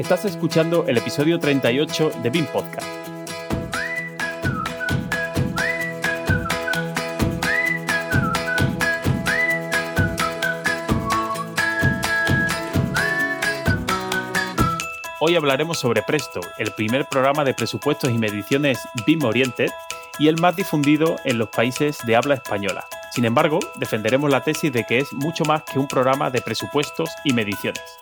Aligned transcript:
Estás 0.00 0.24
escuchando 0.24 0.86
el 0.86 0.96
episodio 0.96 1.38
38 1.38 2.12
de 2.22 2.30
BIM 2.30 2.46
Podcast. 2.46 2.88
Hoy 15.20 15.36
hablaremos 15.36 15.78
sobre 15.78 16.00
Presto, 16.00 16.40
el 16.56 16.72
primer 16.72 17.04
programa 17.04 17.44
de 17.44 17.52
presupuestos 17.52 18.10
y 18.10 18.16
mediciones 18.16 18.78
BIM 19.06 19.22
Oriented 19.24 19.68
y 20.18 20.28
el 20.28 20.40
más 20.40 20.56
difundido 20.56 21.16
en 21.26 21.36
los 21.36 21.50
países 21.50 21.98
de 22.06 22.16
habla 22.16 22.36
española. 22.36 22.86
Sin 23.12 23.26
embargo, 23.26 23.58
defenderemos 23.76 24.30
la 24.30 24.42
tesis 24.42 24.72
de 24.72 24.84
que 24.84 25.00
es 25.00 25.12
mucho 25.12 25.44
más 25.44 25.62
que 25.64 25.78
un 25.78 25.86
programa 25.86 26.30
de 26.30 26.40
presupuestos 26.40 27.10
y 27.22 27.34
mediciones. 27.34 28.00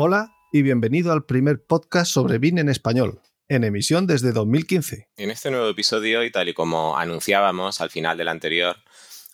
Hola 0.00 0.32
y 0.52 0.62
bienvenido 0.62 1.12
al 1.12 1.24
primer 1.24 1.66
podcast 1.66 2.12
sobre 2.12 2.38
BIN 2.38 2.58
en 2.58 2.68
español, 2.68 3.20
en 3.48 3.64
emisión 3.64 4.06
desde 4.06 4.30
2015. 4.30 5.08
En 5.16 5.32
este 5.32 5.50
nuevo 5.50 5.68
episodio, 5.68 6.22
y 6.22 6.30
tal 6.30 6.48
y 6.48 6.54
como 6.54 6.96
anunciábamos 6.96 7.80
al 7.80 7.90
final 7.90 8.16
del 8.16 8.28
anterior, 8.28 8.76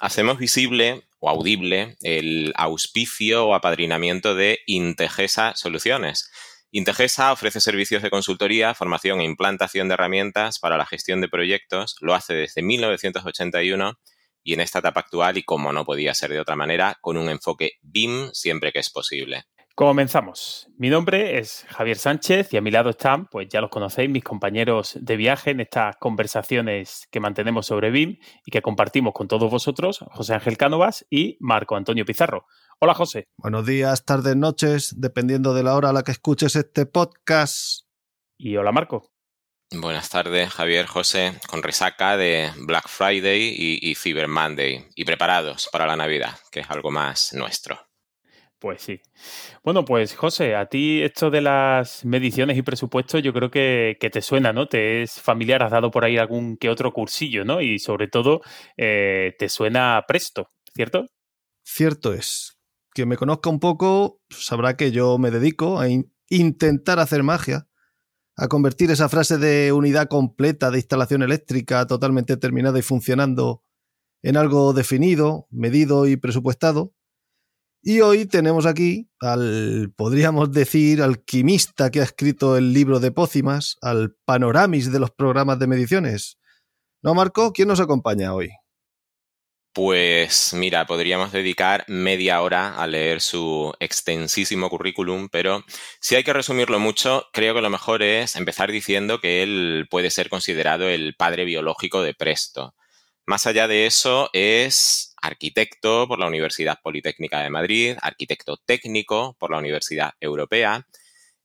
hacemos 0.01 0.39
visible 0.39 1.03
o 1.19 1.29
audible 1.29 1.99
el 2.01 2.55
auspicio 2.57 3.47
o 3.47 3.55
apadrinamiento 3.55 4.35
de 4.35 4.61
Integesa 4.65 5.53
Soluciones. 5.55 6.31
Integesa 6.71 7.31
ofrece 7.31 7.61
servicios 7.61 8.03
de 8.03 8.09
consultoría, 8.09 8.73
formación 8.73 9.21
e 9.21 9.25
implantación 9.25 9.89
de 9.89 9.95
herramientas 9.95 10.61
para 10.61 10.79
la 10.79 10.87
gestión 10.87 11.21
de 11.21 11.29
proyectos. 11.29 11.97
Lo 12.01 12.15
hace 12.15 12.33
desde 12.33 12.63
1981 12.63 13.99
y 14.43 14.55
en 14.55 14.61
esta 14.61 14.79
etapa 14.79 15.01
actual, 15.01 15.37
y 15.37 15.43
como 15.43 15.75
no 15.75 15.85
podía 15.85 16.15
ser 16.15 16.31
de 16.31 16.41
otra 16.41 16.57
manera, 16.57 16.97
con 17.03 17.19
un 17.19 17.29
enfoque 17.29 17.73
BIM 17.83 18.31
siempre 18.33 18.73
que 18.73 18.79
es 18.79 18.89
posible. 18.89 19.45
Comenzamos. 19.77 20.69
Mi 20.79 20.89
nombre 20.89 21.41
es 21.41 21.67
Javier 21.69 21.99
Sánchez 21.99 22.53
y 22.53 22.57
a 22.57 22.61
mi 22.61 22.71
lado 22.71 22.91
están, 22.91 23.27
pues 23.27 23.49
ya 23.49 23.61
los 23.61 23.71
conocéis, 23.71 24.09
mis 24.09 24.23
compañeros 24.23 24.97
de 25.01 25.17
viaje 25.17 25.51
en 25.51 25.59
estas 25.59 25.97
conversaciones 25.97 27.09
que 27.11 27.19
mantenemos 27.19 27.67
sobre 27.67 27.91
BIM 27.91 28.19
y 28.47 28.53
que 28.53 28.63
compartimos 28.63 29.13
con 29.15 29.27
todos 29.27 29.51
vosotros, 29.51 30.05
José 30.13 30.35
Ángel 30.35 30.57
Cánovas 30.57 31.05
y 31.11 31.37
Marco 31.41 31.75
Antonio 31.75 32.05
Pizarro. 32.05 32.47
Hola, 32.79 32.95
José. 32.95 33.27
Buenos 33.37 33.67
días, 33.67 34.05
tardes, 34.05 34.37
noches, 34.37 34.95
dependiendo 34.97 35.55
de 35.55 35.65
la 35.65 35.75
hora 35.75 35.89
a 35.89 35.93
la 35.93 36.05
que 36.05 36.13
escuches 36.13 36.55
este 36.55 36.87
podcast. 36.87 37.81
Y 38.39 38.57
hola, 38.57 38.71
Marco. 38.71 39.11
Buenas 39.73 40.09
tardes, 40.09 40.51
Javier, 40.51 40.87
José, 40.87 41.41
con 41.49 41.65
resaca 41.65 42.17
de 42.17 42.53
Black 42.59 42.87
Friday 42.87 43.53
y, 43.59 43.91
y 43.91 43.97
Cyber 43.97 44.29
Monday 44.29 44.87
y 44.95 45.05
preparados 45.05 45.69
para 45.73 45.85
la 45.85 45.97
Navidad, 45.97 46.39
que 46.53 46.61
es 46.61 46.71
algo 46.71 46.93
más 46.93 47.33
nuestro. 47.33 47.89
Pues 48.59 48.83
sí. 48.83 49.01
Bueno, 49.63 49.85
pues 49.85 50.15
José, 50.15 50.55
a 50.55 50.67
ti 50.67 51.03
esto 51.03 51.31
de 51.31 51.41
las 51.43 52.05
mediciones 52.05 52.57
y 52.57 52.63
presupuestos 52.63 53.23
yo 53.23 53.33
creo 53.33 53.51
que, 53.51 53.97
te 54.01 54.23
suena, 54.23 54.53
¿no? 54.53 54.69
Te 54.69 55.03
es 55.03 55.21
familiar, 55.21 55.63
has 55.63 55.71
dado 55.71 55.91
por 55.91 56.05
ahí 56.05 56.17
algún 56.17 56.57
que 56.57 56.71
otro 56.71 56.93
cursillo, 56.93 57.45
¿no? 57.45 57.61
Y 57.61 57.79
sobre 57.79 58.09
todo 58.09 58.41
eh, 58.77 59.35
te 59.39 59.49
suena 59.49 60.03
presto, 60.09 60.49
¿cierto? 60.75 61.07
Cierto 61.63 62.15
es. 62.15 62.59
Quien 62.91 63.09
me 63.09 63.17
conozca 63.17 63.51
un 63.51 63.61
poco 63.61 64.21
sabrá 64.31 64.77
que 64.77 64.93
yo 64.93 65.19
me 65.19 65.31
dedico 65.31 65.81
a 65.81 65.89
intentar 66.29 67.01
hacer 67.01 67.23
magia, 67.23 67.67
a 68.37 68.49
convertir 68.49 68.91
esa 68.91 69.09
frase 69.09 69.37
de 69.39 69.73
unidad 69.73 70.09
completa 70.09 70.71
de 70.71 70.79
instalación 70.79 71.23
eléctrica 71.23 71.87
totalmente 71.87 72.37
terminada 72.37 72.79
y 72.79 72.83
funcionando 72.83 73.63
en 74.23 74.37
algo 74.37 74.73
definido, 74.73 75.49
medido 75.51 76.07
y 76.07 76.17
presupuestado 76.17 76.95
y 77.85 78.01
hoy 78.01 78.25
tenemos 78.25 78.65
aquí 78.65 79.11
al, 79.21 79.93
podríamos 79.95 80.51
decir, 80.53 81.03
alquimista 81.03 81.91
que 81.91 82.01
ha 82.01 82.05
escrito 82.05 82.57
el 82.57 82.73
libro 82.73 82.99
de 82.99 83.13
pócimas, 83.13 83.77
al 83.83 84.17
panoramis 84.25 84.91
de 84.91 84.99
los 84.99 85.11
programas 85.11 85.59
de 85.59 85.67
mediciones. 85.67 86.39
¿No, 87.03 87.15
Marco? 87.15 87.53
¿Quién 87.53 87.69
nos 87.69 87.81
acompaña 87.81 88.33
hoy? 88.33 88.51
Pues 89.75 90.55
mira, 90.55 90.87
podríamos 90.87 91.31
dedicar 91.33 91.85
media 91.87 92.41
hora 92.41 92.75
a 92.75 92.87
leer 92.87 93.21
su 93.21 93.75
extensísimo 93.81 94.71
currículum, 94.71 95.29
pero 95.29 95.63
si 96.01 96.15
hay 96.15 96.25
que 96.25 96.33
resumirlo 96.33 96.79
mucho, 96.79 97.27
creo 97.35 97.55
que 97.55 97.61
lo 97.61 97.69
mejor 97.69 98.03
es 98.03 98.37
empezar 98.37 98.73
diciendo 98.73 99.21
que 99.21 99.43
él 99.43 99.89
puede 99.91 100.11
ser 100.11 100.31
considerado 100.31 100.89
el 100.89 101.17
padre 101.17 101.45
biológico 101.45 102.03
de 102.03 102.15
Presto. 102.15 102.75
Más 103.27 103.47
allá 103.47 103.69
de 103.69 103.87
eso, 103.87 104.31
es 104.33 105.14
arquitecto 105.25 106.07
por 106.07 106.19
la 106.19 106.27
Universidad 106.27 106.81
Politécnica 106.83 107.41
de 107.41 107.49
Madrid, 107.49 107.97
arquitecto 108.03 108.59
técnico 108.59 109.37
por 109.39 109.51
la 109.51 109.59
Universidad 109.59 110.13
Europea, 110.21 110.87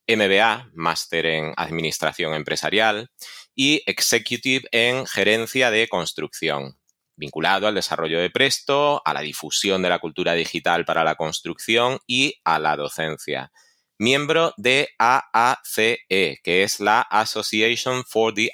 MBA, 0.05 0.71
máster 0.73 1.25
en 1.25 1.53
Administración 1.55 2.33
Empresarial, 2.33 3.09
y 3.55 3.81
Executive 3.85 4.67
en 4.71 5.05
Gerencia 5.05 5.71
de 5.71 5.87
Construcción, 5.87 6.77
vinculado 7.15 7.67
al 7.67 7.75
desarrollo 7.75 8.19
de 8.19 8.29
Presto, 8.29 9.01
a 9.05 9.13
la 9.13 9.21
difusión 9.21 9.81
de 9.81 9.89
la 9.89 9.99
cultura 9.99 10.33
digital 10.33 10.83
para 10.83 11.05
la 11.05 11.15
construcción 11.15 11.99
y 12.05 12.35
a 12.43 12.59
la 12.59 12.75
docencia. 12.75 13.51
Miembro 13.97 14.53
de 14.57 14.89
AACE, 14.97 15.99
que 16.07 16.63
es 16.63 16.79
la 16.81 17.01
Association 17.01 18.03
for 18.05 18.33
the 18.33 18.49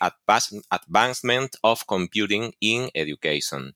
Advancement 0.69 1.55
of 1.61 1.83
Computing 1.85 2.53
in 2.59 2.89
Education, 2.93 3.73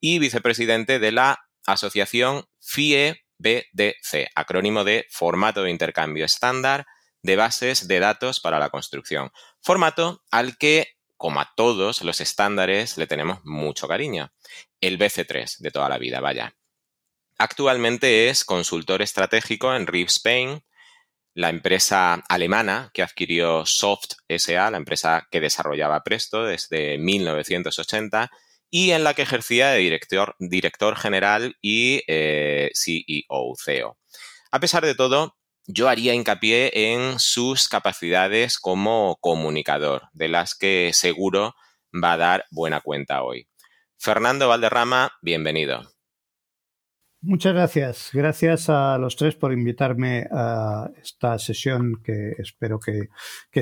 y 0.00 0.18
vicepresidente 0.18 0.98
de 0.98 1.12
la 1.12 1.38
Asociación 1.66 2.44
FIE-BDC, 2.60 4.28
acrónimo 4.34 4.84
de 4.84 5.06
Formato 5.10 5.62
de 5.62 5.70
Intercambio 5.70 6.24
Estándar 6.24 6.86
de 7.22 7.36
Bases 7.36 7.88
de 7.88 8.00
Datos 8.00 8.40
para 8.40 8.58
la 8.58 8.70
Construcción. 8.70 9.30
Formato 9.60 10.22
al 10.30 10.56
que, 10.56 10.96
como 11.16 11.40
a 11.40 11.52
todos 11.56 12.02
los 12.02 12.20
estándares, 12.20 12.96
le 12.96 13.06
tenemos 13.06 13.40
mucho 13.44 13.88
cariño. 13.88 14.32
El 14.80 14.98
BC3 14.98 15.58
de 15.58 15.70
toda 15.70 15.88
la 15.88 15.98
vida, 15.98 16.20
vaya. 16.20 16.54
Actualmente 17.38 18.28
es 18.28 18.44
consultor 18.44 19.02
estratégico 19.02 19.74
en 19.74 19.86
RIV 19.86 20.06
Spain, 20.08 20.64
la 21.34 21.50
empresa 21.50 22.14
alemana 22.28 22.90
que 22.92 23.02
adquirió 23.02 23.64
Soft 23.64 24.14
SA, 24.28 24.70
la 24.70 24.76
empresa 24.76 25.28
que 25.30 25.40
desarrollaba 25.40 26.02
Presto 26.02 26.44
desde 26.44 26.98
1980 26.98 28.30
y 28.70 28.90
en 28.90 29.04
la 29.04 29.14
que 29.14 29.22
ejercía 29.22 29.70
de 29.70 29.78
director, 29.78 30.34
director 30.38 30.96
general 30.96 31.56
y 31.62 32.02
eh, 32.06 32.70
CEO, 32.74 33.54
CEO. 33.62 33.98
A 34.50 34.60
pesar 34.60 34.84
de 34.84 34.94
todo, 34.94 35.36
yo 35.66 35.88
haría 35.88 36.14
hincapié 36.14 36.92
en 36.92 37.18
sus 37.18 37.68
capacidades 37.68 38.58
como 38.58 39.16
comunicador, 39.20 40.08
de 40.12 40.28
las 40.28 40.54
que 40.54 40.90
seguro 40.94 41.54
va 41.92 42.12
a 42.12 42.16
dar 42.16 42.44
buena 42.50 42.80
cuenta 42.80 43.22
hoy. 43.22 43.48
Fernando 43.98 44.48
Valderrama, 44.48 45.12
bienvenido. 45.22 45.97
Muchas 47.20 47.52
gracias. 47.52 48.10
Gracias 48.12 48.68
a 48.70 48.96
los 48.96 49.16
tres 49.16 49.34
por 49.34 49.52
invitarme 49.52 50.28
a 50.30 50.88
esta 51.02 51.36
sesión 51.40 52.00
que 52.04 52.34
espero 52.38 52.78
que, 52.78 53.08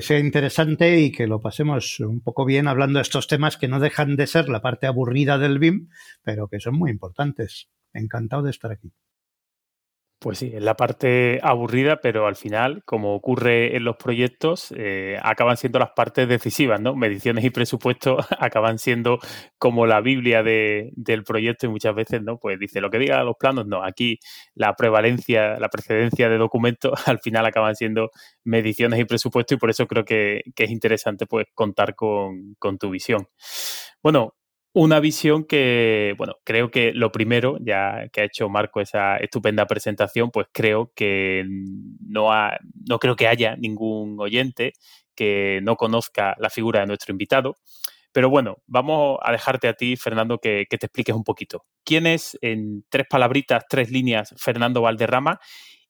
sea 0.02 0.18
interesante 0.18 1.00
y 1.00 1.10
que 1.10 1.26
lo 1.26 1.40
pasemos 1.40 1.98
un 2.00 2.20
poco 2.20 2.44
bien 2.44 2.68
hablando 2.68 2.98
de 2.98 3.02
estos 3.02 3.26
temas 3.28 3.56
que 3.56 3.66
no 3.66 3.80
dejan 3.80 4.14
de 4.16 4.26
ser 4.26 4.50
la 4.50 4.60
parte 4.60 4.86
aburrida 4.86 5.38
del 5.38 5.58
BIM, 5.58 5.88
pero 6.22 6.48
que 6.48 6.60
son 6.60 6.74
muy 6.74 6.90
importantes. 6.90 7.68
Encantado 7.94 8.42
de 8.42 8.50
estar 8.50 8.70
aquí. 8.70 8.92
Pues 10.19 10.38
sí, 10.38 10.50
es 10.54 10.62
la 10.62 10.75
parte 10.77 11.41
aburrida, 11.42 12.01
pero 12.01 12.27
al 12.27 12.36
final, 12.36 12.83
como 12.86 13.15
ocurre 13.15 13.77
en 13.77 13.84
los 13.84 13.97
proyectos, 13.97 14.72
eh, 14.74 15.18
acaban 15.22 15.59
siendo 15.59 15.78
las 15.78 15.91
partes 15.91 16.27
decisivas, 16.27 16.80
¿no? 16.80 16.97
Mediciones 16.97 17.45
y 17.45 17.51
presupuestos 17.51 18.24
acaban 18.41 18.78
siendo 18.78 19.18
como 19.59 19.86
la 19.86 20.01
Biblia 20.01 20.42
de, 20.42 20.91
del 20.97 21.22
proyecto 21.22 21.66
y 21.66 21.68
muchas 21.68 21.95
veces, 21.95 22.22
¿no? 22.22 22.39
Pues 22.39 22.59
dice 22.59 22.80
lo 22.80 22.89
que 22.91 22.98
diga 22.98 23.22
los 23.24 23.36
planos, 23.36 23.66
no. 23.66 23.84
Aquí 23.84 24.18
la 24.54 24.74
prevalencia, 24.74 25.59
la 25.60 25.68
precedencia 25.68 26.30
de 26.30 26.39
documentos 26.39 26.92
al 27.07 27.19
final 27.21 27.45
acaban 27.45 27.77
siendo 27.77 28.10
mediciones 28.42 28.98
y 28.98 29.04
presupuestos 29.04 29.57
y 29.57 29.59
por 29.60 29.69
eso 29.69 29.86
creo 29.86 30.04
que, 30.07 30.42
que 30.54 30.65
es 30.65 30.71
interesante 30.71 31.27
pues 31.27 31.47
contar 31.53 31.95
con, 31.95 32.54
con 32.59 32.78
tu 32.78 32.89
visión. 32.89 33.28
Bueno, 34.03 34.35
una 34.76 35.00
visión 35.00 35.44
que, 35.44 36.14
bueno, 36.18 36.34
creo 36.44 36.70
que 36.70 36.92
lo 36.92 37.10
primero, 37.10 37.56
ya 37.62 38.08
que 38.12 38.20
ha 38.20 38.24
hecho 38.24 38.50
Marco 38.50 38.82
esa 38.82 39.16
estupenda 39.16 39.66
presentación, 39.66 40.30
pues 40.30 40.48
creo 40.52 40.92
que 40.94 41.46
no, 42.06 42.28
no 42.86 42.98
creo 42.98 43.16
que 43.16 43.26
haya 43.26 43.56
ningún 43.56 44.20
oyente 44.20 44.74
que 45.14 45.60
no 45.62 45.76
conozca 45.76 46.36
la 46.38 46.50
figura 46.50 46.80
de 46.80 46.88
nuestro 46.88 47.12
invitado. 47.12 47.56
Pero 48.12 48.28
bueno, 48.28 48.58
vamos 48.66 49.18
a 49.22 49.32
dejarte 49.32 49.66
a 49.68 49.72
ti, 49.72 49.96
Fernando, 49.96 50.38
que, 50.38 50.66
que 50.68 50.76
te 50.76 50.84
expliques 50.84 51.16
un 51.16 51.24
poquito. 51.24 51.64
¿Quién 51.82 52.06
es, 52.06 52.36
en 52.42 52.84
tres 52.90 53.06
palabritas, 53.08 53.64
tres 53.70 53.90
líneas, 53.90 54.34
Fernando 54.36 54.82
Valderrama? 54.82 55.40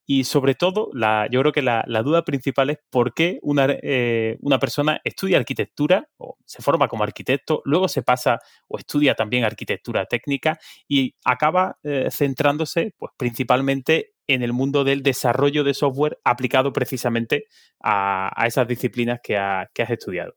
Y 0.07 0.23
sobre 0.25 0.55
todo, 0.55 0.89
la, 0.93 1.27
yo 1.31 1.41
creo 1.41 1.53
que 1.53 1.63
la, 1.63 1.85
duda 2.05 2.25
principal 2.25 2.71
es 2.71 2.79
por 2.91 3.13
qué 3.13 3.41
una, 3.43 3.67
eh, 3.69 4.39
una, 4.41 4.61
persona 4.61 5.01
estudia 5.03 5.37
arquitectura 5.39 6.09
o 6.17 6.39
se 6.45 6.63
forma 6.63 6.87
como 6.87 7.03
arquitecto, 7.03 7.61
luego 7.65 7.89
se 7.89 8.03
pasa 8.03 8.39
o 8.69 8.79
estudia 8.79 9.17
también 9.17 9.45
arquitectura 9.45 10.07
técnica 10.07 10.59
y 10.87 11.17
acaba 11.25 11.79
eh, 11.83 12.09
centrándose 12.13 12.95
pues, 12.97 13.13
principalmente 13.17 14.15
en 14.29 14.43
el 14.43 14.53
mundo 14.53 14.85
del 14.85 15.03
desarrollo 15.03 15.65
de 15.65 15.75
software 15.75 16.19
aplicado 16.25 16.73
precisamente 16.73 17.47
a, 17.83 18.45
esas 18.47 18.69
disciplinas 18.69 19.19
que, 19.23 19.37
que 19.75 19.83
has 19.83 19.91
estudiado. 19.91 20.35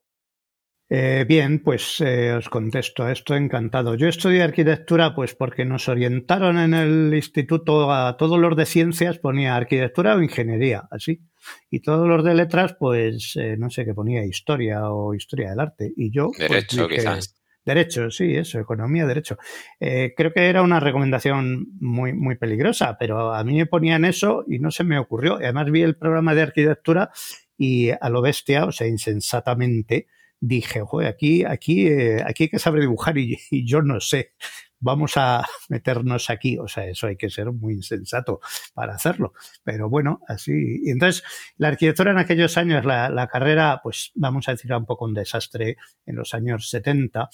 Eh, 0.92 1.24
bien, 1.28 1.62
pues 1.62 2.02
eh, 2.02 2.34
os 2.34 2.50
contesto 2.50 3.04
a 3.04 3.12
esto 3.12 3.36
encantado. 3.36 3.94
Yo 3.94 4.08
estudié 4.08 4.42
arquitectura 4.42 5.14
pues 5.14 5.36
porque 5.36 5.64
nos 5.64 5.88
orientaron 5.88 6.58
en 6.58 6.74
el 6.74 7.14
instituto 7.14 7.92
a 7.92 8.18
todos 8.18 8.40
los 8.40 8.56
de 8.58 8.66
ciencias 8.66 9.20
ponía 9.20 9.56
arquitectura 9.56 10.16
o 10.16 10.22
ingeniería, 10.24 10.88
así. 10.90 11.22
Y 11.70 11.82
todos 11.82 12.08
los 12.08 12.24
de 12.24 12.34
letras 12.34 12.76
pues 12.80 13.36
eh, 13.36 13.56
no 13.56 13.70
sé 13.70 13.86
qué 13.86 13.94
ponía 13.94 14.26
historia 14.26 14.90
o 14.90 15.14
historia 15.14 15.52
del 15.52 15.60
arte. 15.60 15.94
Y 15.96 16.10
yo... 16.10 16.32
Pues, 16.36 16.50
derecho 16.50 16.88
quizás. 16.88 17.36
Derecho, 17.64 18.10
sí, 18.10 18.36
eso, 18.36 18.60
economía, 18.60 19.06
derecho. 19.06 19.38
creo 19.80 20.34
que 20.34 20.50
era 20.50 20.64
una 20.64 20.80
recomendación 20.80 21.68
muy, 21.80 22.14
muy 22.14 22.36
peligrosa, 22.36 22.98
pero 22.98 23.32
a 23.32 23.44
mí 23.44 23.58
me 23.58 23.68
ponían 23.68 24.06
eso 24.06 24.44
y 24.48 24.58
no 24.58 24.72
se 24.72 24.84
me 24.84 24.98
ocurrió. 24.98 25.36
Además 25.36 25.70
vi 25.70 25.84
el 25.84 25.96
programa 25.96 26.34
de 26.34 26.42
arquitectura 26.42 27.12
y 27.58 27.90
a 27.92 28.10
lo 28.10 28.24
bestia, 28.24 28.66
o 28.66 28.72
sea, 28.72 28.88
insensatamente, 28.88 30.08
dije, 30.40 30.82
joder, 30.82 31.08
aquí, 31.08 31.44
aquí, 31.44 31.88
eh, 31.88 32.24
aquí 32.26 32.44
hay 32.44 32.50
que 32.50 32.60
saber 32.60 32.82
dibujar 32.82 33.18
y, 33.18 33.38
yo 33.66 33.82
no 33.82 34.00
sé. 34.00 34.34
Vamos 34.80 35.14
a 35.18 35.46
meternos 35.70 36.30
aquí. 36.30 36.58
O 36.58 36.68
sea, 36.68 36.86
eso 36.86 37.08
hay 37.08 37.18
que 37.18 37.30
ser 37.30 37.52
muy 37.52 37.74
insensato 37.74 38.40
para 38.74 38.96
hacerlo. 38.96 39.34
Pero 39.64 39.90
bueno, 39.90 40.22
así. 40.28 40.82
Y 40.84 40.92
entonces, 40.92 41.24
la 41.58 41.70
arquitectura 41.70 42.12
en 42.12 42.20
aquellos 42.20 42.58
años, 42.58 42.86
la, 42.86 43.28
carrera, 43.32 43.82
pues 43.84 44.12
vamos 44.16 44.48
a 44.48 44.52
decir, 44.52 44.72
era 44.72 44.78
un 44.78 44.86
poco 44.86 45.06
un 45.06 45.14
desastre 45.14 45.78
en 46.06 46.16
los 46.16 46.34
años 46.34 46.70
70. 46.70 47.30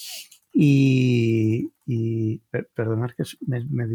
Y, 0.54 1.72
y 1.86 2.40
perdonad 2.74 3.12
que 3.12 3.24
me, 3.46 3.66
me, 3.70 3.88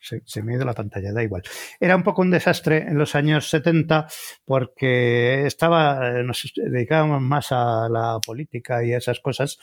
se, 0.00 0.42
me 0.42 0.52
ha 0.52 0.56
ido 0.56 0.64
la 0.64 0.74
pantalla, 0.74 1.12
da 1.12 1.22
igual. 1.22 1.42
Era 1.78 1.96
un 1.96 2.02
poco 2.02 2.22
un 2.22 2.30
desastre 2.30 2.78
en 2.78 2.98
los 2.98 3.14
años 3.14 3.48
70 3.50 4.06
porque 4.44 5.46
estaba, 5.46 6.22
nos 6.22 6.52
dedicábamos 6.56 7.20
más 7.20 7.52
a 7.52 7.88
la 7.88 8.18
política 8.24 8.84
y 8.84 8.92
a 8.92 8.98
esas 8.98 9.20
cosas 9.20 9.58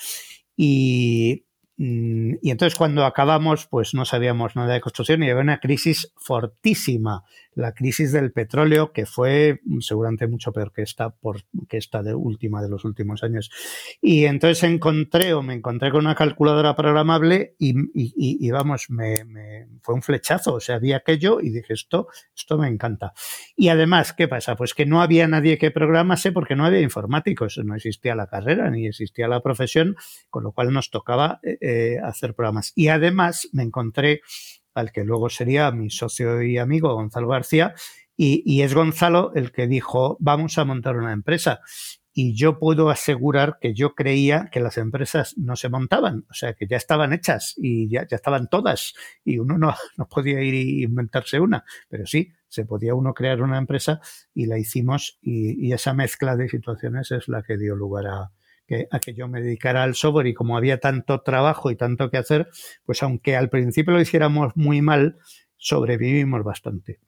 y 0.55 1.46
y 1.79 2.49
entonces 2.49 2.75
cuando 2.75 3.05
acabamos, 3.05 3.67
pues 3.67 3.93
no 3.93 4.03
sabíamos 4.03 4.55
nada 4.55 4.73
de 4.73 4.81
construcción 4.81 5.21
y 5.21 5.29
había 5.29 5.43
una 5.43 5.59
crisis 5.59 6.11
fortísima, 6.15 7.23
la 7.53 7.73
crisis 7.73 8.11
del 8.11 8.31
petróleo, 8.31 8.91
que 8.93 9.05
fue 9.05 9.61
seguramente 9.81 10.27
mucho 10.27 10.51
peor 10.51 10.71
que 10.73 10.81
esta, 10.81 11.11
por, 11.11 11.43
que 11.69 11.77
esta 11.77 12.01
de 12.01 12.15
última 12.15 12.63
de 12.63 12.69
los 12.69 12.83
últimos 12.83 13.23
años. 13.23 13.51
Y 14.01 14.25
entonces 14.25 14.63
encontré 14.63 15.35
o 15.35 15.43
me 15.43 15.53
encontré 15.53 15.91
con 15.91 16.05
una 16.05 16.15
calculadora 16.15 16.75
programable 16.75 17.55
y, 17.59 17.75
y, 17.93 18.49
vamos, 18.49 18.89
me, 18.89 19.67
fue 19.83 19.93
un 19.93 20.01
flechazo, 20.01 20.55
o 20.55 20.59
sea, 20.59 20.79
vi 20.79 20.93
aquello 20.93 21.41
y 21.41 21.51
dije, 21.51 21.73
esto, 21.73 22.07
esto 22.35 22.57
me 22.57 22.67
encanta. 22.67 23.13
Y 23.55 23.69
además, 23.69 24.13
¿qué 24.13 24.27
pasa? 24.27 24.55
Pues 24.55 24.73
que 24.73 24.87
no 24.87 25.01
había 25.01 25.27
nadie 25.27 25.59
que 25.59 25.69
programase 25.69 26.31
porque 26.31 26.55
no 26.55 26.65
había 26.65 26.81
informáticos, 26.81 27.59
no 27.63 27.75
existía 27.75 28.15
la 28.15 28.27
carrera 28.27 28.71
ni 28.71 28.87
existía 28.87 29.27
la 29.27 29.41
profesión, 29.41 29.95
con 30.31 30.43
lo 30.43 30.53
cual 30.53 30.73
nos 30.73 30.89
tocaba... 30.89 31.39
Eh, 31.43 31.66
eh, 31.69 31.99
hacer 32.01 32.33
programas. 32.33 32.71
Y 32.75 32.87
además 32.87 33.49
me 33.51 33.63
encontré 33.63 34.21
al 34.73 34.93
que 34.93 35.03
luego 35.03 35.29
sería 35.29 35.69
mi 35.71 35.89
socio 35.89 36.41
y 36.41 36.57
amigo 36.57 36.93
Gonzalo 36.93 37.27
García, 37.27 37.73
y, 38.15 38.61
es 38.61 38.73
Gonzalo 38.73 39.33
el 39.35 39.51
que 39.51 39.67
dijo, 39.67 40.15
vamos 40.21 40.57
a 40.57 40.63
montar 40.63 40.95
una 40.95 41.11
empresa. 41.11 41.59
Y 42.13 42.35
yo 42.35 42.57
puedo 42.57 42.89
asegurar 42.89 43.57
que 43.59 43.73
yo 43.73 43.95
creía 43.95 44.47
que 44.49 44.61
las 44.61 44.77
empresas 44.77 45.37
no 45.37 45.57
se 45.57 45.67
montaban, 45.67 46.25
o 46.29 46.33
sea, 46.33 46.53
que 46.53 46.67
ya 46.67 46.77
estaban 46.77 47.11
hechas 47.11 47.53
y 47.57 47.89
ya, 47.89 48.07
ya 48.07 48.15
estaban 48.15 48.47
todas, 48.47 48.93
y 49.25 49.39
uno 49.39 49.57
no, 49.57 49.75
no 49.97 50.07
podía 50.07 50.41
ir 50.41 50.53
y 50.53 50.83
inventarse 50.83 51.41
una, 51.41 51.65
pero 51.89 52.07
sí, 52.07 52.31
se 52.47 52.63
podía 52.63 52.95
uno 52.95 53.13
crear 53.13 53.41
una 53.41 53.57
empresa 53.57 53.99
y 54.33 54.45
la 54.45 54.57
hicimos 54.57 55.19
y 55.21 55.73
esa 55.73 55.93
mezcla 55.93 56.37
de 56.37 56.47
situaciones 56.47 57.11
es 57.11 57.27
la 57.27 57.43
que 57.43 57.57
dio 57.57 57.75
lugar 57.75 58.07
a, 58.07 58.31
que, 58.67 58.87
a 58.91 58.99
que 58.99 59.13
yo 59.13 59.27
me 59.27 59.41
dedicara 59.41 59.83
al 59.83 59.95
software 59.95 60.27
y 60.27 60.33
como 60.33 60.57
había 60.57 60.79
tanto 60.79 61.21
trabajo 61.21 61.71
y 61.71 61.75
tanto 61.75 62.11
que 62.11 62.17
hacer, 62.17 62.49
pues 62.85 63.01
aunque 63.01 63.35
al 63.35 63.49
principio 63.49 63.93
lo 63.93 64.01
hiciéramos 64.01 64.55
muy 64.55 64.81
mal, 64.81 65.17
sobrevivimos 65.55 66.43
bastante. 66.43 66.99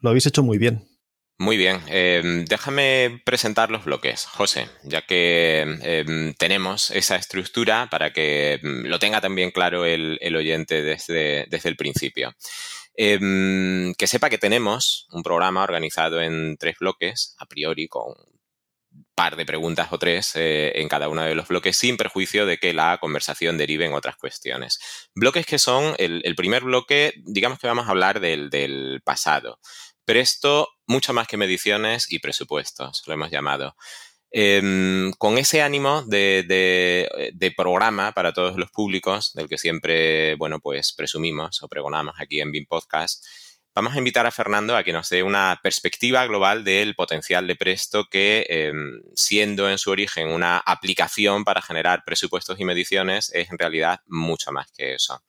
Lo 0.00 0.10
habéis 0.10 0.26
hecho 0.26 0.42
muy 0.42 0.58
bien. 0.58 0.86
Muy 1.36 1.56
bien, 1.56 1.80
em, 1.88 2.44
déjame 2.44 3.20
presentar 3.24 3.68
los 3.68 3.84
bloques, 3.84 4.24
José, 4.26 4.68
ya 4.84 5.02
que 5.02 5.62
em, 5.82 6.32
tenemos 6.34 6.92
esa 6.92 7.16
estructura 7.16 7.88
para 7.90 8.12
que 8.12 8.60
em, 8.62 8.84
lo 8.84 9.00
tenga 9.00 9.20
también 9.20 9.50
claro 9.50 9.84
el, 9.84 10.36
oyente 10.36 10.82
desde, 10.82 11.46
desde, 11.50 11.68
el 11.68 11.76
principio. 11.76 12.34
que 12.96 14.06
sepa 14.06 14.30
que 14.30 14.38
tenemos 14.38 15.08
un 15.10 15.24
programa 15.24 15.64
organizado 15.64 16.22
en 16.22 16.56
tres 16.56 16.76
bloques, 16.78 17.34
a 17.38 17.46
priori 17.46 17.88
con 17.88 18.14
par 19.14 19.36
de 19.36 19.46
preguntas 19.46 19.88
o 19.92 19.98
tres 19.98 20.32
eh, 20.34 20.72
en 20.76 20.88
cada 20.88 21.08
uno 21.08 21.22
de 21.22 21.34
los 21.34 21.48
bloques 21.48 21.76
sin 21.76 21.96
perjuicio 21.96 22.46
de 22.46 22.58
que 22.58 22.72
la 22.72 22.98
conversación 22.98 23.56
derive 23.56 23.86
en 23.86 23.94
otras 23.94 24.16
cuestiones. 24.16 24.78
Bloques 25.14 25.46
que 25.46 25.58
son 25.58 25.94
el, 25.98 26.34
primer 26.36 26.64
bloque, 26.64 27.14
digamos 27.24 27.58
que 27.58 27.66
vamos 27.66 27.86
a 27.86 27.90
hablar 27.90 28.20
del, 28.20 29.00
pasado. 29.04 29.58
Presto 30.04 30.68
mucho 30.86 31.12
más 31.12 31.28
que 31.28 31.36
mediciones 31.36 32.10
y 32.10 32.18
presupuestos, 32.18 33.02
lo 33.06 33.14
hemos 33.14 33.30
llamado. 33.30 33.76
Em, 34.30 35.12
con 35.12 35.38
ese 35.38 35.62
ánimo 35.62 36.02
de, 36.02 36.44
de, 37.32 37.50
programa 37.52 38.12
para 38.12 38.32
todos 38.32 38.56
los 38.56 38.70
públicos, 38.72 39.32
del 39.34 39.48
que 39.48 39.58
siempre, 39.58 40.34
bueno, 40.34 40.58
pues 40.58 40.92
presumimos 40.92 41.62
o 41.62 41.68
pregonamos 41.68 42.16
aquí 42.18 42.40
en 42.40 42.50
BIM 42.50 42.66
Podcast, 42.66 43.24
vamos 43.74 43.94
a 43.94 43.98
invitar 43.98 44.26
a 44.26 44.30
Fernando 44.30 44.76
a 44.76 44.84
que 44.84 44.92
nos 44.92 45.08
dé 45.08 45.22
una 45.22 45.58
perspectiva 45.62 46.24
global 46.26 46.62
del 46.62 46.94
potencial 46.94 47.46
de 47.46 47.56
Presto 47.56 48.04
que, 48.08 48.46
em, 48.48 49.02
siendo 49.14 49.68
en 49.68 49.78
su 49.78 49.90
origen 49.90 50.28
una 50.28 50.58
aplicación 50.58 51.44
para 51.44 51.60
generar 51.60 52.04
presupuestos 52.06 52.60
y 52.60 52.64
mediciones, 52.64 53.32
es 53.34 53.50
en 53.50 53.58
realidad 53.58 54.00
mucho 54.06 54.52
más 54.52 54.70
que 54.72 54.94
eso. 54.94 55.22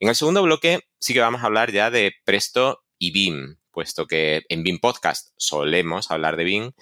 En 0.00 0.08
el 0.08 0.16
segundo 0.16 0.42
bloque 0.42 0.80
sí 0.98 1.14
que 1.14 1.20
vamos 1.20 1.42
a 1.42 1.46
hablar 1.46 1.72
ya 1.72 1.90
de 1.90 2.12
Presto 2.24 2.84
y 2.98 3.12
BIM, 3.12 3.56
puesto 3.70 4.06
que 4.06 4.42
en 4.48 4.64
BIM 4.64 4.80
Podcast 4.80 5.28
solemos 5.36 6.10
hablar 6.10 6.36
de 6.36 6.44
BIM 6.44 6.72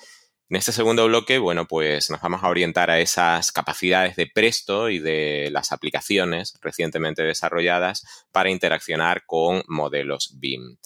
en 0.50 0.56
este 0.56 0.72
segundo 0.72 1.06
bloque, 1.06 1.38
bueno, 1.38 1.66
pues 1.66 2.10
nos 2.10 2.20
vamos 2.20 2.44
a 2.44 2.48
orientar 2.48 2.90
a 2.90 3.00
esas 3.00 3.50
capacidades 3.50 4.14
de 4.16 4.26
Presto 4.32 4.90
y 4.90 4.98
de 4.98 5.48
las 5.50 5.72
aplicaciones 5.72 6.58
recientemente 6.60 7.22
desarrolladas 7.22 8.04
para 8.30 8.50
interaccionar 8.50 9.24
con 9.24 9.62
modelos 9.68 10.34
BIM. 10.38 10.76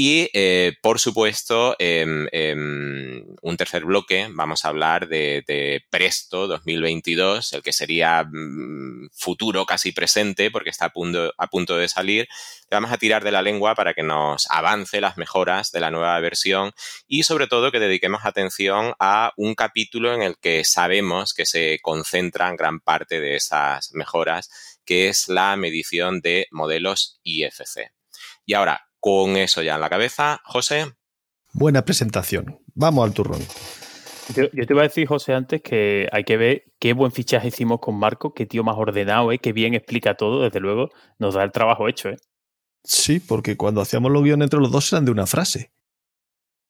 Y, 0.00 0.30
eh, 0.32 0.74
por 0.80 1.00
supuesto, 1.00 1.74
en, 1.80 2.28
un 3.42 3.56
tercer 3.56 3.84
bloque 3.84 4.28
vamos 4.30 4.64
a 4.64 4.68
hablar 4.68 5.08
de, 5.08 5.82
Presto 5.90 6.46
2022, 6.46 7.54
el 7.54 7.62
que 7.64 7.72
sería 7.72 8.22
mm, 8.22 9.08
futuro 9.10 9.66
casi 9.66 9.90
presente 9.90 10.52
porque 10.52 10.70
está 10.70 10.84
a 10.84 10.90
punto, 10.90 11.32
a 11.36 11.48
punto 11.48 11.76
de 11.76 11.88
salir. 11.88 12.28
Le 12.70 12.76
vamos 12.76 12.92
a 12.92 12.98
tirar 12.98 13.24
de 13.24 13.32
la 13.32 13.42
lengua 13.42 13.74
para 13.74 13.92
que 13.92 14.04
nos 14.04 14.48
avance 14.50 15.00
las 15.00 15.16
mejoras 15.16 15.72
de 15.72 15.80
la 15.80 15.90
nueva 15.90 16.20
versión 16.20 16.70
y, 17.08 17.24
sobre 17.24 17.48
todo, 17.48 17.72
que 17.72 17.80
dediquemos 17.80 18.24
atención 18.24 18.94
a 19.00 19.32
un 19.36 19.56
capítulo 19.56 20.14
en 20.14 20.22
el 20.22 20.38
que 20.38 20.62
sabemos 20.62 21.34
que 21.34 21.44
se 21.44 21.80
concentran 21.82 22.54
gran 22.54 22.78
parte 22.78 23.20
de 23.20 23.34
esas 23.34 23.92
mejoras, 23.94 24.48
que 24.84 25.08
es 25.08 25.26
la 25.26 25.56
medición 25.56 26.20
de 26.20 26.46
modelos 26.52 27.18
IFC. 27.24 27.90
Y 28.46 28.54
ahora, 28.54 28.87
con 29.00 29.36
eso 29.36 29.62
ya 29.62 29.76
en 29.76 29.80
la 29.80 29.90
cabeza, 29.90 30.40
José. 30.44 30.92
Buena 31.52 31.84
presentación. 31.84 32.60
Vamos 32.74 33.06
al 33.06 33.14
turrón. 33.14 33.40
Yo, 34.34 34.50
te 34.50 34.66
iba 34.68 34.82
a 34.82 34.88
decir, 34.88 35.06
José, 35.06 35.32
antes 35.32 35.62
que 35.62 36.06
hay 36.12 36.24
que 36.24 36.36
ver 36.36 36.64
qué 36.78 36.92
buen 36.92 37.12
fichaje 37.12 37.48
hicimos 37.48 37.80
con 37.80 37.98
Marco, 37.98 38.34
qué 38.34 38.44
tío 38.44 38.62
más 38.62 38.76
ordenado, 38.76 39.32
¿eh? 39.32 39.38
qué 39.38 39.52
bien 39.52 39.74
explica 39.74 40.16
todo, 40.16 40.42
desde 40.42 40.60
luego, 40.60 40.90
nos 41.18 41.34
da 41.34 41.42
el 41.44 41.52
trabajo 41.52 41.88
hecho. 41.88 42.10
¿eh? 42.10 42.18
Sí, 42.84 43.20
porque 43.20 43.56
cuando 43.56 43.80
hacíamos 43.80 44.12
los 44.12 44.22
guiones 44.22 44.46
entre 44.46 44.60
los 44.60 44.70
dos 44.70 44.92
eran 44.92 45.06
de 45.06 45.12
una 45.12 45.26
frase. 45.26 45.72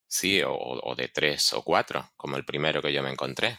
Sí, 0.07 0.41
o, 0.43 0.55
o, 0.55 0.95
de 0.95 1.09
tres 1.09 1.53
o 1.53 1.63
cuatro, 1.63 2.09
como 2.17 2.37
el 2.37 2.45
primero 2.45 2.81
que 2.81 2.93
yo 2.93 3.03
me 3.03 3.11
encontré. 3.11 3.59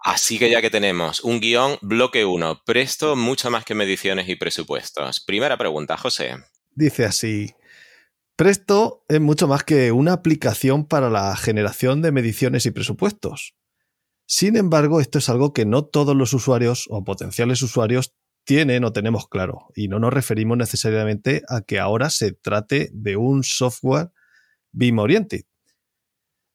Así 0.00 0.38
que 0.38 0.50
ya 0.50 0.60
que 0.60 0.68
tenemos 0.68 1.20
un 1.20 1.40
guion, 1.40 1.78
bloque 1.80 2.26
uno, 2.26 2.62
presto 2.66 3.16
mucho 3.16 3.50
más 3.50 3.64
que 3.64 3.74
mediciones 3.74 4.28
y 4.28 4.34
presupuestos. 4.34 5.20
Primera 5.20 5.56
pregunta, 5.56 5.96
José. 5.96 6.36
Dice 6.74 7.04
así, 7.04 7.54
Presto 8.36 9.04
es 9.08 9.20
mucho 9.20 9.46
más 9.46 9.62
que 9.62 9.92
una 9.92 10.12
aplicación 10.12 10.86
para 10.86 11.08
la 11.08 11.36
generación 11.36 12.02
de 12.02 12.10
mediciones 12.10 12.66
y 12.66 12.72
presupuestos. 12.72 13.54
Sin 14.26 14.56
embargo, 14.56 15.00
esto 15.00 15.18
es 15.18 15.28
algo 15.28 15.52
que 15.52 15.66
no 15.66 15.84
todos 15.84 16.16
los 16.16 16.32
usuarios 16.32 16.86
o 16.90 17.04
potenciales 17.04 17.62
usuarios 17.62 18.12
tienen 18.44 18.82
o 18.84 18.92
tenemos 18.92 19.28
claro, 19.28 19.68
y 19.76 19.86
no 19.86 20.00
nos 20.00 20.12
referimos 20.12 20.58
necesariamente 20.58 21.42
a 21.48 21.60
que 21.60 21.78
ahora 21.78 22.10
se 22.10 22.32
trate 22.32 22.90
de 22.92 23.16
un 23.16 23.44
software 23.44 24.10
BIM 24.72 24.98
Oriented. 24.98 25.42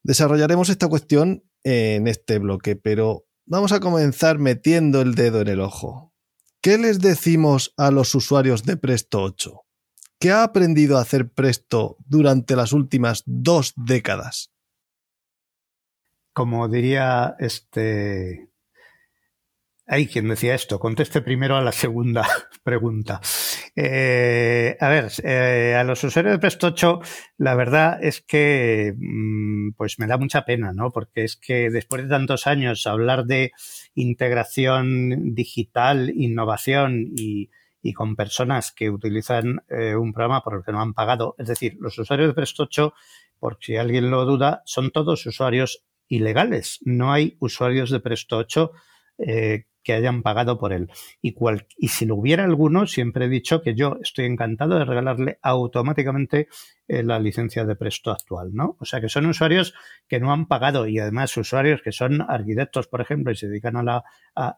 Desarrollaremos 0.04 0.70
esta 0.70 0.88
cuestión 0.88 1.44
en 1.64 2.08
este 2.08 2.40
bloque, 2.40 2.76
pero 2.76 3.26
vamos 3.46 3.72
a 3.72 3.80
comenzar 3.80 4.38
metiendo 4.38 5.02
el 5.02 5.16
dedo 5.16 5.42
en 5.42 5.48
el 5.48 5.62
ojo. 5.62 6.14
¿Qué 6.62 6.78
les 6.78 7.00
decimos 7.00 7.74
a 7.78 7.90
los 7.90 8.14
usuarios 8.16 8.64
de 8.64 8.76
Presto 8.76 9.24
8? 9.24 9.62
¿Qué 10.20 10.32
ha 10.32 10.44
aprendido 10.44 10.98
a 10.98 11.02
hacer 11.02 11.30
Presto 11.30 11.96
durante 12.06 12.58
las 12.58 12.74
últimas 12.74 13.24
dos 13.26 13.74
décadas? 13.78 14.52
Como 16.34 16.68
diría 16.68 17.36
este 17.40 18.50
hay 19.88 20.06
quien 20.06 20.28
decía 20.28 20.54
esto. 20.54 20.78
Conteste 20.78 21.22
primero 21.22 21.56
a 21.56 21.62
la 21.62 21.72
segunda 21.72 22.28
pregunta. 22.64 23.22
Eh, 23.76 24.78
a 24.80 24.90
ver, 24.90 25.10
eh, 25.24 25.76
a 25.76 25.84
los 25.86 26.04
usuarios 26.04 26.34
de 26.34 26.40
Presto 26.40 26.68
8, 26.68 27.00
la 27.38 27.56
verdad 27.56 27.98
es 28.04 28.22
que 28.22 28.94
mm, 28.96 29.72
pues 29.78 30.00
me 30.00 30.06
da 30.06 30.18
mucha 30.18 30.46
pena, 30.46 30.74
¿no? 30.74 30.92
Porque 30.92 31.24
es 31.24 31.38
que 31.38 31.70
después 31.72 32.04
de 32.04 32.10
tantos 32.10 32.46
años 32.46 32.86
hablar 32.86 33.26
de 33.26 33.52
integración 33.96 35.34
digital, 35.34 36.12
innovación 36.14 37.08
y, 37.18 37.50
con 37.96 38.16
personas 38.16 38.72
que 38.72 38.90
utilizan 38.90 39.64
eh, 39.70 39.96
un 39.96 40.14
programa 40.14 40.42
por 40.42 40.56
el 40.56 40.64
que 40.64 40.72
no 40.72 40.82
han 40.82 40.94
pagado, 40.94 41.36
es 41.38 41.48
decir, 41.48 41.78
los 41.80 41.98
usuarios 41.98 42.30
de 42.30 42.34
Presto 42.34 42.64
8, 42.64 42.94
por 43.40 43.58
si 43.62 43.78
alguien 43.78 44.12
lo 44.12 44.26
duda, 44.26 44.62
son 44.66 44.92
todos 44.92 45.26
usuarios 45.26 45.86
ilegales. 46.08 46.80
No 46.84 47.14
hay 47.14 47.38
usuarios 47.40 47.90
de 47.90 48.00
Presto 48.00 48.38
8 48.38 48.72
que 49.90 49.94
hayan 49.96 50.22
pagado 50.22 50.60
por 50.60 50.72
él. 50.72 50.92
Y, 51.20 51.34
si 51.88 52.06
lo 52.06 52.16
hubiera 52.16 52.44
alguno, 52.44 52.86
siempre 52.86 53.26
he 53.26 53.28
dicho 53.28 53.64
que 53.64 53.74
yo 53.74 53.98
estoy 54.04 54.26
encantado 54.26 54.78
de 54.78 54.86
regalarle 54.86 55.40
automáticamente 55.42 56.48
eh, 56.88 57.02
la 57.02 57.20
licencia 57.20 57.66
de 57.66 57.76
Presto 57.76 58.12
actual, 58.12 58.54
¿no? 58.54 58.78
O 58.80 58.86
sea 58.86 59.02
que 59.02 59.10
son 59.10 59.26
usuarios 59.26 59.74
que 60.08 60.20
no 60.20 60.32
han 60.32 60.46
pagado 60.48 60.86
y 60.86 61.00
además 61.00 61.36
usuarios 61.38 61.82
que 61.82 61.92
son 61.92 62.22
arquitectos, 62.22 62.88
por 62.88 63.02
ejemplo, 63.02 63.32
y 63.32 63.36
se 63.36 63.48
dedican 63.48 63.78
a 63.78 63.84
la 63.84 64.04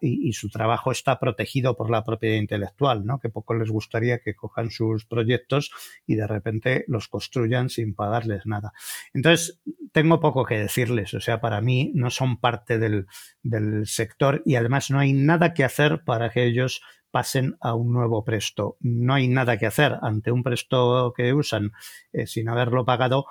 y, 0.01 0.33
su 0.33 0.50
trabajo 0.50 0.91
está 0.91 1.19
protegido 1.19 1.75
por 1.75 1.89
la 1.89 2.03
propiedad 2.03 2.35
intelectual, 2.35 3.05
¿no? 3.05 3.19
Que 3.19 3.29
poco 3.29 3.53
les 3.53 3.69
gustaría 3.69 4.19
que 4.19 4.35
cojan 4.35 4.69
sus 4.69 5.05
proyectos 5.05 5.71
y 6.05 6.15
de 6.15 6.27
repente 6.27 6.85
los 6.88 7.07
construyan 7.07 7.69
sin 7.69 7.95
pagarles 7.95 8.45
nada. 8.45 8.73
Entonces, 9.13 9.59
tengo 9.91 10.19
poco 10.19 10.45
que 10.45 10.59
decirles, 10.59 11.13
o 11.13 11.19
sea, 11.19 11.41
para 11.41 11.61
mí 11.61 11.91
no 11.95 12.09
son 12.09 12.38
parte 12.38 12.77
del, 12.77 13.07
del 13.43 13.88
sector 13.88 14.41
y 14.45 14.55
además 14.55 14.91
no 14.91 15.00
hay 15.00 15.13
nada 15.25 15.54
que 15.54 15.63
hacer 15.63 16.04
para 16.04 16.30
que 16.30 16.46
ellos 16.46 16.82
pasen 17.12 17.58
a 17.60 17.75
un 17.75 17.94
nuevo 17.94 18.24
presto. 18.24 18.78
No 18.80 19.13
hay 19.13 19.28
nada 19.28 19.58
que 19.58 19.68
hacer 19.68 19.98
ante 20.01 20.32
un 20.32 20.44
presto 20.44 21.13
que 21.16 21.34
usan 21.34 21.72
eh, 22.13 22.25
sin 22.25 22.50
haberlo 22.50 22.86
pagado. 22.86 23.25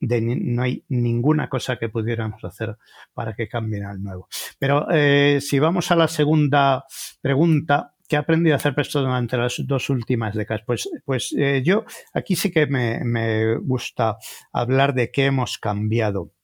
no 0.00 0.62
hay 0.62 0.84
ninguna 0.88 1.48
cosa 1.48 1.76
que 1.76 1.88
pudiéramos 1.88 2.44
hacer 2.44 2.76
para 3.12 3.34
que 3.34 3.48
cambien 3.48 3.84
al 3.84 4.02
nuevo. 4.02 4.28
Pero 4.58 4.86
eh, 4.90 5.40
si 5.40 5.58
vamos 5.58 5.90
a 5.90 5.96
la 5.96 6.08
segunda 6.08 6.84
pregunta, 7.20 7.94
¿qué 8.08 8.16
he 8.16 8.18
aprendido 8.18 8.54
a 8.54 8.58
hacer 8.58 8.74
presto 8.74 9.00
durante 9.00 9.36
las 9.36 9.60
dos 9.66 9.90
últimas 9.90 10.34
décadas? 10.34 10.62
Pues, 10.66 10.88
pues 11.04 11.34
eh, 11.36 11.62
yo 11.64 11.84
aquí 12.14 12.36
sí 12.36 12.50
que 12.50 12.66
me 12.66 13.56
gusta 13.56 14.18
hablar 14.52 14.94
de 14.94 15.10
qué 15.10 15.26
hemos 15.26 15.58
cambiado. 15.58 16.35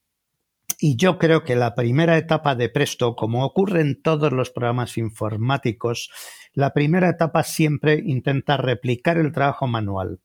Y 0.84 0.96
yo 0.96 1.16
creo 1.16 1.44
que 1.44 1.54
la 1.54 1.76
primera 1.76 2.18
etapa 2.18 2.56
de 2.56 2.68
Presto, 2.68 3.14
como 3.14 3.44
ocurre 3.44 3.82
en 3.82 4.02
todos 4.02 4.32
los 4.32 4.50
programas 4.50 4.98
informáticos, 4.98 6.10
la 6.54 6.74
primera 6.74 7.08
etapa 7.08 7.44
siempre 7.44 8.02
intenta 8.04 8.56
replicar 8.56 9.16
el 9.16 9.30
trabajo 9.30 9.68
manual. 9.68 10.18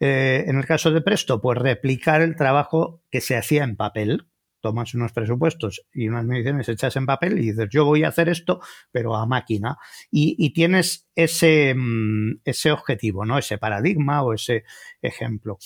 Eh, 0.00 0.44
en 0.46 0.58
el 0.58 0.66
caso 0.66 0.90
de 0.90 1.00
Presto, 1.00 1.40
pues 1.40 1.56
replicar 1.56 2.20
el 2.20 2.36
trabajo 2.36 3.00
que 3.10 3.22
se 3.22 3.34
hacía 3.34 3.64
en 3.64 3.76
papel. 3.76 4.26
Tomas 4.60 4.92
unos 4.92 5.12
presupuestos 5.12 5.86
y 5.94 6.06
unas 6.08 6.26
mediciones 6.26 6.68
hechas 6.68 6.94
en 6.96 7.06
papel 7.06 7.38
y 7.38 7.52
dices, 7.52 7.68
yo 7.70 7.86
voy 7.86 8.04
a 8.04 8.08
hacer 8.08 8.28
esto, 8.28 8.60
pero 8.92 9.16
a 9.16 9.24
máquina. 9.24 9.78
Y, 10.10 10.52
tienes 10.52 11.08
ese, 11.14 11.74
mm, 11.74 12.40
ese 12.44 12.72
objetivo, 12.72 13.24
¿no? 13.24 13.38
Ese 13.38 13.56
paradigma 13.56 14.22
o 14.22 14.34
ese 14.34 14.64
ejemplo 15.00 15.56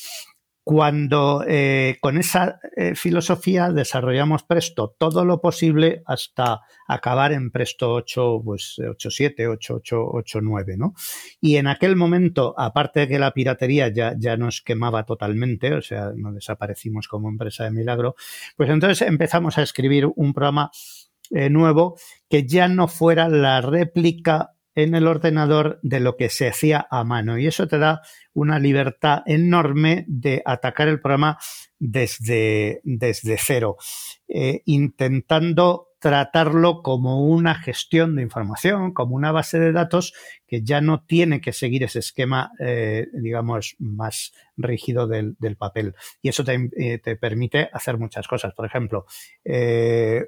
cuando 0.69 1.47
eh, 1.49 1.97
con 1.99 2.19
esa 2.19 2.61
eh, 2.77 2.95
filosofía 2.95 3.71
desarrollamos 3.71 4.43
Presto 4.43 4.95
todo 4.99 5.25
lo 5.25 5.41
posible 5.41 6.03
hasta 6.05 6.61
acabar 6.87 7.33
en 7.33 7.51
Presto 7.51 7.95
8, 7.95 8.43
pues 8.45 8.75
8.7, 8.77 9.49
8.8, 9.49 10.43
8.9, 10.43 10.77
¿no? 10.77 10.93
Y 11.41 11.57
en 11.57 11.69
aquel 11.69 11.97
momento, 11.97 12.55
aparte 12.59 13.01
de 13.01 13.09
que 13.09 13.19
la 13.19 13.33
piratería 13.33 13.89
ya, 13.89 14.15
ya 14.19 14.37
nos 14.37 14.61
quemaba 14.61 15.07
totalmente, 15.07 15.73
o 15.73 15.81
sea, 15.81 16.13
no 16.15 16.35
desaparecimos 16.35 17.09
como 17.09 17.31
empresa 17.31 17.65
de 17.65 17.71
milagro, 17.71 18.15
pues 18.55 18.69
entonces 18.69 19.09
empezamos 19.09 19.57
a 19.57 19.63
escribir 19.63 20.07
un 20.17 20.35
programa 20.35 20.71
eh, 21.31 21.49
nuevo 21.49 21.97
que 22.29 22.47
ya 22.47 22.69
no 22.69 22.89
fuera 22.89 23.31
la 23.31 23.63
réplica 23.63 24.53
en 24.79 24.95
el 24.95 25.09
ordenador 25.09 25.81
de 25.83 25.99
lo 25.99 26.17
que 26.17 26.29
se 26.29 26.47
hacía 26.47 26.87
a 26.89 27.03
mano. 27.03 27.37
Y 27.37 27.49
eso 27.49 27.67
te 27.67 27.79
da 27.79 28.01
una 28.33 28.61
libertad 28.61 29.23
enorme 29.27 30.05
de 30.07 30.41
atacar 30.45 30.87
el 30.87 31.01
programa 31.01 31.37
desde, 31.81 32.81
desde 32.85 33.39
cero, 33.39 33.77
eh, 34.29 34.63
intentando 34.67 35.89
tratarlo 35.99 36.83
como 36.83 37.27
una 37.27 37.57
gestión 37.57 38.15
de 38.15 38.23
información, 38.23 38.93
como 38.95 39.17
una 39.17 39.33
base 39.33 39.59
de 39.59 39.73
datos 39.73 40.15
que 40.47 40.63
ya 40.63 40.81
no 40.81 41.03
tiene 41.03 41.41
que 41.41 41.53
seguir 41.53 41.83
ese 41.83 41.99
esquema, 41.99 42.53
eh, 42.61 43.09
digamos, 43.15 43.75
más 43.81 44.33
rígido 44.57 45.09
del, 45.09 45.37
papel. 45.59 45.97
Y 46.23 46.29
eso 46.29 46.45
te, 46.45 46.71
eh, 46.77 46.99
te, 46.99 47.17
permite 47.17 47.69
hacer 47.73 47.99
muchas 47.99 48.29
cosas. 48.29 48.55
Por 48.55 48.65
ejemplo, 48.65 49.07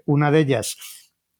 una 0.06 0.32
de 0.32 0.40
ellas 0.40 0.76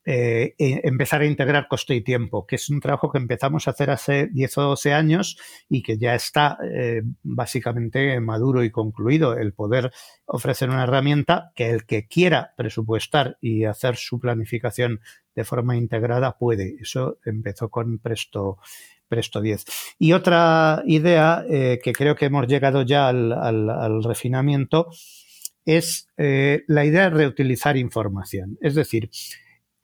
eh, 0.07 0.55
e 0.57 0.81
empezar 0.85 1.21
a 1.21 1.27
integrar 1.27 1.69
coste 1.69 1.95
y 1.95 2.01
tiempo, 2.01 2.47
que 2.47 2.57
es 2.57 2.71
un 2.71 2.81
trabajo 2.81 3.13
que 3.13 3.19
empezamos 3.19 3.69
a 3.69 3.73
hacer 3.73 3.91
hace 3.91 4.29
10 4.29 4.59
o 4.59 4.63
12 4.63 4.95
años 4.95 5.37
y 5.69 5.83
que 5.83 5.99
ya 5.99 6.15
está 6.15 6.57
eh, 6.65 7.03
básicamente 7.23 8.19
maduro 8.21 8.65
y 8.65 8.71
concluido. 8.71 9.37
El 9.37 9.53
poder 9.53 9.93
ofrecer 10.25 10.71
una 10.71 10.85
herramienta 10.85 11.53
que 11.55 11.69
el 11.69 11.85
que 11.85 12.09
quiera 12.09 12.55
presupuestar 12.57 13.37
y 13.43 13.65
hacer 13.65 13.97
su 13.97 14.19
planificación 14.19 15.01
de 15.35 15.45
forma 15.45 15.77
integrada 15.77 16.39
puede. 16.39 16.77
Eso 16.81 17.19
empezó 17.25 17.69
con 17.69 17.99
Presto. 17.99 18.59
Presto 19.07 19.41
10. 19.41 19.65
Y 19.99 20.13
otra 20.13 20.85
idea 20.87 21.45
eh, 21.51 21.81
que 21.83 21.93
creo 21.93 22.15
que 22.15 22.27
hemos 22.27 22.47
llegado 22.47 22.83
ya 22.83 23.09
al, 23.09 24.05
refinamiento 24.05 24.89
es 25.65 26.09
la 26.17 26.85
idea 26.85 27.03
de 27.03 27.11
reutilizar 27.11 27.77
información. 27.77 28.57
Es 28.61 28.77
decir, 28.77 29.11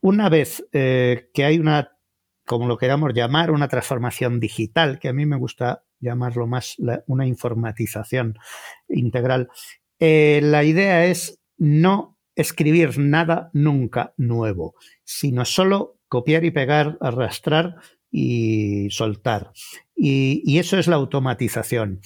una 0.07 0.29
vez 0.29 0.65
eh, 0.73 1.31
que 1.35 1.45
hay 1.45 1.59
una, 1.59 1.99
como 2.45 2.69
lo 2.69 2.79
queramos 2.79 3.13
llamar, 3.13 3.51
una 3.51 3.67
transformación 3.67 4.39
digital, 4.39 5.01
que 5.01 5.09
a 5.09 5.13
mí 5.13 5.27
me 5.27 5.37
gusta 5.37 5.83
llamarlo 5.99 6.47
más 6.47 6.77
una 7.09 7.27
informatización 7.27 8.39
integral, 8.89 9.49
eh, 9.99 10.39
la 10.45 10.63
idea 10.63 11.07
es 11.07 11.41
no 11.59 12.17
escribir 12.37 13.01
nada 13.01 13.51
nunca 13.53 14.15
nuevo, 14.17 14.77
sino 15.03 15.45
solo 15.45 15.99
copiar 16.07 16.45
y 16.45 16.53
pegar, 16.53 16.99
arrastrar 17.01 17.75
y 18.09 18.89
soltar. 18.91 19.51
y 19.97 20.59
eso 20.61 20.79
es 20.79 20.87
la 20.87 20.97
automatización. 20.97 22.01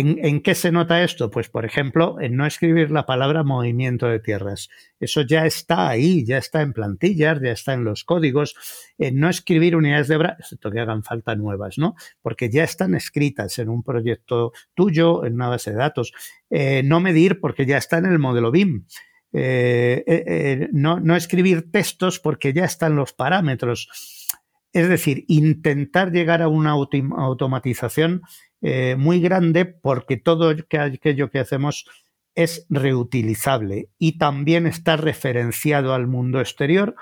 ¿En, 0.00 0.42
qué 0.42 0.54
se 0.54 0.70
nota 0.70 1.02
esto? 1.02 1.28
Pues, 1.28 1.48
por 1.48 1.64
ejemplo, 1.64 2.20
en 2.20 2.36
no 2.36 2.46
escribir 2.46 2.92
la 2.92 3.04
palabra 3.04 3.42
movimiento 3.42 4.06
de 4.06 4.20
tierras. 4.20 4.68
Eso 5.00 5.22
ya 5.22 5.44
está 5.44 5.88
ahí, 5.88 6.24
ya 6.24 6.38
está 6.38 6.62
en 6.62 6.72
plantillas, 6.72 7.40
ya 7.42 7.50
está 7.50 7.72
en 7.72 7.82
los 7.82 8.04
códigos. 8.04 8.54
En 8.96 9.18
no 9.18 9.28
escribir 9.28 9.74
unidades 9.74 10.06
de 10.06 10.14
obra, 10.14 10.36
excepto 10.38 10.70
que 10.70 10.78
hagan 10.78 11.02
falta 11.02 11.34
nuevas, 11.34 11.78
¿no? 11.78 11.96
Porque 12.22 12.48
ya 12.48 12.62
están 12.62 12.94
escritas 12.94 13.58
en 13.58 13.70
un 13.70 13.82
proyecto 13.82 14.52
tuyo, 14.72 15.24
en 15.24 15.34
una 15.34 15.48
base 15.48 15.72
de 15.72 15.78
datos. 15.78 16.12
Eh, 16.48 16.82
no 16.84 17.00
medir 17.00 17.40
porque 17.40 17.66
ya 17.66 17.78
está 17.78 17.98
en 17.98 18.06
el 18.06 18.20
modelo 18.20 18.52
BIM. 18.52 18.86
Eh, 19.32 20.68
no, 20.70 21.00
no 21.00 21.16
escribir 21.16 21.72
textos 21.72 22.20
porque 22.20 22.52
ya 22.52 22.66
están 22.66 22.94
los 22.94 23.14
parámetros. 23.14 23.88
Es 24.72 24.88
decir, 24.88 25.24
intentar 25.26 26.12
llegar 26.12 26.40
a 26.40 26.46
una 26.46 26.70
automatización 26.70 28.22
eh, 28.62 28.96
muy 28.96 29.20
grande 29.20 29.64
porque 29.64 30.16
todo 30.16 30.50
aquello 30.50 31.30
que 31.30 31.38
hacemos 31.38 31.86
es 32.34 32.66
reutilizable 32.68 33.88
y 33.98 34.18
también 34.18 34.66
está 34.66 34.96
referenciado 34.96 35.92
al 35.92 36.06
mundo 36.06 36.40
exterior. 36.40 36.94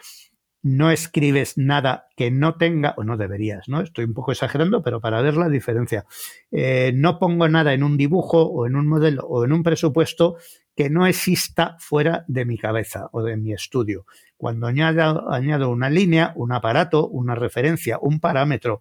No 0.62 0.90
escribes 0.90 1.58
nada 1.58 2.06
que 2.16 2.30
no 2.30 2.56
tenga, 2.56 2.94
o 2.96 3.04
no 3.04 3.16
deberías, 3.16 3.68
¿no? 3.68 3.82
Estoy 3.82 4.06
un 4.06 4.14
poco 4.14 4.32
exagerando, 4.32 4.82
pero 4.82 5.00
para 5.00 5.20
ver 5.20 5.36
la 5.36 5.48
diferencia. 5.48 6.06
Eh, 6.50 6.92
no 6.94 7.18
pongo 7.18 7.48
nada 7.48 7.74
en 7.74 7.82
un 7.82 7.96
dibujo 7.96 8.42
o 8.44 8.66
en 8.66 8.76
un 8.76 8.88
modelo 8.88 9.26
o 9.26 9.44
en 9.44 9.52
un 9.52 9.62
presupuesto 9.62 10.38
que 10.74 10.90
no 10.90 11.06
exista 11.06 11.76
fuera 11.80 12.24
de 12.28 12.46
mi 12.46 12.58
cabeza 12.58 13.08
o 13.12 13.22
de 13.22 13.36
mi 13.36 13.52
estudio. 13.52 14.06
Cuando 14.36 14.66
añado, 14.66 15.30
añado 15.30 15.70
una 15.70 15.90
línea, 15.90 16.32
un 16.34 16.52
aparato, 16.52 17.06
una 17.06 17.34
referencia, 17.34 17.98
un 18.00 18.20
parámetro, 18.20 18.80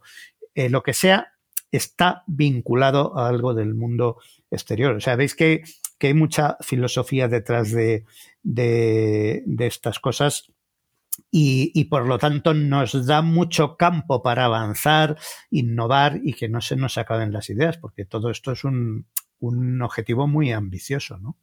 eh, 0.56 0.70
lo 0.70 0.84
que 0.84 0.94
sea, 0.94 1.35
está 1.76 2.24
vinculado 2.28 3.18
a 3.18 3.28
algo 3.28 3.54
del 3.54 3.76
mundo 3.76 4.18
exterior. 4.52 4.96
O 4.96 5.02
sea, 5.02 5.16
veis 5.16 5.36
que 5.36 5.64
que 5.98 6.08
hay 6.08 6.14
mucha 6.14 6.58
filosofía 6.62 7.28
detrás 7.28 7.72
de, 7.72 8.06
de, 8.44 9.44
estas 9.60 10.00
cosas 10.00 10.52
y, 11.32 11.86
por 11.86 12.06
lo 12.06 12.18
tanto 12.18 12.54
nos 12.54 13.06
da 13.06 13.22
mucho 13.22 13.78
campo 13.78 14.22
para 14.22 14.46
avanzar, 14.46 15.18
innovar 15.50 16.20
y 16.24 16.34
que 16.34 16.50
no 16.50 16.60
se 16.62 16.76
nos 16.76 16.98
acaben 16.98 17.32
las 17.32 17.50
ideas, 17.50 17.78
porque 17.78 18.06
todo 18.06 18.30
esto 18.30 18.52
es 18.52 18.64
un, 18.64 19.08
un 19.40 19.82
objetivo 19.82 20.28
muy 20.28 20.52
ambicioso, 20.52 21.18
¿no? 21.18 21.38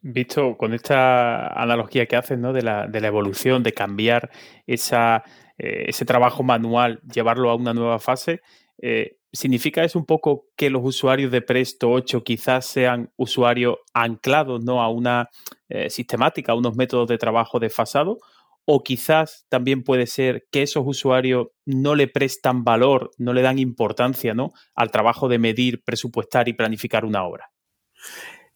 Visto 0.00 0.56
con 0.56 0.74
esta 0.74 1.48
analogía 1.60 2.06
que 2.06 2.14
haces, 2.14 2.38
¿no? 2.38 2.52
De 2.52 2.62
la, 2.62 2.86
de 2.86 3.00
la 3.00 3.08
evolución, 3.08 3.64
de 3.64 3.72
cambiar 3.72 4.30
esa, 4.64 5.24
eh, 5.58 5.86
ese 5.88 6.04
trabajo 6.04 6.44
manual, 6.44 7.00
llevarlo 7.12 7.50
a 7.50 7.56
una 7.56 7.74
nueva 7.74 7.98
fase, 7.98 8.40
eh, 8.80 9.18
¿significa 9.32 9.84
eso 9.84 9.98
un 9.98 10.06
poco 10.06 10.46
que 10.56 10.70
los 10.70 10.82
usuarios 10.84 11.30
de 11.30 11.42
Presto 11.42 11.90
8 11.90 12.22
quizás 12.24 12.66
sean 12.66 13.10
usuarios 13.16 13.76
anclados 13.92 14.64
¿no? 14.64 14.82
a 14.82 14.88
una 14.88 15.28
eh, 15.68 15.90
sistemática, 15.90 16.52
a 16.52 16.56
unos 16.56 16.76
métodos 16.76 17.08
de 17.08 17.18
trabajo 17.18 17.58
desfasados? 17.58 18.18
¿O 18.64 18.82
quizás 18.82 19.46
también 19.48 19.82
puede 19.82 20.06
ser 20.06 20.46
que 20.50 20.62
esos 20.62 20.84
usuarios 20.86 21.48
no 21.64 21.94
le 21.94 22.06
prestan 22.06 22.64
valor, 22.64 23.10
no 23.16 23.32
le 23.32 23.42
dan 23.42 23.58
importancia 23.58 24.34
¿no? 24.34 24.50
al 24.74 24.90
trabajo 24.90 25.28
de 25.28 25.38
medir, 25.38 25.82
presupuestar 25.82 26.48
y 26.48 26.52
planificar 26.52 27.04
una 27.04 27.24
obra? 27.24 27.50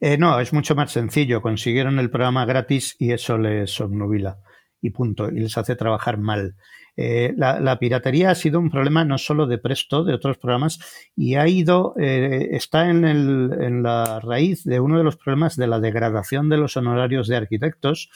Eh, 0.01 0.19
no, 0.19 0.39
es 0.39 0.53
mucho 0.53 0.75
más 0.75 0.93
sencillo. 0.93 1.41
Consiguieron 1.41 1.99
el 1.99 2.11
programa 2.11 2.45
gratis 2.45 2.97
y 2.99 3.13
eso 3.13 3.39
les 3.39 3.81
obnubila 3.81 4.39
y 4.83 4.91
punto, 4.91 5.31
y 5.31 5.41
les 5.41 5.57
hace 5.57 5.77
trabajar 5.77 6.19
mal. 6.19 6.57
Eh, 6.97 7.33
la, 7.37 7.79
piratería 7.79 8.31
ha 8.31 8.35
sido 8.35 8.59
un 8.59 8.71
problema 8.71 9.05
no 9.05 9.17
solo 9.17 9.47
de 9.47 9.57
Presto, 9.57 10.05
de 10.05 10.13
otros 10.13 10.37
programas, 10.37 10.79
y 11.17 11.37
ha 11.37 11.49
ido, 11.49 11.95
eh, 11.99 12.49
está 12.51 12.91
en, 12.91 13.05
el, 13.07 13.51
en, 13.61 13.83
la 13.83 14.21
raíz 14.21 14.65
de 14.65 14.81
uno 14.81 14.99
de 14.99 15.05
los 15.05 15.17
problemas 15.17 15.57
de 15.57 15.69
la 15.69 15.81
degradación 15.81 16.51
de 16.51 16.59
los 16.59 16.77
honorarios 16.77 17.29
de 17.29 17.37
arquitectos 17.37 18.11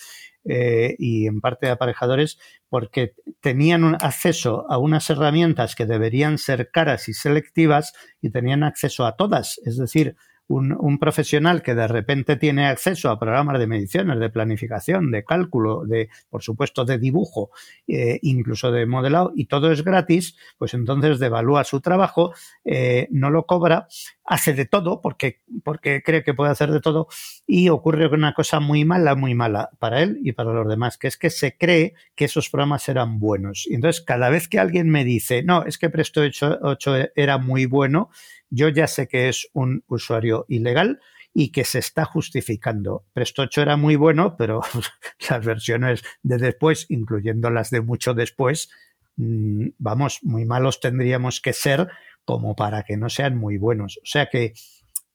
eh, 0.45 0.95
y 0.99 1.27
en 1.27 1.41
parte 1.41 1.67
de 1.67 1.73
aparejadores, 1.73 2.39
porque 2.69 3.15
tenían 3.41 3.95
acceso 3.95 4.67
a 4.69 4.77
unas 4.77 5.09
herramientas 5.09 5.75
que 5.75 5.87
deberían 5.87 6.37
ser 6.37 6.71
caras 6.71 7.09
y 7.09 7.15
selectivas 7.15 7.95
y 8.21 8.31
tenían 8.31 8.63
acceso 8.63 9.07
a 9.07 9.17
todas, 9.17 9.59
es 9.65 9.79
decir, 9.79 10.17
un, 10.49 10.99
profesional 10.99 11.63
que 11.63 11.75
de 11.75 11.89
repente 11.89 12.37
tiene 12.37 12.67
acceso 12.67 13.11
a 13.11 13.19
programas 13.19 13.59
de 13.59 13.67
mediciones, 13.67 14.19
de 14.19 14.31
planificación, 14.31 15.11
de 15.11 15.25
cálculo, 15.25 15.85
de, 15.85 16.09
por 16.31 16.43
supuesto, 16.43 16.85
de 16.85 16.99
dibujo, 16.99 17.51
eh, 17.87 18.19
incluso 18.23 18.71
de 18.71 18.87
modelado, 18.87 19.33
y 19.35 19.47
todo 19.47 19.71
es 19.73 19.83
gratis, 19.85 20.37
pues 20.59 20.75
entonces 20.75 21.19
devalúa 21.19 21.65
su 21.65 21.81
trabajo, 21.81 22.33
eh, 22.65 23.09
no 23.11 23.31
lo 23.31 23.47
cobra, 23.47 23.89
hace 24.25 24.55
de 24.55 24.67
todo 24.67 25.01
porque, 25.01 25.41
porque 25.65 26.03
cree 26.03 26.23
que 26.23 26.35
puede 26.35 26.51
hacer 26.51 26.71
de 26.71 26.81
todo 26.81 27.09
y 27.47 27.69
ocurre 27.69 28.07
una 28.09 28.35
cosa 28.35 28.61
muy 28.61 28.85
mala, 28.85 29.15
muy 29.15 29.35
mala 29.35 29.71
para 29.79 30.03
él 30.03 30.19
y 30.23 30.33
para 30.33 30.53
los 30.53 30.69
demás, 30.69 30.99
que 30.99 31.09
es 31.09 31.17
que 31.17 31.31
se 31.31 31.57
cree 31.57 31.95
que 32.15 32.25
esos 32.25 32.51
programas 32.51 32.89
eran 32.89 33.19
buenos. 33.19 33.67
Y 33.67 33.75
entonces 33.75 34.03
cada 34.03 34.31
vez 34.31 34.49
que 34.49 34.59
alguien 34.59 34.91
me 34.91 35.05
dice, 35.05 35.43
no, 35.43 35.65
es 35.65 35.79
que 35.79 35.91
Presto 35.91 36.21
8, 36.23 36.59
8 36.63 36.97
era 37.15 37.39
muy 37.39 37.67
bueno, 37.67 38.11
yo 38.51 38.69
ya 38.69 38.87
sé 38.87 39.09
que 39.09 39.29
es 39.29 39.49
un 39.53 39.85
usuario 39.89 40.45
ilegal 40.49 41.01
y 41.33 41.51
que 41.51 41.65
se 41.65 41.79
está 41.79 42.05
justificando. 42.05 43.05
Presto 43.13 43.43
8 43.43 43.63
era 43.63 43.77
muy 43.77 43.97
bueno, 43.97 44.37
pero 44.37 44.63
las 45.31 45.45
versiones 45.45 46.03
de 46.23 46.39
después, 46.39 46.87
incluyendo 46.89 47.51
las 47.51 47.71
de 47.71 47.83
mucho 47.83 48.15
después, 48.15 48.71
mm, 49.17 49.69
vamos, 49.79 50.21
muy 50.23 50.45
malos 50.47 50.81
tendríamos 50.81 51.41
que 51.41 51.53
ser 51.53 51.89
como 52.25 52.57
para 52.57 52.85
que 52.85 52.97
no 52.97 53.11
sean 53.11 53.37
muy 53.37 53.59
buenos. 53.59 53.99
O 54.03 54.07
sea 54.07 54.31
que 54.31 54.55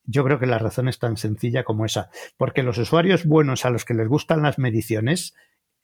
yo 0.04 0.24
creo 0.24 0.40
que 0.40 0.46
la 0.46 0.60
razón 0.60 0.88
es 0.88 1.00
tan 1.00 1.18
sencilla 1.18 1.64
como 1.64 1.86
esa, 1.86 2.10
porque 2.38 2.64
los 2.64 2.78
usuarios 2.78 3.26
buenos 3.26 3.66
a 3.66 3.70
los 3.70 3.86
que 3.86 3.94
les 3.94 4.08
gustan 4.08 4.42
las 4.42 4.60
mediciones 4.60 5.34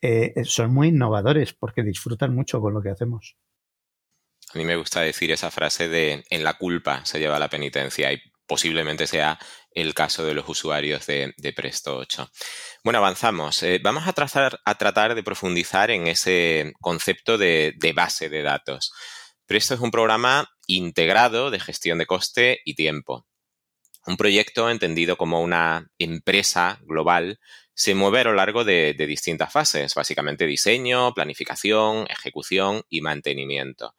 eh, 0.00 0.34
son 0.44 0.72
muy 0.72 0.88
innovadores 0.88 1.52
porque 1.52 1.82
disfrutan 1.82 2.34
mucho 2.34 2.60
con 2.60 2.74
lo 2.74 2.82
que 2.82 2.90
hacemos. 2.90 3.36
A 4.54 4.58
mí 4.58 4.64
me 4.64 4.76
gusta 4.76 5.02
decir 5.02 5.30
esa 5.30 5.50
frase 5.50 5.88
de 5.88 6.24
en 6.30 6.44
la 6.44 6.54
culpa 6.54 7.04
se 7.04 7.18
lleva 7.18 7.38
la 7.38 7.50
penitencia 7.50 8.12
y 8.12 8.22
posiblemente 8.46 9.06
sea 9.06 9.38
el 9.70 9.94
caso 9.94 10.24
de 10.24 10.34
los 10.34 10.48
usuarios 10.48 11.06
de, 11.06 11.52
Presto 11.54 11.98
8. 11.98 12.30
Bueno, 12.82 12.98
avanzamos. 12.98 13.62
Eh, 13.62 13.78
vamos 13.82 14.04
a, 14.08 14.12
tratar 14.74 15.14
de 15.14 15.22
profundizar 15.22 15.90
en 15.90 16.08
ese 16.08 16.72
concepto 16.80 17.36
de, 17.36 17.92
base 17.94 18.30
de 18.30 18.42
datos. 18.42 18.92
Presto 19.46 19.74
es 19.74 19.80
un 19.80 19.90
programa 19.90 20.48
integrado 20.66 21.50
de 21.50 21.60
gestión 21.60 21.98
de 21.98 22.06
coste 22.06 22.60
y 22.64 22.74
tiempo. 22.74 23.26
Un 24.06 24.16
proyecto 24.16 24.70
entendido 24.70 25.18
como 25.18 25.42
una 25.42 25.90
empresa 25.98 26.80
global 26.84 27.38
se 27.74 27.94
mueve 27.94 28.20
a 28.20 28.24
lo 28.24 28.34
largo 28.34 28.64
de 28.64 28.94
distintas 28.94 29.52
fases, 29.52 29.94
básicamente 29.94 30.46
diseño, 30.46 31.12
planificación, 31.12 32.06
ejecución 32.08 32.82
y 32.88 33.02
mantenimiento. 33.02 33.94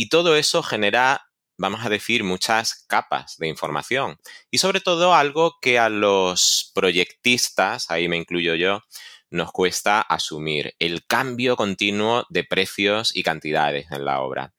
Y 0.00 0.10
todo 0.10 0.36
eso 0.36 0.62
genera, 0.62 1.26
vamos 1.58 1.84
a 1.84 1.88
decir, 1.88 2.22
muchas 2.22 2.84
capas 2.86 3.36
de 3.38 3.48
información. 3.48 4.16
Y 4.48 4.58
sobre 4.58 4.80
todo 4.80 5.12
algo 5.12 5.56
que 5.60 5.80
a 5.80 5.88
los 5.88 6.70
proyectistas, 6.72 7.90
ahí 7.90 8.06
me 8.06 8.16
incluyo 8.16 8.54
yo, 8.54 8.84
nos 9.28 9.50
cuesta 9.50 10.00
asumir, 10.00 10.76
el 10.78 11.04
cambio 11.04 11.56
continuo 11.56 12.26
de 12.30 12.44
precios 12.44 13.10
y 13.12 13.24
cantidades 13.24 13.90
en 13.90 14.04
la 14.04 14.20
obra. 14.20 14.54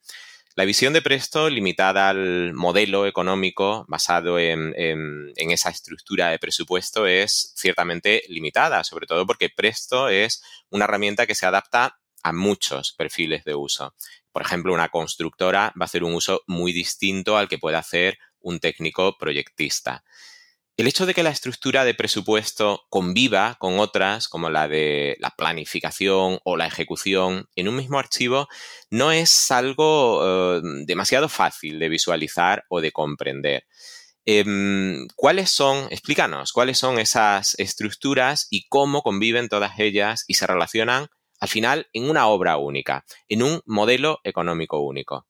La 0.56 0.66
visión 0.66 0.92
de 0.92 1.02
Presto, 1.02 1.50
limitada 1.50 2.10
al 2.10 2.54
modelo 2.54 3.06
económico 3.06 3.86
basado 3.88 4.40
en, 4.40 4.74
esa 5.38 5.70
estructura 5.70 6.32
de 6.32 6.38
presupuesto, 6.38 7.08
es 7.08 7.54
ciertamente 7.56 8.24
limitada, 8.28 8.84
sobre 8.84 9.08
todo 9.08 9.26
porque 9.26 9.50
Presto 9.50 10.10
es 10.10 10.44
una 10.70 10.84
herramienta 10.84 11.26
que 11.26 11.36
se 11.36 11.46
adapta 11.46 11.98
a 12.24 12.34
muchos 12.34 12.92
perfiles 12.92 13.46
de 13.46 13.56
uso. 13.56 13.96
Por 14.40 14.46
ejemplo, 14.46 14.74
una 14.74 14.88
constructora 14.88 15.74
va 15.78 15.84
a 15.84 15.84
hacer 15.84 16.02
un 16.02 16.14
uso 16.14 16.44
muy 16.48 16.72
distinto 16.72 17.36
al 17.36 17.50
que 17.50 17.58
puede 17.58 17.76
hacer 17.76 18.18
un 18.40 18.62
técnico 18.62 19.18
proyectista. 19.18 20.06
El 20.78 20.88
hecho 20.88 21.06
de 21.06 21.14
que 21.14 21.24
la 21.24 21.30
estructura 21.30 21.84
de 21.84 21.94
presupuesto 21.94 22.86
conviva 22.88 23.58
con 23.60 23.80
otras, 23.80 24.30
como 24.30 24.50
la 24.50 24.70
de 24.70 25.18
la 25.20 25.32
planificación 25.32 26.40
o 26.46 26.56
la 26.56 26.68
ejecución, 26.68 27.50
en 27.58 27.68
un 27.68 27.76
mismo 27.76 28.00
archivo, 28.00 28.48
no 28.90 29.12
es 29.12 29.52
algo 29.52 30.22
eh, 30.24 30.62
demasiado 30.86 31.28
fácil 31.28 31.78
de 31.78 31.90
visualizar 31.90 32.64
o 32.70 32.80
de 32.80 32.94
comprender. 32.94 33.66
Em, 34.24 35.06
¿Cuáles 35.18 35.52
son, 35.52 35.90
explícanos, 35.92 36.54
cuáles 36.54 36.78
son 36.78 36.98
esas 36.98 37.60
estructuras 37.60 38.48
y 38.50 38.70
cómo 38.70 39.02
conviven 39.02 39.50
todas 39.50 39.78
ellas 39.80 40.24
y 40.28 40.36
se 40.36 40.48
relacionan 40.48 41.10
al 41.40 41.50
final 41.50 41.88
en 41.94 42.10
una 42.10 42.28
obra 42.28 42.58
única, 42.58 43.06
en 43.28 43.44
un 43.44 43.62
modelo 43.66 44.20
económico 44.24 44.80
único. 44.80 45.26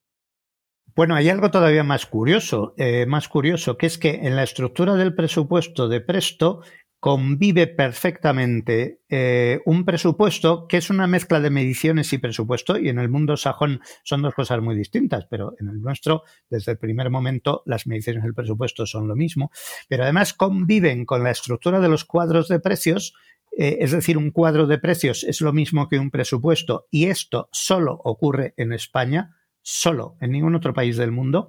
Bueno, 0.95 1.15
hay 1.15 1.29
algo 1.29 1.51
todavía 1.51 1.83
más 1.83 2.05
curioso, 2.05 2.73
eh, 2.77 3.05
más 3.05 3.29
curioso, 3.29 3.77
que 3.77 3.85
es 3.85 3.97
que 3.97 4.09
en 4.23 4.35
la 4.35 4.43
estructura 4.43 4.95
del 4.95 5.15
presupuesto 5.15 5.87
de 5.87 6.01
Presto 6.01 6.61
convive 6.99 7.67
perfectamente 7.67 9.01
eh, 9.09 9.61
un 9.65 9.85
presupuesto 9.85 10.67
que 10.67 10.77
es 10.77 10.89
una 10.89 11.07
mezcla 11.07 11.39
de 11.39 11.49
mediciones 11.49 12.11
y 12.11 12.17
presupuesto, 12.17 12.77
y 12.77 12.89
en 12.89 12.99
el 12.99 13.09
mundo 13.09 13.37
sajón 13.37 13.81
son 14.03 14.21
dos 14.21 14.33
cosas 14.33 14.61
muy 14.61 14.75
distintas, 14.75 15.25
pero 15.29 15.53
en 15.59 15.69
el 15.69 15.81
nuestro, 15.81 16.23
desde 16.49 16.73
el 16.73 16.77
primer 16.77 17.09
momento, 17.09 17.63
las 17.65 17.87
mediciones 17.87 18.23
y 18.23 18.27
el 18.27 18.33
presupuesto 18.33 18.85
son 18.85 19.07
lo 19.07 19.15
mismo, 19.15 19.51
pero 19.87 20.03
además 20.03 20.33
conviven 20.33 21.05
con 21.05 21.23
la 21.23 21.31
estructura 21.31 21.79
de 21.79 21.89
los 21.89 22.03
cuadros 22.05 22.47
de 22.47 22.59
precios 22.59 23.13
eh, 23.57 23.79
es 23.81 23.91
decir, 23.91 24.17
un 24.17 24.31
cuadro 24.31 24.67
de 24.67 24.77
precios 24.77 25.23
es 25.23 25.41
lo 25.41 25.51
mismo 25.51 25.89
que 25.89 25.99
un 25.99 26.11
presupuesto 26.11 26.87
y 26.91 27.05
esto 27.07 27.49
solo 27.51 27.99
ocurre 28.03 28.53
en 28.57 28.73
España, 28.73 29.38
solo 29.69 30.17
en 30.19 30.31
ningún 30.31 30.55
otro 30.55 30.73
país 30.73 30.97
del 30.97 31.11
mundo. 31.11 31.47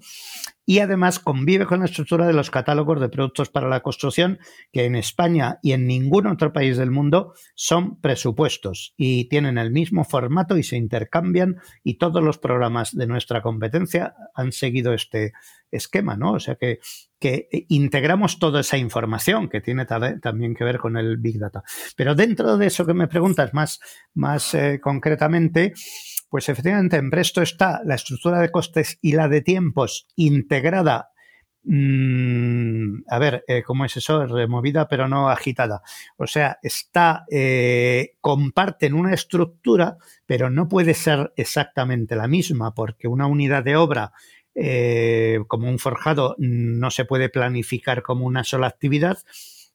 Y 0.67 0.81
además 0.81 1.19
convive 1.19 1.65
con 1.65 1.81
la 1.81 1.87
estructura 1.87 2.27
de 2.27 2.35
los 2.35 2.51
catálogos 2.51 3.01
de 3.01 3.09
productos 3.09 3.49
para 3.49 3.69
la 3.69 3.81
construcción, 3.81 4.39
que 4.73 4.85
en 4.85 4.95
España 4.95 5.59
y 5.63 5.73
en 5.73 5.87
ningún 5.87 6.27
otro 6.27 6.53
país 6.53 6.77
del 6.77 6.91
mundo 6.91 7.33
son 7.55 7.99
presupuestos 8.01 8.93
y 8.97 9.29
tienen 9.29 9.57
el 9.57 9.73
mismo 9.73 10.05
formato 10.05 10.59
y 10.59 10.63
se 10.63 10.77
intercambian 10.77 11.57
y 11.83 11.95
todos 11.95 12.23
los 12.23 12.39
programas 12.39 12.95
de 12.95 13.07
nuestra 13.07 13.41
competencia 13.41 14.15
han 14.35 14.53
seguido 14.53 14.93
este 14.93 15.33
esquema, 15.71 16.17
¿no? 16.17 16.33
O 16.33 16.41
sea 16.41 16.57
que 16.57 16.81
que 17.21 17.49
integramos 17.69 18.39
toda 18.39 18.61
esa 18.61 18.79
información 18.79 19.51
que 19.51 19.61
tiene 19.61 19.85
también 19.85 20.55
que 20.55 20.65
ver 20.65 20.79
con 20.79 20.97
el 20.97 21.19
Big 21.19 21.39
Data. 21.39 21.63
Pero 21.95 22.15
dentro 22.15 22.57
de 22.57 22.67
eso 22.67 22.87
que 22.87 22.95
me 22.95 23.09
preguntas 23.09 23.53
más, 23.53 23.79
más 24.15 24.55
eh, 24.55 24.81
concretamente, 24.83 25.75
pues 26.31 26.49
efectivamente 26.49 26.97
en 26.97 27.11
Presto 27.11 27.43
está 27.43 27.83
la 27.85 27.97
estructura 27.97 28.39
de 28.41 28.51
costes 28.51 28.99
y 29.03 29.13
la 29.13 29.29
de 29.29 29.43
tiempos 29.43 30.07
integrada. 30.17 31.11
Mm, 31.65 33.03
a 33.09 33.19
ver, 33.19 33.45
eh, 33.47 33.63
¿cómo 33.63 33.85
es 33.85 33.97
eso? 33.97 34.25
Removida 34.27 34.89
pero 34.89 35.09
no 35.09 35.29
agitada. 35.29 35.83
O 36.17 36.27
sea, 36.27 36.59
está, 36.63 37.25
eh, 37.31 38.13
comparten 38.21 38.95
una 38.95 39.13
estructura, 39.13 39.99
pero 40.25 40.49
no 40.49 40.69
puede 40.69 40.95
ser 40.95 41.33
exactamente 41.37 42.17
la 42.17 42.29
misma, 42.29 42.75
porque 42.75 43.09
una 43.09 43.27
unidad 43.27 43.65
de 43.65 43.77
obra 43.77 44.13
eh, 44.55 45.41
como 45.49 45.69
un 45.69 45.79
forjado 45.79 46.37
no 46.39 46.91
se 46.91 47.05
puede 47.05 47.29
planificar 47.29 48.03
como 48.03 48.25
una 48.25 48.45
sola 48.45 48.69
actividad 48.69 49.19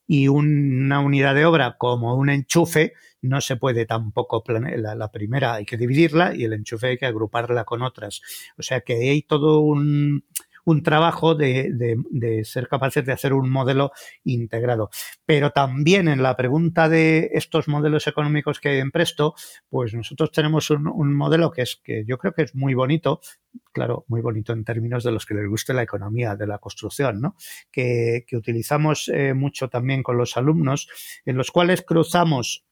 y 0.08 0.28
una 0.28 1.00
unidad 1.00 1.36
de 1.36 1.46
obra 1.46 1.78
como 1.78 2.16
un 2.16 2.30
enchufe 2.30 2.94
no 3.26 3.42
se 3.42 3.58
puede 3.58 3.86
tampoco 3.86 4.44
la, 4.48 4.96
la, 4.96 5.12
primera 5.12 5.56
hay 5.56 5.66
que 5.66 5.78
dividirla 5.78 6.36
y 6.36 6.44
el 6.44 6.54
enchufe 6.54 6.88
hay 6.88 6.98
que 6.98 7.06
agruparla 7.06 7.66
con 7.66 7.82
otras. 7.82 8.22
O 8.58 8.64
sea 8.64 8.82
que 8.82 8.94
hay 8.94 9.22
todo 9.24 9.60
un, 9.60 10.24
un 10.66 10.82
trabajo 10.84 11.36
de, 11.36 12.44
ser 12.44 12.68
capaces 12.68 13.06
de 13.06 13.14
hacer 13.14 13.34
un 13.34 13.50
modelo 13.50 13.92
integrado. 14.24 14.90
Pero 15.26 15.52
también 15.52 16.08
en 16.08 16.22
la 16.22 16.36
pregunta 16.36 16.90
de 16.90 17.30
estos 17.34 17.68
modelos 17.68 18.08
económicos 18.08 18.60
que 18.60 18.70
hay 18.70 18.80
en 18.80 18.92
Presto, 18.92 19.36
pues 19.70 19.94
nosotros 19.94 20.32
tenemos 20.32 20.70
un, 20.72 21.16
modelo 21.16 21.52
que 21.52 21.62
es 21.62 21.80
que 21.82 22.04
yo 22.06 22.18
creo 22.18 22.34
que 22.34 22.42
es 22.42 22.56
muy 22.56 22.74
bonito, 22.74 23.22
claro, 23.72 24.06
muy 24.08 24.22
bonito 24.22 24.54
en 24.54 24.66
términos 24.66 25.04
de 25.04 25.12
los 25.12 25.26
que 25.26 25.36
les 25.36 25.48
guste 25.48 25.74
la 25.74 25.84
economía 25.84 26.36
de 26.36 26.48
la 26.48 26.58
construcción, 26.58 27.22
¿no? 27.22 27.36
Que, 27.72 28.26
utilizamos 28.34 29.10
eh, 29.14 29.34
mucho 29.34 29.70
también 29.70 30.04
con 30.04 30.18
los 30.18 30.36
alumnos, 30.36 30.90
en 31.26 31.38
los 31.38 31.52
cuales 31.52 31.84
cruzamos 31.84 32.66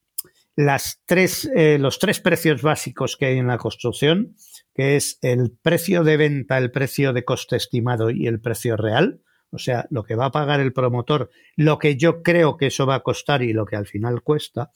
las 0.55 1.01
tres, 1.05 1.49
eh, 1.55 1.77
los 1.79 1.99
tres 1.99 2.19
precios 2.19 2.61
básicos 2.61 3.17
que 3.17 3.25
hay 3.25 3.37
en 3.37 3.47
la 3.47 3.57
construcción, 3.57 4.35
que 4.73 4.95
es 4.95 5.19
el 5.21 5.51
precio 5.51 6.03
de 6.03 6.17
venta, 6.17 6.57
el 6.57 6.71
precio 6.71 7.13
de 7.13 7.25
coste 7.25 7.55
estimado 7.55 8.09
y 8.09 8.27
el 8.27 8.39
precio 8.39 8.77
real, 8.77 9.21
o 9.51 9.59
sea, 9.59 9.85
lo 9.89 10.03
que 10.03 10.15
va 10.15 10.25
a 10.25 10.31
pagar 10.31 10.59
el 10.59 10.73
promotor, 10.73 11.29
lo 11.55 11.77
que 11.77 11.95
yo 11.95 12.23
creo 12.23 12.57
que 12.57 12.67
eso 12.67 12.85
va 12.85 12.95
a 12.95 13.03
costar 13.03 13.43
y 13.43 13.53
lo 13.53 13.65
que 13.65 13.75
al 13.75 13.85
final 13.85 14.23
cuesta, 14.23 14.71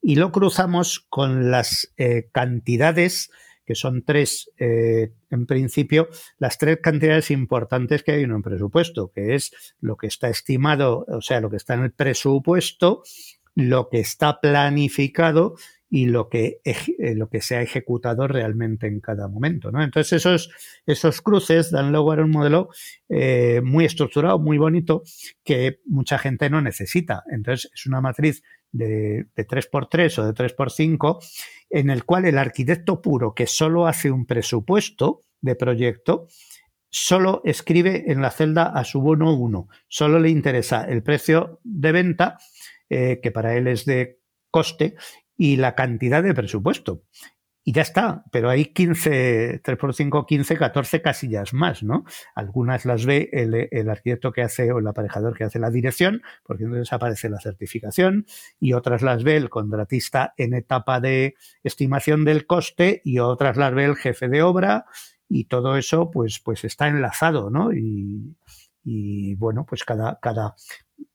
y 0.00 0.16
lo 0.16 0.32
cruzamos 0.32 1.06
con 1.08 1.50
las 1.50 1.92
eh, 1.96 2.28
cantidades, 2.32 3.30
que 3.64 3.74
son 3.74 4.02
tres, 4.04 4.50
eh, 4.58 5.12
en 5.30 5.46
principio, 5.46 6.08
las 6.38 6.58
tres 6.58 6.78
cantidades 6.82 7.30
importantes 7.30 8.02
que 8.02 8.12
hay 8.12 8.22
en 8.22 8.32
un 8.32 8.42
presupuesto, 8.42 9.12
que 9.12 9.34
es 9.34 9.52
lo 9.80 9.96
que 9.96 10.08
está 10.08 10.28
estimado, 10.28 11.04
o 11.08 11.20
sea, 11.20 11.40
lo 11.40 11.50
que 11.50 11.56
está 11.56 11.74
en 11.74 11.84
el 11.84 11.92
presupuesto, 11.92 13.02
lo 13.54 13.88
que 13.88 14.00
está 14.00 14.40
planificado 14.40 15.54
y 15.94 16.06
lo 16.06 16.30
que, 16.30 16.60
eh, 16.64 17.14
lo 17.14 17.28
que 17.28 17.42
se 17.42 17.56
ha 17.56 17.60
ejecutado 17.60 18.26
realmente 18.26 18.86
en 18.86 19.00
cada 19.00 19.28
momento. 19.28 19.70
¿no? 19.70 19.82
Entonces, 19.82 20.14
esos, 20.14 20.50
esos 20.86 21.20
cruces 21.20 21.70
dan 21.70 21.92
lugar 21.92 22.20
a 22.20 22.24
un 22.24 22.30
modelo 22.30 22.70
eh, 23.10 23.60
muy 23.62 23.84
estructurado, 23.84 24.38
muy 24.38 24.56
bonito, 24.56 25.02
que 25.44 25.80
mucha 25.84 26.16
gente 26.18 26.48
no 26.48 26.62
necesita. 26.62 27.24
Entonces, 27.30 27.70
es 27.74 27.84
una 27.84 28.00
matriz 28.00 28.42
de, 28.70 29.26
de 29.36 29.46
3x3 29.46 30.18
o 30.18 30.26
de 30.26 30.32
3x5, 30.32 31.18
en 31.68 31.90
el 31.90 32.04
cual 32.04 32.24
el 32.24 32.38
arquitecto 32.38 33.02
puro 33.02 33.34
que 33.34 33.46
solo 33.46 33.86
hace 33.86 34.10
un 34.10 34.24
presupuesto 34.24 35.20
de 35.42 35.56
proyecto, 35.56 36.28
solo 36.88 37.42
escribe 37.44 38.10
en 38.12 38.22
la 38.22 38.30
celda 38.30 38.64
a 38.64 38.84
su 38.84 39.00
bono 39.00 39.34
1. 39.34 39.68
Solo 39.88 40.18
le 40.20 40.30
interesa 40.30 40.84
el 40.84 41.02
precio 41.02 41.60
de 41.64 41.92
venta, 41.92 42.38
eh, 42.92 43.20
que 43.22 43.30
para 43.30 43.56
él 43.56 43.68
es 43.68 43.84
de 43.84 44.20
coste, 44.50 44.96
y 45.36 45.56
la 45.56 45.74
cantidad 45.74 46.22
de 46.22 46.34
presupuesto. 46.34 47.04
Y 47.64 47.72
ya 47.72 47.82
está, 47.82 48.24
pero 48.32 48.50
hay 48.50 48.66
15, 48.66 49.60
3 49.62 49.78
por 49.78 49.94
5, 49.94 50.26
15, 50.26 50.56
14 50.56 51.00
casillas 51.00 51.54
más, 51.54 51.82
¿no? 51.84 52.04
Algunas 52.34 52.84
las 52.84 53.06
ve 53.06 53.30
el, 53.32 53.88
arquitecto 53.88 54.32
que 54.32 54.42
hace 54.42 54.72
o 54.72 54.80
el 54.80 54.86
aparejador 54.86 55.36
que 55.36 55.44
hace 55.44 55.60
la 55.60 55.70
dirección, 55.70 56.22
porque 56.44 56.64
entonces 56.64 56.92
aparece 56.92 57.30
la 57.30 57.40
certificación, 57.40 58.26
y 58.58 58.72
otras 58.72 59.02
las 59.02 59.22
ve 59.22 59.36
el 59.36 59.48
contratista 59.48 60.34
en 60.36 60.54
etapa 60.54 61.00
de 61.00 61.34
estimación 61.62 62.24
del 62.24 62.46
coste, 62.46 63.00
y 63.04 63.20
otras 63.20 63.56
las 63.56 63.72
ve 63.72 63.84
el 63.84 63.96
jefe 63.96 64.28
de 64.28 64.42
obra, 64.42 64.84
y 65.28 65.44
todo 65.44 65.76
eso 65.76 66.10
pues, 66.10 66.40
pues 66.40 66.64
está 66.64 66.88
enlazado, 66.88 67.48
¿no? 67.48 67.72
Y, 67.72 68.36
y 68.84 69.36
bueno, 69.36 69.64
pues 69.64 69.84
cada, 69.84 70.18
cada, 70.20 70.56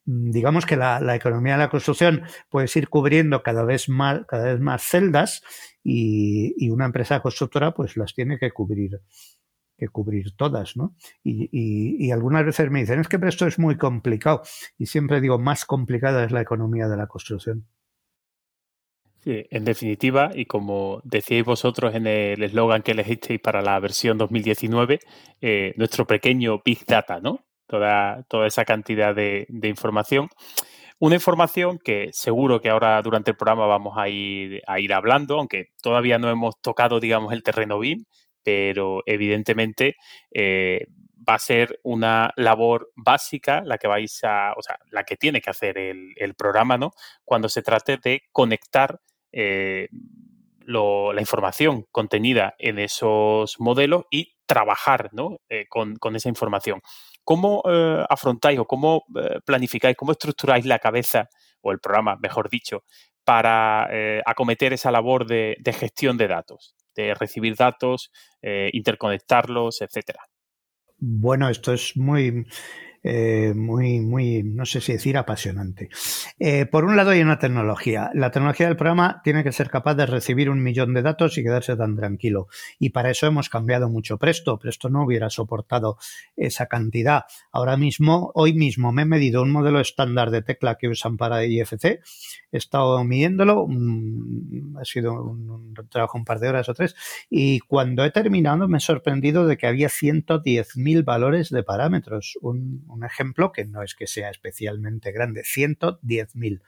digamos 0.06 0.66
que 0.66 0.78
la, 0.78 1.16
economía 1.16 1.54
de 1.54 1.60
la 1.60 1.70
construcción 1.70 2.24
puede 2.50 2.68
ir 2.74 2.88
cubriendo 2.88 3.44
cada 3.44 3.64
vez 3.64 3.90
más, 3.90 4.26
cada 4.28 4.46
vez 4.46 4.60
más 4.60 4.82
celdas 4.82 5.44
y, 5.84 6.70
una 6.70 6.86
empresa 6.86 7.22
constructora 7.22 7.74
pues 7.74 7.98
las 7.98 8.14
tiene 8.14 8.38
que 8.40 8.52
cubrir 8.52 9.02
que 9.78 9.90
cubrir 9.90 10.36
todas, 10.36 10.76
¿no? 10.76 10.96
Y, 11.24 12.10
algunas 12.10 12.44
veces 12.44 12.72
me 12.72 12.80
dicen, 12.80 13.00
es 13.00 13.08
que 13.08 13.20
esto 13.22 13.46
es 13.46 13.60
muy 13.60 13.78
complicado. 13.78 14.42
Y 14.80 14.88
siempre 14.88 15.22
digo, 15.22 15.38
más 15.38 15.66
complicada 15.66 16.24
es 16.24 16.32
la 16.32 16.42
economía 16.42 16.88
de 16.88 16.98
la 16.98 17.06
construcción. 17.06 17.68
Sí, 19.20 19.46
en 19.52 19.66
definitiva, 19.66 20.32
y 20.34 20.46
como 20.46 21.02
decíais 21.04 21.46
vosotros 21.46 21.94
en 21.94 22.08
el 22.08 22.42
eslogan 22.42 22.82
que 22.82 22.94
elegisteis 22.94 23.40
para 23.40 23.62
la 23.62 23.80
versión 23.80 24.18
2019, 24.18 25.00
eh, 25.42 25.74
nuestro 25.78 26.08
pequeño 26.08 26.62
Big 26.66 26.84
Data, 26.86 27.20
¿no? 27.20 27.47
Toda, 27.68 28.24
toda 28.30 28.48
esa 28.48 28.66
cantidad 28.66 29.14
de, 29.16 29.48
información. 29.64 30.30
Una 31.00 31.16
información 31.16 31.78
que 31.78 32.10
seguro 32.12 32.60
que 32.60 32.70
ahora 32.70 33.02
durante 33.02 33.32
el 33.32 33.38
programa 33.38 33.68
vamos 33.68 33.96
a 33.98 34.10
ir, 34.10 34.62
a 34.66 34.80
ir 34.80 34.94
hablando, 34.94 35.38
aunque 35.38 35.68
todavía 35.82 36.18
no 36.18 36.30
hemos 36.30 36.60
tocado, 36.62 37.00
digamos, 37.00 37.34
el 37.34 37.44
terreno 37.44 37.78
BIM, 37.78 38.06
pero 38.44 39.04
evidentemente 39.06 39.96
eh, 40.32 40.88
va 41.28 41.36
a 41.36 41.40
ser 41.40 41.80
una 41.84 42.32
labor 42.36 42.92
básica 42.96 43.62
la 43.64 43.78
que 43.78 43.88
vais 43.88 44.24
a, 44.24 44.54
o 44.56 44.62
sea, 44.62 44.80
la 44.92 45.04
que 45.04 45.18
tiene 45.18 45.42
que 45.42 45.50
hacer 45.50 45.78
el, 45.78 46.36
programa, 46.36 46.78
¿no? 46.78 46.92
Cuando 47.26 47.50
se 47.50 47.62
trate 47.62 47.98
de 47.98 48.24
conectar 48.32 49.00
eh, 49.32 49.90
la 50.66 51.20
información 51.22 51.86
contenida 51.92 52.56
en 52.58 52.80
esos 52.80 53.60
modelos 53.60 54.04
y 54.12 54.36
trabajar 54.46 55.10
¿no? 55.14 55.38
Eh, 55.50 55.66
con, 55.70 55.96
con, 55.96 56.16
esa 56.16 56.30
información. 56.30 56.82
¿Cómo 57.28 57.62
eh, 57.70 58.06
afrontáis 58.08 58.58
o 58.58 58.64
cómo 58.64 59.04
eh, 59.14 59.42
planificáis, 59.44 59.98
cómo 59.98 60.14
estructuráis 60.14 60.66
la 60.66 60.80
cabeza 60.80 61.28
o 61.60 61.74
el 61.74 61.80
programa, 61.80 62.16
mejor 62.22 62.50
dicho, 62.50 62.86
para 63.26 63.90
eh, 63.92 64.22
acometer 64.26 64.72
esa 64.72 64.92
labor 64.92 65.28
de, 65.28 65.58
gestión 65.78 66.16
de 66.16 66.30
datos, 66.30 66.78
de 66.96 67.14
recibir 67.14 67.58
datos, 67.58 68.12
interconectarlos, 68.72 69.82
etcétera? 69.82 70.22
Bueno, 71.00 71.50
esto 71.50 71.74
es 71.74 71.98
muy, 71.98 72.46
eh, 73.10 73.54
muy, 73.56 74.02
muy, 74.02 74.44
no 74.44 74.66
sé 74.66 74.82
si 74.82 74.92
decir 74.92 75.16
apasionante. 75.18 75.88
Eh, 76.40 76.66
por 76.66 76.84
un 76.84 76.98
lado 76.98 77.12
hay 77.12 77.22
una 77.22 77.40
tecnología. 77.40 78.12
La 78.14 78.32
tecnología 78.32 78.68
del 78.68 78.76
programa 78.76 79.22
tiene 79.24 79.46
que 79.46 79.54
ser 79.54 79.70
capaz 79.70 79.96
de 79.96 80.06
recibir 80.06 80.50
un 80.50 80.62
millón 80.62 80.94
de 80.94 81.02
datos 81.02 81.38
y 81.38 81.44
quedarse 81.44 81.78
tan 81.78 81.96
tranquilo. 81.96 82.50
Y 82.80 82.90
para 82.90 83.10
eso 83.10 83.26
hemos 83.26 83.48
cambiado 83.48 83.88
mucho 83.88 84.18
Presto. 84.18 84.60
Presto 84.60 84.90
no 84.90 85.06
hubiera 85.06 85.30
soportado 85.30 85.98
esa 86.36 86.66
cantidad. 86.66 87.24
Ahora 87.54 87.78
mismo, 87.78 88.32
hoy 88.36 88.52
mismo 88.52 88.92
me 88.92 89.04
he 89.04 89.06
medido 89.06 89.42
un 89.42 89.52
modelo 89.52 89.80
estándar 89.80 90.30
de 90.30 90.42
tecla 90.42 90.76
que 90.76 90.90
usan 90.90 91.16
para 91.16 91.46
IFC. 91.46 91.86
He 92.52 92.58
estado 92.58 93.02
midiéndolo. 93.06 93.68
ha 94.82 94.84
sido 94.84 95.14
un, 95.14 95.74
trabajo 95.90 96.18
un 96.18 96.26
par 96.26 96.40
de 96.40 96.50
horas 96.50 96.68
o 96.68 96.74
tres. 96.74 96.94
Y 97.30 97.60
cuando 97.60 98.04
he 98.04 98.12
terminado 98.12 98.68
me 98.68 98.80
he 98.80 98.82
sorprendido 98.82 99.48
de 99.48 99.56
que 99.56 99.68
había 99.68 99.88
110.000 99.88 101.06
valores 101.06 101.50
de 101.52 101.64
parámetros. 101.64 102.38
Un, 102.42 102.84
un 102.98 103.06
ejemplo 103.06 103.52
que 103.52 103.66
no 103.66 103.84
es 103.84 103.96
que 103.96 104.08
sea 104.08 104.30
especialmente 104.30 105.12
grande, 105.12 105.44
110.000. 105.44 106.62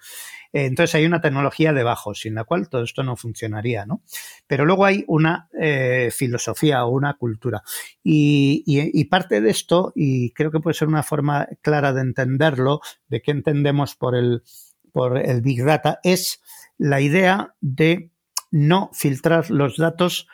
Entonces 0.53 0.95
hay 0.95 1.05
una 1.05 1.21
tecnología 1.21 1.73
debajo 1.73 2.15
sin 2.15 2.35
la 2.35 2.43
cual 2.43 2.69
todo 2.69 2.83
esto 2.83 3.03
no 3.03 3.15
funcionaría, 3.15 3.85
¿no? 3.85 4.01
Pero 4.47 4.65
luego 4.65 4.85
hay 4.85 5.03
una 5.07 5.49
eh, 5.59 6.09
filosofía 6.11 6.85
o 6.85 6.89
una 6.89 7.15
cultura. 7.15 7.63
Y, 8.03 9.05
parte 9.05 9.41
de 9.41 9.49
esto, 9.49 9.91
y 9.95 10.31
creo 10.31 10.51
que 10.51 10.59
puede 10.59 10.75
ser 10.75 10.87
una 10.87 11.03
forma 11.03 11.47
clara 11.61 11.93
de 11.93 12.01
entenderlo, 12.01 12.81
de 13.07 13.21
qué 13.21 13.31
entendemos 13.31 13.95
por 13.95 14.15
el, 14.15 14.43
por 14.91 15.17
el 15.17 15.41
Big 15.41 15.63
Data, 15.63 15.99
es 16.03 16.41
la 16.77 17.01
idea 17.01 17.55
de 17.59 18.11
no 18.51 18.89
filtrar 18.93 19.49
los 19.49 19.77
datos 19.77 20.27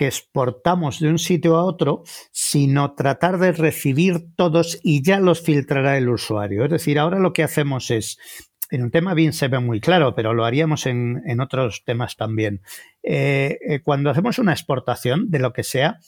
que 0.00 0.06
exportamos 0.06 0.98
de 0.98 1.10
un 1.10 1.18
sitio 1.18 1.58
a 1.58 1.64
otro, 1.64 2.04
sino 2.32 2.94
tratar 2.94 3.36
de 3.36 3.52
recibir 3.52 4.34
todos 4.34 4.80
y 4.82 5.02
ya 5.02 5.20
los 5.20 5.42
filtrará 5.42 5.98
el 5.98 6.08
usuario. 6.08 6.64
Es 6.64 6.70
decir, 6.70 6.98
ahora 6.98 7.18
lo 7.18 7.34
que 7.34 7.42
hacemos 7.42 7.90
es, 7.90 8.16
en 8.70 8.82
un 8.82 8.90
tema 8.90 9.12
bien 9.12 9.34
se 9.34 9.48
ve 9.48 9.58
muy 9.58 9.78
claro, 9.78 10.14
pero 10.14 10.32
lo 10.32 10.46
haríamos 10.46 10.86
en, 10.86 11.38
otros 11.38 11.84
temas 11.84 12.16
también. 12.16 12.62
Eh, 13.02 13.58
eh, 13.68 13.80
cuando 13.82 14.08
hacemos 14.08 14.38
una 14.38 14.52
exportación 14.52 15.30
de 15.30 15.38
lo 15.38 15.52
que 15.52 15.64
sea, 15.64 15.98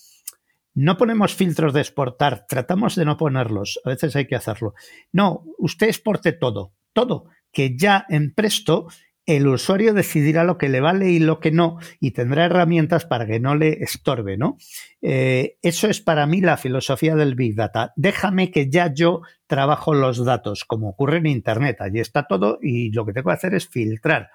no 0.73 0.97
ponemos 0.97 1.35
filtros 1.35 1.75
de 1.75 1.83
exportar, 1.83 2.47
tratamos 2.49 2.97
de 2.97 3.05
no 3.05 3.19
ponerlos, 3.19 3.79
a 3.85 3.91
veces 3.91 4.17
hay 4.17 4.27
que 4.27 4.37
hacerlo. 4.37 4.73
No, 5.13 5.45
usted 5.59 5.89
exporte 5.89 6.33
todo, 6.33 6.73
todo, 6.95 7.27
que 7.53 7.77
ya 7.77 8.07
en 8.09 8.33
Presto 8.33 8.87
el 9.27 9.47
usuario 9.47 9.95
decidirá 9.95 10.45
lo 10.45 10.59
que 10.59 10.69
le 10.69 10.81
vale 10.81 11.11
y 11.11 11.19
lo 11.19 11.39
que 11.39 11.53
no 11.53 11.79
y 12.01 12.11
tendrá 12.11 12.45
herramientas 12.47 13.05
para 13.07 13.27
que 13.27 13.41
no 13.41 13.55
le 13.55 13.83
estorbe, 13.83 14.37
¿no? 14.37 14.57
Eh, 15.01 15.59
eso 15.63 15.89
es 15.89 16.01
para 16.01 16.27
mí 16.27 16.41
la 16.41 16.57
filosofía 16.57 17.15
del 17.15 17.35
Big 17.35 17.55
Data. 17.55 17.93
Déjame 17.97 18.51
que 18.51 18.69
ya 18.69 18.93
yo 18.93 19.23
trabajo 19.47 19.95
los 19.95 20.25
datos, 20.25 20.65
como 20.65 20.89
ocurre 20.89 21.19
en 21.19 21.27
Internet. 21.27 21.81
Allí 21.81 22.01
está 22.01 22.27
todo 22.27 22.59
y 22.61 22.91
lo 22.93 23.07
que 23.07 23.13
tengo 23.13 23.29
que 23.29 23.35
hacer 23.35 23.55
es 23.55 23.69
filtrar. 23.69 24.31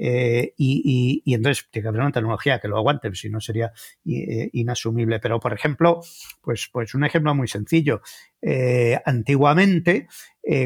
Eh, 0.00 0.54
y, 0.56 1.22
entonces 1.26 1.66
tiene 1.70 1.82
que 1.82 1.88
haber 1.88 2.02
una 2.02 2.12
tecnología 2.12 2.60
que 2.60 2.68
lo 2.68 2.76
aguante, 2.76 3.12
si 3.14 3.28
no 3.28 3.40
sería 3.40 3.72
eh, 4.06 4.48
inasumible. 4.52 5.18
Pero, 5.18 5.40
por 5.40 5.52
ejemplo, 5.52 6.00
pues, 6.40 6.68
pues 6.72 6.94
un 6.94 7.04
ejemplo 7.04 7.34
muy 7.34 7.48
sencillo. 7.48 8.00
Eh, 8.40 9.00
antiguamente, 9.04 10.06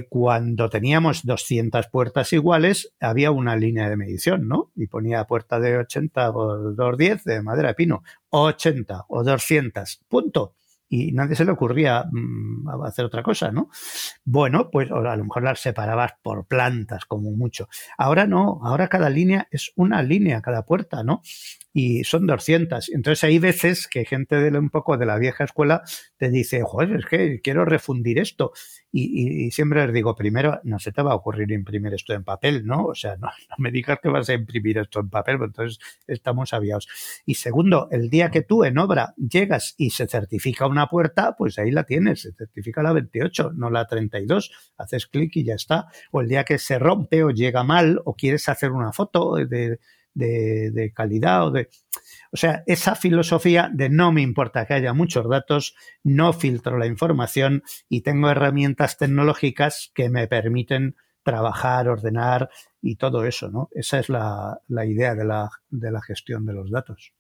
cuando 0.09 0.71
teníamos 0.71 1.27
200 1.27 1.88
puertas 1.88 2.33
iguales, 2.33 2.95
había 3.01 3.33
una 3.33 3.57
línea 3.57 3.88
de 3.88 3.97
medición, 3.97 4.47
¿no? 4.47 4.71
Y 4.77 4.87
ponía 4.87 5.25
puerta 5.25 5.59
de 5.59 5.77
80 5.79 6.33
por 6.33 6.77
210 6.77 7.25
de 7.25 7.42
madera 7.42 7.68
de 7.71 7.75
pino, 7.75 8.05
80 8.31 9.07
o 9.09 9.25
200, 9.25 10.03
punto 10.09 10.55
y 10.92 11.11
nadie 11.12 11.35
se 11.35 11.46
le 11.46 11.52
ocurría 11.52 12.05
mm, 12.12 12.68
hacer 12.85 13.07
otra 13.07 13.22
cosa, 13.22 13.50
¿no? 13.50 13.70
Bueno, 14.26 14.68
pues 14.70 14.90
a 14.90 15.16
lo 15.16 15.24
mejor 15.24 15.42
las 15.42 15.59
separabas 15.59 16.12
por 16.22 16.44
plantas, 16.44 17.07
como 17.07 17.31
mucho. 17.31 17.66
Ahora 17.96 18.26
no, 18.26 18.61
ahora 18.62 18.88
cada 18.88 19.09
línea 19.09 19.48
es 19.50 19.72
una 19.74 20.02
línea, 20.02 20.42
cada 20.42 20.66
puerta, 20.66 21.02
¿no? 21.02 21.22
Y 21.72 22.04
son 22.04 22.26
200. 22.26 22.90
Entonces 22.90 23.24
hay 23.24 23.38
veces 23.38 23.88
que 23.88 24.04
gente 24.04 24.37
de 24.37 24.58
un 24.58 24.70
poco 24.70 24.96
de 24.96 25.06
la 25.06 25.18
vieja 25.18 25.44
escuela 25.44 25.82
te 26.16 26.30
dice, 26.30 26.62
joder, 26.62 26.96
es 26.96 27.06
que 27.06 27.40
quiero 27.40 27.64
refundir 27.64 28.18
esto. 28.18 28.52
Y, 28.94 29.50
siempre 29.52 29.87
les 29.87 29.94
digo, 29.94 30.14
primero, 30.14 30.61
no 30.64 30.78
se 30.78 30.92
te 30.92 31.00
va 31.00 31.12
a 31.12 31.14
ocurrir 31.14 31.50
imprimir 31.50 31.94
esto 31.94 32.12
en 32.12 32.24
papel, 32.24 32.66
¿no? 32.66 32.85
O 32.87 32.94
sea, 32.94 33.16
no, 33.20 33.30
me 33.56 33.70
digas 33.70 33.98
que 34.02 34.11
vas 34.11 34.28
a 34.28 34.35
imprimir 34.35 34.78
esto 34.78 35.00
en 35.00 35.08
papel, 35.08 35.38
pues 35.38 35.48
entonces 35.48 35.78
estamos 36.06 36.52
aviados. 36.52 36.88
Y 37.24 37.35
segundo, 37.35 37.88
el 37.90 38.11
día 38.11 38.30
que 38.30 38.42
tú 38.42 38.64
en 38.64 38.76
obra 38.76 39.14
llegas 39.16 39.74
y 39.78 39.90
se 39.90 40.06
certifica 40.06 40.66
una 40.66 40.88
puerta, 40.88 41.37
pues 41.37 41.58
ahí 41.58 41.70
la 41.70 41.85
tienes, 41.85 42.22
se 42.22 42.32
certifica 42.32 42.82
la 42.82 42.92
28, 42.92 43.52
no 43.54 43.70
la 43.70 43.87
32. 43.87 44.52
Haces 44.76 45.06
clic 45.06 45.37
y 45.37 45.44
ya 45.44 45.54
está. 45.54 45.87
O 46.11 46.20
el 46.20 46.28
día 46.28 46.44
que 46.44 46.58
se 46.58 46.78
rompe 46.78 47.24
o 47.24 47.30
llega 47.30 47.64
mal 47.64 48.00
o 48.04 48.14
quieres 48.14 48.48
hacer 48.48 48.72
una 48.72 48.92
foto 48.92 49.37
de 49.37 49.78
de, 50.14 50.92
calidad 50.94 51.46
o 51.46 51.51
de... 51.51 51.68
O 52.33 52.37
sea, 52.37 52.62
esa 52.66 52.94
filosofía 52.94 53.70
de 53.72 53.88
no 53.88 54.12
me 54.12 54.22
importa 54.22 54.66
que 54.66 54.75
haya 54.75 54.92
muchos 54.94 55.29
datos, 55.29 55.75
no 56.03 56.33
filtro 56.33 56.79
la 56.79 56.87
información 56.87 57.62
y 57.88 58.03
tengo 58.03 58.31
herramientas 58.31 58.96
tecnológicas 58.96 59.90
que 59.94 60.09
me 60.09 60.27
permiten 60.29 60.96
trabajar, 61.22 61.88
ordenar 61.88 62.51
y 62.81 62.96
todo 62.96 63.25
eso, 63.25 63.51
¿no? 63.51 63.68
Esa 63.72 63.98
es 63.98 64.09
la, 64.09 64.61
la 64.68 64.87
idea 64.87 65.14
de 65.14 65.25
la, 65.25 65.51
de 65.70 65.90
la 65.92 66.03
gestión 66.03 66.46
de 66.46 66.55
los 66.55 66.70
datos. 66.70 67.12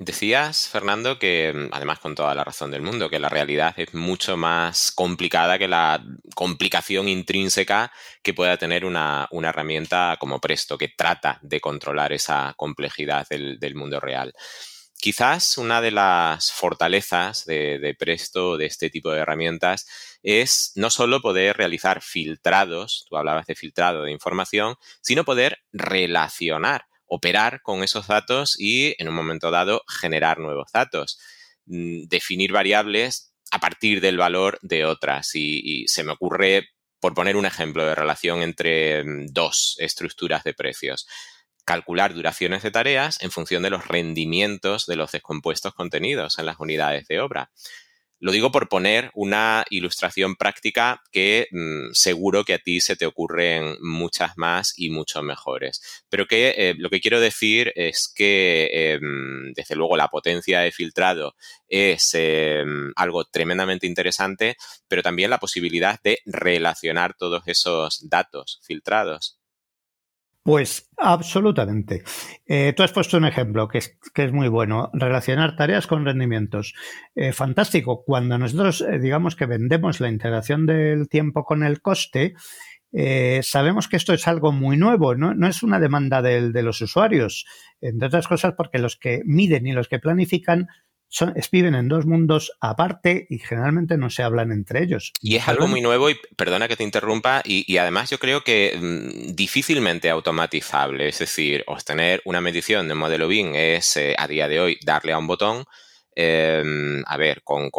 Decías, 0.00 0.68
Fernando, 0.68 1.18
que 1.18 1.52
mm, 1.52 1.70
además 1.72 1.98
con 1.98 2.14
toda 2.14 2.32
la 2.32 2.44
razón 2.44 2.70
del 2.70 2.82
mundo, 2.82 3.10
que 3.10 3.18
la 3.18 3.28
realidad 3.28 3.74
es 3.76 3.94
mucho 3.94 4.36
más 4.36 4.92
complicada 4.92 5.58
que 5.58 5.66
la 5.66 6.04
complicación 6.36 7.08
intrínseca 7.08 7.90
que 8.22 8.32
pueda 8.32 8.56
tener 8.58 8.84
una, 8.84 9.28
herramienta 9.42 10.16
como 10.20 10.40
Presto, 10.40 10.78
que 10.78 10.88
trata 10.88 11.40
de 11.42 11.60
controlar 11.60 12.12
esa 12.12 12.54
complejidad 12.56 13.26
del, 13.28 13.74
mundo 13.74 13.98
real. 13.98 14.32
Quizás 15.00 15.58
una 15.58 15.80
de 15.80 15.90
las 15.90 16.52
fortalezas 16.52 17.44
de, 17.44 17.80
de, 17.80 17.94
Presto, 17.94 18.56
de 18.56 18.66
este 18.66 18.90
tipo 18.90 19.10
de 19.10 19.20
herramientas, 19.20 19.88
es 20.22 20.72
no 20.76 20.90
solo 20.90 21.20
poder 21.20 21.56
realizar 21.56 22.02
filtrados, 22.02 23.04
tú 23.08 23.16
hablabas 23.16 23.46
de 23.46 23.56
filtrado 23.56 24.04
de 24.04 24.12
información, 24.12 24.76
sino 25.00 25.24
poder 25.24 25.58
relacionar 25.72 26.86
operar 27.08 27.62
con 27.62 27.82
esos 27.82 28.06
datos 28.06 28.54
y 28.58 28.94
en 28.98 29.08
un 29.08 29.14
momento 29.14 29.50
dado 29.50 29.82
generar 29.88 30.38
nuevos 30.38 30.70
datos. 30.72 31.18
Mm, 31.66 32.04
definir 32.08 32.52
variables 32.52 33.34
a 33.50 33.58
partir 33.58 34.00
del 34.00 34.16
valor 34.16 34.58
de 34.62 34.84
otras. 34.84 35.30
Y, 35.34 35.86
se 35.88 36.04
me 36.04 36.12
ocurre, 36.12 36.68
por 37.00 37.14
poner 37.14 37.36
un 37.36 37.46
ejemplo 37.46 37.84
de 37.84 37.94
relación 37.94 38.42
entre 38.42 39.04
mm, 39.04 39.26
dos 39.32 39.76
estructuras 39.78 40.44
de 40.44 40.54
precios, 40.54 41.06
calcular 41.64 42.14
duraciones 42.14 42.62
de 42.62 42.70
tareas 42.70 43.20
en 43.22 43.30
función 43.30 43.62
de 43.62 43.70
los 43.70 43.86
rendimientos 43.86 44.86
de 44.86 44.96
los 44.96 45.12
descompuestos 45.12 45.74
contenidos 45.74 46.38
en 46.38 46.46
las 46.46 46.58
unidades 46.60 47.06
de 47.08 47.20
obra. 47.20 47.50
Lo 48.20 48.32
digo 48.32 48.50
por 48.50 48.68
poner 48.68 49.10
una 49.14 49.64
ilustración 49.70 50.34
práctica 50.34 51.02
que 51.12 51.46
mm, 51.52 51.92
seguro 51.92 52.44
que 52.44 52.54
a 52.54 52.58
ti 52.58 52.80
se 52.80 52.96
te 52.96 53.06
ocurren 53.06 53.76
muchas 53.80 54.36
más 54.36 54.74
y 54.76 54.90
mucho 54.90 55.22
mejores. 55.22 55.80
Pero 56.08 56.26
que 56.26 56.54
eh, 56.56 56.74
lo 56.78 56.90
que 56.90 57.00
quiero 57.00 57.20
decir 57.20 57.72
es 57.76 58.12
que, 58.14 58.70
em, 58.72 59.52
desde 59.54 59.76
luego, 59.76 59.96
la 59.96 60.08
potencia 60.08 60.60
de 60.60 60.72
filtrado 60.72 61.36
es 61.68 62.10
em, 62.14 62.92
algo 62.96 63.24
tremendamente 63.24 63.86
interesante, 63.86 64.56
pero 64.88 65.02
también 65.02 65.30
la 65.30 65.38
posibilidad 65.38 66.00
de 66.02 66.18
relacionar 66.26 67.14
todos 67.16 67.42
esos 67.46 68.08
datos 68.08 68.60
filtrados. 68.64 69.37
Pues 70.42 70.88
absolutamente. 70.96 72.02
Eh, 72.46 72.72
tú 72.76 72.82
has 72.82 72.92
puesto 72.92 73.18
un 73.18 73.26
ejemplo 73.26 73.68
que 73.68 73.78
es, 73.78 73.98
que 74.14 74.24
es, 74.24 74.32
muy 74.32 74.48
bueno, 74.48 74.90
relacionar 74.94 75.56
tareas 75.56 75.86
con 75.86 76.04
rendimientos. 76.04 76.74
Eh, 77.14 77.32
fantástico. 77.32 78.02
Cuando 78.04 78.38
nosotros 78.38 78.80
eh, 78.80 78.98
digamos 78.98 79.36
que 79.36 79.46
vendemos 79.46 80.00
la 80.00 80.08
integración 80.08 80.64
del 80.64 81.08
tiempo 81.08 81.44
con 81.44 81.62
el 81.64 81.82
coste, 81.82 82.34
sabemos 83.42 83.86
que 83.86 83.98
esto 83.98 84.14
es 84.14 84.26
algo 84.26 84.50
muy 84.50 84.78
nuevo, 84.78 85.14
no, 85.14 85.34
no 85.34 85.46
es 85.46 85.62
una 85.62 85.78
demanda 85.78 86.22
de 86.22 86.62
los 86.62 86.80
usuarios, 86.80 87.44
entre 87.82 88.08
otras 88.08 88.26
cosas 88.26 88.54
porque 88.56 88.78
los 88.78 88.96
que 88.96 89.20
miden 89.26 89.66
y 89.66 89.72
los 89.72 89.88
que 89.88 89.98
planifican 89.98 90.68
son, 91.08 91.34
viven 91.50 91.74
en 91.74 91.88
dos 91.88 92.06
mundos 92.06 92.52
aparte 92.60 93.26
y 93.30 93.38
generalmente 93.38 93.96
no 93.96 94.10
se 94.10 94.22
hablan 94.22 94.52
entre 94.52 94.82
ellos. 94.82 95.12
Y 95.20 95.36
es 95.36 95.48
algo 95.48 95.66
muy 95.66 95.80
nuevo 95.80 96.10
y 96.10 96.16
perdona 96.36 96.68
que 96.68 96.76
te 96.76 96.84
interrumpa 96.84 97.42
y, 97.44 97.76
además 97.78 98.10
yo 98.10 98.18
creo 98.18 98.42
que 98.42 98.76
mm, 98.80 99.34
difícilmente 99.34 100.10
automatizable, 100.10 101.08
es 101.08 101.18
decir, 101.18 101.64
obtener 101.66 102.20
una 102.24 102.40
medición 102.40 102.86
de 102.86 102.92
un 102.92 103.00
modelo 103.00 103.28
BIM 103.28 103.54
es 103.54 103.96
eh, 103.96 104.14
a 104.18 104.26
día 104.26 104.48
de 104.48 104.60
hoy 104.60 104.78
darle 104.84 105.12
a 105.12 105.18
un 105.18 105.26
botón. 105.26 105.64
Em, 106.20 107.04
a 107.06 107.16
ver, 107.16 107.44
con, 107.44 107.70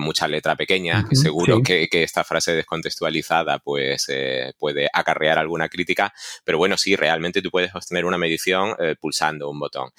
mucha 0.00 0.28
letra 0.28 0.54
pequeña, 0.54 1.06
seguro 1.12 1.62
que, 1.62 1.88
esta 1.90 2.24
frase 2.24 2.54
descontextualizada 2.54 3.58
pues 3.58 4.04
eh, 4.10 4.52
puede 4.58 4.86
acarrear 4.92 5.38
alguna 5.38 5.70
crítica, 5.70 6.12
pero 6.44 6.58
bueno, 6.58 6.76
sí, 6.76 6.94
realmente 6.94 7.40
tú 7.40 7.50
puedes 7.50 7.74
obtener 7.74 8.04
una 8.04 8.18
medición 8.18 8.76
eh, 8.78 8.96
pulsando 9.00 9.48
un 9.48 9.58
botón. 9.58 9.92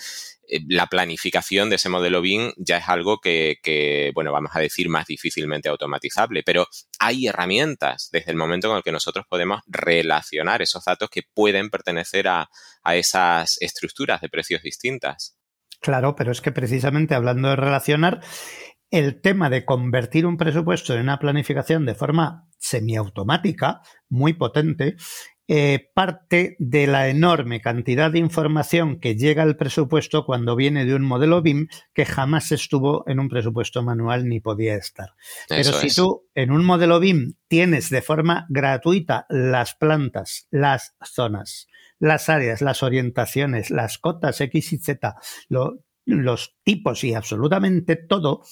Eh, 0.47 0.59
la 0.67 0.85
planificación 0.85 1.71
de 1.71 1.77
ese 1.77 1.89
modelo 1.89 2.21
BIM 2.21 2.53
ya 2.57 2.77
es 2.77 2.87
algo 2.87 3.19
que, 3.19 4.11
bueno, 4.13 4.31
vamos 4.31 4.51
a 4.53 4.59
decir 4.59 4.89
más 4.89 5.07
difícilmente 5.07 5.67
automatizable, 5.67 6.43
pero 6.43 6.67
hay 6.99 7.25
herramientas 7.25 8.09
desde 8.11 8.29
el 8.29 8.37
momento 8.37 8.69
en 8.69 8.77
el 8.77 8.83
que 8.83 8.91
nosotros 8.91 9.25
podemos 9.27 9.61
relacionar 9.65 10.61
esos 10.61 10.85
datos 10.85 11.09
que 11.09 11.23
pueden 11.33 11.71
pertenecer 11.71 12.27
a, 12.27 12.47
a 12.83 12.95
esas 12.95 13.57
estructuras 13.59 14.21
de 14.21 14.29
precios 14.29 14.61
distintas. 14.61 15.36
Claro, 15.79 16.15
pero 16.15 16.31
es 16.31 16.41
que 16.41 16.51
precisamente 16.51 17.15
hablando 17.15 17.49
de 17.49 17.55
relacionar, 17.55 18.21
el 18.89 19.21
tema 19.21 19.49
de 19.49 19.65
convertir 19.65 20.25
un 20.25 20.37
presupuesto 20.37 20.93
en 20.93 21.01
una 21.01 21.19
planificación 21.19 21.85
de 21.85 21.95
forma 21.95 22.47
semiautomática, 22.57 23.81
muy 24.09 24.33
potente, 24.33 24.95
eh, 25.49 25.89
parte 25.93 26.57
de 26.59 26.87
la 26.87 27.07
enorme 27.07 27.61
cantidad 27.61 28.11
de 28.11 28.19
información 28.19 28.99
que 28.99 29.15
llega 29.15 29.43
al 29.43 29.55
presupuesto 29.55 30.25
cuando 30.25 30.57
viene 30.57 30.83
de 30.83 30.93
un 30.93 31.03
modelo 31.03 31.41
BIM 31.41 31.67
que 31.93 32.05
jamás 32.05 32.51
estuvo 32.51 33.05
en 33.07 33.21
un 33.21 33.29
presupuesto 33.29 33.81
manual 33.81 34.27
ni 34.27 34.41
podía 34.41 34.75
estar. 34.75 35.13
Pero 35.47 35.71
si 35.71 35.87
tú 35.95 36.27
en 36.35 36.51
un 36.51 36.65
modelo 36.65 36.99
BIM 36.99 37.35
tienes 37.47 37.89
de 37.89 38.01
forma 38.01 38.45
gratuita 38.49 39.25
las 39.29 39.73
plantas, 39.75 40.47
las 40.51 40.95
zonas, 41.01 41.69
las 41.99 42.29
áreas, 42.29 42.61
las 42.61 42.83
orientaciones, 42.83 43.69
las 43.71 43.97
cotas 43.97 44.39
X 44.41 44.73
y 44.73 44.77
Z, 44.77 45.15
los 46.05 46.55
tipos 46.63 47.03
y 47.03 47.13
absolutamente 47.13 47.95
todo, 47.95 48.43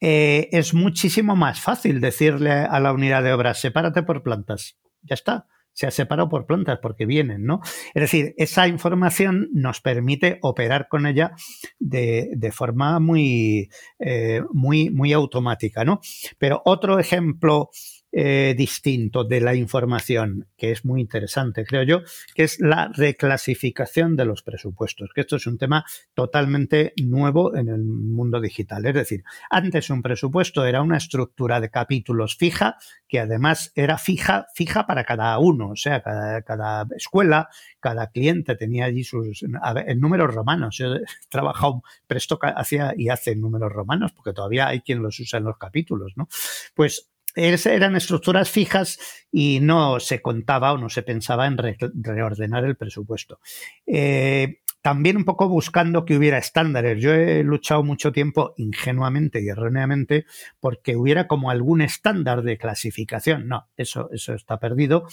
eh, 0.00 0.48
es 0.52 0.74
muchísimo 0.74 1.36
más 1.36 1.60
fácil 1.60 2.00
decirle 2.00 2.52
a 2.52 2.80
la 2.80 2.92
unidad 2.92 3.22
de 3.22 3.32
obra, 3.32 3.54
sepárate 3.54 4.02
por 4.02 4.22
plantas. 4.22 4.78
Ya 5.02 5.14
está 5.14 5.46
se 5.72 5.86
ha 5.86 5.90
separado 5.90 6.28
por 6.28 6.46
plantas 6.46 6.78
porque 6.82 7.06
vienen, 7.06 7.44
¿no? 7.44 7.60
Es 7.94 8.02
decir, 8.02 8.34
esa 8.36 8.68
información 8.68 9.48
nos 9.52 9.80
permite 9.80 10.38
operar 10.42 10.88
con 10.88 11.06
ella 11.06 11.32
de, 11.78 12.50
forma 12.52 13.00
muy, 13.00 13.70
eh, 13.98 14.42
muy, 14.52 14.90
muy 14.90 15.12
automática, 15.12 15.84
¿no? 15.84 16.00
Pero 16.38 16.60
otro 16.64 16.98
ejemplo 16.98 17.70
eh, 18.12 18.54
distinto 18.56 19.24
de 19.24 19.40
la 19.40 19.54
información, 19.54 20.48
que 20.56 20.72
es 20.72 20.84
muy 20.84 21.00
interesante, 21.00 21.64
creo 21.64 21.82
yo, 21.84 22.02
que 22.34 22.42
es 22.42 22.58
la 22.58 22.90
reclasificación 22.92 24.16
de 24.16 24.24
los 24.24 24.42
presupuestos, 24.42 25.10
que 25.14 25.20
esto 25.20 25.36
es 25.36 25.46
un 25.46 25.58
tema 25.58 25.84
totalmente 26.14 26.92
nuevo 27.02 27.54
en 27.54 27.68
el 27.68 27.84
mundo 27.84 28.40
digital. 28.40 28.84
Es 28.86 28.94
decir, 28.94 29.22
antes 29.48 29.90
un 29.90 30.02
presupuesto 30.02 30.64
era 30.64 30.82
una 30.82 30.96
estructura 30.96 31.60
de 31.60 31.70
capítulos 31.70 32.36
fija, 32.36 32.78
que 33.06 33.20
además 33.20 33.72
era 33.74 33.98
fija, 33.98 34.46
fija 34.54 34.86
para 34.86 35.04
cada 35.04 35.38
uno, 35.38 35.70
o 35.70 35.76
sea, 35.76 36.02
cada, 36.02 36.86
escuela, 36.96 37.48
cada 37.78 38.10
cliente 38.10 38.56
tenía 38.56 38.86
allí 38.86 39.04
sus 39.04 39.42
en 39.42 40.00
números 40.00 40.34
romanos. 40.34 40.76
Yo 40.76 40.94
he 40.94 41.00
trabajado, 41.28 41.82
presto 42.06 42.38
hacía 42.42 42.92
y 42.96 43.08
hace 43.08 43.36
números 43.36 43.72
romanos, 43.72 44.12
porque 44.12 44.32
todavía 44.32 44.68
hay 44.68 44.80
quien 44.80 45.02
los 45.02 45.18
usa 45.20 45.38
en 45.38 45.44
los 45.44 45.58
capítulos, 45.58 46.12
¿no? 46.16 46.28
Pues 46.74 47.09
eran 47.36 47.96
estructuras 47.96 48.50
fijas 48.50 48.98
y 49.30 49.60
no 49.60 50.00
se 50.00 50.20
contaba 50.20 50.72
o 50.72 50.78
no 50.78 50.88
se 50.88 51.02
pensaba 51.02 51.46
en 51.46 51.58
reordenar 51.58 52.64
el 52.64 52.76
presupuesto. 52.76 53.40
Eh, 53.86 54.60
también 54.82 55.16
un 55.16 55.24
poco 55.24 55.48
buscando 55.48 56.04
que 56.04 56.16
hubiera 56.16 56.38
estándares. 56.38 57.02
Yo 57.02 57.12
he 57.12 57.42
luchado 57.42 57.82
mucho 57.82 58.12
tiempo 58.12 58.54
ingenuamente 58.56 59.42
y 59.42 59.48
erróneamente 59.48 60.24
porque 60.58 60.96
hubiera 60.96 61.26
como 61.26 61.50
algún 61.50 61.82
estándar 61.82 62.42
de 62.42 62.56
clasificación. 62.56 63.46
No, 63.46 63.68
eso, 63.76 64.08
eso 64.12 64.34
está 64.34 64.58
perdido. 64.58 65.06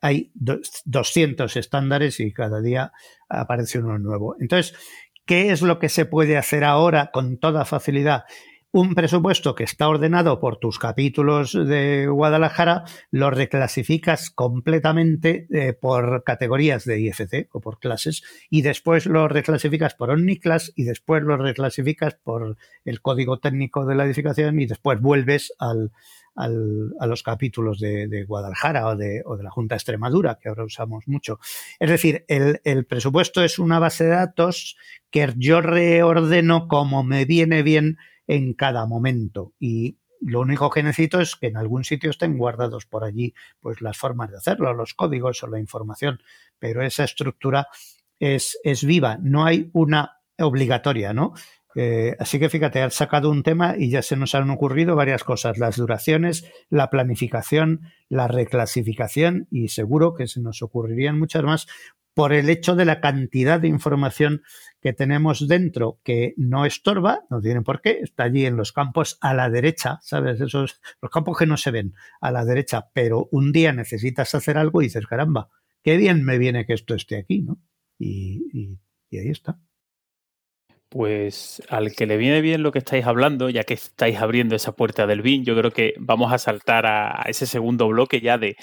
Hay 0.00 0.32
200 0.34 1.54
estándares 1.56 2.20
y 2.20 2.32
cada 2.32 2.62
día 2.62 2.92
aparece 3.28 3.78
uno 3.78 3.98
nuevo. 3.98 4.36
Entonces, 4.40 4.74
¿qué 5.26 5.50
es 5.50 5.60
lo 5.60 5.78
que 5.78 5.90
se 5.90 6.06
puede 6.06 6.38
hacer 6.38 6.64
ahora 6.64 7.10
con 7.12 7.38
toda 7.38 7.66
facilidad? 7.66 8.24
Un 8.72 8.94
presupuesto 8.94 9.54
que 9.54 9.64
está 9.64 9.88
ordenado 9.88 10.38
por 10.38 10.58
tus 10.58 10.78
capítulos 10.78 11.52
de 11.52 12.06
Guadalajara, 12.06 12.84
lo 13.10 13.30
reclasificas 13.30 14.30
completamente 14.30 15.46
eh, 15.50 15.72
por 15.72 16.22
categorías 16.22 16.84
de 16.84 17.00
IFC 17.00 17.48
o 17.52 17.60
por 17.60 17.80
clases 17.80 18.22
y 18.48 18.62
después 18.62 19.06
lo 19.06 19.26
reclasificas 19.26 19.94
por 19.94 20.10
Omniclass 20.10 20.72
y 20.76 20.84
después 20.84 21.22
lo 21.24 21.36
reclasificas 21.36 22.14
por 22.14 22.56
el 22.84 23.00
código 23.00 23.38
técnico 23.40 23.86
de 23.86 23.96
la 23.96 24.04
edificación 24.04 24.60
y 24.60 24.66
después 24.66 25.00
vuelves 25.00 25.52
al, 25.58 25.90
a 26.36 27.06
los 27.06 27.22
capítulos 27.24 27.80
de, 27.80 28.24
Guadalajara 28.24 28.86
o 28.86 28.96
de, 28.96 29.22
o 29.24 29.36
de, 29.36 29.42
la 29.42 29.50
Junta 29.50 29.74
de 29.74 29.78
Extremadura, 29.78 30.38
que 30.40 30.48
ahora 30.48 30.64
usamos 30.64 31.08
mucho. 31.08 31.40
Es 31.78 31.90
decir, 31.90 32.24
el, 32.28 32.60
el, 32.64 32.86
presupuesto 32.86 33.42
es 33.42 33.58
una 33.58 33.78
base 33.78 34.04
de 34.04 34.10
datos 34.10 34.76
que 35.10 35.32
yo 35.36 35.60
reordeno 35.60 36.68
como 36.68 37.02
me 37.02 37.24
viene 37.24 37.62
bien 37.62 37.98
en 38.30 38.54
cada 38.54 38.86
momento. 38.86 39.54
Y 39.58 39.98
lo 40.20 40.40
único 40.40 40.70
que 40.70 40.84
necesito 40.84 41.20
es 41.20 41.34
que 41.34 41.48
en 41.48 41.56
algún 41.56 41.82
sitio 41.82 42.10
estén 42.10 42.38
guardados 42.38 42.86
por 42.86 43.02
allí 43.02 43.34
pues 43.58 43.80
las 43.80 43.98
formas 43.98 44.30
de 44.30 44.36
hacerlo, 44.36 44.72
los 44.72 44.94
códigos 44.94 45.42
o 45.42 45.48
la 45.48 45.58
información. 45.58 46.22
Pero 46.60 46.84
esa 46.84 47.02
estructura 47.02 47.66
es, 48.20 48.56
es 48.62 48.84
viva, 48.84 49.18
no 49.20 49.44
hay 49.44 49.68
una 49.72 50.20
obligatoria, 50.38 51.12
¿no? 51.12 51.34
Eh, 51.74 52.16
así 52.18 52.38
que 52.38 52.48
fíjate, 52.48 52.82
has 52.82 52.94
sacado 52.94 53.30
un 53.30 53.42
tema 53.42 53.76
y 53.78 53.90
ya 53.90 54.02
se 54.02 54.16
nos 54.16 54.34
han 54.34 54.50
ocurrido 54.50 54.96
varias 54.96 55.22
cosas, 55.22 55.58
las 55.58 55.76
duraciones, 55.76 56.44
la 56.68 56.90
planificación, 56.90 57.82
la 58.08 58.26
reclasificación 58.26 59.46
y 59.50 59.68
seguro 59.68 60.14
que 60.14 60.26
se 60.26 60.40
nos 60.40 60.62
ocurrirían 60.62 61.18
muchas 61.18 61.44
más 61.44 61.66
por 62.12 62.32
el 62.32 62.50
hecho 62.50 62.74
de 62.74 62.84
la 62.84 63.00
cantidad 63.00 63.60
de 63.60 63.68
información 63.68 64.42
que 64.80 64.92
tenemos 64.92 65.46
dentro 65.46 66.00
que 66.02 66.34
no 66.36 66.66
estorba, 66.66 67.20
no 67.30 67.40
tiene 67.40 67.62
por 67.62 67.80
qué, 67.80 68.00
está 68.02 68.24
allí 68.24 68.46
en 68.46 68.56
los 68.56 68.72
campos 68.72 69.16
a 69.20 69.32
la 69.32 69.48
derecha, 69.48 70.00
¿sabes? 70.02 70.40
Esos, 70.40 70.80
los 71.00 71.10
campos 71.10 71.38
que 71.38 71.46
no 71.46 71.56
se 71.56 71.70
ven 71.70 71.94
a 72.20 72.32
la 72.32 72.44
derecha, 72.44 72.90
pero 72.92 73.28
un 73.30 73.52
día 73.52 73.72
necesitas 73.72 74.34
hacer 74.34 74.58
algo 74.58 74.82
y 74.82 74.86
dices, 74.86 75.06
caramba, 75.06 75.50
qué 75.84 75.96
bien 75.96 76.24
me 76.24 76.36
viene 76.36 76.66
que 76.66 76.74
esto 76.74 76.94
esté 76.94 77.16
aquí, 77.16 77.42
¿no? 77.42 77.60
y 77.98 78.78
ahí 79.12 79.28
está. 79.28 79.58
Pues 80.90 81.62
al 81.68 81.92
que 81.92 82.04
le 82.04 82.16
viene 82.16 82.40
bien 82.40 82.64
lo 82.64 82.72
que 82.72 82.80
estáis 82.80 83.06
hablando, 83.06 83.48
ya 83.48 83.62
que 83.62 83.74
estáis 83.74 84.18
abriendo 84.18 84.56
esa 84.56 84.72
puerta 84.72 85.06
del 85.06 85.22
BIM, 85.22 85.44
yo 85.44 85.56
creo 85.56 85.70
que 85.70 85.94
vamos 86.00 86.32
a 86.32 86.38
saltar 86.38 86.84
a, 86.84 87.22
ese 87.28 87.46
segundo 87.46 87.86
bloque 87.86 88.20
ya 88.20 88.38
de, 88.38 88.56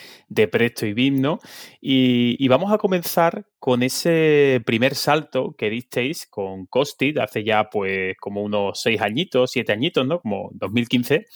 Presto 0.49 0.85
y 0.85 0.91
BIM, 0.91 1.21
¿no? 1.21 1.39
Y, 1.79 2.45
vamos 2.49 2.73
a 2.73 2.79
comenzar 2.79 3.45
con 3.59 3.81
ese 3.81 4.61
primer 4.65 4.95
salto 4.95 5.55
que 5.57 5.69
disteis 5.69 6.27
con 6.29 6.65
Costit 6.65 7.17
hace 7.17 7.45
ya 7.45 7.69
pues 7.69 8.17
como 8.19 8.43
unos 8.43 8.81
seis 8.81 8.99
añitos, 8.99 9.51
siete 9.51 9.71
añitos, 9.71 10.05
¿no? 10.05 10.19
Como 10.19 10.49
2015, 10.51 11.27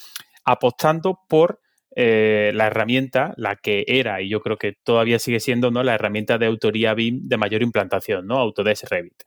apostando 0.44 1.20
por 1.30 1.62
eh, 1.96 2.52
la 2.56 2.68
herramienta, 2.68 3.34
la 3.38 3.56
que 3.56 3.84
era, 3.88 4.22
y 4.22 4.30
yo 4.30 4.42
creo 4.42 4.58
que 4.58 4.74
todavía 4.84 5.20
sigue 5.20 5.40
siendo, 5.40 5.72
¿no? 5.72 5.84
La 5.84 5.96
herramienta 5.96 6.38
de 6.38 6.46
autoría 6.46 6.94
BIM 6.94 7.28
de 7.28 7.38
mayor 7.38 7.64
implantación, 7.64 8.28
¿no? 8.28 8.38
Autodesk 8.38 8.90
Revit. 8.90 9.24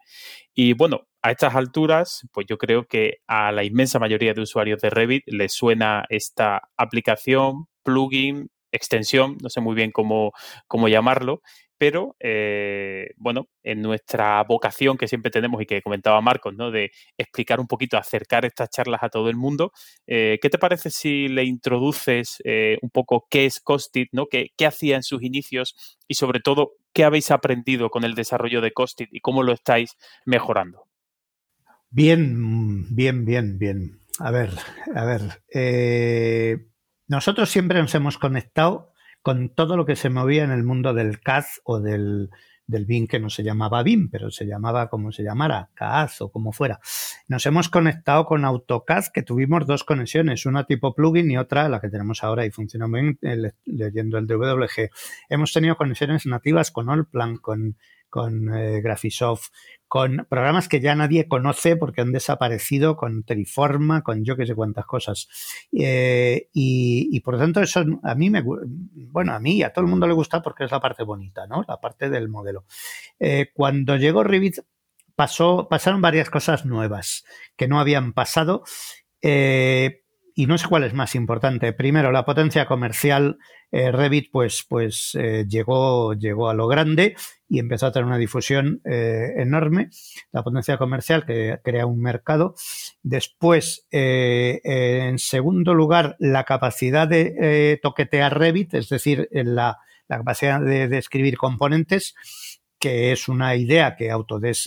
Y 0.55 0.72
bueno, 0.72 1.07
a 1.22 1.31
estas 1.31 1.55
alturas, 1.55 2.27
pues 2.33 2.46
yo 2.48 2.59
creo 2.59 2.87
que 2.87 3.18
a 3.27 3.53
la 3.53 3.64
inmensa 3.64 3.98
mayoría 3.98 4.35
de 4.35 4.42
usuarios 4.42 4.81
de 4.81 4.90
Revit 4.90 5.24
les 5.27 5.53
suena 5.53 6.05
esta 6.09 6.62
aplicación, 6.77 7.66
plugin, 7.83 8.50
extensión, 8.72 9.37
no 9.42 9.50
sé 9.50 9.61
muy 9.61 9.74
bien 9.74 9.90
cómo, 9.90 10.33
cómo 10.66 10.88
llamarlo, 10.88 11.42
pero 11.78 12.16
eh, 12.20 13.10
bueno, 13.16 13.48
en 13.62 13.82
nuestra 13.82 14.42
vocación 14.44 14.96
que 14.96 15.08
siempre 15.08 15.30
tenemos 15.30 15.60
y 15.60 15.66
que 15.66 15.82
comentaba 15.82 16.20
Marcos, 16.20 16.54
¿no? 16.54 16.70
De 16.70 16.92
explicar 17.18 17.60
un 17.60 17.66
poquito, 17.66 17.96
acercar 17.96 18.44
estas 18.44 18.70
charlas 18.70 19.02
a 19.02 19.08
todo 19.08 19.28
el 19.28 19.37
mundo, 19.37 19.72
eh, 20.06 20.38
¿qué 20.40 20.50
te 20.50 20.58
parece 20.58 20.90
si 20.90 21.28
le 21.28 21.44
introduces 21.44 22.40
eh, 22.44 22.78
un 22.82 22.90
poco 22.90 23.26
qué 23.28 23.46
es 23.46 23.60
Costit, 23.60 24.08
¿no? 24.12 24.26
¿Qué, 24.26 24.50
¿Qué, 24.56 24.66
hacía 24.66 24.96
en 24.96 25.02
sus 25.02 25.22
inicios 25.22 25.98
y 26.08 26.14
sobre 26.14 26.40
todo 26.40 26.72
qué 26.92 27.04
habéis 27.04 27.30
aprendido 27.30 27.90
con 27.90 28.04
el 28.04 28.14
desarrollo 28.14 28.60
de 28.60 28.72
Costit 28.72 29.08
y 29.12 29.20
cómo 29.20 29.42
lo 29.42 29.52
estáis 29.52 29.96
mejorando? 30.24 30.87
Bien, 31.90 32.87
bien, 32.94 33.24
bien, 33.24 33.58
bien. 33.58 34.00
A 34.20 34.30
ver, 34.30 34.50
a 34.94 35.04
ver. 35.04 36.62
nosotros 37.08 37.50
siempre 37.50 37.80
nos 37.80 37.94
hemos 37.94 38.16
conectado 38.18 38.93
con 39.24 39.48
todo 39.48 39.78
lo 39.78 39.87
que 39.87 39.96
se 39.96 40.10
movía 40.10 40.44
en 40.44 40.50
el 40.50 40.64
mundo 40.64 40.92
del 40.92 41.18
CAD 41.18 41.44
o 41.64 41.80
del, 41.80 42.28
del 42.66 42.84
BIM 42.84 43.06
que 43.06 43.18
no 43.18 43.30
se 43.30 43.42
llamaba 43.42 43.82
BIM, 43.82 44.10
pero 44.10 44.30
se 44.30 44.44
llamaba 44.44 44.90
como 44.90 45.12
se 45.12 45.22
llamara, 45.22 45.70
CAD 45.72 46.10
o 46.20 46.30
como 46.30 46.52
fuera. 46.52 46.78
Nos 47.26 47.46
hemos 47.46 47.70
conectado 47.70 48.26
con 48.26 48.44
AutoCAD, 48.44 49.04
que 49.14 49.22
tuvimos 49.22 49.66
dos 49.66 49.82
conexiones, 49.82 50.44
una 50.44 50.64
tipo 50.64 50.94
plugin 50.94 51.30
y 51.30 51.38
otra 51.38 51.70
la 51.70 51.80
que 51.80 51.88
tenemos 51.88 52.22
ahora 52.22 52.44
y 52.44 52.50
funciona 52.50 52.87
muy 52.87 53.16
bien 53.22 53.54
leyendo 53.64 54.18
el 54.18 54.26
DWG. 54.26 54.90
Hemos 55.30 55.54
tenido 55.54 55.76
conexiones 55.76 56.26
nativas 56.26 56.70
con 56.70 56.90
Allplan, 56.90 57.38
con, 57.38 57.78
con 58.14 58.55
eh, 58.55 58.81
Graphisoft, 58.81 59.48
con 59.88 60.24
programas 60.31 60.68
que 60.68 60.81
ya 60.81 60.94
nadie 60.94 61.27
conoce 61.27 61.74
porque 61.74 62.00
han 62.00 62.12
desaparecido, 62.12 62.94
con 62.94 63.24
Triforma, 63.24 64.05
con 64.05 64.24
yo 64.24 64.37
que 64.37 64.46
sé 64.46 64.55
cuántas 64.55 64.87
cosas. 64.87 65.27
Eh, 65.72 66.48
y, 66.53 67.18
por 67.22 67.35
lo 67.35 67.40
tanto, 67.40 67.61
eso 67.61 67.83
a 68.05 68.14
mí 68.14 68.31
me, 68.31 68.44
bueno, 68.44 69.33
a 69.35 69.40
mí 69.40 69.57
y 69.57 69.62
a 69.64 69.72
todo 69.72 69.85
el 69.85 69.90
mundo 69.90 70.07
le 70.07 70.14
gusta 70.14 70.42
porque 70.42 70.62
es 70.62 70.70
la 70.70 70.79
parte 70.79 71.03
bonita, 71.03 71.48
¿no? 71.48 71.64
La 71.66 71.81
parte 71.81 72.09
del 72.09 72.29
modelo. 72.29 72.66
Eh, 73.18 73.50
cuando 73.53 73.96
llegó 73.96 74.22
Revit, 74.22 74.61
pasó, 75.16 75.66
pasaron 75.68 76.00
varias 76.00 76.31
cosas 76.31 76.64
nuevas 76.64 77.24
que 77.57 77.66
no 77.66 77.81
habían 77.81 78.12
pasado. 78.12 78.62
Eh, 79.22 80.03
y 80.34 80.46
no 80.46 80.58
sé 80.58 80.66
cuál 80.68 80.84
es 80.84 80.94
más 80.94 81.14
importante. 81.14 81.72
Primero, 81.72 82.10
la 82.10 82.24
potencia 82.24 82.66
comercial. 82.66 83.38
Eh, 83.70 83.90
Revit, 83.92 84.30
pues, 84.30 84.64
pues 84.68 85.16
eh, 85.18 85.46
llegó, 85.48 86.14
llegó 86.14 86.48
a 86.48 86.54
lo 86.54 86.66
grande 86.66 87.16
y 87.48 87.58
empezó 87.58 87.86
a 87.86 87.92
tener 87.92 88.06
una 88.06 88.18
difusión 88.18 88.80
eh, 88.84 89.32
enorme. 89.36 89.90
La 90.32 90.42
potencia 90.42 90.76
comercial 90.76 91.24
que 91.24 91.58
crea 91.62 91.86
un 91.86 92.00
mercado. 92.00 92.54
Después, 93.02 93.86
en 93.90 95.18
segundo 95.18 95.74
lugar, 95.74 96.16
la 96.18 96.44
capacidad 96.44 97.06
de 97.06 97.78
toquetear 97.82 98.38
Revit, 98.38 98.74
es 98.74 98.88
decir, 98.88 99.28
la, 99.30 99.78
la 100.08 100.18
capacidad 100.18 100.60
de, 100.60 100.96
escribir 100.98 101.36
componentes 101.36 102.14
que 102.84 103.12
es 103.12 103.28
una 103.28 103.56
idea 103.56 103.96
que 103.96 104.10
Autodesk 104.10 104.66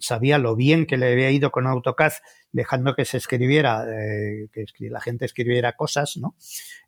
sabía 0.00 0.38
lo 0.38 0.56
bien 0.56 0.86
que 0.86 0.96
le 0.96 1.12
había 1.12 1.30
ido 1.30 1.52
con 1.52 1.68
AutoCAD 1.68 2.14
dejando 2.50 2.96
que 2.96 3.04
se 3.04 3.18
escribiera, 3.18 3.84
eh, 3.88 4.48
que 4.52 4.90
la 4.90 5.00
gente 5.00 5.24
escribiera 5.24 5.76
cosas, 5.76 6.16
¿no? 6.16 6.34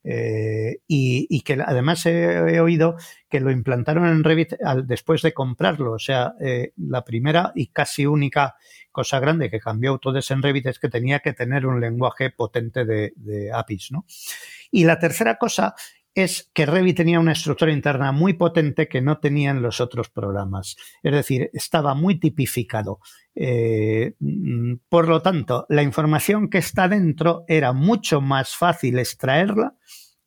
Eh, 0.02 0.80
y, 0.88 1.40
que 1.42 1.52
además 1.64 2.04
he, 2.06 2.60
oído 2.60 2.96
que 3.28 3.38
lo 3.38 3.52
implantaron 3.52 4.08
en 4.08 4.24
Revit 4.24 4.54
después 4.86 5.22
de 5.22 5.32
comprarlo. 5.32 5.92
O 5.92 6.00
sea, 6.00 6.34
eh, 6.40 6.72
la 6.78 7.04
primera 7.04 7.52
y 7.54 7.68
casi 7.68 8.06
única 8.06 8.56
cosa 8.90 9.20
grande 9.20 9.50
que 9.50 9.60
cambió 9.60 9.92
Autodesk 9.92 10.32
en 10.32 10.42
Revit 10.42 10.66
es 10.66 10.80
que 10.80 10.88
tenía 10.88 11.20
que 11.20 11.32
tener 11.32 11.64
un 11.64 11.80
lenguaje 11.80 12.30
potente 12.30 12.84
de, 12.84 13.12
de 13.14 13.52
APIs, 13.52 13.92
¿no? 13.92 14.04
Y 14.72 14.82
la 14.82 14.98
tercera 14.98 15.36
cosa 15.36 15.76
es 16.14 16.50
que 16.52 16.66
Revit 16.66 16.96
tenía 16.96 17.20
una 17.20 17.32
estructura 17.32 17.72
interna 17.72 18.12
muy 18.12 18.34
potente 18.34 18.88
que 18.88 19.00
no 19.00 19.18
tenían 19.18 19.62
los 19.62 19.80
otros 19.80 20.10
programas. 20.10 20.76
Es 21.02 21.12
decir, 21.12 21.50
estaba 21.52 21.94
muy 21.94 22.18
tipificado. 22.18 23.00
Eh, 23.34 24.14
mm, 24.18 24.74
por 24.88 25.08
lo 25.08 25.22
tanto, 25.22 25.66
la 25.68 25.82
información 25.82 26.50
que 26.50 26.58
está 26.58 26.88
dentro 26.88 27.44
era 27.46 27.72
mucho 27.72 28.20
más 28.20 28.56
fácil 28.56 28.98
extraerla 28.98 29.74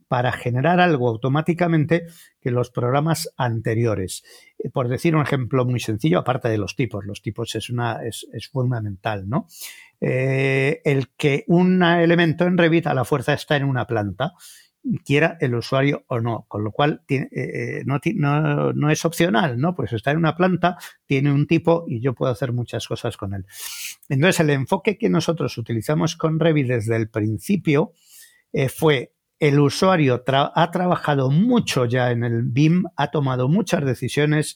para 0.07 0.32
generar 0.32 0.80
algo 0.80 1.10
automáticamente 1.10 2.05
que 2.39 2.51
los 2.51 2.70
programas 2.70 3.34
anteriores. 3.36 4.24
Eh, 4.60 4.70
por 4.70 4.88
decir 4.88 5.16
un 5.16 5.24
ejemplo 5.24 5.66
muy 5.66 5.80
sencillo, 5.80 6.20
aparte 6.20 6.49
de 6.49 6.57
los 6.57 6.76
tipos, 6.76 7.03
los 7.05 7.22
tipos 7.22 7.55
es, 7.55 7.70
una, 7.70 7.99
es, 8.05 8.28
fundamental, 8.51 9.28
¿no? 9.28 9.47
Eh, 9.99 10.82
el 10.86 11.10
que 11.16 11.45
un 11.47 11.82
elemento 11.82 12.45
en 12.45 12.57
Revit 12.57 12.88
a 12.88 12.93
la 12.93 13.05
fuerza 13.05 13.34
está 13.34 13.55
en 13.55 13.64
una 13.64 13.88
planta 13.88 14.34
quiera 15.05 15.38
el 15.39 15.55
usuario 15.55 16.03
o 16.07 16.19
no, 16.19 16.45
con 16.47 16.63
lo 16.63 16.71
cual 16.71 17.03
eh, 17.07 17.84
no, 17.86 18.73
no, 18.73 18.89
es 18.89 19.05
opcional, 19.05 19.59
¿no? 19.59 19.75
Pues 19.75 19.93
está 19.93 20.11
en 20.11 20.17
una 20.17 20.36
planta, 20.36 20.77
tiene 21.05 21.31
un 21.31 21.47
tipo 21.47 21.86
y 21.88 22.01
yo 22.01 22.13
puedo 22.13 22.31
hacer 22.31 22.51
muchas 22.51 22.88
cosas 22.88 23.17
con 23.17 23.34
él. 23.34 23.45
Entonces, 24.09 24.41
el 24.41 24.49
enfoque 24.49 24.97
que 24.97 25.09
nosotros 25.09 25.57
utilizamos 25.57 26.15
con 26.15 26.39
Revit 26.39 26.67
desde 26.67 26.95
el 26.95 27.09
principio 27.09 27.93
fue 28.69 29.13
el 29.43 29.59
usuario 29.59 30.23
ha 30.25 30.71
trabajado 30.71 31.29
mucho 31.29 31.84
ya 31.84 32.11
en 32.11 32.23
el 32.23 32.43
BIM, 32.43 32.86
ha 32.95 33.11
tomado 33.11 33.49
muchas 33.49 33.84
decisiones 33.84 34.55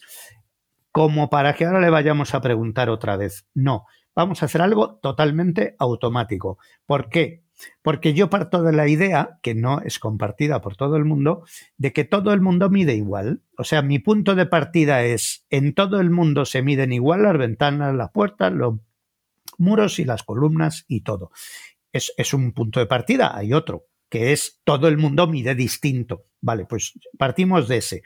como 0.94 1.30
para 1.30 1.54
que 1.56 1.66
ahora 1.66 1.82
le 1.82 1.90
vayamos 1.90 2.34
a 2.34 2.40
preguntar 2.40 2.90
otra 2.90 3.18
vez. 3.18 3.46
No, 3.54 3.86
vamos 4.16 4.42
a 4.42 4.46
hacer 4.46 4.62
algo 4.62 4.96
totalmente 4.96 5.76
automático. 5.78 6.58
¿Por 6.86 7.10
qué? 7.10 7.44
Porque 7.82 8.14
yo 8.14 8.30
parto 8.30 8.64
de 8.64 8.74
la 8.74 8.88
idea, 8.88 9.40
que 9.42 9.56
no 9.56 9.82
es 9.82 10.00
compartida 10.00 10.62
por 10.62 10.76
todo 10.76 10.96
el 10.96 11.06
mundo, 11.06 11.44
de 11.78 11.94
que 11.94 12.04
todo 12.04 12.34
el 12.34 12.42
mundo 12.42 12.70
mide 12.70 12.96
igual. 12.96 13.42
O 13.58 13.64
sea, 13.64 13.82
mi 13.82 14.00
punto 14.00 14.36
de 14.36 14.46
partida 14.46 15.04
es, 15.04 15.46
en 15.50 15.74
todo 15.74 16.00
el 16.00 16.10
mundo 16.10 16.46
se 16.46 16.62
miden 16.62 16.94
igual 16.94 17.24
las 17.24 17.38
ventanas, 17.38 17.96
las 17.96 18.12
puertas, 18.12 18.54
los 18.54 18.76
muros 19.58 20.00
y 20.00 20.06
las 20.06 20.24
columnas 20.24 20.86
y 20.88 21.02
todo. 21.02 21.32
Es, 21.92 22.14
es 22.18 22.34
un 22.34 22.54
punto 22.54 22.80
de 22.80 22.86
partida, 22.86 23.36
hay 23.36 23.54
otro 23.54 23.88
que 24.10 24.32
es 24.32 24.62
todo 24.64 24.88
el 24.88 24.98
mundo 24.98 25.28
mide 25.28 25.56
distinto. 25.56 26.26
Vale, 26.42 26.66
pues 26.66 26.94
partimos 27.18 27.68
de 27.68 27.78
ese. 27.78 28.04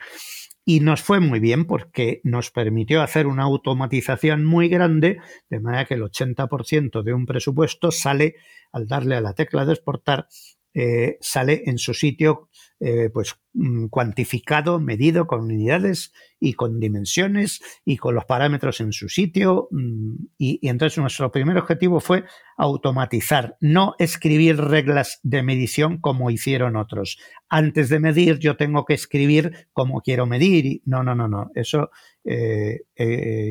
Y 0.64 0.80
nos 0.80 1.02
fue 1.02 1.18
muy 1.18 1.40
bien 1.40 1.64
porque 1.64 2.20
nos 2.22 2.50
permitió 2.50 3.02
hacer 3.02 3.26
una 3.26 3.42
automatización 3.42 4.44
muy 4.44 4.68
grande, 4.68 5.18
de 5.50 5.60
manera 5.60 5.86
que 5.86 5.94
el 5.94 6.02
80% 6.02 7.02
de 7.02 7.12
un 7.12 7.26
presupuesto 7.26 7.90
sale 7.90 8.36
al 8.70 8.86
darle 8.86 9.16
a 9.16 9.20
la 9.20 9.34
tecla 9.34 9.64
de 9.64 9.72
exportar 9.72 10.28
eh, 10.74 11.18
sale 11.20 11.62
en 11.66 11.78
su 11.78 11.94
sitio 11.94 12.48
eh, 12.84 13.10
pues 13.14 13.36
mm, 13.52 13.86
cuantificado, 13.86 14.80
medido 14.80 15.28
con 15.28 15.42
unidades 15.42 16.12
y 16.40 16.54
con 16.54 16.80
dimensiones 16.80 17.60
y 17.84 17.96
con 17.96 18.16
los 18.16 18.24
parámetros 18.24 18.80
en 18.80 18.92
su 18.92 19.08
sitio. 19.08 19.68
Mm, 19.70 20.14
y, 20.36 20.66
entonces 20.66 20.98
nuestro 20.98 21.30
primer 21.30 21.58
objetivo 21.58 22.00
fue 22.00 22.24
automatizar, 22.56 23.56
no 23.60 23.94
escribir 24.00 24.56
reglas 24.56 25.20
de 25.22 25.44
medición 25.44 26.00
como 26.00 26.30
hicieron 26.30 26.74
otros. 26.74 27.18
Antes 27.48 27.88
de 27.88 28.00
medir 28.00 28.40
yo 28.40 28.56
tengo 28.56 28.84
que 28.84 28.94
escribir 28.94 29.68
como 29.72 30.00
quiero 30.00 30.26
medir. 30.26 30.82
No, 30.84 31.04
no, 31.04 31.14
no, 31.14 31.28
no. 31.28 31.52
Eso 31.54 31.90
eh, 32.24 32.80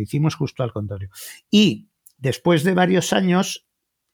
hicimos 0.01 0.35
justo 0.35 0.63
al 0.63 0.73
contrario. 0.73 1.09
Y 1.49 1.87
después 2.17 2.65
de 2.65 2.73
varios 2.73 3.13
años 3.13 3.70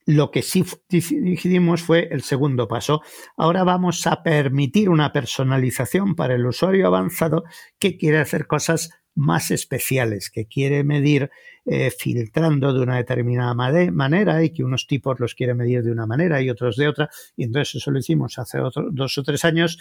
lo 0.07 0.31
que 0.31 0.41
sí 0.41 0.65
decidimos 0.87 1.83
fue 1.83 2.07
el 2.11 2.23
segundo 2.23 2.67
paso. 2.67 3.01
Ahora 3.35 3.65
vamos 3.65 4.07
a 4.07 4.23
permitir 4.23 4.89
una 4.89 5.11
personalización 5.11 6.15
para 6.15 6.33
el 6.35 6.45
usuario 6.45 6.87
avanzado 6.87 7.43
que 7.77 7.97
quiere 7.97 8.19
hacer 8.19 8.47
cosas 8.47 8.89
más 9.17 9.49
especiales, 9.51 10.29
que 10.29 10.45
quiere 10.45 10.83
medir 10.83 11.31
eh, 11.65 11.91
filtrando 11.91 12.71
de 12.71 12.81
una 12.81 12.97
determinada 12.97 13.53
manera 13.55 14.43
y 14.43 14.51
que 14.51 14.63
unos 14.63 14.85
tipos 14.85 15.19
los 15.19 15.33
quiere 15.33 15.55
medir 15.55 15.83
de 15.83 15.91
una 15.91 16.05
manera 16.05 16.39
y 16.41 16.49
otros 16.49 16.77
de 16.77 16.87
otra. 16.87 17.09
Y 17.35 17.43
entonces 17.43 17.75
eso 17.75 17.91
lo 17.91 17.99
hicimos 17.99 18.37
hace 18.37 18.59
dos 18.59 19.17
o 19.17 19.23
tres 19.23 19.43
años 19.43 19.79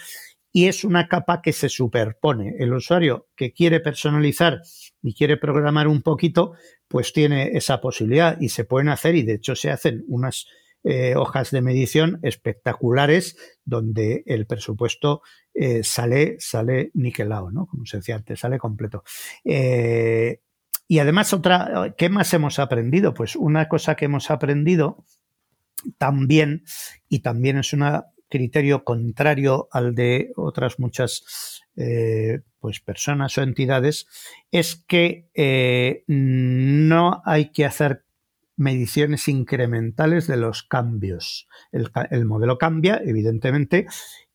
y 0.51 0.65
es 0.65 0.83
una 0.83 1.07
capa 1.07 1.41
que 1.41 1.53
se 1.53 1.69
superpone. 1.69 2.55
El 2.57 2.73
usuario 2.73 3.27
que 3.35 3.53
quiere 3.53 3.79
personalizar 3.79 4.61
y 5.03 5.13
quiere 5.13 5.37
programar 5.37 5.87
un 5.87 6.01
poquito, 6.01 6.53
pues 6.87 7.13
tiene 7.13 7.51
esa 7.53 7.79
posibilidad 7.79 8.41
y 8.41 8.49
se 8.49 8.65
pueden 8.65 8.89
hacer 8.89 9.15
y 9.15 9.21
de 9.21 9.35
hecho 9.35 9.55
se 9.55 9.69
hacen 9.69 10.03
unas 10.07 10.47
eh, 10.89 11.17
hojas 11.17 11.51
de 11.51 11.61
medición 11.61 12.17
espectaculares 12.21 13.35
donde 13.65 14.23
el 14.25 14.47
presupuesto 14.47 15.21
eh, 15.53 15.83
sale, 15.83 16.37
sale 16.39 16.91
niquelado, 16.93 17.51
¿no? 17.51 17.65
Como 17.65 17.85
se 17.85 17.97
decía 17.97 18.15
antes, 18.15 18.39
sale 18.39 18.57
completo. 18.57 19.03
Eh, 19.43 20.39
y 20.87 20.99
además, 20.99 21.33
otra, 21.33 21.93
¿qué 21.97 22.07
más 22.07 22.33
hemos 22.33 22.57
aprendido? 22.57 23.13
Pues 23.13 23.35
una 23.35 23.67
cosa 23.67 23.95
que 23.95 24.05
hemos 24.05 24.31
aprendido 24.31 25.03
también, 25.97 26.63
y 27.09 27.19
también 27.19 27.57
es 27.57 27.73
un 27.73 27.83
criterio 28.29 28.85
contrario 28.85 29.67
al 29.73 29.93
de 29.93 30.31
otras 30.37 30.79
muchas 30.79 31.65
pues 32.61 32.79
personas 32.79 33.37
o 33.37 33.41
entidades, 33.41 34.07
es 34.51 34.85
que 34.87 36.05
no 36.07 37.21
hay 37.25 37.51
que 37.51 37.65
hacer 37.65 38.06
mediciones 38.57 39.27
incrementales 39.27 40.27
de 40.27 40.35
los 40.35 40.63
cambios. 40.63 41.47
El, 41.71 42.25
modelo 42.25 42.57
cambia, 42.57 42.99
evidentemente, 43.05 43.85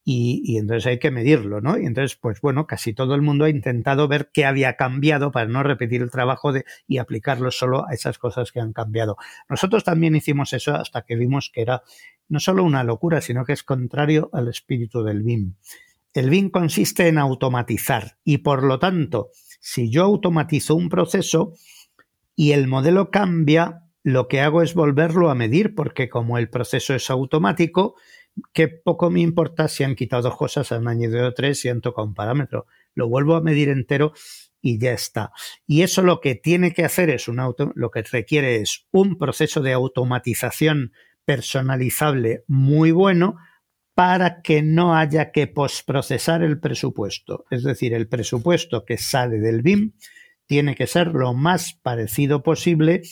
y, 0.05 0.57
entonces 0.57 0.87
hay 0.87 0.99
que 0.99 1.11
medirlo, 1.11 1.61
¿no? 1.61 1.77
Y 1.77 1.87
entonces, 1.87 2.17
pues 2.17 2.41
bueno, 2.41 2.67
casi 2.67 2.95
todo 2.95 3.15
el 3.15 3.23
mundo 3.23 3.45
ha 3.45 3.51
intentado 3.51 4.09
ver 4.09 4.31
qué 4.33 4.47
había 4.47 4.77
cambiado 4.77 5.33
para 5.33 5.47
no 5.47 5.63
repetir 5.63 6.03
el 6.03 6.11
trabajo 6.11 6.53
de, 6.53 6.65
y 6.87 6.99
aplicarlo 6.99 7.51
solo 7.51 7.87
a 7.87 7.93
esas 7.93 8.19
cosas 8.19 8.53
que 8.53 8.61
han 8.61 8.73
cambiado. 8.73 9.17
Nosotros 9.49 9.85
también 9.85 10.17
hicimos 10.17 10.53
eso 10.53 10.75
hasta 10.75 11.03
que 11.03 11.17
vimos 11.17 11.51
que 11.53 11.63
era 11.63 11.83
no 12.29 12.41
solo 12.41 12.65
una 12.65 12.85
locura, 12.85 13.21
sino 13.21 13.45
que 13.45 13.53
es 13.53 13.63
contrario 13.63 14.31
al 14.33 14.49
espíritu 14.49 15.03
del 15.03 15.23
BIM. 15.23 15.57
El 16.15 16.31
BIM 16.31 16.51
consiste 16.51 17.09
en 17.09 17.19
automatizar 17.19 18.19
y 18.23 18.39
por 18.39 18.63
lo 18.63 18.79
tanto, 18.79 19.31
si 19.61 19.91
yo 19.91 20.05
automatizo 20.05 20.75
un 20.75 20.89
proceso 20.89 21.55
y 22.37 22.53
el 22.53 22.69
modelo 22.69 23.11
cambia, 23.11 23.83
lo 24.03 24.29
que 24.29 24.41
hago 24.41 24.63
es 24.63 24.75
volverlo 24.75 25.31
a 25.31 25.35
medir 25.35 25.75
porque 25.75 26.09
como 26.09 26.39
el 26.39 26.49
proceso 26.49 26.95
es 26.95 27.11
automático, 27.11 27.95
que 28.53 28.69
poco 28.69 29.11
me 29.11 29.21
importa 29.21 29.69
si 29.69 29.85
han 29.85 29.95
quitado 29.95 30.23
dos 30.23 30.37
cosas, 30.37 30.73
han 30.73 30.89
añadido 30.89 31.33
tres 31.35 31.65
y 31.65 31.69
han 31.69 31.81
tocado 31.81 32.07
un 32.07 32.15
parámetro. 32.15 32.67
Lo 32.95 33.09
vuelvo 33.09 33.37
a 33.37 33.43
medir 33.43 33.69
entero 33.69 34.13
y 34.61 34.79
ya 34.79 34.93
está. 34.93 35.33
Y 35.67 35.83
eso 35.83 36.03
lo 36.03 36.21
que 36.21 36.35
tiene 36.35 36.73
que 36.73 36.85
hacer 36.85 37.11
es 37.11 37.29
un 37.29 37.41
auto, 37.41 37.73
lo 37.75 37.91
que 37.91 38.03
requiere 38.03 38.57
es 38.57 38.87
un 38.91 39.19
proceso 39.19 39.61
de 39.61 39.73
automatización 39.73 40.93
personalizable 41.25 42.45
muy 42.47 42.91
bueno 42.91 43.37
para 43.95 44.41
que 44.41 44.63
no 44.63 44.97
haya 44.97 45.33
que 45.33 45.47
posprocesar 45.47 46.43
el 46.43 46.59
presupuesto. 46.59 47.45
Es 47.51 47.63
decir, 47.63 47.93
el 47.93 48.09
presupuesto 48.09 48.85
que 48.85 48.97
sale 48.97 49.39
del 49.39 49.63
BIM 49.63 49.93
tiene 50.47 50.75
que 50.75 50.87
ser 50.87 51.09
lo 51.09 51.35
más 51.35 51.75
parecido 51.75 52.43
posible 52.43 53.03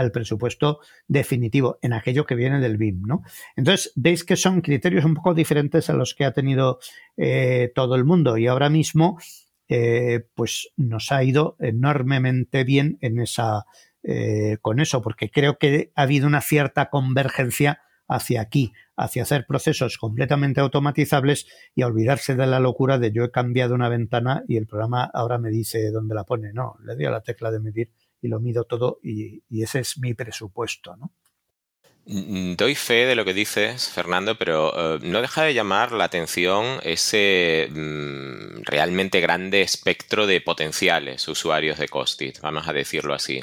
al 0.00 0.12
presupuesto 0.12 0.80
definitivo 1.08 1.78
en 1.82 1.92
aquello 1.92 2.24
que 2.24 2.34
viene 2.34 2.58
del 2.58 2.78
BIM, 2.78 3.02
¿no? 3.02 3.22
Entonces, 3.54 3.92
veis 3.96 4.24
que 4.24 4.34
son 4.34 4.62
criterios 4.62 5.04
un 5.04 5.14
poco 5.14 5.34
diferentes 5.34 5.90
a 5.90 5.92
los 5.92 6.14
que 6.14 6.24
ha 6.24 6.32
tenido 6.32 6.78
eh, 7.18 7.70
todo 7.74 7.96
el 7.96 8.06
mundo 8.06 8.38
y 8.38 8.46
ahora 8.46 8.70
mismo, 8.70 9.18
eh, 9.68 10.20
pues 10.34 10.70
nos 10.78 11.12
ha 11.12 11.22
ido 11.22 11.56
enormemente 11.60 12.64
bien 12.64 12.96
en 13.02 13.20
esa, 13.20 13.66
eh, 14.02 14.56
con 14.62 14.80
eso, 14.80 15.02
porque 15.02 15.30
creo 15.30 15.58
que 15.58 15.92
ha 15.94 16.02
habido 16.02 16.26
una 16.26 16.40
cierta 16.40 16.88
convergencia 16.88 17.82
hacia 18.08 18.40
aquí, 18.40 18.72
hacia 18.96 19.22
hacer 19.22 19.44
procesos 19.46 19.98
completamente 19.98 20.62
automatizables 20.62 21.46
y 21.74 21.82
a 21.82 21.88
olvidarse 21.88 22.34
de 22.36 22.46
la 22.46 22.58
locura 22.58 22.98
de 22.98 23.12
yo 23.12 23.24
he 23.24 23.30
cambiado 23.30 23.74
una 23.74 23.90
ventana 23.90 24.44
y 24.48 24.56
el 24.56 24.66
programa 24.66 25.10
ahora 25.12 25.36
me 25.36 25.50
dice 25.50 25.90
dónde 25.90 26.14
la 26.14 26.24
pone. 26.24 26.54
No, 26.54 26.76
le 26.84 26.96
doy 26.96 27.04
a 27.04 27.10
la 27.10 27.20
tecla 27.20 27.50
de 27.50 27.60
medir 27.60 27.90
y 28.22 28.28
lo 28.28 28.40
mido 28.40 28.64
todo 28.64 28.98
y, 29.02 29.42
ese 29.62 29.80
es 29.80 29.98
mi 29.98 30.14
presupuesto, 30.14 30.96
¿no? 30.96 31.12
Mm, 32.06 32.54
doy 32.56 32.74
fe 32.74 33.06
de 33.06 33.14
lo 33.14 33.24
que 33.24 33.34
dices, 33.34 33.88
Fernando, 33.90 34.36
pero 34.36 34.96
eh, 34.96 34.98
no 35.02 35.20
deja 35.20 35.42
de 35.44 35.54
llamar 35.54 35.92
la 35.92 36.04
atención 36.04 36.80
ese 36.82 37.68
mm, 37.70 38.62
realmente 38.62 39.20
grande 39.20 39.60
espectro 39.60 40.26
de 40.26 40.40
potenciales 40.40 41.28
usuarios 41.28 41.78
de 41.78 41.88
Costit, 41.88 42.40
vamos 42.40 42.66
a 42.66 42.72
decirlo 42.72 43.14
así. 43.14 43.42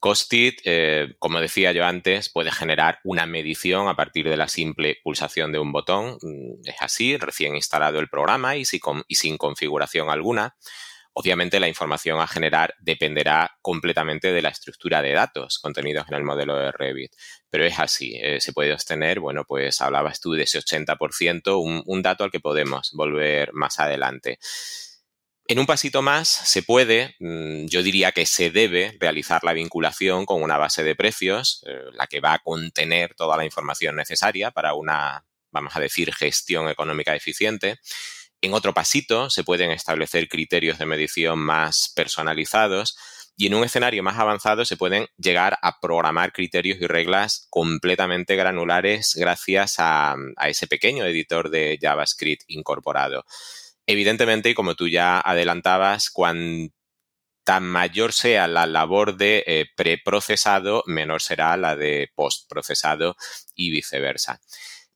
Costit, 0.00 0.60
eh, 0.64 1.14
como 1.18 1.38
decía 1.40 1.72
yo 1.72 1.84
antes, 1.84 2.30
puede 2.30 2.50
generar 2.50 2.98
una 3.04 3.26
medición 3.26 3.88
a 3.88 3.94
partir 3.94 4.28
de 4.28 4.36
la 4.36 4.48
simple 4.48 4.96
pulsación 5.04 5.52
de 5.52 5.58
un 5.58 5.70
botón. 5.70 6.18
Mm, 6.22 6.66
es 6.66 6.76
así, 6.80 7.16
recién 7.18 7.56
instalado 7.56 8.00
el 8.00 8.08
programa 8.08 8.56
y 8.56 8.64
sin 8.64 9.36
configuración 9.36 10.08
alguna. 10.10 10.56
Obviamente 11.20 11.58
la 11.58 11.66
información 11.66 12.20
a 12.20 12.28
generar 12.28 12.76
dependerá 12.78 13.58
completamente 13.60 14.30
de 14.30 14.40
la 14.40 14.50
estructura 14.50 15.02
de 15.02 15.14
datos 15.14 15.58
contenidos 15.58 16.06
en 16.06 16.14
el 16.14 16.22
modelo 16.22 16.56
de 16.56 16.70
Revit, 16.70 17.10
pero 17.50 17.64
es 17.64 17.76
así, 17.80 18.16
eh, 18.22 18.40
se 18.40 18.52
puede 18.52 18.72
obtener, 18.72 19.18
bueno, 19.18 19.44
pues 19.44 19.80
hablabas 19.80 20.20
tú 20.20 20.34
de 20.34 20.44
ese 20.44 20.60
80%, 20.60 21.60
un, 21.60 21.82
un 21.86 22.02
dato 22.02 22.22
al 22.22 22.30
que 22.30 22.38
podemos 22.38 22.92
volver 22.92 23.52
más 23.52 23.80
adelante. 23.80 24.38
En 25.48 25.58
un 25.58 25.66
pasito 25.66 26.02
más 26.02 26.28
se 26.28 26.62
puede, 26.62 27.16
mm, 27.18 27.66
yo 27.66 27.82
diría 27.82 28.12
que 28.12 28.24
se 28.24 28.50
debe 28.50 28.96
realizar 29.00 29.42
la 29.42 29.54
vinculación 29.54 30.24
con 30.24 30.40
una 30.40 30.56
base 30.56 30.84
de 30.84 30.94
precios, 30.94 31.64
eh, 31.66 31.80
la 31.94 32.06
que 32.06 32.20
va 32.20 32.34
a 32.34 32.38
contener 32.38 33.16
toda 33.16 33.36
la 33.36 33.44
información 33.44 33.96
necesaria 33.96 34.52
para 34.52 34.74
una 34.74 35.24
vamos 35.50 35.74
a 35.76 35.80
decir, 35.80 36.12
gestión 36.14 36.68
económica 36.68 37.14
eficiente. 37.14 37.80
En 38.40 38.54
otro 38.54 38.72
pasito 38.72 39.30
se 39.30 39.42
pueden 39.42 39.70
establecer 39.70 40.28
criterios 40.28 40.78
de 40.78 40.86
medición 40.86 41.40
más 41.40 41.92
personalizados 41.96 42.96
y 43.36 43.46
en 43.46 43.54
un 43.54 43.64
escenario 43.64 44.02
más 44.02 44.18
avanzado 44.18 44.64
se 44.64 44.76
pueden 44.76 45.06
llegar 45.16 45.58
a 45.62 45.80
programar 45.80 46.32
criterios 46.32 46.78
y 46.80 46.86
reglas 46.86 47.46
completamente 47.50 48.36
granulares 48.36 49.14
gracias 49.16 49.76
a, 49.78 50.16
ese 50.46 50.66
pequeño 50.66 51.04
editor 51.04 51.50
de 51.50 51.78
JavaScript 51.80 52.42
incorporado. 52.48 53.24
Evidentemente, 53.86 54.50
y 54.50 54.54
como 54.54 54.74
tú 54.74 54.88
ya 54.88 55.20
adelantabas, 55.20 56.10
cuanto 56.10 56.72
mayor 57.60 58.12
sea 58.12 58.46
la 58.46 58.66
labor 58.66 59.16
de 59.16 59.42
eh, 59.46 59.66
preprocesado, 59.74 60.82
menor 60.86 61.22
será 61.22 61.56
la 61.56 61.76
de 61.76 62.10
postprocesado 62.14 63.16
y 63.54 63.70
viceversa. 63.70 64.40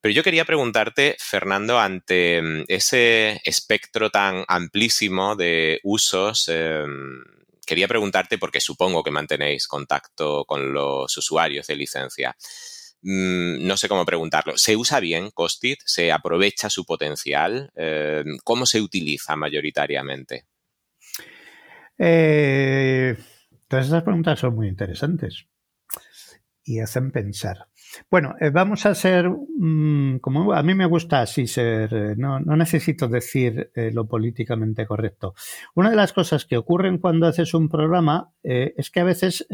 Pero 0.02 0.14
yo 0.14 0.24
quería 0.24 0.44
preguntarte, 0.44 1.16
Fernando, 1.20 1.78
ante 1.78 2.42
mm, 2.42 2.64
ese 2.66 3.40
espectro 3.44 4.10
tan 4.10 4.44
amplísimo 4.48 5.36
de 5.36 5.78
usos, 5.84 6.48
em, 6.48 7.22
quería 7.64 7.86
preguntarte, 7.86 8.36
porque 8.36 8.60
supongo 8.60 9.04
que 9.04 9.12
mantenéis 9.12 9.68
contacto 9.68 10.44
con 10.44 10.72
los 10.72 11.16
usuarios 11.16 11.68
de 11.68 11.76
licencia. 11.76 12.36
Mm, 13.02 13.64
no 13.64 13.76
sé 13.76 13.88
cómo 13.88 14.04
preguntarlo. 14.04 14.58
¿Se 14.58 14.76
usa 14.76 14.98
bien 14.98 15.30
Costit? 15.30 15.78
¿Se 15.84 16.10
aprovecha 16.10 16.68
su 16.68 16.84
potencial? 16.84 17.70
Em, 17.76 18.38
¿Cómo 18.42 18.66
se 18.66 18.80
utiliza 18.80 19.36
mayoritariamente? 19.36 20.46
Eh, 21.96 23.16
todas 23.68 23.86
esas 23.86 24.02
preguntas 24.02 24.40
son 24.40 24.56
muy 24.56 24.66
interesantes 24.66 25.46
y 26.64 26.80
hacen 26.80 27.12
pensar. 27.12 27.68
Bueno, 28.10 28.34
eh, 28.40 28.50
vamos 28.50 28.86
a 28.86 28.94
ser, 28.94 29.28
mm, 29.28 30.18
como 30.18 30.52
a 30.52 30.62
mí 30.62 30.74
me 30.74 30.86
gusta 30.86 31.20
así 31.20 31.46
ser, 31.46 31.92
eh, 31.92 32.14
no, 32.16 32.40
necesito 32.40 33.08
decir 33.08 33.70
eh, 33.74 33.90
lo 33.92 34.06
políticamente 34.06 34.86
correcto. 34.86 35.34
Una 35.74 35.90
de 35.90 35.96
las 35.96 36.12
cosas 36.12 36.44
que 36.44 36.56
ocurren 36.56 36.98
cuando 36.98 37.26
haces 37.26 37.54
un 37.54 37.68
programa 37.68 38.32
es 38.42 38.90
que 38.90 39.00
a 39.00 39.04
veces 39.04 39.46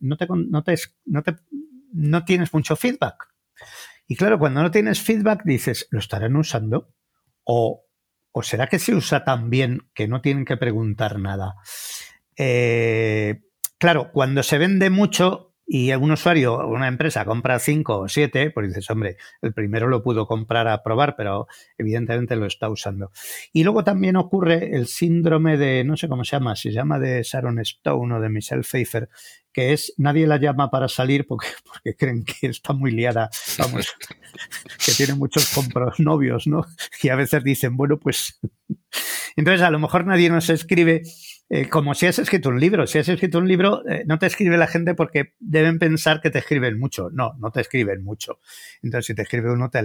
no, 0.00 0.16
te, 0.16 0.26
no, 0.28 0.62
te, 0.62 0.74
no, 1.06 1.22
te, 1.22 1.36
no 1.92 2.24
tienes 2.24 2.52
mucho 2.54 2.76
feedback. 2.76 3.28
Y 4.06 4.16
claro, 4.16 4.38
cuando 4.38 4.62
no 4.62 4.70
tienes 4.70 5.00
feedback 5.00 5.42
dices, 5.44 5.88
¿lo 5.90 5.98
estarán 5.98 6.36
usando? 6.36 6.92
O, 7.44 7.86
¿O 8.32 8.42
será 8.42 8.66
que 8.66 8.78
se 8.78 8.94
usa 8.94 9.24
tan 9.24 9.48
bien 9.50 9.90
que 9.94 10.08
no 10.08 10.20
tienen 10.20 10.44
que 10.44 10.56
preguntar 10.56 11.18
nada? 11.18 11.54
claro, 13.78 14.10
cuando 14.12 14.42
se 14.42 14.58
vende 14.58 14.90
mucho, 14.90 15.53
y 15.66 15.92
un 15.92 16.10
usuario 16.10 16.54
o 16.54 16.68
una 16.68 16.88
empresa 16.88 17.24
compra 17.24 17.58
cinco 17.58 18.00
o 18.00 18.08
siete, 18.08 18.50
pues 18.50 18.68
dices, 18.68 18.90
hombre, 18.90 19.16
el 19.40 19.54
primero 19.54 19.88
lo 19.88 20.02
pudo 20.02 20.26
comprar 20.26 20.68
a 20.68 20.82
probar, 20.82 21.14
pero 21.16 21.46
evidentemente 21.78 22.36
lo 22.36 22.46
está 22.46 22.68
usando. 22.68 23.10
Y 23.52 23.64
luego 23.64 23.82
también 23.82 24.16
ocurre 24.16 24.76
el 24.76 24.86
síndrome 24.86 25.56
de, 25.56 25.84
no 25.84 25.96
sé 25.96 26.08
cómo 26.08 26.24
se 26.24 26.36
llama, 26.36 26.56
se 26.56 26.70
llama 26.70 26.98
de 26.98 27.22
Sharon 27.22 27.58
Stone 27.60 28.14
o 28.14 28.20
de 28.20 28.28
Michelle 28.28 28.62
Pfeiffer, 28.62 29.08
que 29.52 29.72
es 29.72 29.94
nadie 29.96 30.26
la 30.26 30.36
llama 30.36 30.70
para 30.70 30.88
salir 30.88 31.26
porque, 31.26 31.46
porque 31.64 31.96
creen 31.96 32.24
que 32.24 32.48
está 32.48 32.74
muy 32.74 32.90
liada, 32.90 33.30
vamos, 33.58 33.94
que 34.84 34.92
tiene 34.92 35.14
muchos 35.14 35.48
compros 35.54 35.98
novios, 36.00 36.46
¿no? 36.46 36.66
Y 37.02 37.08
a 37.08 37.16
veces 37.16 37.42
dicen, 37.42 37.76
bueno, 37.76 37.98
pues 37.98 38.38
entonces 39.36 39.62
a 39.62 39.70
lo 39.70 39.78
mejor 39.78 40.04
nadie 40.04 40.28
nos 40.28 40.50
escribe 40.50 41.02
eh, 41.50 41.68
como 41.68 41.94
si 41.94 42.06
has 42.06 42.18
escrito 42.18 42.48
un 42.48 42.58
libro. 42.58 42.86
Si 42.86 42.98
has 42.98 43.08
escrito 43.08 43.38
un 43.38 43.46
libro, 43.46 43.86
eh, 43.88 44.04
no 44.06 44.18
te 44.18 44.26
escribe 44.26 44.56
la 44.56 44.66
gente 44.66 44.94
porque 44.94 45.34
deben 45.38 45.78
pensar 45.78 46.20
que 46.20 46.30
te 46.30 46.38
escriben 46.38 46.78
mucho. 46.78 47.10
No, 47.12 47.34
no 47.38 47.50
te 47.50 47.60
escriben 47.60 48.02
mucho. 48.02 48.40
Entonces, 48.82 49.06
si 49.06 49.14
te 49.14 49.22
escribe 49.22 49.52
uno, 49.52 49.70
te, 49.70 49.80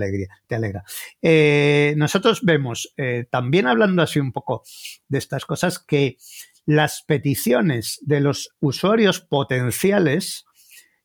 te 0.47 0.55
alegra. 0.55 0.84
Eh, 1.22 1.93
nosotros 1.97 2.41
vemos, 2.43 2.93
también 3.30 3.68
hablando 3.68 4.01
así 4.01 4.20
un 4.20 4.32
poco 4.32 4.64
de 5.07 5.18
estas 5.18 5.45
cosas, 5.45 5.80
que 5.80 6.18
las 6.66 7.03
peticiones 7.05 7.99
de 8.01 8.22
los 8.22 8.55
usuarios 8.60 9.20
potenciales 9.20 10.45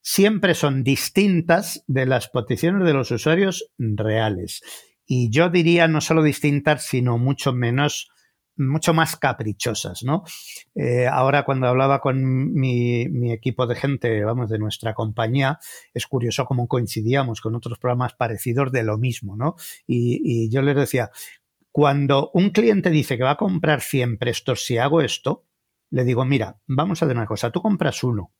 siempre 0.03 0.55
son 0.55 0.85
distintas 0.85 1.83
de 1.87 2.07
las 2.07 2.29
peticiones 2.29 2.87
de 2.87 2.93
los 2.93 3.11
usuarios 3.11 3.71
reales. 3.79 4.61
Y 5.07 5.31
yo 5.31 5.49
diría 5.49 5.89
no 5.89 6.01
solo 6.01 6.23
distintas, 6.23 6.87
sino 6.87 7.19
mucho 7.19 7.53
menos 7.53 8.11
mucho 8.57 8.95
más 8.95 9.17
caprichosas, 9.17 10.03
¿no? 10.05 10.25
Eh, 10.75 11.07
ahora 11.07 11.45
cuando 11.45 11.67
hablaba 11.67 12.01
con 12.01 12.53
mi, 12.53 13.33
equipo 13.33 13.67
de 13.67 13.75
gente, 13.75 14.25
vamos, 14.25 14.51
de 14.51 14.59
nuestra 14.59 14.95
compañía, 14.95 15.59
es 15.93 16.07
curioso 16.07 16.45
cómo 16.45 16.69
coincidíamos 16.69 17.41
con 17.41 17.55
otros 17.55 17.79
programas 17.79 18.15
parecidos 18.15 18.73
de 18.73 18.83
lo 18.83 18.99
mismo, 18.99 19.37
¿no? 19.37 19.57
Y, 19.87 20.51
yo 20.51 20.63
les 20.63 20.77
decía, 20.77 21.11
cuando 21.73 22.31
un 22.35 22.51
cliente 22.51 22.91
dice 22.91 23.17
que 23.17 23.25
va 23.25 23.33
a 23.33 23.37
comprar 23.37 23.81
100 23.81 24.19
prestos 24.19 24.65
si 24.65 24.79
hago 24.79 25.01
esto, 25.01 25.45
le 25.91 26.05
digo, 26.05 26.25
mira, 26.25 26.61
vamos 26.67 27.03
a 27.03 27.07
hacer 27.07 27.17
una 27.17 27.27
cosa, 27.27 27.51
tú 27.51 27.61
compras 27.61 28.03
uno 28.05 28.33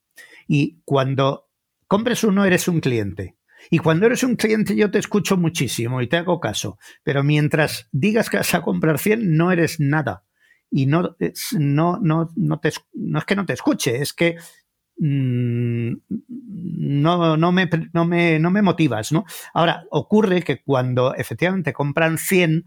y 0.47 0.81
cuando 0.85 1.49
compres 1.87 2.23
uno 2.23 2.45
eres 2.45 2.67
un 2.67 2.79
cliente. 2.79 3.35
Y 3.69 3.79
cuando 3.79 4.05
eres 4.05 4.23
un 4.23 4.35
cliente 4.35 4.75
yo 4.75 4.91
te 4.91 4.99
escucho 4.99 5.37
muchísimo 5.37 6.01
y 6.01 6.07
te 6.07 6.17
hago 6.17 6.39
caso, 6.39 6.77
pero 7.03 7.23
mientras 7.23 7.87
digas 7.91 8.29
que 8.29 8.37
vas 8.37 8.53
a 8.53 8.61
comprar 8.61 8.99
100 8.99 9.35
no 9.35 9.51
eres 9.51 9.79
nada. 9.79 10.23
Y 10.69 10.87
no, 10.87 11.15
no, 11.53 11.99
no, 12.01 12.29
no, 12.35 12.59
te, 12.59 12.71
no 12.93 13.19
es 13.19 13.25
que 13.25 13.35
no 13.35 13.45
te 13.45 13.53
escuche, 13.53 14.01
es 14.01 14.13
que 14.13 14.35
mm, 14.97 15.93
no, 16.09 17.37
no, 17.37 17.51
me, 17.51 17.69
no, 17.93 18.05
me, 18.05 18.39
no 18.39 18.51
me 18.51 18.61
motivas, 18.61 19.11
¿no? 19.11 19.25
Ahora, 19.53 19.85
ocurre 19.91 20.41
que 20.41 20.63
cuando 20.63 21.13
efectivamente 21.15 21.71
compran 21.71 22.17
100, 22.17 22.65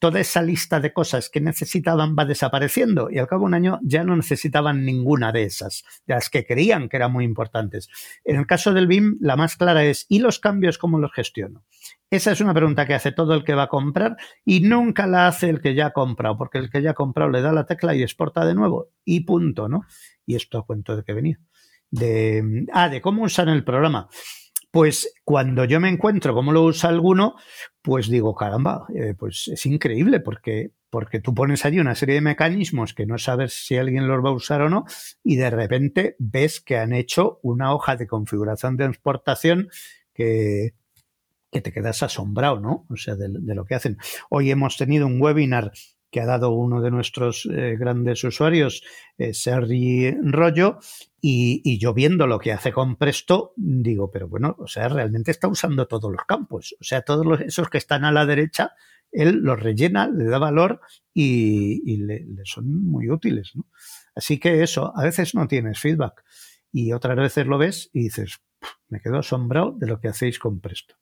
toda 0.00 0.18
esa 0.18 0.42
lista 0.42 0.80
de 0.80 0.92
cosas 0.92 1.28
que 1.28 1.40
necesitaban 1.40 2.16
va 2.18 2.24
desapareciendo 2.24 3.10
y 3.10 3.18
al 3.18 3.28
cabo 3.28 3.42
de 3.42 3.46
un 3.46 3.54
año 3.54 3.78
ya 3.82 4.02
no 4.02 4.16
necesitaban 4.16 4.84
ninguna 4.84 5.30
de 5.30 5.44
esas, 5.44 5.84
de 6.06 6.14
las 6.14 6.30
que 6.30 6.46
creían 6.46 6.88
que 6.88 6.96
eran 6.96 7.12
muy 7.12 7.24
importantes. 7.24 7.88
En 8.24 8.36
el 8.36 8.46
caso 8.46 8.72
del 8.72 8.86
BIM, 8.86 9.18
la 9.20 9.36
más 9.36 9.56
clara 9.56 9.84
es, 9.84 10.06
¿y 10.08 10.18
los 10.18 10.40
cambios 10.40 10.78
cómo 10.78 10.98
los 10.98 11.12
gestiono? 11.12 11.64
Esa 12.10 12.32
es 12.32 12.40
una 12.40 12.54
pregunta 12.54 12.86
que 12.86 12.94
hace 12.94 13.12
todo 13.12 13.34
el 13.34 13.44
que 13.44 13.54
va 13.54 13.64
a 13.64 13.68
comprar 13.68 14.16
y 14.44 14.60
nunca 14.60 15.06
la 15.06 15.28
hace 15.28 15.50
el 15.50 15.60
que 15.60 15.74
ya 15.74 15.86
ha 15.86 15.92
comprado, 15.92 16.36
porque 16.36 16.58
el 16.58 16.70
que 16.70 16.82
ya 16.82 16.92
ha 16.92 16.94
comprado 16.94 17.30
le 17.30 17.42
da 17.42 17.52
la 17.52 17.66
tecla 17.66 17.94
y 17.94 18.02
exporta 18.02 18.44
de 18.46 18.54
nuevo 18.54 18.88
y 19.04 19.20
punto, 19.20 19.68
¿no? 19.68 19.82
Y 20.24 20.34
esto 20.34 20.58
a 20.58 20.66
cuento 20.66 20.96
de 20.96 21.04
que 21.04 21.12
venía. 21.12 21.38
De, 21.90 22.66
ah, 22.72 22.88
de 22.88 23.00
cómo 23.00 23.22
usar 23.22 23.48
el 23.48 23.64
programa. 23.64 24.08
Pues 24.70 25.12
cuando 25.24 25.64
yo 25.64 25.80
me 25.80 25.88
encuentro 25.88 26.34
cómo 26.34 26.52
lo 26.52 26.62
usa 26.64 26.90
alguno, 26.90 27.34
pues 27.82 28.08
digo, 28.08 28.34
caramba, 28.34 28.86
eh, 28.94 29.14
pues 29.18 29.48
es 29.48 29.66
increíble 29.66 30.20
porque, 30.20 30.70
porque 30.90 31.20
tú 31.20 31.34
pones 31.34 31.64
allí 31.64 31.80
una 31.80 31.96
serie 31.96 32.16
de 32.16 32.20
mecanismos 32.20 32.94
que 32.94 33.06
no 33.06 33.18
sabes 33.18 33.52
si 33.52 33.76
alguien 33.76 34.06
los 34.06 34.24
va 34.24 34.28
a 34.28 34.34
usar 34.34 34.62
o 34.62 34.68
no 34.68 34.84
y 35.24 35.36
de 35.36 35.50
repente 35.50 36.14
ves 36.18 36.60
que 36.60 36.76
han 36.76 36.92
hecho 36.92 37.40
una 37.42 37.74
hoja 37.74 37.96
de 37.96 38.06
configuración 38.06 38.76
de 38.76 38.84
exportación 38.84 39.70
que, 40.14 40.74
que 41.50 41.60
te 41.60 41.72
quedas 41.72 42.02
asombrado, 42.02 42.60
¿no? 42.60 42.86
O 42.88 42.96
sea, 42.96 43.16
de, 43.16 43.28
lo 43.28 43.64
que 43.64 43.74
hacen. 43.74 43.98
Hoy 44.28 44.50
hemos 44.50 44.76
tenido 44.76 45.06
un 45.06 45.20
webinar 45.20 45.72
que 46.10 46.20
ha 46.20 46.26
dado 46.26 46.50
uno 46.50 46.80
de 46.80 46.90
nuestros 46.90 47.46
eh, 47.46 47.76
grandes 47.78 48.22
usuarios, 48.24 48.82
eh, 49.16 49.32
Sergi 49.32 50.10
Rollo, 50.22 50.78
y, 51.20 51.78
yo 51.78 51.94
viendo 51.94 52.26
lo 52.26 52.38
que 52.38 52.52
hace 52.52 52.72
con 52.72 52.96
Presto, 52.96 53.52
digo, 53.56 54.10
pero 54.10 54.28
bueno, 54.28 54.56
o 54.58 54.66
sea, 54.66 54.88
realmente 54.88 55.30
está 55.30 55.48
usando 55.48 55.86
todos 55.86 56.10
los 56.10 56.24
campos. 56.24 56.74
O 56.80 56.84
sea, 56.84 57.02
todos 57.02 57.40
esos 57.40 57.68
que 57.68 57.78
están 57.78 58.04
a 58.04 58.12
la 58.12 58.26
derecha, 58.26 58.72
él 59.12 59.40
los 59.42 59.60
rellena, 59.60 60.08
le 60.08 60.24
da 60.24 60.38
valor 60.38 60.80
y, 61.12 61.98
le, 61.98 62.26
son 62.44 62.84
muy 62.84 63.10
útiles. 63.10 63.52
Así 64.14 64.38
que 64.38 64.62
eso, 64.62 64.92
a 64.96 65.04
veces 65.04 65.34
no 65.34 65.46
tienes 65.46 65.78
feedback 65.78 66.24
y 66.72 66.92
otras 66.92 67.16
veces 67.16 67.46
lo 67.46 67.58
ves 67.58 67.90
y 67.92 68.04
dices, 68.04 68.40
me 68.88 69.00
quedo 69.00 69.18
asombrado 69.18 69.72
de 69.72 69.86
lo 69.86 70.00
que 70.00 70.08
hacéis 70.08 70.38
con 70.38 70.60
Presto. 70.60 70.96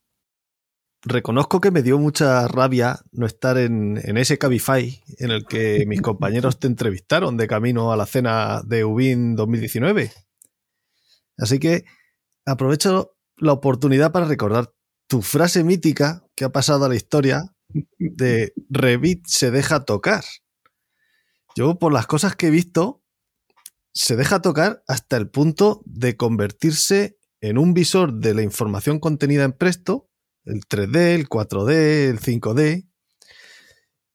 Reconozco 1.03 1.61
que 1.61 1.70
me 1.70 1.82
dio 1.82 1.96
mucha 1.99 2.49
rabia 2.49 2.99
no 3.12 3.26
estar 3.26 3.57
en, 3.57 3.99
ese 4.18 4.36
Cabify 4.36 5.01
en 5.18 5.30
el 5.30 5.46
que 5.46 5.84
mis 5.86 6.03
compañeros 6.03 6.59
te 6.59 6.66
entrevistaron 6.66 7.36
de 7.36 7.46
camino 7.46 7.92
a 7.92 7.96
la 7.96 8.05
cena 8.05 8.62
de 8.64 8.84
Ubin 8.84 9.36
2019. 9.36 10.12
Así 11.36 11.61
que 11.61 11.84
aprovecho 12.44 13.16
la 13.36 13.53
oportunidad 13.53 14.11
para 14.11 14.26
recordar 14.26 14.72
tu 15.07 15.22
frase 15.22 15.62
mítica 15.62 16.26
que 16.34 16.44
ha 16.44 16.51
pasado 16.51 16.84
a 16.84 16.88
la 16.88 16.96
historia 16.96 17.55
de 17.99 18.53
Revit 18.68 19.24
se 19.26 19.53
deja 19.53 19.84
tocar. 19.84 20.24
Yo, 21.55 21.78
por 21.78 21.92
las 21.92 22.09
cosas 22.09 22.34
que 22.34 22.49
he 22.49 22.51
visto, 22.51 23.05
se 23.92 24.16
deja 24.16 24.42
tocar 24.42 24.82
hasta 24.88 25.16
el 25.16 25.30
punto 25.30 25.82
de 25.84 26.16
convertirse 26.16 27.18
en 27.40 27.57
un 27.57 27.72
visor 27.72 28.14
de 28.14 28.34
la 28.34 28.42
información 28.42 28.99
contenida 28.99 29.44
en 29.44 29.53
Presto 29.53 30.09
el 30.49 30.62
3D, 30.62 31.14
el 31.14 31.28
4D, 31.28 32.11
el 32.11 32.20
5D. 32.20 32.88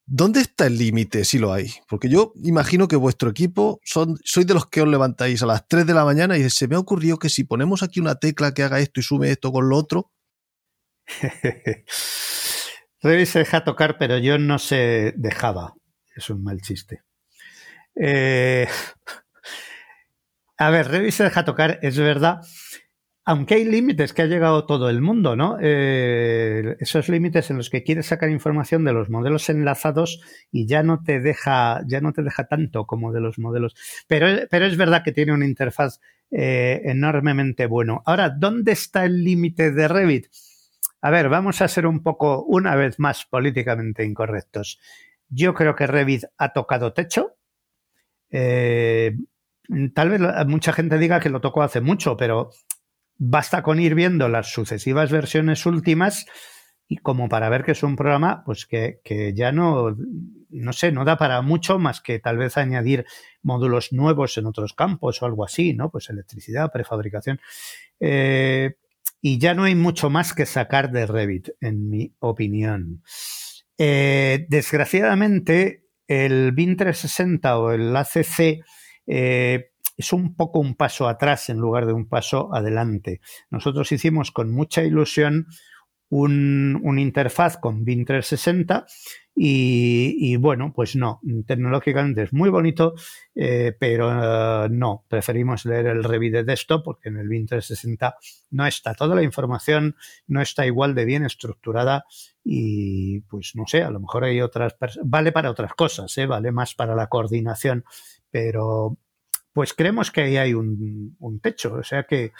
¿Dónde 0.05 0.41
está 0.41 0.65
el 0.67 0.77
límite 0.77 1.23
si 1.23 1.39
lo 1.39 1.53
hay? 1.53 1.71
Porque 1.87 2.09
yo 2.09 2.33
imagino 2.43 2.89
que 2.89 2.97
vuestro 2.97 3.29
equipo 3.29 3.79
son, 3.85 4.17
sois 4.25 4.45
de 4.45 4.53
los 4.53 4.67
que 4.67 4.81
os 4.81 4.87
levantáis 4.87 5.41
a 5.41 5.45
las 5.45 5.65
3 5.67 5.85
de 5.85 5.93
la 5.93 6.03
mañana 6.03 6.37
y 6.37 6.49
se 6.49 6.67
me 6.67 6.75
ha 6.75 6.79
ocurrido 6.79 7.17
que 7.17 7.29
si 7.29 7.45
ponemos 7.45 7.83
aquí 7.83 8.01
una 8.01 8.15
tecla 8.15 8.53
que 8.53 8.63
haga 8.63 8.79
esto 8.79 8.99
y 8.99 9.03
sume 9.03 9.31
esto 9.31 9.51
con 9.53 9.69
lo 9.69 9.77
otro. 9.77 10.11
Revit 13.01 13.27
se 13.27 13.39
deja 13.39 13.63
tocar, 13.63 13.97
pero 13.97 14.17
yo 14.17 14.37
no 14.37 14.59
sé 14.59 15.13
de 15.15 15.31
Java. 15.31 15.73
Es 16.15 16.29
un 16.29 16.43
mal 16.43 16.61
chiste. 16.61 17.03
Eh, 17.95 18.67
a 20.57 20.69
ver, 20.69 20.89
Revit 20.89 21.13
se 21.13 21.23
deja 21.23 21.45
tocar, 21.45 21.79
es 21.81 21.97
verdad. 21.97 22.41
Aunque 23.25 23.55
hay 23.55 23.63
límites 23.63 24.11
que 24.11 24.21
ha 24.21 24.25
llegado 24.25 24.65
todo 24.65 24.89
el 24.89 25.01
mundo, 25.01 25.37
¿no? 25.37 25.57
Eh, 25.61 26.75
esos 26.79 27.07
límites 27.07 27.49
en 27.49 27.57
los 27.57 27.69
que 27.69 27.81
quieres 27.83 28.07
sacar 28.07 28.29
información 28.29 28.83
de 28.83 28.91
los 28.91 29.09
modelos 29.09 29.49
enlazados 29.49 30.21
y 30.51 30.67
ya 30.67 30.83
no 30.83 31.03
te 31.03 31.21
deja, 31.21 31.81
ya 31.87 32.01
no 32.01 32.11
te 32.11 32.21
deja 32.21 32.47
tanto 32.47 32.85
como 32.85 33.13
de 33.13 33.21
los 33.21 33.39
modelos. 33.39 33.75
Pero, 34.07 34.27
pero 34.49 34.65
es 34.65 34.75
verdad 34.75 35.03
que 35.05 35.13
tiene 35.13 35.31
una 35.31 35.45
interfaz 35.45 36.01
eh, 36.31 36.81
enormemente 36.83 37.65
bueno. 37.65 38.03
Ahora, 38.05 38.29
¿dónde 38.29 38.73
está 38.73 39.05
el 39.05 39.23
límite 39.23 39.71
de 39.71 39.87
Revit? 39.87 40.27
A 40.99 41.09
ver, 41.09 41.29
vamos 41.29 41.61
a 41.61 41.67
ser 41.69 41.87
un 41.87 42.03
poco, 42.03 42.43
una 42.43 42.75
vez 42.75 42.99
más, 42.99 43.25
políticamente 43.25 44.03
incorrectos. 44.03 44.79
Yo 45.29 45.53
creo 45.53 45.75
que 45.75 45.87
Revit 45.87 46.23
ha 46.37 46.51
tocado 46.51 46.91
techo. 46.91 47.37
Eh, 48.31 49.15
tal 49.93 50.09
vez 50.09 50.21
mucha 50.47 50.73
gente 50.73 50.97
diga 50.97 51.19
que 51.19 51.29
lo 51.29 51.39
tocó 51.39 51.61
hace 51.61 51.81
mucho, 51.81 52.17
pero 52.17 52.49
basta 53.17 53.63
con 53.63 53.79
ir 53.79 53.95
viendo 53.95 54.29
las 54.29 54.51
sucesivas 54.51 55.11
versiones 55.11 55.65
últimas 55.65 56.25
y 56.87 56.97
como 56.97 57.29
para 57.29 57.49
ver 57.49 57.63
que 57.63 57.71
es 57.71 57.83
un 57.83 57.95
programa 57.95 58.43
pues 58.45 58.65
que, 58.65 59.33
ya 59.35 59.51
no, 59.51 59.95
no 60.49 60.73
sé, 60.73 60.91
no 60.91 61.05
da 61.05 61.17
para 61.17 61.41
mucho 61.41 61.79
más 61.79 62.01
que 62.01 62.19
tal 62.19 62.37
vez 62.37 62.57
añadir 62.57 63.05
módulos 63.41 63.93
nuevos 63.93 64.37
en 64.37 64.45
otros 64.45 64.73
campos 64.73 65.21
o 65.21 65.25
algo 65.25 65.43
así, 65.45 65.73
¿no? 65.73 65.89
Pues 65.89 66.09
electricidad, 66.09 66.71
prefabricación. 66.71 67.39
Eh, 67.99 68.75
y 69.21 69.37
ya 69.39 69.53
no 69.53 69.63
hay 69.63 69.75
mucho 69.75 70.09
más 70.09 70.33
que 70.33 70.45
sacar 70.45 70.91
de 70.91 71.07
Revit, 71.07 71.49
en 71.61 71.89
mi 71.89 72.13
opinión. 72.19 73.01
Eh, 73.77 74.45
desgraciadamente, 74.49 75.85
el 76.07 76.51
BIN 76.51 76.75
360 76.75 77.57
o 77.57 77.71
el 77.71 77.95
ACC 77.95 78.63
es 79.97 80.13
un 80.13 80.35
poco 80.35 80.59
un 80.59 80.75
paso 80.75 81.07
atrás 81.07 81.49
en 81.49 81.57
lugar 81.57 81.85
de 81.85 81.93
un 81.93 82.07
paso 82.07 82.53
adelante. 82.53 83.21
Nosotros 83.49 83.91
hicimos 83.91 84.31
con 84.31 84.51
mucha 84.51 84.83
ilusión 84.83 85.47
un, 86.13 86.99
interfaz 86.99 87.57
con 87.57 87.83
BIN 87.83 88.05
360 88.05 88.85
y, 89.35 90.35
bueno, 90.35 90.71
pues 90.75 90.95
no, 90.95 91.19
tecnológicamente 91.47 92.21
es 92.21 92.33
muy 92.33 92.51
bonito, 92.51 92.93
eh, 93.33 93.75
pero 93.79 94.65
eh, 94.65 94.69
no, 94.69 95.05
preferimos 95.07 95.65
leer 95.65 95.87
el 95.87 96.03
Revit 96.03 96.33
de 96.33 96.43
desktop 96.43 96.83
porque 96.83 97.09
en 97.09 97.17
el 97.17 97.27
BIN 97.27 97.47
360 97.47 98.15
no 98.51 98.67
está 98.67 98.93
toda 98.93 99.15
la 99.15 99.23
información, 99.23 99.95
no 100.27 100.39
está 100.41 100.67
igual 100.67 100.93
de 100.93 101.05
bien 101.05 101.25
estructurada 101.25 102.05
y 102.43 103.21
pues 103.21 103.53
no 103.55 103.63
sé, 103.65 103.81
a 103.81 103.89
lo 103.89 103.99
mejor 103.99 104.25
hay 104.25 104.39
otras, 104.39 104.75
vale 105.03 105.31
para 105.31 105.49
otras 105.49 105.73
cosas, 105.73 106.15
¿eh? 106.19 106.27
vale 106.27 106.51
más 106.51 106.75
para 106.75 106.95
la 106.95 107.07
coordinación, 107.07 107.85
pero 108.29 108.99
pues 109.53 109.73
creemos 109.73 110.11
que 110.11 110.21
ahí 110.21 110.37
hay 110.37 110.53
un, 110.53 111.39
techo, 111.41 111.75
o 111.75 111.83
sea 111.83 112.03
que 112.03 112.33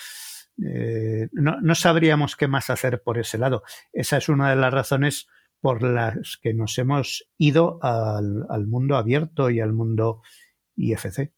eh, 0.64 1.30
no, 1.32 1.76
sabríamos 1.76 2.36
qué 2.36 2.48
más 2.48 2.70
hacer 2.70 3.02
por 3.02 3.18
ese 3.18 3.38
lado. 3.38 3.64
Esa 3.92 4.18
es 4.18 4.30
una 4.30 4.50
de 4.50 4.56
las 4.56 4.74
razones 4.74 5.28
por 5.62 5.82
las 5.84 6.38
que 6.42 6.54
nos 6.54 6.78
hemos 6.78 7.30
ido 7.38 7.80
al, 7.82 8.46
al 8.50 8.68
mundo 8.68 8.98
abierto 8.98 9.50
y 9.50 9.60
al 9.60 9.74
mundo 9.74 10.22
IFC. 10.76 11.32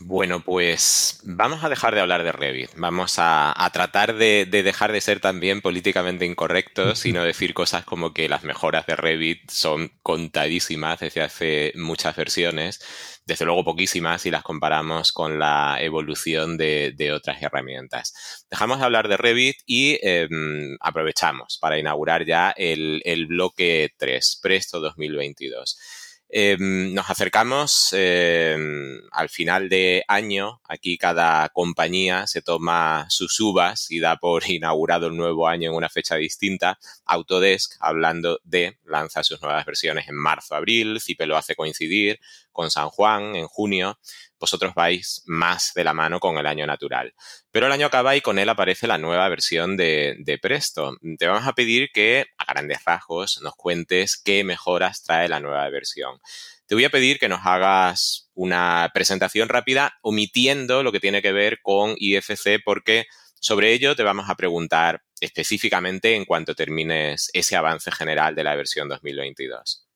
Bueno, 0.00 0.40
pues 0.42 1.20
vamos 1.22 1.62
a 1.64 1.68
dejar 1.68 1.94
de 1.94 2.00
hablar 2.00 2.24
de 2.24 2.32
Revit. 2.32 2.70
Vamos 2.76 3.16
a, 3.18 3.54
tratar 3.74 4.14
de, 4.14 4.46
dejar 4.46 4.90
de 4.90 5.02
ser 5.02 5.20
también 5.20 5.60
políticamente 5.60 6.24
incorrectos 6.24 7.04
y 7.04 7.12
no 7.12 7.22
decir 7.24 7.52
cosas 7.52 7.84
como 7.84 8.14
que 8.14 8.26
las 8.26 8.42
mejoras 8.42 8.86
de 8.86 8.96
Revit 8.96 9.50
son 9.50 9.92
contadísimas 10.02 11.00
desde 11.00 11.20
hace 11.20 11.72
muchas 11.74 12.16
versiones, 12.16 12.80
desde 13.26 13.44
luego 13.44 13.64
poquísimas 13.64 14.22
si 14.22 14.30
las 14.30 14.42
comparamos 14.42 15.12
con 15.12 15.38
la 15.38 15.76
evolución 15.78 16.56
de, 16.56 17.12
otras 17.14 17.42
herramientas. 17.42 18.46
Dejamos 18.50 18.78
de 18.78 18.86
hablar 18.86 19.08
de 19.08 19.18
Revit 19.18 19.56
y 19.66 19.98
em, 20.00 20.78
aprovechamos 20.80 21.58
para 21.60 21.78
inaugurar 21.78 22.24
ya 22.24 22.54
el, 22.56 23.02
el 23.04 23.26
bloque 23.26 23.92
3, 23.98 24.40
Presto 24.42 24.80
2022. 24.80 26.01
Em, 26.34 26.94
nos 26.94 27.10
acercamos 27.10 27.90
em, 27.92 29.02
al 29.10 29.28
final 29.28 29.68
de 29.68 30.02
año. 30.08 30.62
Aquí 30.66 30.96
cada 30.96 31.50
compañía 31.50 32.26
se 32.26 32.40
toma 32.40 33.04
sus 33.10 33.38
uvas 33.38 33.90
y 33.90 34.00
da 34.00 34.16
por 34.16 34.42
inaugurado 34.48 35.08
el 35.08 35.16
nuevo 35.16 35.46
año 35.46 35.70
en 35.70 35.76
una 35.76 35.90
fecha 35.90 36.16
distinta. 36.16 36.78
Autodesk, 37.04 37.76
hablando 37.80 38.40
de, 38.44 38.78
lanza 38.84 39.22
sus 39.22 39.42
nuevas 39.42 39.66
versiones 39.66 40.08
en 40.08 40.16
marzo, 40.16 40.54
abril. 40.54 41.00
Cipe 41.02 41.26
lo 41.26 41.36
hace 41.36 41.54
coincidir 41.54 42.18
con 42.50 42.70
San 42.70 42.88
Juan 42.88 43.36
en 43.36 43.46
junio 43.46 43.98
vosotros 44.42 44.74
vais 44.74 45.22
más 45.26 45.72
de 45.72 45.84
la 45.84 45.94
mano 45.94 46.18
con 46.18 46.36
el 46.36 46.48
año 46.48 46.66
natural. 46.66 47.14
Pero 47.52 47.66
el 47.66 47.72
año 47.72 47.86
acaba 47.86 48.16
y 48.16 48.20
con 48.20 48.40
él 48.40 48.48
aparece 48.48 48.88
la 48.88 48.98
nueva 48.98 49.28
versión 49.28 49.76
de, 49.76 50.38
Presto. 50.42 50.96
Te 51.16 51.28
vamos 51.28 51.46
a 51.46 51.52
pedir 51.52 51.90
que, 51.94 52.26
a 52.38 52.52
grandes 52.52 52.84
rasgos, 52.84 53.40
nos 53.40 53.54
cuentes 53.54 54.20
qué 54.20 54.42
mejoras 54.42 55.04
trae 55.04 55.28
la 55.28 55.38
nueva 55.38 55.70
versión. 55.70 56.18
Te 56.66 56.74
voy 56.74 56.84
a 56.84 56.90
pedir 56.90 57.20
que 57.20 57.28
nos 57.28 57.46
hagas 57.46 58.30
una 58.34 58.90
presentación 58.92 59.48
rápida 59.48 59.96
omitiendo 60.02 60.82
lo 60.82 60.90
que 60.90 60.98
tiene 60.98 61.22
que 61.22 61.30
ver 61.30 61.60
con 61.62 61.94
IFC 61.96 62.64
porque 62.64 63.06
sobre 63.38 63.72
ello 63.72 63.94
te 63.94 64.02
vamos 64.02 64.28
a 64.28 64.34
preguntar 64.34 65.04
específicamente 65.20 66.16
en 66.16 66.24
cuanto 66.24 66.56
termines 66.56 67.30
ese 67.32 67.54
avance 67.54 67.92
general 67.92 68.34
de 68.34 68.42
la 68.42 68.56
versión 68.56 68.88
2022. 68.88 69.86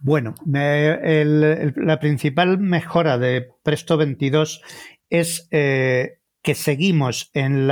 Bueno, 0.00 0.34
la 0.46 1.98
principal 2.00 2.58
mejora 2.58 3.18
de 3.18 3.48
Presto 3.62 3.96
22 3.96 4.62
es 5.10 5.48
eh, 5.50 6.20
que 6.42 6.54
seguimos 6.54 7.30
en, 7.34 7.68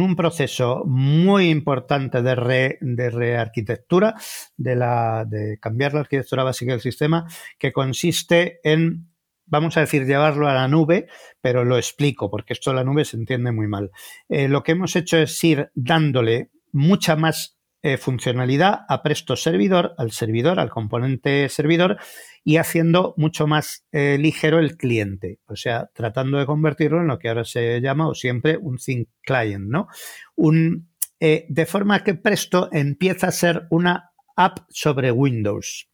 un 0.00 0.16
proceso 0.16 0.84
muy 0.86 1.50
importante 1.50 2.22
de, 2.22 2.78
de 2.80 3.10
rearquitectura, 3.10 4.14
de 4.56 5.58
cambiar 5.60 5.94
la 5.94 6.00
arquitectura 6.00 6.44
básica 6.44 6.72
del 6.72 6.80
sistema, 6.80 7.26
que 7.58 7.72
consiste 7.72 8.60
en 8.62 9.08
vamos 9.48 9.76
a 9.76 9.80
decir, 9.80 10.06
llevarlo 10.06 10.48
a 10.48 10.54
la 10.54 10.68
nube, 10.68 11.08
pero 11.40 11.64
lo 11.64 11.76
explico, 11.76 12.30
porque 12.30 12.52
esto 12.52 12.70
de 12.70 12.76
la 12.76 12.84
nube 12.84 13.04
se 13.04 13.16
entiende 13.16 13.52
muy 13.52 13.66
mal. 13.66 13.90
Eh, 14.28 14.48
lo 14.48 14.62
que 14.62 14.72
hemos 14.72 14.94
hecho 14.96 15.16
es 15.16 15.42
ir 15.42 15.70
dándole 15.74 16.50
mucha 16.72 17.16
más 17.16 17.57
eh, 17.80 17.96
funcionalidad 17.96 18.80
a 18.88 19.04
Presto 19.04 19.36
Servidor, 19.36 19.94
al 19.98 20.10
servidor, 20.10 20.58
al 20.58 20.68
componente 20.68 21.48
servidor 21.48 21.96
y 22.42 22.56
haciendo 22.56 23.14
mucho 23.16 23.46
más 23.46 23.86
eh, 23.92 24.18
ligero 24.18 24.58
el 24.58 24.76
cliente, 24.76 25.38
o 25.46 25.54
sea, 25.54 25.88
tratando 25.94 26.38
de 26.38 26.46
convertirlo 26.46 27.00
en 27.00 27.06
lo 27.06 27.20
que 27.20 27.28
ahora 27.28 27.44
se 27.44 27.80
llama 27.80 28.08
o 28.08 28.16
siempre 28.16 28.58
un 28.60 28.78
Think 28.78 29.10
Client, 29.22 29.68
¿no? 29.68 29.86
Un, 30.34 30.88
eh, 31.20 31.46
de 31.48 31.66
forma 31.66 32.02
que 32.02 32.14
Presto 32.14 32.68
empieza 32.72 33.28
a 33.28 33.32
ser 33.32 33.68
una 33.70 34.10
app 34.34 34.58
sobre 34.70 35.12
Windows 35.12 35.88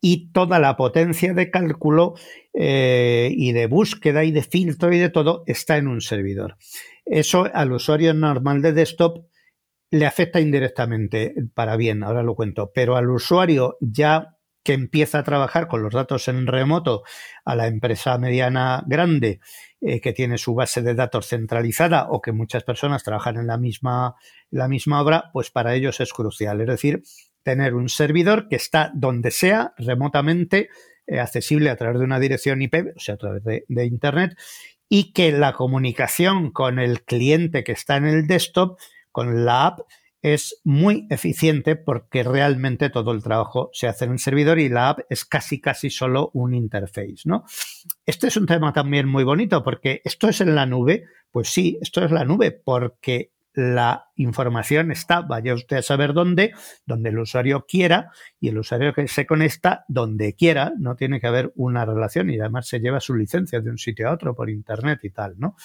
y 0.00 0.32
toda 0.32 0.58
la 0.58 0.76
potencia 0.76 1.34
de 1.34 1.52
cálculo 1.52 2.14
y 2.52 3.52
de 3.52 3.66
búsqueda 3.66 4.24
y 4.24 4.32
de 4.32 4.42
filtro 4.42 4.92
y 4.92 4.98
de 4.98 5.08
todo 5.08 5.44
está 5.46 5.76
en 5.76 5.86
un 5.86 6.00
servidor. 6.00 6.56
Eso 7.06 7.48
al 7.54 7.70
usuario 7.70 8.12
normal 8.12 8.60
de 8.60 8.72
desktop 8.72 9.31
le 9.92 10.06
afecta 10.06 10.40
indirectamente 10.40 11.34
para 11.54 11.76
bien, 11.76 12.02
ahora 12.02 12.22
lo 12.22 12.34
cuento, 12.34 12.72
pero 12.74 12.96
al 12.96 13.10
usuario 13.10 13.76
ya 13.80 14.38
que 14.64 14.72
empieza 14.72 15.18
a 15.18 15.22
trabajar 15.22 15.68
con 15.68 15.82
los 15.82 15.92
datos 15.92 16.28
en 16.28 16.46
remoto, 16.46 17.02
a 17.44 17.54
la 17.54 17.66
empresa 17.66 18.16
mediana 18.16 18.84
grande 18.86 19.40
eh, 19.82 20.00
que 20.00 20.14
tiene 20.14 20.38
su 20.38 20.54
base 20.54 20.80
de 20.80 20.94
datos 20.94 21.26
centralizada 21.26 22.06
o 22.08 22.22
que 22.22 22.32
muchas 22.32 22.64
personas 22.64 23.04
trabajan 23.04 23.36
en 23.36 23.48
la 23.48 23.58
misma, 23.58 24.14
la 24.50 24.66
misma 24.66 25.02
obra, 25.02 25.30
pues 25.32 25.50
para 25.50 25.74
ellos 25.74 26.00
es 26.00 26.12
crucial. 26.12 26.62
Es 26.62 26.68
decir, 26.68 27.02
tener 27.42 27.74
un 27.74 27.90
servidor 27.90 28.48
que 28.48 28.56
está 28.56 28.92
donde 28.94 29.30
sea, 29.30 29.74
remotamente, 29.76 30.70
eh, 31.06 31.20
accesible 31.20 31.68
a 31.68 31.76
través 31.76 31.98
de 31.98 32.04
una 32.06 32.20
dirección 32.20 32.62
IP, 32.62 32.94
o 32.96 33.00
sea, 33.00 33.16
a 33.16 33.18
través 33.18 33.42
de 33.44 33.84
Internet, 33.84 34.38
y 34.88 35.12
que 35.12 35.32
la 35.32 35.52
comunicación 35.52 36.50
con 36.50 36.78
el 36.78 37.02
cliente 37.02 37.64
que 37.64 37.72
está 37.72 37.96
en 37.96 38.06
el 38.06 38.26
desktop 38.26 38.78
con 39.12 39.44
la 39.44 39.66
app 39.66 39.80
es 40.22 40.60
muy 40.62 41.06
eficiente 41.10 41.74
porque 41.74 42.22
realmente 42.22 42.90
todo 42.90 43.12
el 43.12 43.22
trabajo 43.22 43.70
se 43.72 43.88
hace 43.88 44.04
en 44.04 44.12
el 44.12 44.18
servidor 44.20 44.60
y 44.60 44.68
la 44.68 44.90
app 44.90 45.00
es 45.10 45.24
casi 45.24 45.60
casi 45.60 45.90
solo 45.90 46.30
un 46.32 46.54
interface, 46.54 47.22
¿no? 47.24 47.44
Este 48.06 48.28
es 48.28 48.36
un 48.36 48.46
tema 48.46 48.72
también 48.72 49.08
muy 49.08 49.24
bonito 49.24 49.62
porque 49.64 50.00
esto 50.04 50.28
es 50.28 50.40
en 50.40 50.54
la 50.54 50.64
nube, 50.64 51.04
pues 51.32 51.48
sí, 51.48 51.76
esto 51.82 52.04
es 52.04 52.12
la 52.12 52.24
nube 52.24 52.52
porque 52.52 53.32
la 53.54 54.06
información 54.16 54.90
está, 54.92 55.20
vaya 55.20 55.54
usted 55.54 55.78
a 55.78 55.82
saber 55.82 56.14
dónde, 56.14 56.52
donde 56.86 57.10
el 57.10 57.18
usuario 57.18 57.66
quiera 57.68 58.10
y 58.40 58.48
el 58.48 58.58
usuario 58.58 58.94
que 58.94 59.08
se 59.08 59.26
conecta 59.26 59.84
donde 59.88 60.34
quiera, 60.34 60.72
no 60.78 60.96
tiene 60.96 61.20
que 61.20 61.26
haber 61.26 61.52
una 61.56 61.84
relación 61.84 62.30
y 62.30 62.38
además 62.38 62.68
se 62.68 62.80
lleva 62.80 63.00
su 63.00 63.14
licencia 63.14 63.60
de 63.60 63.70
un 63.70 63.78
sitio 63.78 64.08
a 64.08 64.12
otro 64.12 64.34
por 64.34 64.48
internet 64.48 65.00
y 65.02 65.10
tal, 65.10 65.34
¿no? 65.38 65.56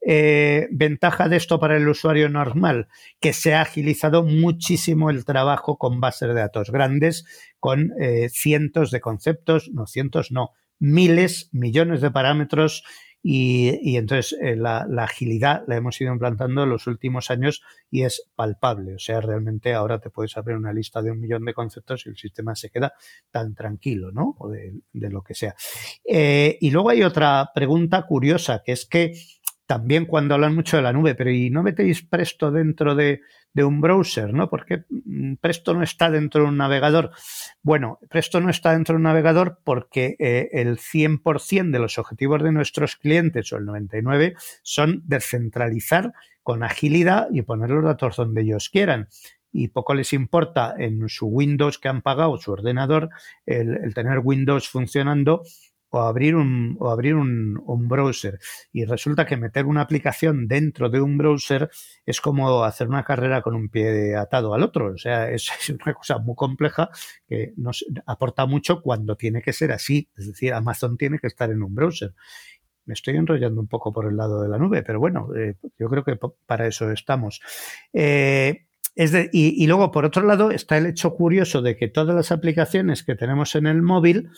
Eh, 0.00 0.68
ventaja 0.70 1.28
de 1.28 1.36
esto 1.36 1.58
para 1.58 1.76
el 1.76 1.88
usuario 1.88 2.28
normal, 2.28 2.88
que 3.20 3.32
se 3.32 3.54
ha 3.54 3.62
agilizado 3.62 4.22
muchísimo 4.22 5.10
el 5.10 5.24
trabajo 5.24 5.76
con 5.76 6.00
bases 6.00 6.28
de 6.28 6.34
datos 6.34 6.70
grandes, 6.70 7.24
con 7.58 7.92
eh, 8.00 8.28
cientos 8.28 8.90
de 8.90 9.00
conceptos, 9.00 9.70
no 9.72 9.86
cientos, 9.86 10.30
no, 10.30 10.52
miles, 10.78 11.48
millones 11.52 12.00
de 12.00 12.12
parámetros 12.12 12.84
y, 13.20 13.96
entonces 13.96 14.38
eh, 14.40 14.54
la, 14.54 14.86
agilidad 14.98 15.64
la 15.66 15.76
hemos 15.76 16.00
ido 16.00 16.12
implantando 16.12 16.62
en 16.62 16.70
los 16.70 16.86
últimos 16.86 17.30
años 17.32 17.62
y 17.90 18.04
es 18.04 18.30
palpable. 18.36 18.94
O 18.94 18.98
sea, 19.00 19.20
realmente 19.20 19.74
ahora 19.74 19.98
te 19.98 20.08
puedes 20.08 20.36
abrir 20.36 20.56
una 20.56 20.72
lista 20.72 21.02
de 21.02 21.10
un 21.10 21.20
millón 21.20 21.44
de 21.44 21.52
conceptos 21.52 22.06
y 22.06 22.10
el 22.10 22.16
sistema 22.16 22.54
se 22.54 22.70
queda 22.70 22.94
tan 23.32 23.56
tranquilo, 23.56 24.12
¿no? 24.12 24.36
O 24.38 24.48
de, 24.48 24.80
lo 24.92 25.22
que 25.22 25.34
sea. 25.34 25.56
y 26.04 26.70
luego 26.70 26.90
hay 26.90 27.02
otra 27.02 27.50
pregunta 27.52 28.06
curiosa, 28.06 28.62
que 28.64 28.72
es 28.72 28.86
que 28.86 29.12
también 29.68 30.06
cuando 30.06 30.34
hablan 30.34 30.54
mucho 30.54 30.78
de 30.78 30.82
la 30.82 30.94
nube, 30.94 31.14
pero 31.14 31.30
¿y 31.30 31.50
no 31.50 31.62
metéis 31.62 32.02
Presto 32.02 32.50
dentro 32.50 32.94
de, 32.94 33.20
un 33.54 33.82
browser, 33.82 34.32
¿no? 34.32 34.48
Porque 34.48 34.84
mm, 34.88 35.34
Presto 35.34 35.74
no 35.74 35.82
está 35.82 36.10
dentro 36.10 36.42
de 36.42 36.48
un 36.48 36.56
navegador. 36.56 37.10
Bueno, 37.62 37.98
Presto 38.08 38.40
no 38.40 38.48
está 38.48 38.72
dentro 38.72 38.94
de 38.94 38.96
un 38.96 39.02
navegador 39.02 39.60
porque 39.64 40.16
eh, 40.18 40.48
el 40.52 40.78
100% 40.78 41.70
de 41.70 41.78
los 41.80 41.98
objetivos 41.98 42.42
de 42.42 42.52
nuestros 42.52 42.96
clientes, 42.96 43.52
o 43.52 43.58
el 43.58 43.66
99%, 43.66 44.36
son 44.62 45.02
descentralizar 45.04 46.14
con 46.42 46.62
agilidad 46.62 47.28
y 47.30 47.42
poner 47.42 47.68
los 47.68 47.84
datos 47.84 48.16
donde 48.16 48.40
ellos 48.40 48.70
quieran 48.70 49.08
y 49.52 49.68
poco 49.68 49.92
les 49.92 50.14
importa 50.14 50.74
en 50.78 51.08
su 51.08 51.26
Windows 51.26 51.78
que 51.78 51.88
han 51.88 52.00
pagado, 52.00 52.38
su 52.38 52.52
ordenador, 52.52 53.10
el 53.44 53.92
tener 53.94 54.20
Windows 54.20 54.68
funcionando 54.68 55.42
o 55.90 56.00
abrir 56.00 56.36
un, 56.36 56.76
o 56.80 56.90
abrir 56.90 57.14
un, 57.14 57.60
un, 57.64 57.88
browser. 57.88 58.38
Y 58.72 58.84
resulta 58.84 59.24
que 59.24 59.36
meter 59.36 59.66
una 59.66 59.80
aplicación 59.80 60.46
dentro 60.46 60.90
de 60.90 61.00
un 61.00 61.16
browser 61.16 61.70
es 62.04 62.20
como 62.20 62.64
hacer 62.64 62.88
una 62.88 63.04
carrera 63.04 63.42
con 63.42 63.54
un 63.54 63.68
pie 63.68 64.14
atado 64.16 64.54
al 64.54 64.62
otro. 64.62 64.92
O 64.92 64.98
sea, 64.98 65.30
es, 65.30 65.50
una 65.70 65.94
cosa 65.94 66.18
muy 66.18 66.34
compleja 66.34 66.90
que 67.26 67.52
nos 67.56 67.84
aporta 68.06 68.46
mucho 68.46 68.82
cuando 68.82 69.16
tiene 69.16 69.42
que 69.42 69.52
ser 69.52 69.72
así. 69.72 70.08
Es 70.16 70.26
decir, 70.26 70.52
Amazon 70.52 70.96
tiene 70.96 71.18
que 71.18 71.26
estar 71.26 71.50
en 71.50 71.62
un 71.62 71.74
browser. 71.74 72.14
Me 72.84 72.94
estoy 72.94 73.16
enrollando 73.16 73.60
un 73.60 73.68
poco 73.68 73.92
por 73.92 74.06
el 74.06 74.16
lado 74.16 74.42
de 74.42 74.48
la 74.48 74.58
nube, 74.58 74.82
pero 74.82 74.98
bueno, 74.98 75.28
eh, 75.36 75.56
yo 75.78 75.88
creo 75.88 76.04
que 76.04 76.18
para 76.46 76.66
eso 76.66 76.90
estamos. 76.90 77.40
Eh, 77.92 78.64
es 78.94 79.12
y, 79.14 79.62
y, 79.62 79.66
luego, 79.66 79.92
por 79.92 80.04
otro 80.04 80.24
lado, 80.26 80.50
está 80.50 80.76
el 80.78 80.86
hecho 80.86 81.14
curioso 81.14 81.62
de 81.62 81.76
que 81.76 81.86
todas 81.88 82.16
las 82.16 82.32
aplicaciones 82.32 83.04
que 83.04 83.14
tenemos 83.14 83.54
en 83.54 83.66
el 83.66 83.82
móvil 83.82 84.30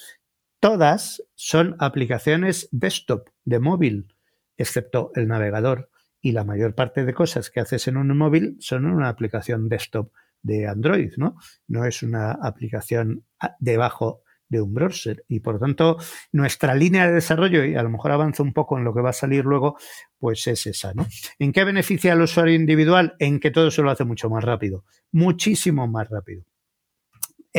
Todas 0.61 1.22
son 1.36 1.74
aplicaciones 1.78 2.68
desktop 2.70 3.30
de 3.44 3.61
móvil, 3.61 4.14
excepto 4.58 5.11
el 5.14 5.26
navegador. 5.26 5.88
Y 6.20 6.32
la 6.32 6.44
mayor 6.44 6.74
parte 6.74 7.06
de 7.06 7.14
cosas 7.14 7.48
que 7.48 7.61
haces 7.61 7.88
en 7.88 7.96
un 7.96 8.14
móvil 8.16 8.58
son 8.61 8.84
una 8.84 9.08
aplicación 9.08 9.70
desktop 9.70 10.12
de 10.42 10.68
Android, 10.68 11.12
¿no? 11.16 11.36
No 11.66 11.86
es 11.86 12.02
una 12.02 12.32
aplicación 12.32 13.24
debajo 13.58 14.22
de 14.50 14.61
un 14.61 14.74
browser. 14.74 15.24
Y 15.28 15.40
por 15.40 15.58
tanto, 15.58 15.96
nuestra 16.30 16.74
línea 16.74 17.06
de 17.06 17.14
desarrollo, 17.14 17.64
y 17.64 17.76
a 17.76 17.82
lo 17.82 17.88
mejor 17.88 18.12
avanza 18.12 18.42
un 18.42 18.52
poco 18.52 18.76
en 18.76 18.84
lo 18.84 18.92
que 18.92 19.00
va 19.00 19.11
a 19.11 19.14
salir 19.14 19.46
luego, 19.46 19.78
pues 20.18 20.46
es 20.46 20.66
esa, 20.66 20.92
¿no? 20.92 21.06
¿En 21.38 21.52
qué 21.52 21.64
beneficia 21.64 22.12
al 22.12 22.20
usuario 22.20 22.54
individual? 22.54 23.14
En 23.18 23.40
que 23.40 23.50
todo 23.50 23.70
se 23.70 23.80
lo 23.80 23.90
hace 23.90 24.04
mucho 24.04 24.28
más 24.28 24.44
rápido, 24.44 24.84
muchísimo 25.11 25.86
más 25.88 26.06
rápido. 26.11 26.44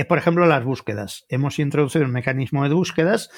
Por 0.07 0.17
ejemplo, 0.17 0.45
las 0.45 0.63
búsquedas. 0.63 1.25
Hemos 1.27 1.59
introducido 1.59 2.05
un 2.05 2.11
mecanismo 2.11 2.63
de 2.63 2.73
búsquedas 2.73 3.29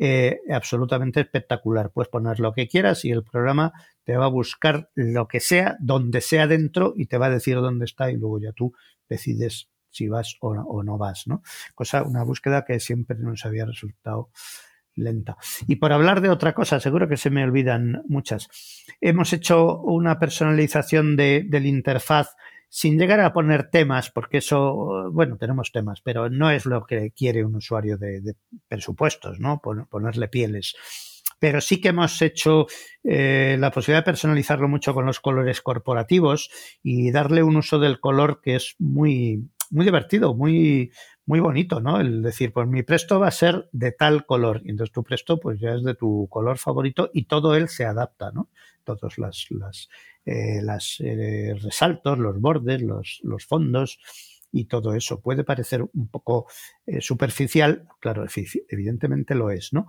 eh, 0.00 0.40
absolutamente 0.50 1.20
espectacular. 1.20 1.92
Puedes 1.92 2.08
poner 2.08 2.40
lo 2.40 2.52
que 2.52 2.66
quieras 2.66 3.04
y 3.04 3.10
el 3.10 3.22
programa 3.22 3.72
te 4.04 4.16
va 4.16 4.24
a 4.24 4.28
buscar 4.28 4.90
lo 4.94 5.28
que 5.28 5.38
sea, 5.38 5.76
donde 5.78 6.20
sea 6.20 6.48
dentro 6.48 6.94
y 6.96 7.06
te 7.06 7.16
va 7.16 7.26
a 7.26 7.30
decir 7.30 7.56
dónde 7.56 7.84
está 7.84 8.10
y 8.10 8.16
luego 8.16 8.40
ya 8.40 8.52
tú 8.52 8.72
decides 9.08 9.70
si 9.90 10.08
vas 10.08 10.36
o 10.40 10.82
no, 10.82 10.98
vas, 10.98 11.26
¿no? 11.26 11.42
Cosa, 11.74 12.02
una 12.02 12.22
búsqueda 12.22 12.64
que 12.64 12.80
siempre 12.80 13.16
nos 13.18 13.44
había 13.44 13.66
resultado 13.66 14.30
lenta. 14.94 15.36
Y 15.66 15.76
por 15.76 15.92
hablar 15.92 16.20
de 16.20 16.28
otra 16.28 16.54
cosa, 16.54 16.80
seguro 16.80 17.08
que 17.08 17.16
se 17.16 17.30
me 17.30 17.44
olvidan 17.44 18.02
muchas. 18.08 18.48
Hemos 19.00 19.32
hecho 19.32 19.78
una 19.80 20.18
personalización 20.18 21.16
de, 21.16 21.44
del 21.48 21.66
interfaz 21.66 22.34
sin 22.70 22.98
llegar 22.98 23.18
a 23.20 23.32
poner 23.32 23.68
temas, 23.68 24.10
porque 24.10 24.38
eso, 24.38 25.10
bueno, 25.12 25.36
tenemos 25.36 25.72
temas, 25.72 26.00
pero 26.02 26.30
no 26.30 26.50
es 26.52 26.66
lo 26.66 26.86
que 26.86 27.10
quiere 27.10 27.44
un 27.44 27.56
usuario 27.56 27.98
de, 27.98 28.36
presupuestos, 28.68 29.40
¿no? 29.40 29.60
ponerle 29.60 30.28
pieles. 30.28 30.76
Pero 31.40 31.60
sí 31.60 31.80
que 31.80 31.88
hemos 31.88 32.22
hecho 32.22 32.66
eh, 33.02 33.56
la 33.58 33.72
posibilidad 33.72 34.02
de 34.02 34.10
personalizarlo 34.12 34.68
mucho 34.68 34.94
con 34.94 35.04
los 35.04 35.18
colores 35.18 35.60
corporativos 35.62 36.48
y 36.82 37.10
darle 37.10 37.42
un 37.42 37.56
uso 37.56 37.80
del 37.80 37.98
color 37.98 38.40
que 38.40 38.54
es 38.54 38.76
muy, 38.78 39.50
muy 39.70 39.84
divertido, 39.84 40.34
muy, 40.34 40.92
muy 41.30 41.38
bonito, 41.38 41.80
¿no? 41.80 42.00
El 42.00 42.22
decir, 42.22 42.52
pues 42.52 42.66
mi 42.66 42.82
presto 42.82 43.20
va 43.20 43.28
a 43.28 43.30
ser 43.30 43.68
de 43.70 43.92
tal 43.92 44.26
color. 44.26 44.62
Y 44.64 44.70
entonces 44.70 44.92
tu 44.92 45.04
presto, 45.04 45.38
pues 45.38 45.60
ya 45.60 45.74
es 45.74 45.84
de 45.84 45.94
tu 45.94 46.26
color 46.28 46.58
favorito 46.58 47.08
y 47.14 47.26
todo 47.26 47.54
él 47.54 47.68
se 47.68 47.84
adapta, 47.84 48.32
¿no? 48.32 48.48
Todos 48.82 49.16
las, 49.16 49.46
las 49.48 49.88
eh, 50.26 50.60
eh, 50.98 51.54
resaltos, 51.54 52.18
los 52.18 52.40
bordes, 52.40 52.82
los, 52.82 53.20
los, 53.22 53.46
fondos 53.46 54.00
y 54.50 54.64
todo 54.64 54.92
eso. 54.96 55.20
Puede 55.20 55.44
parecer 55.44 55.82
un 55.82 56.08
poco 56.08 56.48
eh, 56.84 57.00
superficial, 57.00 57.86
claro, 58.00 58.24
evidentemente 58.68 59.36
lo 59.36 59.52
es, 59.52 59.72
¿no? 59.72 59.86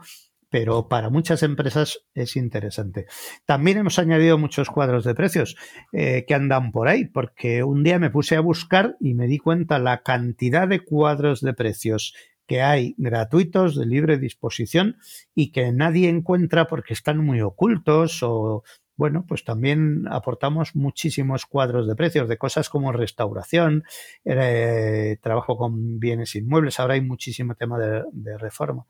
Pero 0.52 0.88
para 0.88 1.10
muchas 1.10 1.42
empresas 1.42 2.06
es 2.14 2.36
interesante. 2.36 3.08
También 3.46 3.80
hemos 3.80 3.98
añadido 3.98 4.38
muchos 4.38 4.70
cuadros 4.70 5.04
de 5.04 5.16
precios 5.16 5.56
que 5.92 6.34
andan 6.36 6.72
por 6.72 6.90
ahí, 6.90 7.06
porque 7.06 7.64
un 7.64 7.84
día 7.84 7.98
me 7.98 8.12
puse 8.12 8.36
a 8.36 8.42
buscar 8.42 8.98
y 9.00 9.16
me 9.16 9.28
di 9.28 9.40
cuenta 9.40 9.80
la 9.80 10.04
cantidad 10.04 10.68
de 10.68 10.82
cuadros 10.82 11.42
de 11.42 11.54
precios 11.54 12.14
que 12.52 12.62
hay 12.62 12.96
gratuitos 12.98 13.78
de 13.78 13.86
libre 13.86 14.18
disposición 14.18 14.98
y 15.34 15.54
que 15.54 15.72
nadie 15.72 16.10
encuentra 16.10 16.68
porque 16.68 16.94
están 16.94 17.18
muy 17.20 17.40
ocultos 17.40 18.22
o 18.24 18.64
bueno, 18.98 19.26
pues 19.28 19.44
también 19.44 20.06
aportamos 20.12 20.76
muchísimos 20.76 21.46
cuadros 21.46 21.88
de 21.88 21.96
precios 21.96 22.30
de 22.30 22.38
cosas 22.38 22.70
como 22.70 22.92
restauración, 22.92 23.84
eh, 24.26 25.18
trabajo 25.22 25.58
con 25.58 25.98
bienes 25.98 26.36
inmuebles, 26.36 26.80
ahora 26.80 26.96
hay 26.96 27.02
muchísimo 27.02 27.56
tema 27.56 27.80
de, 27.80 28.38
reforma. 28.38 28.86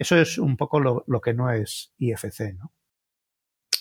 Eso 0.00 0.16
es 0.16 0.38
un 0.38 0.56
poco 0.56 0.80
lo, 0.80 1.04
lo, 1.06 1.20
que 1.20 1.34
no 1.34 1.52
es 1.52 1.92
IFC, 1.98 2.54
¿no? 2.58 2.72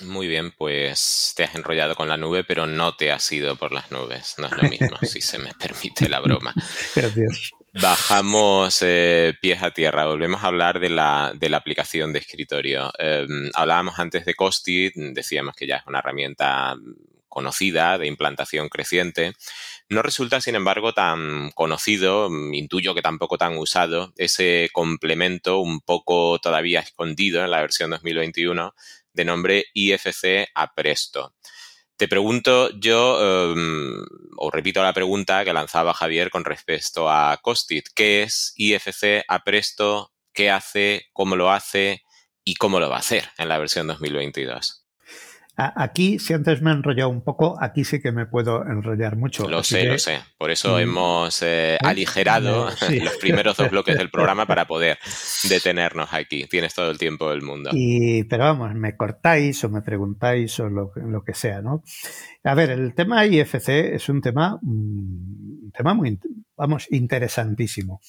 Muy 0.01 0.27
bien, 0.27 0.51
pues 0.51 1.33
te 1.37 1.45
has 1.45 1.55
enrollado 1.55 1.95
con 1.95 2.09
la 2.09 2.17
nube, 2.17 2.43
pero 2.43 2.67
no 2.67 2.97
te 2.97 3.09
has 3.13 3.31
ido 3.31 3.55
por 3.55 3.71
las 3.71 3.89
nubes. 3.89 4.35
No 4.37 4.47
es 4.47 4.51
lo 4.51 4.69
mismo, 4.69 4.97
si 5.01 5.21
se 5.21 5.39
me 5.39 5.53
permite 5.53 6.09
la 6.09 6.19
broma. 6.19 6.53
Gracias. 6.95 7.51
Bajamos 7.71 8.81
eh, 8.81 9.33
pies 9.41 9.63
a 9.63 9.71
tierra, 9.71 10.07
volvemos 10.07 10.43
a 10.43 10.47
hablar 10.47 10.81
de 10.81 10.89
la, 10.89 11.31
de 11.33 11.47
la 11.47 11.55
aplicación 11.55 12.11
de 12.11 12.19
escritorio. 12.19 12.91
Em, 12.99 13.49
hablábamos 13.53 13.97
antes 13.97 14.25
de 14.25 14.35
Costit, 14.35 14.93
decíamos 14.95 15.55
que 15.55 15.67
ya 15.67 15.77
es 15.77 15.87
una 15.87 15.99
herramienta 15.99 16.75
conocida, 17.29 17.97
de 17.97 18.07
implantación 18.07 18.67
creciente. 18.67 19.35
No 19.89 20.03
resulta, 20.03 20.39
sin 20.39 20.53
embargo, 20.53 20.93
tan 20.93 21.49
conocido, 21.55 22.29
intuyo 22.53 22.93
que 22.93 23.01
tampoco 23.01 23.39
tan 23.39 23.57
usado, 23.57 24.13
ese 24.17 24.69
complemento 24.71 25.59
un 25.59 25.81
poco 25.81 26.37
todavía 26.39 26.79
escondido 26.79 27.43
en 27.43 27.49
la 27.49 27.61
versión 27.61 27.89
2021 27.89 28.75
de 29.13 29.25
nombre 29.25 29.65
IFC 29.73 30.47
a 30.53 30.75
Presto. 30.75 31.33
Te 31.97 32.07
pregunto 32.07 32.69
yo, 32.79 33.51
em, 33.51 34.05
o 34.37 34.51
repito 34.51 34.83
la 34.83 34.93
pregunta 34.93 35.43
que 35.43 35.53
lanzaba 35.53 35.95
Javier 35.95 36.29
con 36.29 36.45
respecto 36.45 37.09
a 37.09 37.37
Costit. 37.41 37.87
¿Qué 37.95 38.21
es 38.21 38.53
IFC 38.57 39.23
a 39.27 39.43
Presto? 39.43 40.13
¿Qué 40.33 40.51
hace? 40.51 41.07
¿Cómo 41.13 41.35
lo 41.35 41.51
hace? 41.51 42.03
¿Y 42.45 42.55
cómo 42.55 42.79
lo 42.79 42.89
va 42.89 42.97
a 42.97 42.99
hacer 42.99 43.29
en 43.39 43.49
la 43.49 43.57
versión 43.57 43.87
2022? 43.87 44.88
Aquí, 45.59 46.19
si 46.19 46.33
antes 46.33 46.61
me 46.61 46.71
he 46.71 46.73
enrollado 46.73 47.09
un 47.09 47.21
poco, 47.21 47.57
aquí 47.61 47.83
sí 47.83 48.01
que 48.01 48.13
me 48.13 48.25
puedo 48.25 48.63
enrollar 48.65 49.17
mucho. 49.17 49.47
Lo 49.49 49.61
sé, 49.61 49.83
lo 49.85 49.97
sé. 49.97 50.19
Por 50.37 50.51
eso 50.51 50.77
mm. 50.77 50.79
hemos 50.79 51.41
eh, 51.41 51.73
¿Eh? 51.73 51.77
aligerado 51.83 52.69
los 53.03 53.17
primeros 53.17 53.57
dos 53.57 53.69
bloques 53.69 53.97
del 53.97 54.09
programa 54.09 54.45
para 54.45 54.65
poder 54.65 54.97
detenernos 55.49 56.13
aquí. 56.13 56.45
Tienes 56.47 56.73
todo 56.73 56.89
el 56.89 56.97
tiempo 56.97 57.29
del 57.29 57.41
mundo. 57.41 57.71
Y, 57.73 58.23
pero 58.23 58.45
vamos, 58.45 58.73
me 58.73 58.95
cortáis 58.95 59.61
o 59.65 59.69
me 59.69 59.81
preguntáis 59.81 60.59
o 60.61 60.69
lo, 60.69 60.91
lo 60.95 61.23
que 61.23 61.33
sea, 61.33 61.61
¿no? 61.61 61.83
A 62.43 62.55
ver, 62.55 62.69
el 62.71 62.95
tema 62.95 63.25
IFC 63.25 63.69
es 63.93 64.07
un 64.07 64.21
tema, 64.21 64.57
mm, 64.61 65.65
un 65.65 65.71
tema 65.75 65.93
muy, 65.93 66.17
vamos, 66.59 66.87
interesantísimo. 66.91 68.01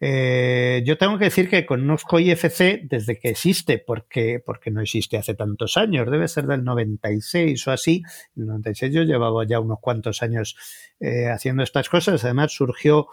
Eh, 0.00 0.82
yo 0.84 0.98
tengo 0.98 1.18
que 1.18 1.26
decir 1.26 1.48
que 1.48 1.64
conozco 1.64 2.18
IFC 2.18 2.80
desde 2.82 3.20
que 3.20 3.28
existe, 3.28 3.78
porque, 3.78 4.42
porque 4.44 4.72
no 4.72 4.80
existe 4.80 5.16
hace 5.16 5.34
tantos 5.34 5.76
años, 5.76 6.10
debe 6.10 6.26
ser 6.26 6.48
del 6.48 6.64
96 6.64 7.68
o 7.68 7.70
así. 7.70 8.02
En 8.34 8.42
el 8.42 8.48
96 8.48 8.92
yo 8.92 9.02
llevaba 9.04 9.46
ya 9.46 9.60
unos 9.60 9.78
cuantos 9.80 10.20
años 10.20 10.56
eh, 10.98 11.28
haciendo 11.28 11.62
estas 11.62 11.88
cosas, 11.88 12.24
además 12.24 12.50
surgió 12.52 13.06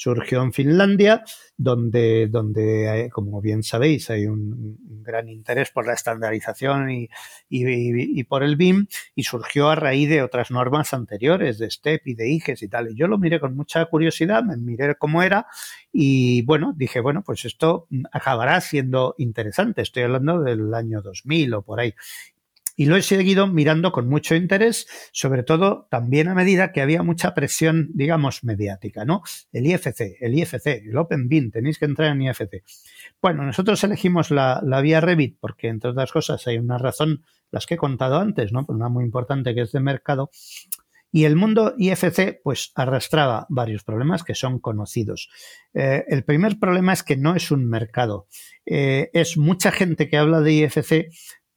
surgió 0.00 0.42
en 0.42 0.54
Finlandia, 0.54 1.22
donde, 1.58 2.26
donde 2.28 3.10
como 3.12 3.42
bien 3.42 3.62
sabéis, 3.62 4.08
hay 4.08 4.24
un, 4.24 4.78
gran 5.02 5.28
interés 5.28 5.70
por 5.70 5.86
la 5.86 5.92
estandarización 5.92 6.90
y, 6.90 7.08
y, 7.50 8.24
por 8.24 8.42
el 8.42 8.56
BIM, 8.56 8.86
y 9.14 9.24
surgió 9.24 9.68
a 9.68 9.74
raíz 9.74 10.08
de 10.08 10.22
otras 10.22 10.50
normas 10.50 10.94
anteriores, 10.94 11.58
de 11.58 11.70
STEP 11.70 12.06
y 12.06 12.14
de 12.14 12.30
IGES 12.30 12.62
y 12.62 12.68
tal. 12.68 12.90
Y 12.90 12.96
yo 12.96 13.08
lo 13.08 13.18
miré 13.18 13.40
con 13.40 13.54
mucha 13.54 13.84
curiosidad, 13.86 14.42
me 14.42 14.56
miré 14.56 14.94
cómo 14.94 15.22
era, 15.22 15.46
y 15.92 16.40
bueno, 16.42 16.72
dije, 16.74 17.00
bueno, 17.00 17.22
pues 17.22 17.44
esto 17.44 17.86
acabará 18.10 18.58
siendo 18.62 19.14
interesante. 19.18 19.82
Estoy 19.82 20.04
hablando 20.04 20.40
del 20.40 20.72
año 20.72 21.02
2000 21.02 21.52
o 21.52 21.62
por 21.62 21.78
ahí 21.78 21.94
y 22.80 22.86
lo 22.86 22.96
he 22.96 23.02
seguido 23.02 23.46
mirando 23.46 23.92
con 23.92 24.08
mucho 24.08 24.34
interés, 24.34 24.86
sobre 25.12 25.42
todo 25.42 25.86
también 25.90 26.28
a 26.28 26.34
medida 26.34 26.72
que 26.72 26.80
había 26.80 27.02
mucha 27.02 27.34
presión, 27.34 27.90
digamos, 27.92 28.42
mediática, 28.42 29.04
¿no? 29.04 29.20
El 29.52 29.66
IFC, 29.66 30.16
el 30.18 30.32
IFC, 30.32 30.66
el 30.86 30.96
OpenBIN, 30.96 31.50
tenéis 31.50 31.78
que 31.78 31.84
entrar 31.84 32.10
en 32.10 32.22
IFC. 32.22 32.64
Bueno, 33.20 33.44
nosotros 33.44 33.84
elegimos 33.84 34.30
la, 34.30 34.62
vía 34.82 35.02
Revit 35.02 35.36
porque, 35.38 35.68
entre 35.68 35.90
otras 35.90 36.10
cosas, 36.10 36.46
hay 36.46 36.56
una 36.56 36.78
razón, 36.78 37.22
las 37.50 37.66
que 37.66 37.74
he 37.74 37.76
contado 37.76 38.18
antes, 38.18 38.50
¿no? 38.50 38.64
Una 38.68 38.88
muy 38.88 39.04
importante 39.04 39.54
que 39.54 39.60
es 39.60 39.72
de 39.72 39.80
mercado. 39.80 40.30
Y 41.12 41.24
el 41.24 41.36
mundo 41.36 41.74
IFC, 41.76 42.40
pues, 42.42 42.72
arrastraba 42.76 43.46
varios 43.50 43.84
problemas 43.84 44.22
que 44.24 44.34
son 44.34 44.58
conocidos. 44.58 45.28
Eh, 45.74 46.04
el 46.08 46.24
primer 46.24 46.58
problema 46.58 46.94
es 46.94 47.02
que 47.02 47.16
no 47.16 47.34
es 47.34 47.50
un 47.50 47.68
mercado. 47.68 48.26
Eh, 48.64 49.10
es 49.12 49.36
mucha 49.36 49.70
gente 49.72 50.08
que 50.08 50.16
habla 50.16 50.40
de 50.40 50.52
IFC, 50.52 51.10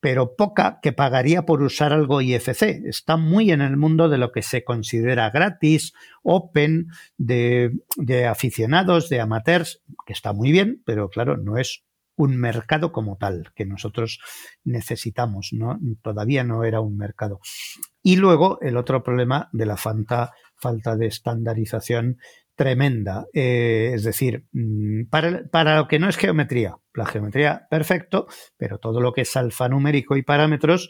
pero 0.04 0.36
poca 0.36 0.80
que 0.82 0.92
pagaría 0.92 1.46
por 1.46 1.62
usar 1.62 1.94
algo 1.94 2.20
IFC. 2.20 2.84
Está 2.84 3.16
muy 3.16 3.52
en 3.52 3.62
el 3.62 3.78
mundo 3.78 4.10
de 4.10 4.18
lo 4.18 4.34
que 4.34 4.42
se 4.42 4.66
considera 4.66 5.30
gratis, 5.30 5.94
open, 6.24 6.88
de, 7.18 7.72
aficionados, 8.30 9.08
de 9.08 9.22
amateurs, 9.22 9.82
que 10.06 10.12
está 10.12 10.34
muy 10.34 10.52
bien, 10.52 10.84
pero 10.86 11.08
claro, 11.08 11.38
no 11.38 11.58
es 11.58 11.86
un 12.18 12.36
mercado 12.36 12.92
como 12.92 13.16
tal 13.16 13.54
que 13.56 13.66
nosotros 13.66 14.20
necesitamos, 14.66 15.52
¿no? 15.54 15.80
Todavía 16.02 16.44
no 16.44 16.66
era 16.66 16.82
un 16.82 16.98
mercado. 16.98 17.40
Y 18.02 18.18
luego 18.18 18.60
el 18.60 18.76
otro 18.76 19.04
problema 19.04 19.48
de 19.54 19.68
la 19.68 19.78
falta 19.78 20.34
de 20.98 21.06
estandarización 21.06 22.18
tremenda. 22.56 23.28
Eh, 23.34 23.92
es 23.96 24.04
decir, 24.04 24.46
mm, 24.52 25.06
para, 25.10 25.44
para, 25.50 25.78
lo 25.78 25.88
que 25.88 26.00
no 26.00 26.10
es 26.10 26.18
geometría, 26.18 26.76
la 26.94 27.06
geometría 27.06 27.68
perfecto, 27.70 28.28
pero 28.58 28.80
todo 28.80 29.02
lo 29.02 29.14
que 29.14 29.22
es 29.22 29.36
alfanumérico 29.36 30.16
y 30.18 30.24
parámetros, 30.24 30.90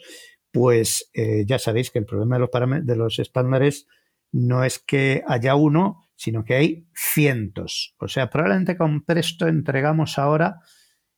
pues 0.52 1.10
eh, 1.14 1.44
ya 1.46 1.58
sabéis 1.58 1.90
que 1.90 1.98
el 1.98 2.06
problema 2.06 2.36
de 2.36 2.40
los, 2.40 2.86
de 2.86 2.96
los 2.96 3.18
estándares 3.18 3.86
no 4.32 4.64
es 4.64 4.78
que 4.78 5.22
haya 5.26 5.54
uno, 5.54 6.08
sino 6.16 6.44
que 6.44 6.54
hay 6.54 6.88
cientos. 6.94 7.94
O 7.98 8.08
sea, 8.08 8.30
probablemente 8.30 8.76
con 8.76 9.04
Presto 9.04 9.46
entregamos 9.46 10.18
ahora 10.18 10.60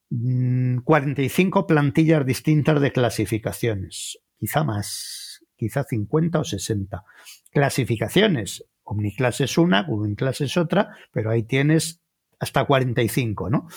45 0.09 1.61
mm, 1.61 1.67
plantillas 1.67 2.25
distintas 2.25 2.81
de 2.81 2.93
clasificaciones, 2.93 4.19
quizá 4.39 4.65
más, 4.65 5.45
quizá 5.57 5.85
50 5.85 6.39
o 6.39 6.45
60. 6.45 7.03
Clasificaciones, 7.51 8.65
Omniclass 8.87 9.41
es 9.43 9.59
una, 9.59 9.87
Class 10.17 10.41
es 10.41 10.57
otra, 10.57 10.97
pero 11.13 11.31
ahí 11.31 11.43
tienes 11.43 12.01
hasta 12.39 12.65
45, 12.65 13.51
¿no? 13.51 13.69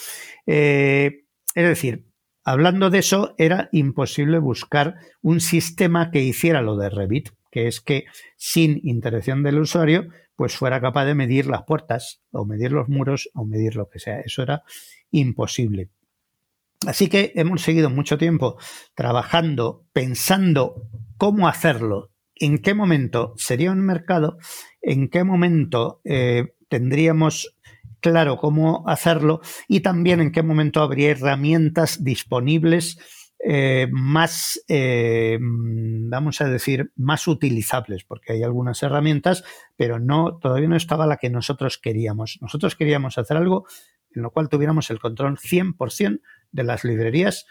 Eh, 0.45 1.26
es 1.55 1.68
decir, 1.68 2.05
hablando 2.43 2.89
de 2.89 2.99
eso, 2.99 3.36
era 3.38 3.70
imposible 3.72 4.39
buscar 4.39 4.95
un 5.22 5.41
sistema 5.41 6.12
que 6.12 6.22
hiciera 6.22 6.62
lo 6.62 6.78
de 6.78 6.89
Revit, 6.89 7.30
que 7.51 7.68
es 7.68 7.82
que 7.82 8.05
sin 8.38 8.80
interacción 8.84 9.43
del 9.43 9.60
usuario, 9.60 10.10
pues 10.36 10.55
fuera 10.55 10.80
capaz 10.80 11.05
de 11.05 11.16
medir 11.16 11.47
las 11.47 11.64
puertas, 11.64 12.22
o 12.32 12.45
medir 12.45 12.72
los 12.72 12.88
muros, 12.88 13.30
o 13.34 13.45
medir 13.45 13.76
lo 13.76 13.89
que 13.89 13.99
sea. 13.99 14.20
Eso 14.20 14.43
era 14.43 14.64
imposible. 15.12 15.89
Así 16.88 17.10
que 17.10 17.34
hemos 17.36 17.62
seguido 17.62 17.89
mucho 17.89 18.18
tiempo 18.18 18.57
trabajando, 18.95 19.86
pensando 19.91 20.88
cómo 21.18 21.47
hacerlo 21.47 22.12
en 22.40 22.60
qué 22.60 22.74
momento 22.74 23.34
sería 23.38 23.72
un 23.72 23.82
mercado, 23.82 24.38
en 24.82 25.10
qué 25.10 25.24
momento 25.24 26.02
eh, 26.06 26.54
tendríamos 26.68 27.56
claro 28.00 28.38
cómo 28.38 28.84
hacerlo 28.88 29.42
y 29.68 29.82
también 29.82 30.22
en 30.22 30.32
qué 30.32 30.42
momento 30.42 30.82
habría 30.82 31.12
herramientas 31.12 32.04
disponibles 32.04 32.98
eh, 33.42 33.88
más, 33.92 34.62
eh, 34.68 35.40
vamos 35.42 36.42
a 36.42 36.50
decir, 36.50 36.92
más 36.96 37.28
utilizables, 37.28 38.04
porque 38.04 38.34
hay 38.34 38.44
algunas 38.44 38.84
herramientas, 38.84 39.44
pero 39.78 40.00
no, 40.00 40.38
todavía 40.40 40.68
no 40.68 40.76
estaba 40.76 41.08
la 41.08 41.18
que 41.18 41.30
nosotros 41.30 41.78
queríamos. 41.78 42.38
Nosotros 42.42 42.76
queríamos 42.76 43.18
hacer 43.18 43.38
algo 43.38 43.66
en 44.14 44.24
lo 44.24 44.32
cual 44.32 44.50
tuviéramos 44.50 44.90
el 44.90 45.00
control 45.00 45.38
100% 45.38 46.22
de 46.52 46.64
las 46.64 46.84
librerías 46.84 47.46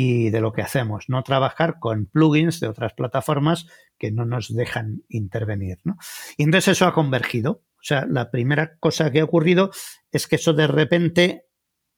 y 0.00 0.30
de 0.30 0.40
lo 0.40 0.52
que 0.52 0.62
hacemos, 0.62 1.06
no 1.08 1.24
trabajar 1.24 1.80
con 1.80 2.06
plugins 2.06 2.60
de 2.60 2.68
otras 2.68 2.92
plataformas 2.92 3.66
que 3.98 4.12
no 4.12 4.24
nos 4.24 4.54
dejan 4.54 5.02
intervenir. 5.08 5.78
¿no? 5.82 5.96
Y 6.36 6.44
entonces 6.44 6.76
eso 6.76 6.86
ha 6.86 6.94
convergido. 6.94 7.64
O 7.72 7.82
sea, 7.82 8.06
la 8.08 8.30
primera 8.30 8.78
cosa 8.78 9.10
que 9.10 9.18
ha 9.18 9.24
ocurrido 9.24 9.72
es 10.12 10.28
que 10.28 10.36
eso 10.36 10.52
de 10.52 10.68
repente 10.68 11.46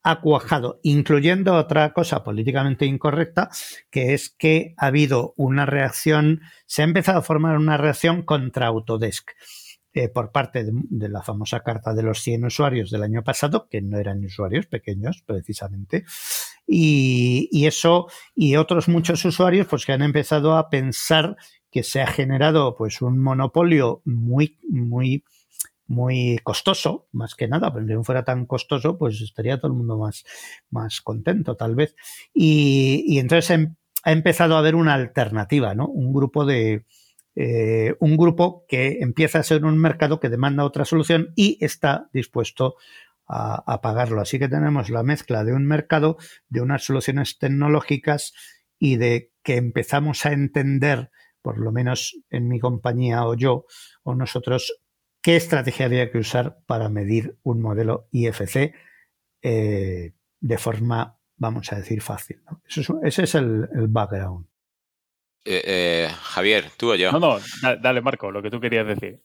ha 0.03 0.23
cuajado, 0.23 0.81
incluyendo 0.83 1.55
otra 1.57 1.93
cosa 1.93 2.25
políticamente 2.25 2.87
incorrecta, 2.87 3.51
que 3.91 4.15
es 4.15 4.31
que 4.31 4.73
ha 4.79 4.87
habido 4.87 5.35
una 5.37 5.67
reacción, 5.67 6.41
se 6.65 6.81
ha 6.81 6.87
empezado 6.87 7.19
a 7.19 7.23
formar 7.23 7.59
una 7.59 7.77
reacción 7.77 8.23
contra 8.23 8.69
Autodesk. 8.69 9.33
Eh, 9.93 10.09
por 10.09 10.31
parte 10.31 10.63
de, 10.63 11.09
la 11.09 11.21
famosa 11.21 11.65
carta 11.65 11.93
de 11.95 12.05
los 12.05 12.21
100 12.21 12.45
usuarios 12.45 12.93
del 12.93 13.03
año 13.03 13.25
pasado, 13.25 13.67
que 13.69 13.83
no 13.83 13.99
eran 13.99 14.25
usuarios 14.25 14.67
pequeños 14.67 15.25
precisamente, 15.27 16.05
y, 16.73 17.49
y, 17.51 17.67
eso 17.67 18.07
y 18.35 18.55
otros 18.55 18.89
muchos 18.89 19.25
usuarios 19.25 19.67
pues 19.67 19.85
que 19.85 19.93
han 19.93 20.03
empezado 20.03 20.57
a 20.57 20.71
pensar 20.71 21.37
que 21.71 21.83
se 21.83 22.01
ha 22.01 22.07
generado 22.07 22.77
pues 22.77 23.03
un 23.03 23.19
monopolio 23.19 24.03
muy, 24.05 24.59
muy, 24.69 25.25
muy 25.89 26.39
costoso, 26.45 27.09
más 27.11 27.35
que 27.35 27.49
nada, 27.49 27.73
pero 27.73 27.87
si 27.87 27.93
no 27.93 28.05
fuera 28.05 28.25
tan 28.25 28.47
costoso, 28.47 28.97
pues 28.97 29.21
estaría 29.21 29.59
todo 29.59 29.73
el 29.73 29.79
mundo 29.79 29.99
más, 29.99 30.25
más 30.71 31.01
contento, 31.01 31.57
tal 31.57 31.75
vez. 31.75 31.97
Y, 32.33 33.05
y 33.07 33.19
entonces 33.19 33.51
em, 33.51 33.75
ha 34.05 34.13
empezado 34.13 34.55
a 34.55 34.61
haber 34.61 34.77
una 34.77 34.95
alternativa, 34.95 35.75
¿no? 35.75 35.89
Un 35.89 36.13
grupo 36.13 36.45
de, 36.45 36.85
eh, 37.35 37.95
un 38.01 38.17
grupo 38.17 38.65
que 38.69 38.99
empieza 39.01 39.39
a 39.39 39.43
ser 39.43 39.65
un 39.65 39.79
mercado 39.79 40.21
que 40.21 40.29
demanda 40.29 40.65
otra 40.65 40.85
solución 40.85 41.33
y 41.37 41.59
está 41.61 42.09
dispuesto 42.13 42.77
a, 43.31 43.81
pagarlo. 43.81 44.21
Así 44.21 44.39
que 44.39 44.49
tenemos 44.49 44.91
la 44.91 45.03
mezcla 45.03 45.45
de 45.45 45.53
un 45.53 45.65
mercado, 45.65 46.17
de 46.49 46.61
unas 46.61 46.85
soluciones 46.85 47.39
tecnológicas 47.39 48.33
y 48.79 48.97
de 48.97 49.33
que 49.43 49.57
empezamos 49.57 50.27
a 50.27 50.33
entender 50.33 51.11
por 51.43 51.59
lo 51.59 51.73
menos 51.73 52.19
en 52.29 52.49
mi 52.49 52.59
compañía 52.59 53.25
o 53.25 53.35
yo 53.35 53.65
o 54.03 54.15
nosotros, 54.15 54.75
qué 55.23 55.37
estrategia 55.37 55.87
había 55.87 56.11
que 56.11 56.19
usar 56.19 56.59
para 56.67 56.89
medir 56.89 57.39
un 57.43 57.63
modelo 57.63 58.09
IFC 58.11 58.75
eh, 59.43 60.13
de 60.41 60.59
forma, 60.59 61.19
vamos 61.37 61.73
a 61.73 61.77
decir, 61.77 62.03
fácil. 62.03 62.43
ese 63.03 63.23
es 63.23 63.35
el, 63.35 63.69
background. 63.89 64.47
Eh, 65.43 65.63
eh, 65.65 66.11
Javier, 66.23 66.71
tú 66.77 66.93
o 66.93 66.95
yo. 66.95 67.11
No, 67.13 67.19
no, 67.19 67.41
dale 67.81 68.03
Marco, 68.03 68.31
lo 68.31 68.43
que 68.43 68.51
tú 68.51 68.61
querías 68.61 68.87
decir. 68.87 69.21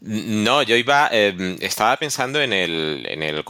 No, 0.00 0.62
yo 0.62 0.76
iba, 0.76 1.08
em, 1.12 1.56
estaba 1.60 1.96
pensando 1.96 2.42
en 2.42 2.52
el, 2.52 3.06
en 3.08 3.22
el, 3.22 3.44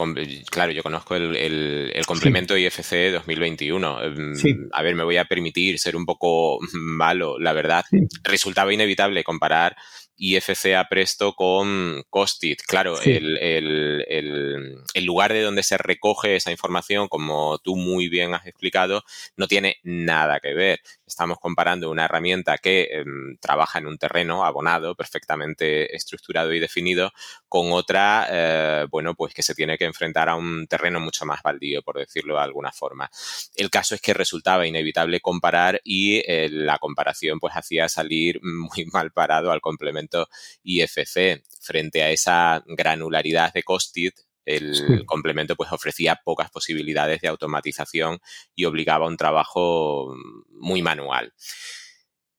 claro, 0.49 0.71
yo 0.71 0.83
conozco 0.83 1.15
el, 1.15 1.91
complemento 2.05 2.55
IFC 2.55 3.11
2021. 3.11 4.03
Em, 4.03 4.33
a 4.71 4.83
ver, 4.83 4.95
me 4.95 5.03
voy 5.03 5.17
a 5.17 5.25
permitir 5.25 5.79
ser 5.79 5.95
un 5.95 6.05
poco 6.05 6.59
malo, 6.73 7.39
la 7.39 7.53
verdad. 7.53 7.83
Resultaba 8.23 8.71
inevitable 8.71 9.23
comparar 9.23 9.75
IFC 10.17 10.75
a 10.75 10.85
Presto 10.89 11.33
con 11.33 12.03
Costit. 12.09 12.61
Claro, 12.61 12.99
el, 13.01 13.37
el, 13.37 15.05
lugar 15.05 15.33
de 15.33 15.41
donde 15.41 15.63
se 15.63 15.77
recoge 15.77 16.35
esa 16.35 16.51
información, 16.51 17.07
como 17.07 17.59
tú 17.59 17.75
muy 17.75 18.09
bien 18.09 18.33
has 18.33 18.45
explicado, 18.45 19.03
no 19.35 19.47
tiene 19.47 19.77
nada 19.83 20.39
que 20.39 20.53
ver. 20.53 20.79
Estamos 21.05 21.37
comparando 21.39 21.89
una 21.89 22.05
herramienta 22.05 22.57
que 22.57 22.87
em, 22.91 23.37
trabaja 23.39 23.79
en 23.79 23.87
un 23.87 23.97
terreno 23.97 24.45
abonado, 24.45 24.95
perfectamente 24.95 25.95
estructurado 25.95 26.53
y 26.53 26.59
definido, 26.59 27.11
con 27.55 27.71
otra, 27.71 28.27
eh, 28.29 28.85
bueno, 28.91 29.15
pues 29.15 29.33
que 29.33 29.41
se 29.41 29.55
tiene 29.55 29.77
que 29.77 29.85
enfrentar 29.85 30.27
a 30.27 30.35
un 30.35 30.67
terreno 30.67 30.99
mucho 30.99 31.25
más 31.25 31.41
baldío, 31.41 31.81
por 31.83 31.97
decirlo 31.97 32.35
de 32.35 32.41
alguna 32.41 32.73
forma. 32.73 33.09
El 33.55 33.69
caso 33.69 33.95
es 33.95 34.01
que 34.01 34.13
resultaba 34.13 34.67
inevitable 34.67 35.21
comparar 35.21 35.79
y 35.85 36.17
eh, 36.27 36.49
la 36.51 36.79
comparación 36.79 37.39
pues 37.39 37.53
hacía 37.55 37.87
salir 37.87 38.41
muy 38.43 38.83
mal 38.91 39.13
parado 39.13 39.53
al 39.53 39.61
complemento 39.61 40.27
IFC 40.63 41.43
frente 41.61 42.03
a 42.03 42.09
esa 42.09 42.61
granularidad 42.67 43.53
de 43.53 43.63
Costit 43.63 44.15
el 44.43 45.05
complemento 45.07 45.55
pues 45.55 45.71
ofrecía 45.71 46.19
pocas 46.23 46.51
posibilidades 46.51 47.21
de 47.21 47.29
automatización 47.29 48.19
y 48.53 48.65
obligaba 48.65 49.05
a 49.05 49.07
un 49.07 49.17
trabajo 49.17 50.13
muy 50.51 50.81
manual. 50.83 51.33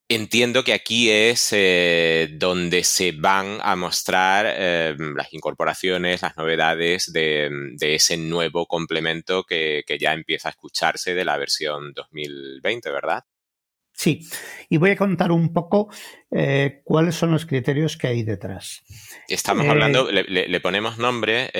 Entiendo 0.08 0.62
que 0.62 0.72
aquí 0.72 1.10
es 1.10 1.48
eh, 1.52 2.28
donde 2.34 2.84
se 2.84 3.10
van 3.10 3.58
a 3.60 3.74
mostrar 3.74 4.46
eh, 4.48 4.94
las 5.16 5.32
incorporaciones, 5.32 6.22
las 6.22 6.36
novedades 6.36 7.12
de, 7.12 7.50
ese 7.80 8.16
nuevo 8.16 8.66
complemento 8.66 9.42
que, 9.42 9.82
ya 9.98 10.12
empieza 10.12 10.48
a 10.48 10.52
escucharse 10.52 11.14
de 11.14 11.24
la 11.24 11.36
versión 11.38 11.92
2020, 11.92 12.88
¿verdad? 12.90 13.24
Sí, 13.92 14.20
y 14.68 14.76
voy 14.76 14.90
a 14.90 14.96
contar 14.96 15.32
un 15.32 15.52
poco 15.52 15.88
eh, 16.30 16.82
cuáles 16.84 17.16
son 17.16 17.32
los 17.32 17.44
criterios 17.44 17.96
que 17.96 18.06
hay 18.06 18.22
detrás. 18.22 18.84
Estamos 19.26 19.66
hablando, 19.66 20.08
le, 20.12 20.60
ponemos 20.60 20.98
nombre, 20.98 21.50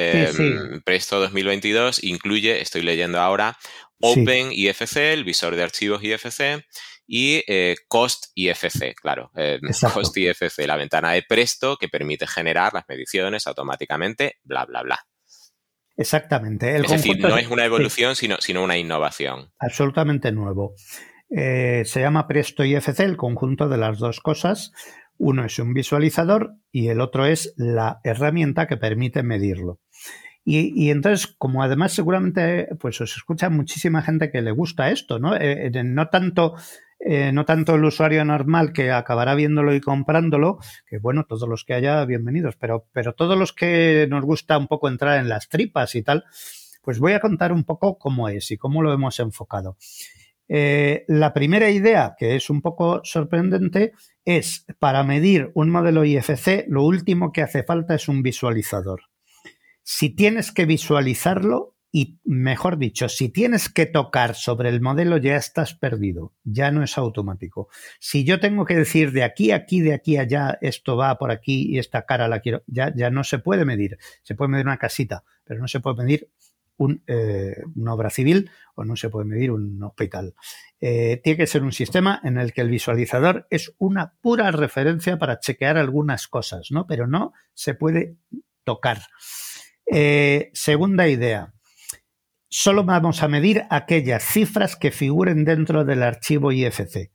Presto 0.85 1.19
2022 1.19 2.05
incluye, 2.05 2.61
estoy 2.61 2.83
leyendo 2.83 3.19
ahora, 3.21 3.59
Open 4.01 4.53
IFC, 4.53 4.97
el 5.15 5.25
visor 5.25 5.57
de 5.57 5.63
archivos 5.63 6.05
IFC, 6.05 6.63
y 7.07 7.43
eh, 7.47 7.77
Cost 7.89 8.27
IFC, 8.35 8.95
claro. 9.01 9.31
Eh, 9.37 9.61
Cost 9.95 10.17
IFC, 10.17 10.67
la 10.67 10.77
ventana 10.77 11.13
de 11.13 11.23
Presto 11.23 11.77
que 11.77 11.89
permite 11.89 12.27
generar 12.27 12.75
las 12.75 12.85
mediciones 12.89 13.47
automáticamente, 13.47 14.39
bla, 14.43 14.65
bla, 14.65 14.83
bla. 14.83 14.99
Exactamente. 15.97 16.77
es 16.77 16.91
decir, 16.91 17.19
no 17.21 17.39
es 17.39 17.49
una 17.49 17.65
evolución, 17.65 18.17
sino, 18.17 18.37
sino 18.41 18.63
una 18.63 18.77
innovación. 18.77 19.53
Absolutamente 19.59 20.31
nuevo. 20.33 20.75
Eh, 21.31 21.83
se 21.87 22.01
llama 22.01 22.29
Presto 22.29 22.65
IFC, 22.65 23.01
el 23.01 23.17
conjunto 23.17 23.69
de 23.69 23.79
las 23.79 23.99
dos 23.99 24.21
cosas. 24.21 24.73
Uno 25.17 25.47
es 25.47 25.59
un 25.59 25.73
visualizador 25.73 26.55
y 26.71 26.89
el 26.89 27.01
otro 27.01 27.25
es 27.25 27.55
la 27.57 28.01
herramienta 28.05 28.67
que 28.67 28.77
permite 28.77 29.23
medirlo. 29.23 29.81
Y, 30.49 30.91
entonces, 30.91 31.27
como 31.27 31.65
además 31.65 31.93
seguramente 31.93 32.69
pues 32.79 33.01
os 33.01 33.17
escucha 33.17 33.51
muchísima 33.51 34.01
gente 34.01 34.31
que 34.31 34.43
le 34.43 34.53
gusta 34.53 34.93
esto, 34.93 35.19
¿no? 35.19 35.33
no 35.37 36.09
tanto 36.09 36.55
eh, 36.99 37.31
no 37.33 37.45
tanto 37.45 37.75
el 37.75 37.85
usuario 37.85 38.25
normal 38.25 38.73
que 38.73 38.91
acabará 38.91 39.35
viéndolo 39.35 39.75
y 39.75 39.81
comprándolo, 39.81 40.59
que 40.87 40.99
bueno, 40.99 41.25
todos 41.25 41.49
los 41.49 41.65
que 41.65 41.75
haya, 41.75 42.05
bienvenidos, 42.05 42.57
pero, 42.57 42.87
pero 42.93 43.15
todos 43.15 43.39
los 43.39 43.53
que 43.53 44.07
nos 44.11 44.25
gusta 44.25 44.59
un 44.59 44.67
poco 44.67 44.89
entrar 44.89 45.19
en 45.19 45.29
las 45.29 45.49
tripas 45.49 45.95
y 45.95 46.03
tal, 46.03 46.25
pues 46.83 46.99
voy 46.99 47.13
a 47.13 47.21
contar 47.21 47.53
un 47.53 47.65
poco 47.65 47.99
cómo 47.99 48.29
es 48.29 48.51
y 48.51 48.57
cómo 48.57 48.83
lo 48.83 48.93
hemos 48.93 49.21
enfocado. 49.21 49.77
Eh, 50.49 51.05
la 51.09 51.33
primera 51.33 51.71
idea, 51.71 52.15
que 52.19 52.37
es 52.37 52.51
un 52.51 52.63
poco 52.63 53.01
sorprendente, 53.05 53.93
es 54.25 54.65
para 54.79 55.03
medir 55.03 55.51
un 55.55 55.71
modelo 55.71 56.05
IFC, 56.05 56.67
lo 56.69 56.85
último 56.85 57.33
que 57.33 57.43
hace 57.43 57.63
falta 57.63 57.95
es 57.95 58.09
un 58.09 58.23
visualizador. 58.23 59.03
Si 59.83 60.11
tienes 60.11 60.53
que 60.53 60.67
visualizarlo, 60.67 61.76
y 61.93 62.19
mejor 62.25 62.79
dicho, 62.79 63.09
si 63.09 63.29
tienes 63.29 63.69
que 63.69 63.87
tocar 63.87 64.35
sobre 64.35 64.69
el 64.69 64.81
modelo 64.81 65.17
ya 65.17 65.37
estás 65.37 65.75
perdido, 65.75 66.33
ya 66.45 66.71
no 66.71 66.83
es 66.83 66.99
automático. 66.99 67.69
Si 67.99 68.25
yo 68.25 68.41
tengo 68.41 68.65
que 68.65 68.77
decir 68.77 69.13
de 69.13 69.23
aquí 69.23 69.51
a 69.51 69.57
aquí, 69.67 69.81
de 69.81 69.93
aquí 69.93 70.17
allá, 70.17 70.59
esto 70.61 70.97
va 70.97 71.19
por 71.19 71.31
aquí 71.31 71.67
y 71.69 71.79
esta 71.79 72.07
cara 72.07 72.29
la 72.29 72.41
quiero, 72.41 72.63
ya, 72.67 72.93
ya 72.95 73.11
no 73.11 73.25
se 73.25 73.39
puede 73.39 73.65
medir. 73.65 73.99
Se 74.23 74.35
puede 74.35 74.51
medir 74.51 74.67
una 74.67 74.79
casita, 74.79 75.25
pero 75.45 75.61
no 75.61 75.69
se 75.69 75.81
puede 75.81 75.97
medir 75.97 76.31
eh, 77.07 77.63
una 77.75 77.95
obra 77.95 78.11
civil 78.11 78.51
o 78.75 78.85
no 78.85 78.97
se 78.97 79.09
puede 79.09 79.27
medir 79.27 79.51
un 79.51 79.83
hospital. 79.83 80.35
Eh, 80.81 81.21
tiene 81.25 81.39
que 81.39 81.47
ser 81.47 81.63
un 81.63 81.73
sistema 81.73 82.21
en 82.23 82.39
el 82.39 82.53
que 82.53 82.61
el 82.61 82.69
visualizador 82.69 83.47
es 83.51 83.75
una 83.79 84.15
pura 84.21 84.51
referencia 84.51 85.19
para 85.19 85.41
chequear 85.41 85.79
algunas 85.79 86.29
cosas, 86.29 86.71
¿no? 86.71 86.87
Pero 86.87 87.07
no 87.07 87.33
se 87.55 87.75
puede 87.75 88.17
tocar. 88.65 89.01
Eh, 89.87 90.51
segunda 90.53 91.09
idea, 91.09 91.55
solo 92.49 92.85
vamos 92.85 93.23
a 93.23 93.29
medir 93.29 93.65
aquellas 93.71 94.23
cifras 94.23 94.77
que 94.77 94.91
figuren 94.91 95.45
dentro 95.45 95.85
del 95.85 96.03
archivo 96.03 96.53
IFC. 96.53 97.11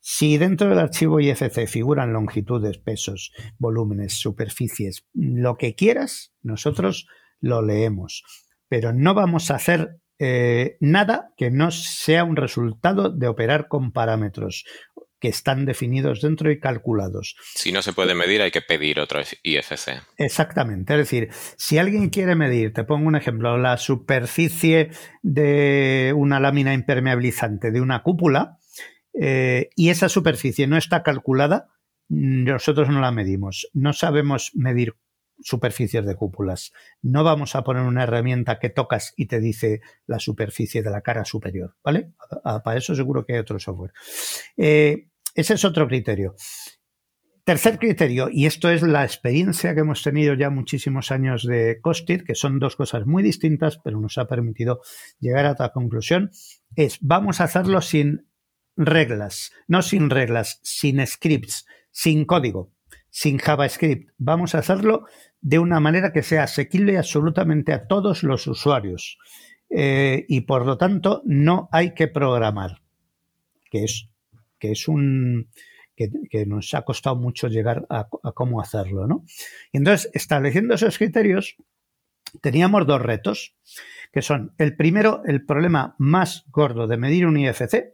Si 0.00 0.38
dentro 0.38 0.68
del 0.68 0.78
archivo 0.78 1.20
IFC 1.20 1.66
figuran 1.66 2.12
longitudes, 2.12 2.78
pesos, 2.78 3.32
volúmenes, 3.58 4.14
superficies, 4.14 5.04
lo 5.12 5.56
que 5.56 5.74
quieras, 5.74 6.32
nosotros 6.42 7.06
lo 7.40 7.62
leemos. 7.62 8.22
Pero 8.68 8.92
no 8.92 9.14
vamos 9.14 9.50
a 9.50 9.56
hacer 9.56 10.00
eh, 10.18 10.76
nada 10.80 11.32
que 11.36 11.50
no 11.50 11.70
sea 11.70 12.24
un 12.24 12.36
resultado 12.36 13.10
de 13.10 13.28
operar 13.28 13.68
con 13.68 13.92
parámetros 13.92 14.64
que 15.18 15.28
están 15.28 15.64
definidos 15.64 16.20
dentro 16.20 16.50
y 16.50 16.60
calculados. 16.60 17.36
Si 17.54 17.72
no 17.72 17.82
se 17.82 17.92
puede 17.92 18.14
medir, 18.14 18.42
hay 18.42 18.50
que 18.50 18.62
pedir 18.62 19.00
otro 19.00 19.20
IFC. 19.42 20.02
Exactamente. 20.16 20.94
Es 20.94 20.98
decir, 20.98 21.28
si 21.56 21.78
alguien 21.78 22.10
quiere 22.10 22.34
medir, 22.34 22.72
te 22.72 22.84
pongo 22.84 23.08
un 23.08 23.16
ejemplo, 23.16 23.58
la 23.58 23.76
superficie 23.76 24.90
de 25.22 26.12
una 26.16 26.40
lámina 26.40 26.74
impermeabilizante 26.74 27.70
de 27.70 27.80
una 27.80 28.02
cúpula, 28.02 28.58
eh, 29.20 29.70
y 29.74 29.90
esa 29.90 30.08
superficie 30.08 30.66
no 30.66 30.76
está 30.76 31.02
calculada, 31.02 31.68
nosotros 32.08 32.88
no 32.88 33.00
la 33.00 33.10
medimos. 33.10 33.68
No 33.74 33.92
sabemos 33.92 34.52
medir 34.54 34.94
superficies 35.40 36.04
de 36.04 36.14
cúpulas. 36.14 36.72
No 37.02 37.24
vamos 37.24 37.54
a 37.54 37.62
poner 37.62 37.82
una 37.82 38.04
herramienta 38.04 38.58
que 38.58 38.70
tocas 38.70 39.14
y 39.16 39.26
te 39.26 39.40
dice 39.40 39.80
la 40.06 40.18
superficie 40.18 40.82
de 40.82 40.90
la 40.90 41.02
cara 41.02 41.24
superior, 41.24 41.76
¿vale? 41.82 42.12
Para 42.42 42.76
eso 42.76 42.94
seguro 42.94 43.24
que 43.24 43.34
hay 43.34 43.38
otro 43.38 43.58
software. 43.58 43.92
Eh, 44.56 45.08
ese 45.34 45.54
es 45.54 45.64
otro 45.64 45.86
criterio. 45.86 46.34
Tercer 47.44 47.78
criterio, 47.78 48.28
y 48.30 48.44
esto 48.44 48.68
es 48.68 48.82
la 48.82 49.04
experiencia 49.04 49.74
que 49.74 49.80
hemos 49.80 50.02
tenido 50.02 50.34
ya 50.34 50.50
muchísimos 50.50 51.10
años 51.10 51.46
de 51.46 51.80
Costit, 51.80 52.22
que 52.22 52.34
son 52.34 52.58
dos 52.58 52.76
cosas 52.76 53.06
muy 53.06 53.22
distintas, 53.22 53.78
pero 53.82 53.98
nos 54.00 54.18
ha 54.18 54.26
permitido 54.26 54.82
llegar 55.18 55.46
a 55.46 55.52
otra 55.52 55.72
conclusión, 55.72 56.30
es 56.76 56.98
vamos 57.00 57.40
a 57.40 57.44
hacerlo 57.44 57.80
sin 57.80 58.28
reglas, 58.76 59.50
no 59.66 59.80
sin 59.80 60.10
reglas, 60.10 60.60
sin 60.62 61.06
scripts, 61.06 61.64
sin 61.90 62.26
código, 62.26 62.70
sin 63.18 63.38
JavaScript. 63.38 64.12
Vamos 64.18 64.54
a 64.54 64.58
hacerlo 64.58 65.06
de 65.40 65.58
una 65.58 65.80
manera 65.80 66.12
que 66.12 66.22
sea 66.22 66.44
asequible 66.44 66.98
absolutamente 66.98 67.72
a 67.72 67.88
todos 67.88 68.22
los 68.22 68.46
usuarios. 68.46 69.18
Eh, 69.70 70.24
y 70.28 70.42
por 70.42 70.64
lo 70.64 70.78
tanto, 70.78 71.22
no 71.24 71.68
hay 71.72 71.94
que 71.94 72.06
programar, 72.06 72.80
que 73.72 73.82
es, 73.82 74.08
que 74.60 74.70
es 74.70 74.86
un. 74.86 75.50
Que, 75.96 76.46
nos 76.46 76.72
ha 76.74 76.82
costado 76.82 77.16
mucho 77.16 77.48
llegar 77.48 77.84
a, 77.90 78.08
cómo 78.34 78.60
hacerlo, 78.60 79.08
¿no? 79.08 79.24
Y 79.72 79.78
entonces, 79.78 80.12
estableciendo 80.14 80.74
esos 80.74 80.96
criterios, 80.96 81.56
teníamos 82.40 82.86
dos 82.86 83.02
retos, 83.02 83.56
que 84.12 84.22
son 84.22 84.54
el 84.58 84.76
primero, 84.76 85.22
el 85.26 85.44
problema 85.44 85.96
más 85.98 86.44
gordo 86.52 86.86
de 86.86 86.98
medir 86.98 87.26
un 87.26 87.36
IFC 87.36 87.90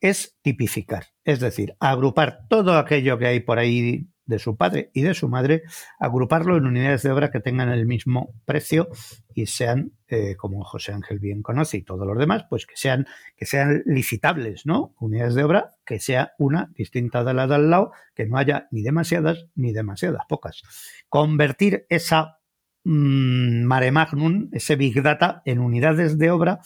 es 0.00 0.38
tipificar, 0.40 1.06
es 1.24 1.40
decir, 1.40 1.74
agrupar 1.80 2.46
todo 2.48 2.78
aquello 2.78 3.18
que 3.18 3.26
hay 3.26 3.40
por 3.40 3.58
ahí 3.58 4.06
de 4.26 4.38
su 4.38 4.56
padre 4.56 4.90
y 4.92 5.02
de 5.02 5.14
su 5.14 5.28
madre, 5.28 5.62
agruparlo 5.98 6.56
en 6.56 6.66
unidades 6.66 7.02
de 7.02 7.10
obra 7.10 7.30
que 7.30 7.40
tengan 7.40 7.70
el 7.70 7.86
mismo 7.86 8.34
precio 8.44 8.88
y 9.34 9.46
sean, 9.46 9.92
eh, 10.08 10.34
como 10.36 10.64
José 10.64 10.92
Ángel 10.92 11.18
bien 11.18 11.42
conoce 11.42 11.78
y 11.78 11.82
todos 11.82 12.06
los 12.06 12.18
demás, 12.18 12.44
pues 12.48 12.66
que 12.66 12.76
sean, 12.76 13.06
que 13.36 13.46
sean 13.46 13.82
licitables, 13.86 14.66
¿no? 14.66 14.94
Unidades 14.98 15.34
de 15.34 15.44
obra 15.44 15.74
que 15.84 16.00
sea 16.00 16.32
una 16.38 16.70
distinta 16.74 17.24
de 17.24 17.34
la 17.34 17.46
de 17.46 17.54
al 17.54 17.70
lado, 17.70 17.92
que 18.14 18.26
no 18.26 18.36
haya 18.36 18.68
ni 18.70 18.82
demasiadas 18.82 19.46
ni 19.54 19.72
demasiadas 19.72 20.24
pocas. 20.28 20.62
Convertir 21.08 21.86
esa 21.88 22.38
mm, 22.84 23.64
mare 23.64 23.92
magnum, 23.92 24.48
ese 24.52 24.76
big 24.76 25.02
data, 25.02 25.42
en 25.44 25.60
unidades 25.60 26.18
de 26.18 26.30
obra 26.30 26.60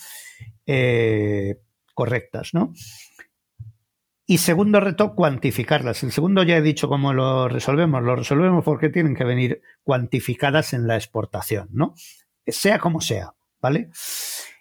eh, 0.67 1.61
correctas, 1.95 2.55
¿no? 2.55 2.73
Y 4.31 4.39
segundo 4.39 4.79
reto, 4.79 5.17
cuantificarlas. 5.17 6.05
El 6.05 6.13
segundo 6.13 6.45
ya 6.45 6.57
he 6.57 6.63
dicho 6.63 6.89
cómo 6.89 7.13
lo 7.13 7.49
resolvemos. 7.49 8.01
Lo 8.01 8.15
resolvemos 8.15 8.65
porque 8.65 8.89
tienen 8.89 9.17
que 9.17 9.25
venir 9.25 9.61
cuantificadas 9.83 10.73
en 10.73 10.87
la 10.87 10.95
exportación, 10.95 11.69
¿no? 11.73 11.95
Sea 12.47 12.79
como 12.79 13.01
sea, 13.01 13.35
¿vale? 13.61 13.91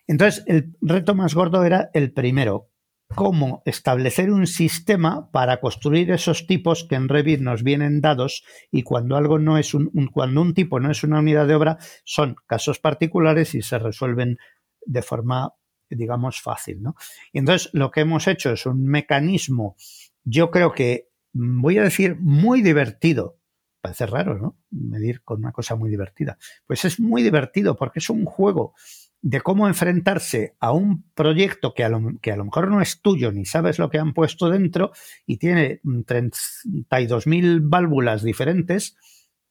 Entonces, 0.07 0.43
el 0.47 0.76
reto 0.82 1.13
más 1.13 1.36
gordo 1.36 1.63
era 1.63 1.91
el 1.93 2.11
primero, 2.11 2.72
cómo 3.13 3.61
establecer 3.63 4.32
un 4.32 4.47
sistema 4.47 5.30
para 5.30 5.59
construir 5.59 6.09
esos 6.09 6.47
tipos 6.47 6.84
que 6.84 6.95
en 6.95 7.07
Revit 7.07 7.39
nos 7.39 7.61
vienen 7.61 8.01
dados 8.01 8.43
y 8.72 8.82
cuando 8.82 9.17
algo 9.17 9.38
no 9.38 9.59
es 9.59 9.76
un, 9.76 9.91
cuando 10.11 10.41
un 10.41 10.55
tipo 10.55 10.80
no 10.80 10.89
es 10.89 11.03
una 11.03 11.20
unidad 11.20 11.45
de 11.45 11.53
obra 11.53 11.78
son 12.05 12.38
casos 12.47 12.80
particulares 12.80 13.53
y 13.53 13.61
se 13.61 13.78
resuelven 13.78 14.39
de 14.84 15.03
forma 15.03 15.53
digamos, 15.90 16.42
fácil, 16.42 16.82
¿no? 16.82 16.96
Y 17.32 17.40
entonces 17.40 17.70
lo 17.74 17.92
que 17.92 18.02
hemos 18.02 18.28
hecho 18.28 18.52
es 18.52 18.66
un 18.66 18.86
mecanismo, 18.86 19.76
yo 20.24 20.52
creo 20.52 20.74
que, 20.74 21.10
mm, 21.34 21.62
voy 21.62 21.78
a 21.78 21.84
decir, 21.84 22.18
muy 22.20 22.62
divertido. 22.62 23.38
Parece 23.82 24.06
raro, 24.06 24.38
¿no? 24.38 24.58
Medir 24.72 25.24
con 25.24 25.40
una 25.40 25.54
cosa 25.54 25.76
muy 25.76 25.90
divertida. 25.90 26.38
Pues 26.68 26.84
es 26.84 27.00
muy 27.00 27.24
divertido 27.24 27.78
porque 27.78 28.00
es 28.00 28.10
un 28.10 28.26
juego 28.26 28.74
de 29.22 29.42
cómo 29.42 29.68
enfrentarse 29.68 30.56
a 30.60 30.72
un 30.72 31.04
proyecto 31.14 31.74
que 31.74 31.84
a, 31.84 31.90
lo, 31.90 32.18
que 32.22 32.32
a 32.32 32.38
lo 32.38 32.46
mejor 32.46 32.70
no 32.70 32.82
es 32.82 33.02
tuyo 33.02 33.32
ni 33.32 33.46
sabes 33.46 33.80
lo 33.80 33.90
que 33.90 34.00
han 34.00 34.14
puesto 34.14 34.50
dentro 34.50 34.92
y 35.26 35.38
tiene 35.38 35.82
32.000 35.84 37.60
válvulas 37.64 38.24
diferentes 38.24 38.96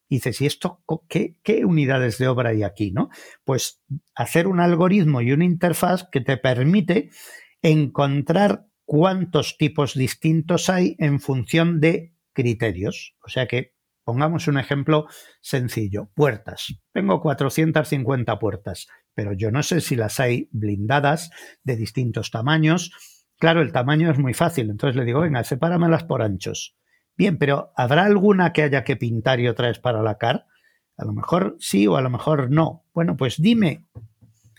y 0.09 0.15
dices, 0.15 0.41
¿y 0.41 0.47
esto 0.47 0.83
qué, 1.07 1.63
unidades 1.63 2.17
de 2.17 2.27
obra 2.27 2.49
hay 2.49 2.63
aquí? 2.63 2.91
¿no? 2.91 3.09
Pues 3.45 3.83
hacer 4.15 4.47
un 4.47 4.59
algoritmo 4.59 5.21
y 5.21 5.31
una 5.31 5.45
interfaz 5.45 6.09
que 6.11 6.19
te 6.19 6.35
permite 6.37 7.11
encontrar 7.61 8.65
cuántos 8.85 9.57
tipos 9.57 9.93
distintos 9.93 10.69
hay 10.69 10.95
en 10.97 11.19
función 11.19 11.79
de 11.79 12.15
criterios. 12.33 13.15
O 13.23 13.29
sea 13.29 13.47
que 13.47 13.75
pongamos 14.03 14.47
un 14.47 14.57
ejemplo 14.57 15.05
sencillo. 15.41 16.09
Puertas. 16.15 16.73
Tengo 16.91 17.21
450 17.21 18.39
puertas, 18.39 18.87
pero 19.13 19.33
yo 19.33 19.51
no 19.51 19.61
sé 19.61 19.79
si 19.79 19.95
las 19.95 20.19
hay 20.19 20.49
blindadas 20.51 21.29
de 21.63 21.75
distintos 21.75 22.31
tamaños. 22.31 22.91
Claro, 23.37 23.61
el 23.61 23.71
tamaño 23.71 24.09
es 24.09 24.17
muy 24.17 24.33
fácil. 24.33 24.71
Entonces 24.71 24.95
le 24.95 25.05
digo, 25.05 25.19
venga, 25.19 25.43
sepáramelas 25.43 26.05
por 26.05 26.23
anchos. 26.23 26.78
Bien, 27.19 27.37
pero 27.37 27.73
¿habrá 27.75 28.05
alguna 28.05 28.53
que 28.53 28.61
haya 28.63 28.85
que 28.85 28.95
pintar 28.95 29.41
y 29.41 29.49
otra 29.49 29.69
es 29.69 29.77
para 29.77 30.01
la 30.01 30.17
car? 30.17 30.45
A 30.95 31.03
lo 31.03 31.11
mejor 31.11 31.57
sí 31.59 31.85
o 31.85 31.97
a 31.97 32.01
lo 32.01 32.09
mejor 32.09 32.49
no. 32.49 32.85
Bueno, 32.93 33.17
pues 33.17 33.41
dime 33.41 33.83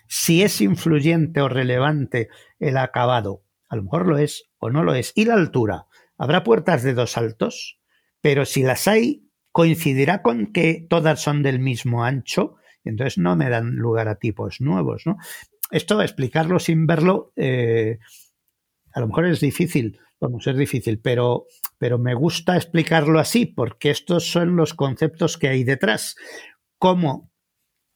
si 0.07 0.43
es 0.43 0.61
influyente 0.61 1.41
o 1.41 1.49
relevante 1.49 2.29
el 2.59 2.77
acabado. 2.77 3.45
A 3.71 3.77
lo 3.77 3.85
mejor 3.85 4.07
lo 4.07 4.19
es 4.19 4.51
o 4.59 4.69
no 4.69 4.85
lo 4.85 4.93
es. 4.95 5.15
¿Y 5.15 5.25
la 5.25 5.37
altura? 5.37 5.87
¿Habrá 6.19 6.45
puertas 6.45 6.83
de 6.83 6.93
dos 6.93 7.17
altos? 7.17 7.81
Pero 8.21 8.45
si 8.45 8.63
las 8.63 8.87
hay, 8.89 9.27
coincidirá 9.53 10.21
con 10.21 10.53
que 10.53 10.87
todas 10.87 11.19
son 11.23 11.43
del 11.43 11.61
mismo 11.61 12.05
ancho. 12.05 12.57
Entonces 12.85 13.17
no 13.17 13.37
me 13.37 13.49
dan 13.49 13.77
lugar 13.77 14.07
a 14.09 14.17
tipos 14.17 14.61
nuevos. 14.61 15.05
¿no? 15.07 15.17
Esto, 15.71 16.03
explicarlo 16.03 16.59
sin 16.59 16.87
verlo, 16.87 17.33
eh, 17.37 18.01
a 18.93 19.01
lo 19.01 19.07
mejor 19.07 19.25
es 19.29 19.41
difícil. 19.41 19.99
Vamos, 20.21 20.47
es 20.47 20.59
difícil, 20.59 21.01
pero, 21.01 21.47
pero 21.81 21.99
me 21.99 22.13
gusta 22.13 22.57
explicarlo 22.57 23.19
así 23.19 23.47
porque 23.47 23.89
estos 23.89 24.31
son 24.31 24.55
los 24.55 24.75
conceptos 24.75 25.39
que 25.39 25.49
hay 25.49 25.65
detrás. 25.65 26.15
Cómo 26.77 27.33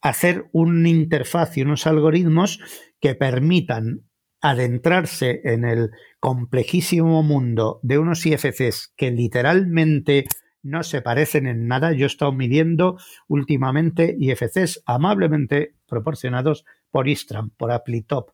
hacer 0.00 0.46
una 0.52 0.88
interfaz 0.88 1.58
y 1.58 1.62
unos 1.62 1.86
algoritmos 1.86 2.60
que 2.98 3.14
permitan 3.14 4.06
adentrarse 4.40 5.42
en 5.44 5.66
el 5.66 5.90
complejísimo 6.18 7.22
mundo 7.22 7.78
de 7.82 7.98
unos 7.98 8.24
IFCs 8.24 8.94
que 8.96 9.10
literalmente 9.10 10.24
no 10.62 10.82
se 10.82 11.02
parecen 11.02 11.46
en 11.46 11.66
nada. 11.66 11.92
Yo 11.92 12.04
he 12.04 12.06
estado 12.06 12.32
midiendo 12.32 12.96
últimamente 13.28 14.16
IFCs 14.18 14.82
amablemente 14.86 15.74
proporcionados 15.86 16.64
por 16.90 17.06
Istram, 17.06 17.50
por 17.50 17.70
Applitop, 17.70 18.30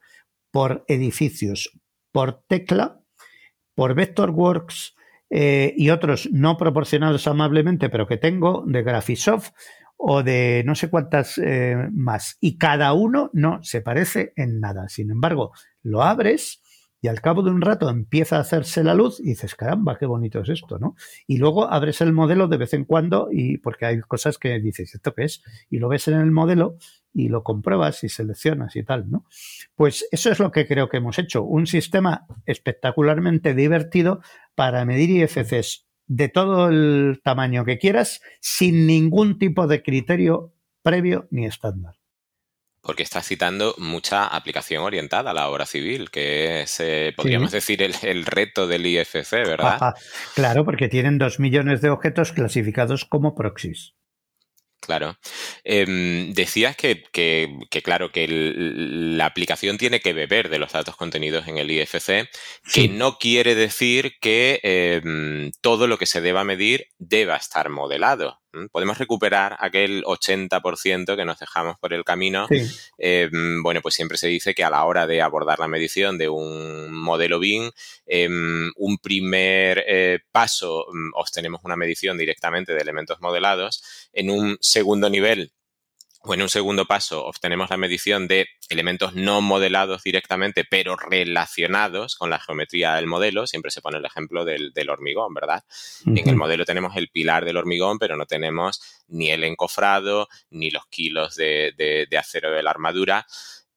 por 0.52 0.84
edificios, 0.86 1.76
por 2.12 2.44
Tecla, 2.46 3.00
por 3.74 3.96
Vectorworks 3.96 4.94
eh, 5.30 5.72
y 5.76 5.90
otros 5.90 6.28
no 6.32 6.56
proporcionados 6.56 7.26
amablemente, 7.26 7.88
pero 7.88 8.06
que 8.06 8.16
tengo 8.16 8.64
de 8.66 8.82
Graphisoft 8.82 9.50
o 9.96 10.22
de 10.22 10.62
no 10.66 10.74
sé 10.74 10.90
cuántas 10.90 11.38
eh, 11.38 11.76
más. 11.92 12.36
Y 12.40 12.58
cada 12.58 12.92
uno 12.92 13.30
no 13.32 13.62
se 13.62 13.80
parece 13.80 14.32
en 14.36 14.60
nada. 14.60 14.88
Sin 14.88 15.10
embargo, 15.10 15.52
lo 15.82 16.02
abres 16.02 16.62
y 17.02 17.08
al 17.08 17.20
cabo 17.20 17.42
de 17.42 17.50
un 17.50 17.62
rato 17.62 17.88
empieza 17.88 18.36
a 18.36 18.40
hacerse 18.40 18.84
la 18.84 18.94
luz 18.94 19.20
y 19.20 19.30
dices, 19.30 19.54
caramba, 19.54 19.96
qué 19.98 20.06
bonito 20.06 20.40
es 20.40 20.50
esto, 20.50 20.78
¿no? 20.78 20.96
Y 21.26 21.38
luego 21.38 21.70
abres 21.70 22.00
el 22.00 22.12
modelo 22.12 22.46
de 22.46 22.58
vez 22.58 22.74
en 22.74 22.84
cuando 22.84 23.28
y 23.32 23.58
porque 23.58 23.86
hay 23.86 24.00
cosas 24.00 24.36
que 24.36 24.58
dices, 24.60 24.94
¿esto 24.94 25.14
qué 25.14 25.24
es? 25.24 25.42
Y 25.70 25.78
lo 25.78 25.88
ves 25.88 26.08
en 26.08 26.20
el 26.20 26.30
modelo 26.30 26.76
y 27.12 27.28
lo 27.28 27.42
compruebas 27.42 28.04
y 28.04 28.08
seleccionas 28.08 28.76
y 28.76 28.82
tal, 28.82 29.10
¿no? 29.10 29.24
Pues 29.74 30.06
eso 30.12 30.30
es 30.30 30.38
lo 30.38 30.50
que 30.52 30.66
creo 30.66 30.88
que 30.88 30.98
hemos 30.98 31.18
hecho, 31.18 31.42
un 31.42 31.66
sistema 31.66 32.26
espectacularmente 32.46 33.54
divertido 33.54 34.20
para 34.54 34.84
medir 34.84 35.10
IFCs 35.10 35.86
de 36.06 36.28
todo 36.28 36.68
el 36.68 37.20
tamaño 37.22 37.64
que 37.64 37.78
quieras 37.78 38.20
sin 38.40 38.86
ningún 38.86 39.38
tipo 39.38 39.66
de 39.66 39.82
criterio 39.82 40.54
previo 40.82 41.28
ni 41.30 41.46
estándar. 41.46 42.00
Porque 42.82 43.02
estás 43.02 43.26
citando 43.26 43.74
mucha 43.76 44.26
aplicación 44.26 44.82
orientada 44.82 45.32
a 45.32 45.34
la 45.34 45.48
obra 45.48 45.66
civil, 45.66 46.10
que 46.10 46.62
es, 46.62 46.80
eh, 46.80 47.12
podríamos 47.14 47.52
decir, 47.52 47.82
el, 47.82 48.24
reto 48.24 48.66
del 48.66 48.86
IFC, 48.86 49.30
¿verdad? 49.32 49.94
claro, 50.34 50.64
porque 50.64 50.88
tienen 50.88 51.18
dos 51.18 51.38
millones 51.38 51.82
de 51.82 51.90
objetos 51.90 52.32
clasificados 52.32 53.04
como 53.04 53.34
proxies. 53.34 53.94
Claro. 54.80 55.18
Em, 55.62 56.32
decías 56.32 56.74
que, 56.74 57.02
claro, 57.84 58.10
que 58.12 58.26
la 58.28 59.26
aplicación 59.26 59.76
tiene 59.76 60.00
que 60.00 60.14
beber 60.14 60.48
de 60.48 60.58
los 60.58 60.72
datos 60.72 60.96
contenidos 60.96 61.46
en 61.48 61.58
el 61.58 61.70
IFC, 61.70 62.28
que 62.72 62.88
no 62.88 63.18
quiere 63.18 63.54
decir 63.54 64.14
que 64.20 64.58
em, 64.62 65.52
todo 65.60 65.86
lo 65.86 65.98
que 65.98 66.06
se 66.06 66.22
deba 66.22 66.44
medir 66.44 66.86
deba 66.98 67.36
estar 67.36 67.68
modelado. 67.68 68.40
Podemos 68.72 68.98
recuperar 68.98 69.56
aquel 69.60 70.02
80% 70.04 71.16
que 71.16 71.24
nos 71.24 71.38
dejamos 71.38 71.78
por 71.78 71.92
el 71.92 72.04
camino. 72.04 72.48
Em, 72.98 73.62
bueno, 73.62 73.80
pues 73.80 73.94
siempre 73.94 74.18
se 74.18 74.28
dice 74.28 74.54
que 74.54 74.64
a 74.64 74.70
la 74.70 74.84
hora 74.84 75.06
de 75.06 75.22
abordar 75.22 75.58
la 75.58 75.68
medición 75.68 76.18
de 76.18 76.28
un 76.28 76.92
modelo 76.92 77.38
BIM, 77.38 77.70
em, 78.06 78.70
un 78.76 78.98
primer 78.98 79.84
eh, 79.86 80.18
paso 80.32 80.86
mm, 80.92 81.10
obtenemos 81.14 81.60
una 81.64 81.76
medición 81.76 82.18
directamente 82.18 82.74
de 82.74 82.80
elementos 82.80 83.20
modelados. 83.20 83.82
En 84.12 84.30
un 84.30 84.58
segundo 84.60 85.08
nivel 85.08 85.52
o 86.22 86.34
en 86.34 86.42
un 86.42 86.48
segundo 86.48 86.84
paso 86.84 87.24
obtenemos 87.24 87.70
la 87.70 87.78
medición 87.78 88.28
de 88.28 88.46
elementos 88.68 89.14
no 89.14 89.40
modelados 89.40 90.02
directamente, 90.02 90.64
pero 90.64 90.96
relacionados 90.96 92.14
con 92.14 92.28
la 92.28 92.38
geometría 92.38 92.94
del 92.94 93.06
modelo. 93.06 93.46
Siempre 93.46 93.70
se 93.70 93.80
pone 93.80 93.98
el 93.98 94.04
ejemplo 94.04 94.44
del, 94.44 94.72
hormigón, 94.90 95.32
¿verdad? 95.32 95.64
En 96.04 96.28
el 96.28 96.36
modelo 96.36 96.64
tenemos 96.64 96.94
el 96.96 97.08
pilar 97.08 97.44
del 97.44 97.56
hormigón, 97.56 97.98
pero 97.98 98.16
no 98.16 98.26
tenemos 98.26 98.80
ni 99.08 99.30
el 99.30 99.44
encofrado, 99.44 100.28
ni 100.50 100.70
los 100.70 100.86
kilos 100.86 101.36
de, 101.36 102.06
acero 102.18 102.50
de 102.50 102.62
la 102.62 102.70
armadura 102.70 103.26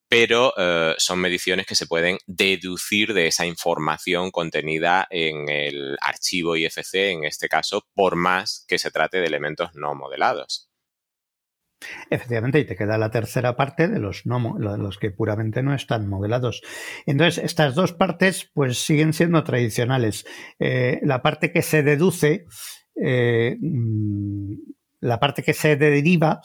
pero 0.10 0.54
eh, 0.56 0.94
son 1.00 1.18
mediciones 1.18 1.66
que 1.66 1.74
se 1.74 1.88
pueden 1.88 2.20
deducir 2.28 3.16
de 3.16 3.26
esa 3.26 3.48
información 3.48 4.30
contenida 4.30 5.08
en 5.10 5.50
el 5.50 5.98
archivo 6.00 6.56
IFC, 6.56 6.94
en 6.94 7.24
este 7.24 7.50
caso, 7.50 7.88
por 7.96 8.16
más 8.16 8.64
que 8.68 8.78
se 8.78 8.92
trate 8.92 9.18
de 9.22 9.26
elementos 9.26 9.74
no 9.74 9.96
modelados. 9.96 10.70
Efectivamente, 12.10 12.60
y 12.60 12.66
te 12.66 12.76
queda 12.76 12.98
la 12.98 13.12
tercera 13.12 13.56
parte 13.56 13.88
de 13.88 14.00
los, 14.00 14.26
no, 14.26 14.58
los 14.58 14.98
que 14.98 15.12
puramente 15.12 15.64
no 15.64 15.74
están 15.74 16.08
modelados. 16.08 16.62
Entonces, 17.06 17.44
estas 17.44 17.76
dos 17.76 17.94
partes 17.94 18.50
pues 18.54 18.78
siguen 18.78 19.14
siendo 19.14 19.44
tradicionales. 19.44 20.26
Eh, 20.60 21.00
la 21.04 21.22
parte 21.22 21.52
que 21.52 21.62
se 21.62 21.84
deduce, 21.84 22.46
eh, 23.02 23.58
mm, 23.60 24.54
la 25.02 25.20
parte 25.20 25.44
que 25.44 25.54
se 25.54 25.76
deriva 25.76 26.42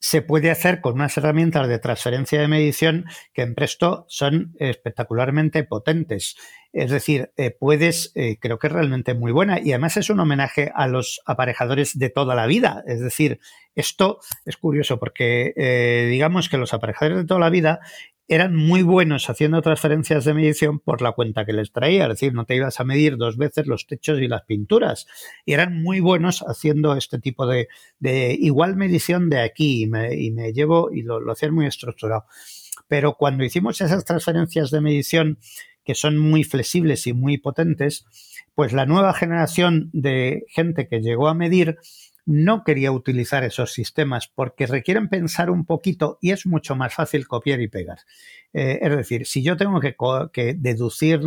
se 0.00 0.22
puede 0.22 0.50
hacer 0.50 0.80
con 0.80 0.94
unas 0.94 1.16
herramientas 1.16 1.68
de 1.68 1.78
transferencia 1.78 2.40
de 2.40 2.48
medición 2.48 3.06
que 3.32 3.42
en 3.42 3.54
Presto 3.54 4.04
son 4.08 4.54
espectacularmente 4.58 5.64
potentes. 5.64 6.36
Es 6.72 6.90
decir, 6.90 7.32
eh, 7.36 7.50
puedes, 7.50 8.12
eh, 8.14 8.38
creo 8.38 8.58
que 8.58 8.68
es 8.68 8.72
realmente 8.72 9.14
muy 9.14 9.32
buena 9.32 9.58
y 9.58 9.72
además 9.72 9.96
es 9.96 10.10
un 10.10 10.20
homenaje 10.20 10.70
a 10.74 10.86
los 10.86 11.20
aparejadores 11.26 11.98
de 11.98 12.10
toda 12.10 12.34
la 12.34 12.46
vida. 12.46 12.84
Es 12.86 13.00
decir, 13.00 13.40
esto 13.74 14.20
es 14.44 14.56
curioso 14.56 14.98
porque 14.98 15.54
eh, 15.56 16.06
digamos 16.10 16.48
que 16.48 16.58
los 16.58 16.74
aparejadores 16.74 17.18
de 17.18 17.26
toda 17.26 17.40
la 17.40 17.50
vida 17.50 17.80
eran 18.28 18.54
muy 18.54 18.82
buenos 18.82 19.30
haciendo 19.30 19.62
transferencias 19.62 20.26
de 20.26 20.34
medición 20.34 20.78
por 20.78 21.00
la 21.00 21.12
cuenta 21.12 21.46
que 21.46 21.54
les 21.54 21.72
traía, 21.72 22.04
es 22.04 22.10
decir, 22.10 22.34
no 22.34 22.44
te 22.44 22.54
ibas 22.54 22.78
a 22.78 22.84
medir 22.84 23.16
dos 23.16 23.38
veces 23.38 23.66
los 23.66 23.86
techos 23.86 24.20
y 24.20 24.28
las 24.28 24.42
pinturas, 24.42 25.06
y 25.46 25.54
eran 25.54 25.82
muy 25.82 26.00
buenos 26.00 26.44
haciendo 26.46 26.94
este 26.94 27.18
tipo 27.18 27.46
de, 27.46 27.68
igual 28.38 28.76
medición 28.76 29.30
de 29.30 29.40
aquí, 29.40 29.84
y 29.84 29.86
me, 29.86 30.52
llevo, 30.52 30.90
y 30.92 31.02
lo, 31.02 31.20
lo 31.20 31.32
hacían 31.32 31.54
muy 31.54 31.66
estructurado. 31.66 32.26
Pero 32.86 33.14
cuando 33.14 33.44
hicimos 33.44 33.80
esas 33.80 34.04
transferencias 34.04 34.70
de 34.70 34.80
medición 34.80 35.38
que 35.84 35.94
son 35.94 36.18
muy 36.18 36.44
flexibles 36.44 37.06
y 37.06 37.14
muy 37.14 37.38
potentes, 37.38 38.04
pues 38.54 38.74
la 38.74 38.84
nueva 38.84 39.14
generación 39.14 39.88
de 39.94 40.44
gente 40.48 40.86
que 40.86 41.00
llegó 41.00 41.28
a 41.28 41.34
medir 41.34 41.78
no 42.28 42.62
quería 42.62 42.92
utilizar 42.92 43.42
esos 43.42 43.72
sistemas 43.72 44.28
porque 44.28 44.66
requieren 44.66 45.08
pensar 45.08 45.48
un 45.48 45.64
poquito 45.64 46.18
y 46.20 46.32
es 46.32 46.44
mucho 46.44 46.76
más 46.76 46.92
fácil 46.92 47.26
copiar 47.26 47.62
y 47.62 47.68
pegar. 47.68 48.00
Eh, 48.52 48.80
es 48.82 48.90
decir, 48.90 49.26
si 49.26 49.42
yo 49.42 49.56
tengo 49.56 49.80
que, 49.80 49.96
que, 50.30 50.52
deducir 50.52 51.20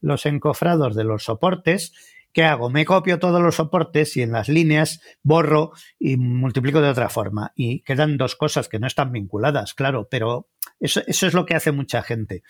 los 0.00 0.26
encofrados 0.26 0.96
de 0.96 1.04
los 1.04 1.24
soportes, 1.24 1.92
¿qué 2.32 2.44
hago? 2.44 2.70
Me 2.70 2.86
copio 2.86 3.18
todos 3.18 3.42
los 3.42 3.56
soportes 3.56 4.16
y 4.16 4.22
en 4.22 4.32
las 4.32 4.48
líneas 4.48 5.02
borro 5.22 5.72
y 5.98 6.16
multiplico 6.16 6.80
de 6.80 6.88
otra 6.88 7.10
forma. 7.10 7.52
Y 7.54 7.80
quedan 7.80 8.16
dos 8.16 8.34
cosas 8.34 8.70
que 8.70 8.78
no 8.78 8.86
están 8.86 9.12
vinculadas, 9.12 9.74
claro, 9.74 10.08
pero 10.10 10.48
eso, 10.80 11.02
eso 11.06 11.26
es 11.26 11.34
lo 11.34 11.44
que 11.44 11.56
hace 11.56 11.72
mucha 11.72 12.02
gente. 12.02 12.42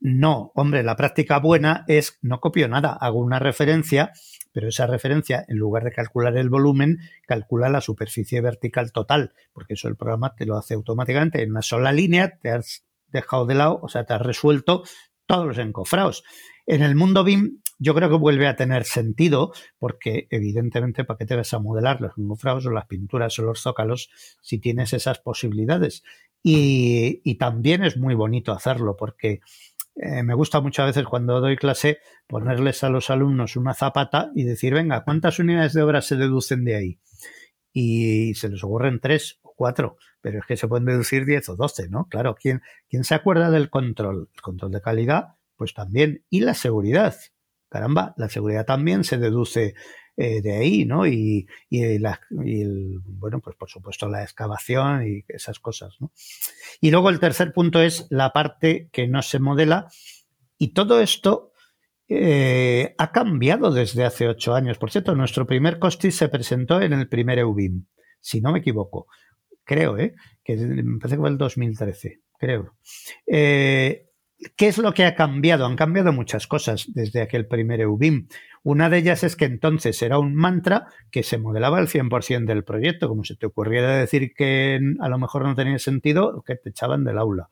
No, 0.00 0.52
hombre, 0.54 0.84
la 0.84 0.94
práctica 0.94 1.40
buena 1.40 1.84
es 1.88 2.18
no 2.22 2.40
copio 2.40 2.68
nada, 2.68 2.92
hago 2.92 3.18
una 3.18 3.40
referencia, 3.40 4.12
pero 4.52 4.68
esa 4.68 4.86
referencia, 4.86 5.44
en 5.48 5.56
lugar 5.56 5.82
de 5.82 5.90
calcular 5.90 6.36
el 6.36 6.48
volumen, 6.48 6.98
calcula 7.26 7.68
la 7.68 7.80
superficie 7.80 8.40
vertical 8.40 8.92
total, 8.92 9.32
porque 9.52 9.74
eso 9.74 9.88
el 9.88 9.96
programa 9.96 10.34
te 10.36 10.46
lo 10.46 10.56
hace 10.56 10.74
automáticamente 10.74 11.42
en 11.42 11.50
una 11.50 11.62
sola 11.62 11.92
línea, 11.92 12.38
te 12.38 12.50
has 12.50 12.84
dejado 13.08 13.46
de 13.46 13.56
lado, 13.56 13.80
o 13.82 13.88
sea, 13.88 14.04
te 14.04 14.14
has 14.14 14.22
resuelto 14.22 14.84
todos 15.26 15.46
los 15.46 15.58
encofrados. 15.58 16.22
En 16.66 16.82
el 16.82 16.94
mundo 16.94 17.24
BIM 17.24 17.60
yo 17.80 17.94
creo 17.94 18.08
que 18.08 18.16
vuelve 18.16 18.46
a 18.46 18.56
tener 18.56 18.84
sentido 18.84 19.52
porque 19.78 20.26
evidentemente 20.30 21.04
para 21.04 21.18
qué 21.18 21.26
te 21.26 21.36
vas 21.36 21.52
a 21.54 21.58
modelar 21.58 22.00
los 22.00 22.12
encofrados 22.16 22.66
o 22.66 22.70
las 22.70 22.86
pinturas 22.86 23.38
o 23.38 23.42
los 23.42 23.60
zócalos 23.60 24.10
si 24.42 24.58
tienes 24.58 24.92
esas 24.92 25.18
posibilidades. 25.18 26.02
Y, 26.42 27.20
y 27.24 27.36
también 27.36 27.84
es 27.84 27.96
muy 27.96 28.14
bonito 28.14 28.52
hacerlo 28.52 28.96
porque 28.96 29.40
eh, 30.00 30.22
me 30.22 30.34
gusta 30.34 30.60
muchas 30.60 30.86
veces 30.86 31.06
cuando 31.06 31.40
doy 31.40 31.56
clase 31.56 31.98
ponerles 32.28 32.84
a 32.84 32.88
los 32.88 33.10
alumnos 33.10 33.56
una 33.56 33.74
zapata 33.74 34.30
y 34.34 34.44
decir, 34.44 34.72
venga, 34.74 35.02
¿cuántas 35.02 35.38
unidades 35.40 35.72
de 35.72 35.82
obra 35.82 36.02
se 36.02 36.16
deducen 36.16 36.64
de 36.64 36.76
ahí? 36.76 36.98
Y 37.72 38.34
se 38.34 38.48
les 38.48 38.62
ocurren 38.62 39.00
tres 39.00 39.40
o 39.42 39.54
cuatro, 39.56 39.96
pero 40.20 40.38
es 40.38 40.46
que 40.46 40.56
se 40.56 40.68
pueden 40.68 40.86
deducir 40.86 41.26
diez 41.26 41.48
o 41.48 41.56
doce, 41.56 41.88
¿no? 41.88 42.06
Claro, 42.08 42.36
¿quién, 42.40 42.62
¿quién 42.88 43.02
se 43.02 43.14
acuerda 43.14 43.50
del 43.50 43.70
control? 43.70 44.30
El 44.34 44.40
control 44.40 44.72
de 44.72 44.80
calidad, 44.80 45.34
pues 45.56 45.74
también. 45.74 46.24
Y 46.30 46.40
la 46.40 46.54
seguridad. 46.54 47.16
Caramba, 47.68 48.14
la 48.16 48.28
seguridad 48.28 48.64
también 48.64 49.04
se 49.04 49.18
deduce 49.18 49.74
eh, 50.20 50.42
de 50.42 50.56
ahí, 50.56 50.84
¿no? 50.84 51.06
Y, 51.06 51.46
y, 51.70 51.98
la, 52.00 52.20
y 52.44 52.62
el, 52.62 52.98
bueno, 53.04 53.38
pues 53.38 53.54
por 53.54 53.70
supuesto 53.70 54.08
la 54.08 54.24
excavación 54.24 55.06
y 55.06 55.24
esas 55.28 55.60
cosas, 55.60 55.94
¿no? 56.00 56.10
Y 56.80 56.90
luego 56.90 57.08
el 57.08 57.20
tercer 57.20 57.52
punto 57.52 57.80
es 57.80 58.08
la 58.10 58.32
parte 58.32 58.88
que 58.90 59.06
no 59.06 59.22
se 59.22 59.38
modela 59.38 59.86
y 60.58 60.74
todo 60.74 61.00
esto 61.00 61.52
eh, 62.08 62.96
ha 62.98 63.12
cambiado 63.12 63.70
desde 63.70 64.04
hace 64.04 64.26
ocho 64.26 64.56
años. 64.56 64.76
Por 64.76 64.90
cierto, 64.90 65.14
nuestro 65.14 65.46
primer 65.46 65.78
COSTIS 65.78 66.16
se 66.16 66.28
presentó 66.28 66.82
en 66.82 66.94
el 66.94 67.08
primer 67.08 67.38
EUBIM, 67.38 67.86
si 68.18 68.40
no 68.40 68.50
me 68.50 68.58
equivoco. 68.58 69.06
Creo, 69.62 69.98
¿eh? 69.98 70.16
Que 70.42 70.56
me 70.56 70.98
parece 70.98 71.14
que 71.14 71.20
fue 71.20 71.28
el 71.28 71.38
2013, 71.38 72.22
creo. 72.40 72.74
Eh, 73.24 74.07
¿Qué 74.56 74.68
es 74.68 74.78
lo 74.78 74.94
que 74.94 75.04
ha 75.04 75.16
cambiado? 75.16 75.66
Han 75.66 75.74
cambiado 75.74 76.12
muchas 76.12 76.46
cosas 76.46 76.86
desde 76.94 77.22
aquel 77.22 77.46
primer 77.46 77.80
EUBIM. 77.80 78.28
Una 78.62 78.88
de 78.88 78.98
ellas 78.98 79.24
es 79.24 79.34
que 79.34 79.46
entonces 79.46 80.00
era 80.00 80.18
un 80.18 80.34
mantra 80.34 80.86
que 81.10 81.24
se 81.24 81.38
modelaba 81.38 81.80
el 81.80 81.88
100% 81.88 82.44
del 82.44 82.64
proyecto, 82.64 83.08
como 83.08 83.24
si 83.24 83.36
te 83.36 83.46
ocurriera 83.46 83.96
decir 83.96 84.34
que 84.34 84.78
a 85.00 85.08
lo 85.08 85.18
mejor 85.18 85.44
no 85.44 85.56
tenía 85.56 85.78
sentido, 85.78 86.42
que 86.46 86.54
te 86.54 86.70
echaban 86.70 87.04
del 87.04 87.18
aula. 87.18 87.50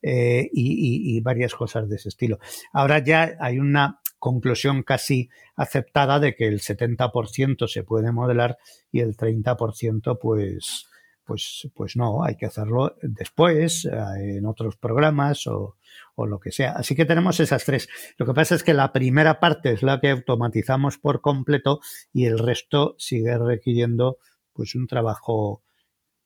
Eh, 0.00 0.48
y, 0.52 1.16
y, 1.16 1.20
varias 1.22 1.56
cosas 1.56 1.88
de 1.88 1.96
ese 1.96 2.08
estilo. 2.08 2.38
Ahora 2.72 3.00
ya 3.00 3.32
hay 3.40 3.58
una 3.58 4.00
conclusión 4.20 4.84
casi 4.84 5.28
aceptada 5.56 6.20
de 6.20 6.36
que 6.36 6.46
el 6.46 6.60
70% 6.60 7.66
se 7.66 7.82
puede 7.82 8.12
modelar 8.12 8.58
y 8.92 9.00
el 9.00 9.16
30% 9.16 10.18
pues, 10.20 10.86
pues, 11.28 11.68
pues 11.74 11.94
no, 11.94 12.24
hay 12.24 12.36
que 12.36 12.46
hacerlo 12.46 12.96
después, 13.02 13.84
eh, 13.84 14.38
en 14.38 14.46
otros 14.46 14.76
programas 14.76 15.46
o, 15.46 15.76
o 16.14 16.26
lo 16.26 16.40
que 16.40 16.50
sea. 16.50 16.72
Así 16.72 16.96
que 16.96 17.04
tenemos 17.04 17.38
esas 17.38 17.66
tres. 17.66 17.86
Lo 18.16 18.24
que 18.24 18.32
pasa 18.32 18.54
es 18.54 18.64
que 18.64 18.72
la 18.72 18.94
primera 18.94 19.38
parte 19.38 19.72
es 19.72 19.82
la 19.82 20.00
que 20.00 20.08
automatizamos 20.08 20.96
por 20.96 21.20
completo 21.20 21.80
y 22.14 22.24
el 22.24 22.38
resto 22.38 22.94
sigue 22.96 23.36
requiriendo 23.36 24.16
pues 24.54 24.74
un 24.74 24.86
trabajo, 24.86 25.62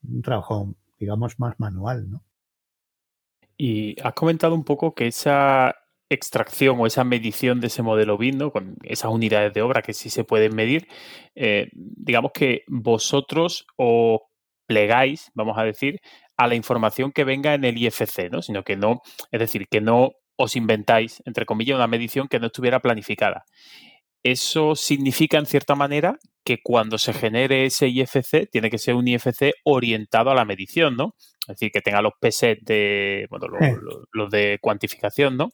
un 0.09 0.23
trabajo, 0.23 0.73
digamos, 1.01 1.41
más 1.41 1.59
manual, 1.59 2.09
¿no? 2.09 2.23
Y 3.57 4.01
has 4.03 4.15
comentado 4.15 4.55
un 4.55 4.65
poco 4.65 4.95
que 4.95 5.09
esa 5.09 5.75
extracción 6.09 6.79
o 6.79 6.87
esa 6.87 7.03
medición 7.03 7.59
de 7.61 7.67
ese 7.67 7.83
modelo 7.83 8.17
BIM, 8.17 8.51
con 8.51 8.77
esas 8.85 9.11
unidades 9.11 9.53
de 9.53 9.63
obra 9.63 9.83
que 9.83 9.95
sí 9.95 10.11
se 10.11 10.23
pueden 10.23 10.55
medir, 10.55 10.87
eh, 11.35 11.71
digamos 11.73 12.31
que 12.33 12.63
vosotros 12.69 13.67
os 13.77 14.21
plegáis, 14.67 15.31
vamos 15.35 15.59
a 15.59 15.65
decir, 15.65 16.01
a 16.37 16.47
la 16.47 16.55
información 16.55 17.13
que 17.13 17.25
venga 17.25 17.55
en 17.55 17.65
el 17.65 17.79
IFC, 17.79 18.31
¿no? 18.31 18.43
Sino 18.43 18.63
que 18.63 18.77
no, 18.77 19.03
es 19.31 19.41
decir, 19.41 19.67
que 19.71 19.81
no 19.81 20.13
os 20.37 20.57
inventáis, 20.57 21.23
entre 21.25 21.47
comillas, 21.47 21.77
una 21.77 21.87
medición 21.87 22.29
que 22.29 22.41
no 22.41 22.47
estuviera 22.47 22.81
planificada. 22.81 23.45
Eso 24.25 24.77
significa, 24.77 25.39
en 25.39 25.47
cierta 25.47 25.75
manera, 25.75 26.19
que 26.45 26.59
cuando 26.63 26.99
se 26.99 27.13
genere 27.13 27.67
ese 27.67 27.89
IFC, 27.89 28.49
tiene 28.51 28.71
que 28.71 28.79
ser 28.79 28.95
un 28.95 29.07
IFC 29.09 29.53
orientado 29.65 30.31
a 30.31 30.35
la 30.35 30.45
medición, 30.45 30.97
¿no? 30.97 31.15
Es 31.41 31.57
decir, 31.57 31.71
que 31.73 31.81
tenga 31.81 32.03
los 32.03 32.13
PSET 32.21 32.61
de, 32.63 33.27
bueno, 33.31 33.47
los, 34.13 34.31
de 34.31 34.59
cuantificación, 34.61 35.37
¿no? 35.37 35.51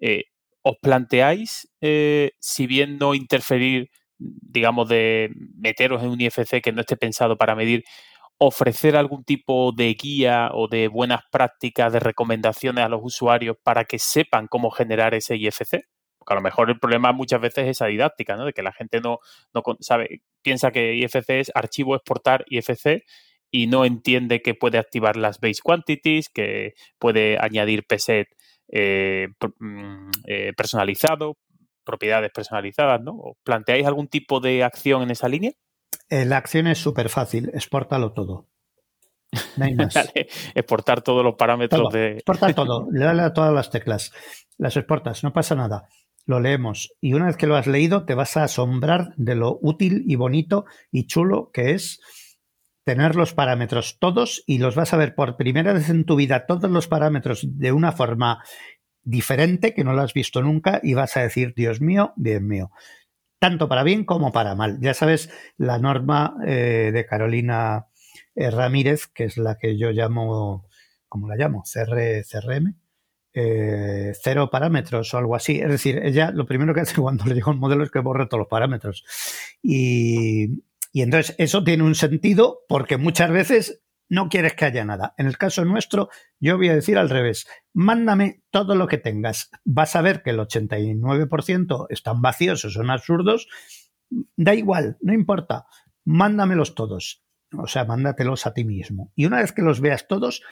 Eh, 0.00 0.24
¿Os 0.62 0.76
planteáis, 0.80 1.68
eh, 1.80 2.32
si 2.38 2.66
bien 2.66 2.98
no 2.98 3.14
interferir, 3.14 3.90
digamos, 4.18 4.88
de 4.88 5.30
meteros 5.56 6.02
en 6.02 6.10
un 6.10 6.20
IFC 6.20 6.60
que 6.62 6.72
no 6.72 6.82
esté 6.82 6.96
pensado 6.96 7.36
para 7.36 7.56
medir, 7.56 7.82
ofrecer 8.44 8.96
algún 8.96 9.22
tipo 9.24 9.70
de 9.72 9.94
guía 9.94 10.50
o 10.52 10.66
de 10.66 10.88
buenas 10.88 11.22
prácticas, 11.30 11.92
de 11.92 12.00
recomendaciones 12.00 12.84
a 12.84 12.88
los 12.88 13.00
usuarios 13.02 13.56
para 13.62 13.84
que 13.84 14.00
sepan 14.00 14.48
cómo 14.48 14.70
generar 14.70 15.14
ese 15.14 15.36
IFC? 15.36 15.84
Porque 16.18 16.34
a 16.34 16.36
lo 16.36 16.42
mejor 16.42 16.68
el 16.68 16.78
problema 16.80 17.12
muchas 17.12 17.40
veces 17.40 17.64
es 17.64 17.70
esa 17.70 17.86
didáctica, 17.86 18.36
¿no? 18.36 18.44
De 18.44 18.52
que 18.52 18.62
la 18.62 18.72
gente 18.72 19.00
no, 19.00 19.18
no 19.54 19.62
sabe, 19.78 20.22
piensa 20.42 20.72
que 20.72 20.94
IFC 20.96 21.30
es 21.30 21.52
archivo 21.54 21.94
exportar 21.94 22.44
IFC 22.48 23.04
y 23.52 23.68
no 23.68 23.84
entiende 23.84 24.42
que 24.42 24.54
puede 24.54 24.78
activar 24.78 25.16
las 25.16 25.38
base 25.38 25.60
quantities, 25.62 26.28
que 26.28 26.74
puede 26.98 27.38
añadir 27.38 27.84
PSET 27.86 28.26
eh, 28.72 29.28
mm, 29.60 30.10
eh, 30.26 30.52
personalizado, 30.56 31.36
propiedades 31.84 32.32
personalizadas, 32.32 33.00
¿no? 33.02 33.36
¿Planteáis 33.44 33.86
algún 33.86 34.08
tipo 34.08 34.40
de 34.40 34.64
acción 34.64 35.02
en 35.02 35.12
esa 35.12 35.28
línea? 35.28 35.52
Eh, 36.12 36.26
la 36.26 36.36
acción 36.36 36.66
es 36.66 36.76
súper 36.76 37.08
fácil, 37.08 37.50
exportalo 37.54 38.12
todo. 38.12 38.46
No 39.56 39.64
hay 39.64 39.74
más. 39.74 39.94
exportar 40.54 41.00
todos 41.00 41.24
los 41.24 41.36
parámetros 41.36 41.90
de. 41.90 42.16
Exportar 42.16 42.52
todo, 42.52 42.86
le 42.92 43.06
dale 43.06 43.22
a 43.22 43.32
todas 43.32 43.50
las 43.54 43.70
teclas. 43.70 44.12
Las 44.58 44.76
exportas, 44.76 45.24
no 45.24 45.32
pasa 45.32 45.54
nada. 45.54 45.88
Lo 46.26 46.38
leemos. 46.38 46.92
Y 47.00 47.14
una 47.14 47.28
vez 47.28 47.38
que 47.38 47.46
lo 47.46 47.56
has 47.56 47.66
leído, 47.66 48.04
te 48.04 48.14
vas 48.14 48.36
a 48.36 48.44
asombrar 48.44 49.14
de 49.16 49.36
lo 49.36 49.58
útil 49.62 50.04
y 50.06 50.16
bonito 50.16 50.66
y 50.90 51.06
chulo 51.06 51.50
que 51.50 51.70
es 51.70 51.98
tener 52.84 53.16
los 53.16 53.32
parámetros 53.32 53.98
todos 53.98 54.44
y 54.46 54.58
los 54.58 54.74
vas 54.74 54.92
a 54.92 54.98
ver 54.98 55.14
por 55.14 55.38
primera 55.38 55.72
vez 55.72 55.88
en 55.88 56.04
tu 56.04 56.16
vida, 56.16 56.44
todos 56.44 56.70
los 56.70 56.88
parámetros 56.88 57.40
de 57.58 57.72
una 57.72 57.92
forma 57.92 58.44
diferente 59.02 59.72
que 59.72 59.82
no 59.82 59.94
lo 59.94 60.02
has 60.02 60.12
visto 60.12 60.42
nunca 60.42 60.78
y 60.82 60.92
vas 60.92 61.16
a 61.16 61.22
decir, 61.22 61.54
Dios 61.56 61.80
mío, 61.80 62.12
Dios 62.16 62.42
mío 62.42 62.70
tanto 63.42 63.68
para 63.68 63.82
bien 63.82 64.04
como 64.04 64.30
para 64.30 64.54
mal. 64.54 64.78
Ya 64.80 64.94
sabes, 64.94 65.28
la 65.56 65.80
norma 65.80 66.36
eh, 66.46 66.92
de 66.94 67.04
Carolina 67.04 67.88
eh, 68.36 68.52
Ramírez, 68.52 69.08
que 69.08 69.24
es 69.24 69.36
la 69.36 69.58
que 69.58 69.76
yo 69.76 69.90
llamo, 69.90 70.68
¿cómo 71.08 71.26
la 71.26 71.34
llamo? 71.34 71.64
CR, 71.64 72.22
CRM. 72.24 72.76
Eh, 73.34 74.12
cero 74.22 74.48
parámetros 74.48 75.12
o 75.12 75.18
algo 75.18 75.34
así. 75.34 75.58
Es 75.58 75.70
decir, 75.70 75.98
ella 76.04 76.30
lo 76.30 76.46
primero 76.46 76.72
que 76.72 76.82
hace 76.82 76.94
cuando 77.02 77.24
le 77.24 77.34
llega 77.34 77.50
un 77.50 77.58
modelo 77.58 77.82
es 77.82 77.90
que 77.90 77.98
borre 77.98 78.26
todos 78.26 78.42
los 78.42 78.48
parámetros. 78.48 79.04
Y, 79.60 80.62
y 80.92 81.02
entonces 81.02 81.34
eso 81.36 81.64
tiene 81.64 81.82
un 81.82 81.96
sentido 81.96 82.60
porque 82.68 82.96
muchas 82.96 83.32
veces 83.32 83.82
no 84.12 84.28
quieres 84.28 84.52
que 84.52 84.66
haya 84.66 84.84
nada. 84.84 85.14
En 85.16 85.26
el 85.26 85.38
caso 85.38 85.64
nuestro, 85.64 86.10
yo 86.38 86.58
voy 86.58 86.68
a 86.68 86.74
decir 86.74 86.98
al 86.98 87.08
revés, 87.08 87.46
mándame 87.72 88.42
todo 88.50 88.74
lo 88.74 88.86
que 88.86 88.98
tengas. 88.98 89.50
Vas 89.64 89.96
a 89.96 90.02
ver 90.02 90.22
que 90.22 90.28
el 90.28 90.38
89% 90.38 91.86
están 91.88 92.20
vacíos 92.20 92.62
o 92.66 92.70
son 92.70 92.90
absurdos. 92.90 93.48
Da 94.36 94.54
igual, 94.54 94.98
no 95.00 95.14
importa, 95.14 95.64
mándamelos 96.04 96.74
todos. 96.74 97.24
O 97.56 97.66
sea, 97.66 97.86
mándatelos 97.86 98.46
a 98.46 98.52
ti 98.52 98.64
mismo. 98.64 99.10
Y 99.16 99.24
una 99.24 99.38
vez 99.38 99.52
que 99.52 99.62
los 99.62 99.80
veas 99.80 100.06
todos, 100.06 100.42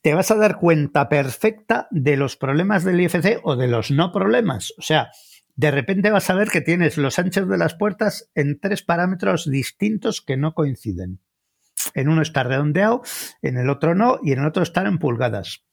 te 0.00 0.14
vas 0.14 0.30
a 0.30 0.36
dar 0.36 0.56
cuenta 0.56 1.10
perfecta 1.10 1.88
de 1.90 2.16
los 2.16 2.38
problemas 2.38 2.82
del 2.82 2.98
IFC 2.98 3.40
o 3.42 3.56
de 3.56 3.68
los 3.68 3.90
no 3.90 4.10
problemas. 4.10 4.72
O 4.78 4.82
sea, 4.82 5.10
de 5.54 5.70
repente 5.70 6.10
vas 6.10 6.30
a 6.30 6.34
ver 6.34 6.48
que 6.48 6.62
tienes 6.62 6.96
los 6.96 7.18
anchos 7.18 7.46
de 7.46 7.58
las 7.58 7.74
puertas 7.74 8.30
en 8.34 8.58
tres 8.58 8.82
parámetros 8.82 9.50
distintos 9.50 10.22
que 10.22 10.38
no 10.38 10.54
coinciden. 10.54 11.20
En 11.94 12.08
uno 12.08 12.22
está 12.22 12.42
redondeado, 12.42 13.02
en 13.42 13.56
el 13.58 13.70
otro 13.70 13.94
no, 13.94 14.18
y 14.22 14.32
en 14.32 14.40
el 14.40 14.46
otro 14.46 14.62
están 14.62 14.86
en 14.86 14.98
pulgadas. 14.98 15.64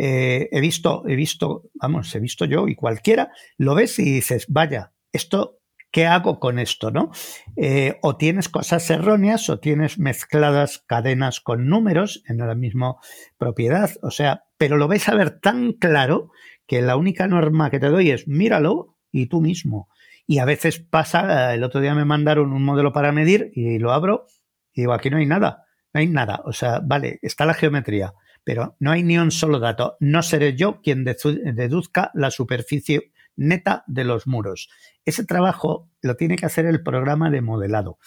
Eh, 0.00 0.48
he 0.52 0.60
visto, 0.60 1.02
he 1.08 1.16
visto, 1.16 1.70
vamos, 1.74 2.14
he 2.14 2.20
visto 2.20 2.44
yo 2.44 2.68
y 2.68 2.76
cualquiera, 2.76 3.32
lo 3.56 3.74
ves 3.74 3.98
y 3.98 4.04
dices, 4.04 4.46
vaya, 4.48 4.92
esto, 5.12 5.58
¿qué 5.90 6.06
hago 6.06 6.38
con 6.38 6.60
esto? 6.60 6.92
¿no? 6.92 7.10
Eh, 7.56 7.98
o 8.02 8.16
tienes 8.16 8.48
cosas 8.48 8.88
erróneas 8.90 9.50
o 9.50 9.58
tienes 9.58 9.98
mezcladas 9.98 10.84
cadenas 10.86 11.40
con 11.40 11.66
números 11.66 12.22
en 12.28 12.38
la 12.38 12.54
misma 12.54 12.96
propiedad, 13.38 13.90
o 14.02 14.12
sea, 14.12 14.44
pero 14.56 14.76
lo 14.76 14.86
ves 14.86 15.08
a 15.08 15.16
ver 15.16 15.40
tan 15.40 15.72
claro 15.72 16.30
que 16.66 16.80
la 16.80 16.96
única 16.96 17.26
norma 17.26 17.70
que 17.70 17.80
te 17.80 17.88
doy 17.88 18.10
es 18.10 18.28
míralo 18.28 18.96
y 19.10 19.26
tú 19.26 19.40
mismo. 19.40 19.88
Y 20.26 20.38
a 20.38 20.44
veces 20.44 20.78
pasa, 20.78 21.54
el 21.54 21.64
otro 21.64 21.80
día 21.80 21.94
me 21.94 22.04
mandaron 22.04 22.52
un 22.52 22.62
modelo 22.62 22.92
para 22.92 23.10
medir 23.10 23.50
y 23.54 23.78
lo 23.78 23.92
abro 23.92 24.26
y 24.74 24.82
digo, 24.82 24.92
aquí 24.92 25.10
no 25.10 25.16
hay 25.16 25.26
nada, 25.26 25.64
no 25.98 26.02
hay 26.02 26.08
nada. 26.08 26.42
O 26.44 26.52
sea, 26.52 26.80
vale, 26.80 27.18
está 27.22 27.44
la 27.44 27.54
geometría, 27.54 28.14
pero 28.44 28.76
no 28.78 28.92
hay 28.92 29.02
ni 29.02 29.18
un 29.18 29.32
solo 29.32 29.58
dato. 29.58 29.96
No 29.98 30.22
seré 30.22 30.54
yo 30.54 30.80
quien 30.80 31.04
deduzca 31.04 32.12
la 32.14 32.30
superficie 32.30 33.12
neta 33.34 33.82
de 33.88 34.04
los 34.04 34.28
muros. 34.28 34.68
Ese 35.04 35.24
trabajo 35.24 35.88
lo 36.00 36.14
tiene 36.14 36.36
que 36.36 36.46
hacer 36.46 36.66
el 36.66 36.84
programa 36.84 37.30
de 37.30 37.40
modelado. 37.40 37.98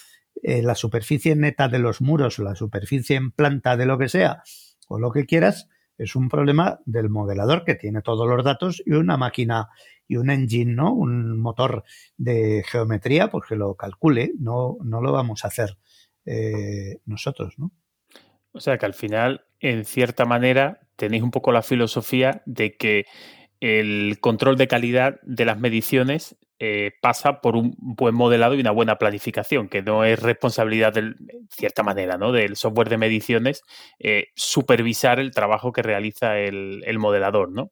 Eh, 0.41 0.61
la 0.61 0.75
superficie 0.75 1.35
neta 1.35 1.67
de 1.67 1.79
los 1.79 1.99
muros 1.99 2.39
la 2.39 2.55
superficie 2.55 3.17
en 3.17 3.31
planta 3.31 3.75
de 3.75 3.85
lo 3.85 3.97
que 3.97 4.07
sea 4.07 4.41
o 4.87 4.97
lo 4.97 5.11
que 5.11 5.25
quieras 5.25 5.67
es 5.97 6.15
un 6.15 6.29
problema 6.29 6.79
del 6.85 7.09
modelador 7.09 7.65
que 7.65 7.75
tiene 7.75 8.01
todos 8.01 8.27
los 8.27 8.43
datos 8.43 8.81
y 8.85 8.93
una 8.93 9.17
máquina 9.17 9.67
y 10.07 10.15
un 10.15 10.29
engine, 10.29 10.73
¿no? 10.73 10.93
Un 10.93 11.39
motor 11.39 11.83
de 12.17 12.63
geometría, 12.65 13.29
pues 13.29 13.49
que 13.49 13.55
lo 13.57 13.75
calcule, 13.75 14.31
no, 14.39 14.77
no 14.83 15.01
lo 15.01 15.11
vamos 15.11 15.43
a 15.43 15.49
hacer 15.49 15.77
eh, 16.25 17.01
nosotros, 17.05 17.55
¿no? 17.57 17.71
O 18.53 18.59
sea 18.59 18.77
que 18.77 18.85
al 18.85 18.93
final, 18.93 19.45
en 19.59 19.85
cierta 19.85 20.25
manera, 20.25 20.81
tenéis 20.95 21.23
un 21.23 21.31
poco 21.31 21.51
la 21.51 21.61
filosofía 21.61 22.41
de 22.45 22.75
que 22.75 23.05
el 23.59 24.17
control 24.19 24.57
de 24.57 24.67
calidad 24.67 25.19
de 25.23 25.45
las 25.45 25.59
mediciones 25.59 26.35
eh, 26.63 26.91
pasa 27.01 27.41
por 27.41 27.55
un 27.55 27.73
buen 27.77 28.13
modelado 28.13 28.53
y 28.53 28.59
una 28.59 28.69
buena 28.69 28.97
planificación, 28.97 29.67
que 29.67 29.81
no 29.81 30.03
es 30.03 30.21
responsabilidad, 30.21 30.93
de 30.93 31.15
cierta 31.49 31.81
manera, 31.81 32.17
¿no? 32.17 32.31
del 32.31 32.55
software 32.55 32.89
de 32.89 32.99
mediciones 32.99 33.63
eh, 33.97 34.27
supervisar 34.35 35.19
el 35.19 35.31
trabajo 35.31 35.71
que 35.71 35.81
realiza 35.81 36.37
el, 36.37 36.83
modelador, 36.99 37.51
¿no? 37.51 37.71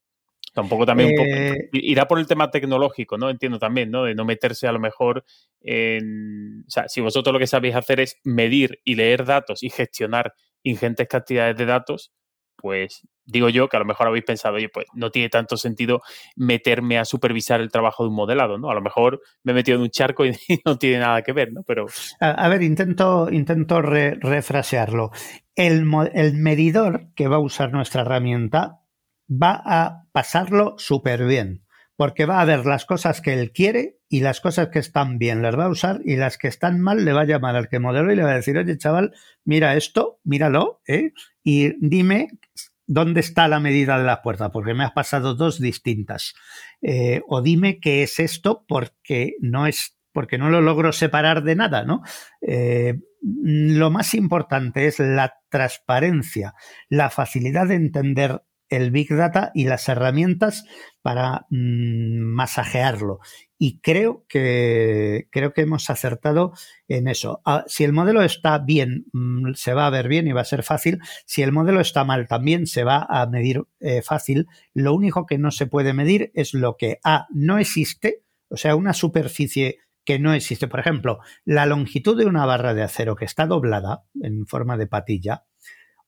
Tampoco 0.56 0.88
también 0.88 1.10
un 1.10 1.16
poco, 1.16 1.30
eh, 1.30 1.70
irá 1.74 2.08
por 2.08 2.18
el 2.18 2.26
tema 2.26 2.50
tecnológico, 2.50 3.20
¿no? 3.20 3.30
Entiendo 3.30 3.60
también, 3.60 3.92
¿no? 3.92 4.06
De 4.06 4.16
no 4.16 4.26
meterse 4.26 4.68
a 4.68 4.72
lo 4.72 4.80
mejor 4.80 5.24
en. 5.62 6.64
O 6.68 6.70
sea, 6.72 6.88
si 6.88 7.00
vosotros 7.02 7.32
lo 7.32 7.40
que 7.40 7.46
sabéis 7.46 7.76
hacer 7.76 8.00
es 8.00 8.18
medir 8.24 8.80
y 8.84 8.96
leer 8.96 9.26
datos 9.26 9.62
y 9.62 9.70
gestionar 9.70 10.34
ingentes 10.64 11.08
cantidades 11.08 11.58
de 11.58 11.66
datos, 11.66 12.12
pues 12.56 13.08
digo 13.26 13.50
yo 13.50 13.68
que 13.68 13.78
a 13.78 13.80
lo 13.80 13.86
mejor 13.86 14.08
habéis 14.08 14.26
pensado, 14.26 14.56
oye, 14.56 14.70
pues 14.70 14.86
no 14.94 15.12
tiene 15.12 15.30
tanto 15.30 15.56
sentido 15.56 16.02
meterme 16.36 16.98
a 16.98 17.06
supervisar 17.06 17.62
el 17.62 17.72
trabajo 17.72 18.04
de 18.04 18.10
un 18.10 18.16
modelado, 18.16 18.58
¿no? 18.58 18.70
A 18.70 18.74
lo 18.74 18.82
mejor 18.82 19.22
me 19.44 19.52
he 19.52 19.56
metido 19.56 19.78
en 19.78 19.84
un 19.84 19.90
charco 19.90 20.26
y, 20.26 20.32
no 20.66 20.78
tiene 20.78 21.00
nada 21.00 21.22
que 21.22 21.34
ver, 21.34 21.54
¿no? 21.54 21.64
Pero... 21.64 21.86
A, 22.20 22.48
ver, 22.50 22.64
intento, 22.64 23.30
intento 23.32 23.82
refrasearlo. 23.82 25.12
El, 25.56 25.86
el 26.14 26.34
medidor 26.34 27.14
que 27.16 27.28
va 27.28 27.38
a 27.38 27.40
usar 27.40 27.72
nuestra 27.72 28.02
herramienta 28.02 28.82
va 29.30 29.62
a 29.64 30.04
pasarlo 30.12 30.76
súper 30.78 31.26
bien, 31.26 31.64
porque 32.00 32.26
va 32.26 32.40
a 32.40 32.46
ver 32.46 32.66
las 32.66 32.86
cosas 32.86 33.20
que 33.20 33.34
él 33.34 33.52
quiere 33.52 33.98
y 34.08 34.22
las 34.22 34.40
cosas 34.40 34.70
que 34.70 34.80
están 34.80 35.18
bien 35.18 35.42
las 35.42 35.60
va 35.60 35.66
a 35.66 35.70
usar 35.70 36.00
y 36.06 36.16
las 36.16 36.38
que 36.38 36.48
están 36.48 36.80
mal 36.80 37.04
le 37.04 37.12
va 37.12 37.24
a 37.24 37.26
llamar 37.26 37.58
al 37.58 37.68
que 37.68 37.80
modeló 37.80 38.10
y 38.10 38.16
le 38.16 38.24
va 38.24 38.32
a 38.32 38.36
decir, 38.36 38.58
oye, 38.58 38.78
chaval, 38.78 39.14
mira 39.44 39.76
esto, 39.76 40.22
míralo, 40.24 40.82
¿eh? 40.88 41.12
Y 41.44 41.74
dime 41.86 42.30
¿dónde 42.88 43.20
está 43.20 43.50
la 43.50 43.60
medida 43.60 43.98
de 43.98 44.06
la 44.06 44.22
puerta? 44.22 44.50
Porque 44.50 44.74
me 44.74 44.86
has 44.86 44.94
pasado 44.94 45.36
dos 45.36 45.60
distintas. 45.60 46.36
Eh, 46.82 47.22
o 47.28 47.42
dime 47.42 47.82
qué 47.82 48.04
es 48.04 48.18
esto 48.18 48.64
porque 48.66 49.34
no 49.42 49.68
es 49.68 50.00
porque 50.14 50.38
no 50.38 50.50
lo 50.50 50.62
logro 50.62 50.94
separar 50.94 51.44
de 51.44 51.58
nada, 51.58 51.84
¿no? 51.84 52.02
Eh, 52.40 52.96
lo 53.22 53.92
más 53.92 54.14
importante 54.14 54.88
es 54.88 55.00
la 55.00 55.34
transparencia, 55.50 56.54
la 56.88 57.10
facilidad 57.10 57.68
de 57.68 57.76
entender 57.76 58.42
el 58.70 58.92
Big 58.92 59.14
Data 59.14 59.52
y 59.54 59.66
las 59.66 59.88
herramientas 59.90 60.66
para 61.02 61.46
mm, 61.50 62.20
masajearlo. 62.20 63.20
Y 63.58 63.80
creo 63.82 64.26
que, 64.30 65.28
creo 65.32 65.54
que 65.54 65.62
hemos 65.62 65.90
acertado 65.90 66.54
en 66.88 67.08
eso. 67.08 67.42
Ah, 67.46 67.66
si 67.68 67.84
el 67.84 67.94
modelo 67.94 68.22
está 68.24 68.58
bien, 68.60 69.06
mm, 69.12 69.54
se 69.56 69.74
va 69.74 69.88
a 69.88 69.90
ver 69.90 70.08
bien 70.08 70.28
y 70.28 70.32
va 70.32 70.42
a 70.42 70.46
ser 70.46 70.64
fácil. 70.64 71.00
Si 71.26 71.42
el 71.42 71.52
modelo 71.52 71.82
está 71.82 72.04
mal, 72.04 72.28
también 72.28 72.68
se 72.68 72.84
va 72.84 73.06
a 73.10 73.26
medir 73.28 73.64
eh, 73.80 74.02
fácil. 74.02 74.48
Lo 74.74 74.94
único 74.94 75.26
que 75.26 75.38
no 75.38 75.52
se 75.52 75.68
puede 75.68 75.94
medir 75.94 76.32
es 76.36 76.54
lo 76.54 76.78
que 76.78 77.00
A 77.04 77.28
no 77.32 77.58
existe, 77.58 78.24
o 78.50 78.58
sea, 78.58 78.76
una 78.76 78.94
superficie 78.94 79.80
que 80.06 80.20
no 80.20 80.34
existe. 80.34 80.68
Por 80.68 80.80
ejemplo, 80.80 81.20
la 81.46 81.66
longitud 81.66 82.18
de 82.18 82.26
una 82.26 82.46
barra 82.46 82.74
de 82.74 82.84
acero 82.84 83.16
que 83.16 83.26
está 83.26 83.46
doblada 83.46 84.06
en 84.22 84.48
forma 84.48 84.78
de 84.78 84.88
patilla, 84.88 85.44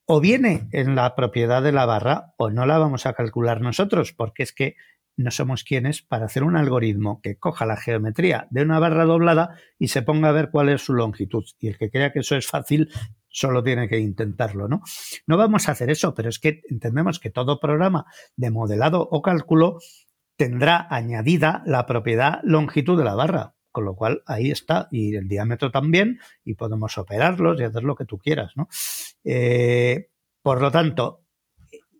o 0.06 0.20
viene 0.20 0.68
en 0.72 0.94
la 0.94 1.14
propiedad 1.14 1.62
de 1.62 1.72
la 1.72 1.86
barra 1.86 2.34
o 2.36 2.50
no 2.50 2.66
la 2.66 2.78
vamos 2.78 3.06
a 3.06 3.14
calcular 3.14 3.60
nosotros, 3.60 4.12
porque 4.12 4.42
es 4.42 4.52
que 4.52 4.76
no 5.16 5.30
somos 5.30 5.64
quienes 5.64 6.02
para 6.02 6.26
hacer 6.26 6.42
un 6.42 6.56
algoritmo 6.56 7.20
que 7.22 7.36
coja 7.36 7.66
la 7.66 7.76
geometría 7.76 8.46
de 8.50 8.62
una 8.62 8.78
barra 8.78 9.04
doblada 9.04 9.56
y 9.78 9.88
se 9.88 10.02
ponga 10.02 10.30
a 10.30 10.32
ver 10.32 10.50
cuál 10.50 10.70
es 10.70 10.82
su 10.82 10.94
longitud. 10.94 11.44
Y 11.60 11.68
el 11.68 11.78
que 11.78 11.90
crea 11.90 12.12
que 12.12 12.20
eso 12.20 12.36
es 12.36 12.46
fácil 12.46 12.90
solo 13.28 13.62
tiene 13.62 13.88
que 13.88 13.98
intentarlo, 13.98 14.68
¿no? 14.68 14.82
No 15.26 15.36
vamos 15.36 15.68
a 15.68 15.72
hacer 15.72 15.90
eso, 15.90 16.14
pero 16.14 16.28
es 16.28 16.38
que 16.38 16.62
entendemos 16.68 17.18
que 17.18 17.30
todo 17.30 17.60
programa 17.60 18.06
de 18.36 18.50
modelado 18.50 19.06
o 19.10 19.22
cálculo 19.22 19.78
tendrá 20.36 20.86
añadida 20.90 21.62
la 21.66 21.86
propiedad 21.86 22.40
longitud 22.42 22.98
de 22.98 23.04
la 23.04 23.14
barra 23.14 23.54
con 23.72 23.86
lo 23.86 23.96
cual 23.96 24.22
ahí 24.26 24.50
está, 24.50 24.86
y 24.90 25.16
el 25.16 25.26
diámetro 25.26 25.70
también, 25.70 26.20
y 26.44 26.54
podemos 26.54 26.98
operarlos 26.98 27.58
y 27.58 27.64
hacer 27.64 27.82
lo 27.82 27.96
que 27.96 28.04
tú 28.04 28.18
quieras, 28.18 28.52
¿no? 28.54 28.68
Eh, 29.24 30.08
por 30.42 30.60
lo 30.60 30.70
tanto, 30.70 31.24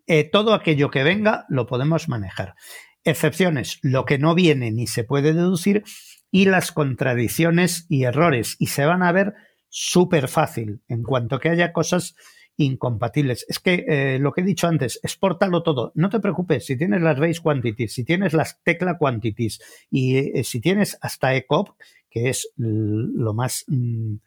eh, 0.07 0.29
todo 0.29 0.53
aquello 0.53 0.89
que 0.89 1.03
venga 1.03 1.45
lo 1.49 1.65
podemos 1.65 2.09
manejar. 2.09 2.55
Excepciones, 3.03 3.79
lo 3.81 4.05
que 4.05 4.17
no 4.17 4.35
viene 4.35 4.71
ni 4.71 4.87
se 4.87 5.03
puede 5.03 5.33
deducir, 5.33 5.83
y 6.31 6.45
las 6.45 6.71
contradicciones 6.71 7.85
y 7.89 8.05
errores, 8.05 8.55
y 8.59 8.67
se 8.67 8.85
van 8.85 9.03
a 9.03 9.11
ver 9.11 9.33
súper 9.69 10.27
fácil 10.27 10.81
en 10.87 11.03
cuanto 11.03 11.39
que 11.39 11.49
haya 11.49 11.73
cosas 11.73 12.15
incompatibles. 12.57 13.45
Es 13.47 13.59
que 13.59 13.85
eh, 13.87 14.19
lo 14.19 14.31
que 14.31 14.41
he 14.41 14.43
dicho 14.43 14.67
antes, 14.67 14.99
exportalo 15.03 15.63
todo. 15.63 15.91
No 15.95 16.09
te 16.09 16.19
preocupes, 16.19 16.65
si 16.65 16.77
tienes 16.77 17.01
las 17.01 17.19
base 17.19 17.41
quantities, 17.41 17.93
si 17.93 18.03
tienes 18.03 18.33
las 18.33 18.61
tecla 18.63 18.97
quantities 18.97 19.59
y 19.89 20.43
si 20.43 20.59
tienes 20.59 20.97
hasta 21.01 21.35
ECOP, 21.35 21.69
que 22.09 22.29
es 22.29 22.49
lo 22.57 23.33
más 23.33 23.65
mm, 23.67 24.17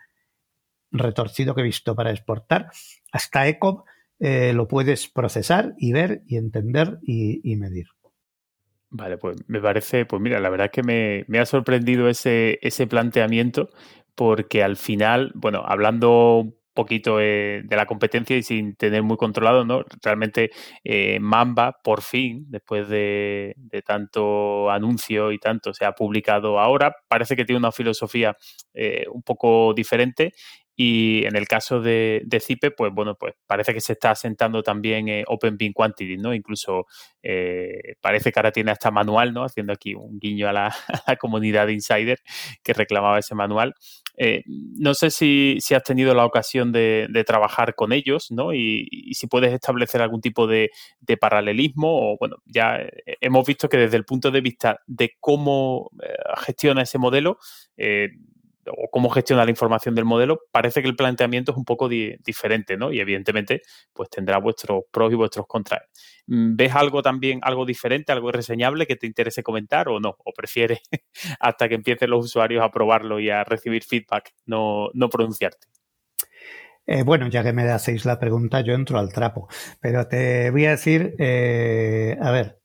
retorcido 0.98 1.54
que 1.54 1.60
he 1.62 1.64
visto 1.64 1.94
para 1.94 2.10
exportar, 2.10 2.70
hasta 3.12 3.46
ECOP 3.48 3.86
eh, 4.18 4.52
lo 4.54 4.66
puedes 4.68 5.08
procesar 5.08 5.74
y 5.78 5.92
ver 5.92 6.22
y 6.26 6.36
entender 6.36 6.98
y, 7.02 7.56
medir. 7.56 7.86
Vale, 8.88 9.18
pues 9.18 9.36
me 9.46 9.60
parece, 9.60 10.06
pues 10.06 10.22
mira, 10.22 10.40
la 10.40 10.48
verdad 10.48 10.66
es 10.66 10.72
que 10.72 10.82
me, 10.82 11.24
me 11.28 11.38
ha 11.38 11.46
sorprendido 11.46 12.08
ese, 12.08 12.58
ese 12.62 12.86
planteamiento 12.86 13.70
porque 14.14 14.62
al 14.62 14.76
final, 14.76 15.32
bueno, 15.34 15.62
hablando 15.66 16.54
poquito 16.76 17.20
eh, 17.20 17.62
de 17.64 17.76
la 17.76 17.86
competencia 17.86 18.36
y 18.36 18.44
sin 18.44 18.76
tener 18.76 19.02
muy 19.02 19.16
controlado, 19.16 19.64
¿no? 19.64 19.82
Realmente 20.00 20.50
eh, 20.84 21.18
Mamba, 21.18 21.80
por 21.82 22.02
fin, 22.02 22.44
después 22.48 22.88
de, 22.88 23.56
tanto 23.84 24.70
anuncio 24.70 25.32
y 25.32 25.38
tanto, 25.38 25.74
se 25.74 25.84
ha 25.84 25.92
publicado 25.92 26.60
ahora. 26.60 26.94
Parece 27.08 27.34
que 27.34 27.44
tiene 27.44 27.58
una 27.58 27.72
filosofía 27.72 28.36
eh, 28.74 29.06
un 29.12 29.22
poco 29.22 29.74
diferente 29.74 30.34
y 30.76 31.24
en 31.24 31.36
el 31.36 31.48
caso 31.48 31.80
de, 31.80 32.22
de 32.26 32.40
Zipe, 32.40 32.70
pues 32.70 32.92
bueno, 32.92 33.16
pues 33.16 33.34
parece 33.46 33.72
que 33.74 33.80
se 33.80 33.94
está 33.94 34.10
asentando 34.10 34.62
también 34.62 35.08
eh, 35.08 35.24
Open 35.26 35.56
Bean 35.56 35.72
Quantity, 35.72 36.18
¿no? 36.18 36.34
Incluso 36.34 36.86
parece 38.00 38.30
que 38.30 38.38
ahora 38.38 38.52
tiene 38.52 38.70
hasta 38.70 38.92
manual, 38.92 39.34
¿no? 39.34 39.42
Haciendo 39.42 39.72
aquí 39.72 39.94
un 39.94 40.20
guiño 40.20 40.48
a 40.48 40.52
la, 40.52 40.74
comunidad 41.20 41.66
de 41.66 41.72
Insider 41.72 42.20
que 42.62 42.72
reclamaba 42.72 43.18
ese 43.18 43.34
manual. 43.34 43.74
Eh, 44.18 44.42
no 44.46 44.94
sé 44.94 45.10
si, 45.10 45.58
has 45.74 45.82
tenido 45.82 46.14
la 46.14 46.24
ocasión 46.24 46.72
de, 46.72 47.24
trabajar 47.26 47.74
con 47.74 47.92
ellos, 47.92 48.30
¿no? 48.30 48.54
Y, 48.54 48.88
si 49.12 49.26
puedes 49.26 49.52
establecer 49.52 50.00
algún 50.00 50.20
tipo 50.20 50.46
de, 50.46 50.70
paralelismo 51.20 52.12
o, 52.12 52.16
bueno, 52.18 52.36
ya 52.44 52.76
eh, 52.78 53.16
hemos 53.20 53.46
visto 53.46 53.68
que 53.68 53.76
desde 53.76 53.96
el 53.96 54.04
punto 54.04 54.30
de 54.30 54.40
vista 54.40 54.80
de 54.86 55.12
cómo 55.20 55.90
eh, 56.02 56.14
gestiona 56.44 56.82
ese 56.82 56.98
modelo, 56.98 57.38
o 58.68 58.88
cómo 58.90 59.08
gestiona 59.10 59.44
la 59.44 59.50
información 59.50 59.94
del 59.94 60.04
modelo, 60.04 60.40
parece 60.50 60.82
que 60.82 60.88
el 60.88 60.96
planteamiento 60.96 61.52
es 61.52 61.58
un 61.58 61.64
poco 61.64 61.88
diferente, 61.88 62.76
¿no? 62.76 62.92
Y 62.92 63.00
evidentemente, 63.00 63.62
pues 63.92 64.10
tendrá 64.10 64.38
vuestros 64.38 64.84
pros 64.90 65.12
y 65.12 65.16
vuestros 65.16 65.46
contras. 65.46 65.82
Mm, 66.26 66.56
¿Ves 66.56 66.74
algo 66.74 67.02
también, 67.02 67.40
algo 67.42 67.64
diferente, 67.64 68.12
algo 68.12 68.32
reseñable 68.32 68.86
que 68.86 68.96
te 68.96 69.06
interese 69.06 69.42
comentar 69.42 69.88
o 69.88 70.00
no? 70.00 70.16
¿O 70.24 70.32
prefieres 70.32 70.80
hasta 71.40 71.68
que 71.68 71.74
empiecen 71.74 72.10
los 72.10 72.24
usuarios 72.24 72.62
a 72.62 72.70
probarlo 72.70 73.20
y 73.20 73.30
a 73.30 73.44
recibir 73.44 73.84
feedback, 73.84 74.32
no, 74.46 74.88
no 74.94 75.08
pronunciarte? 75.08 75.68
Eh, 76.86 77.02
bueno, 77.02 77.28
ya 77.28 77.42
que 77.42 77.52
me 77.52 77.68
hacéis 77.68 78.04
la 78.04 78.18
pregunta, 78.18 78.60
yo 78.60 78.74
entro 78.74 78.98
al 78.98 79.12
trapo. 79.12 79.48
Pero 79.80 80.06
te 80.06 80.50
voy 80.50 80.66
a 80.66 80.70
decir, 80.70 81.14
eh, 81.18 82.16
a 82.20 82.30
ver, 82.30 82.60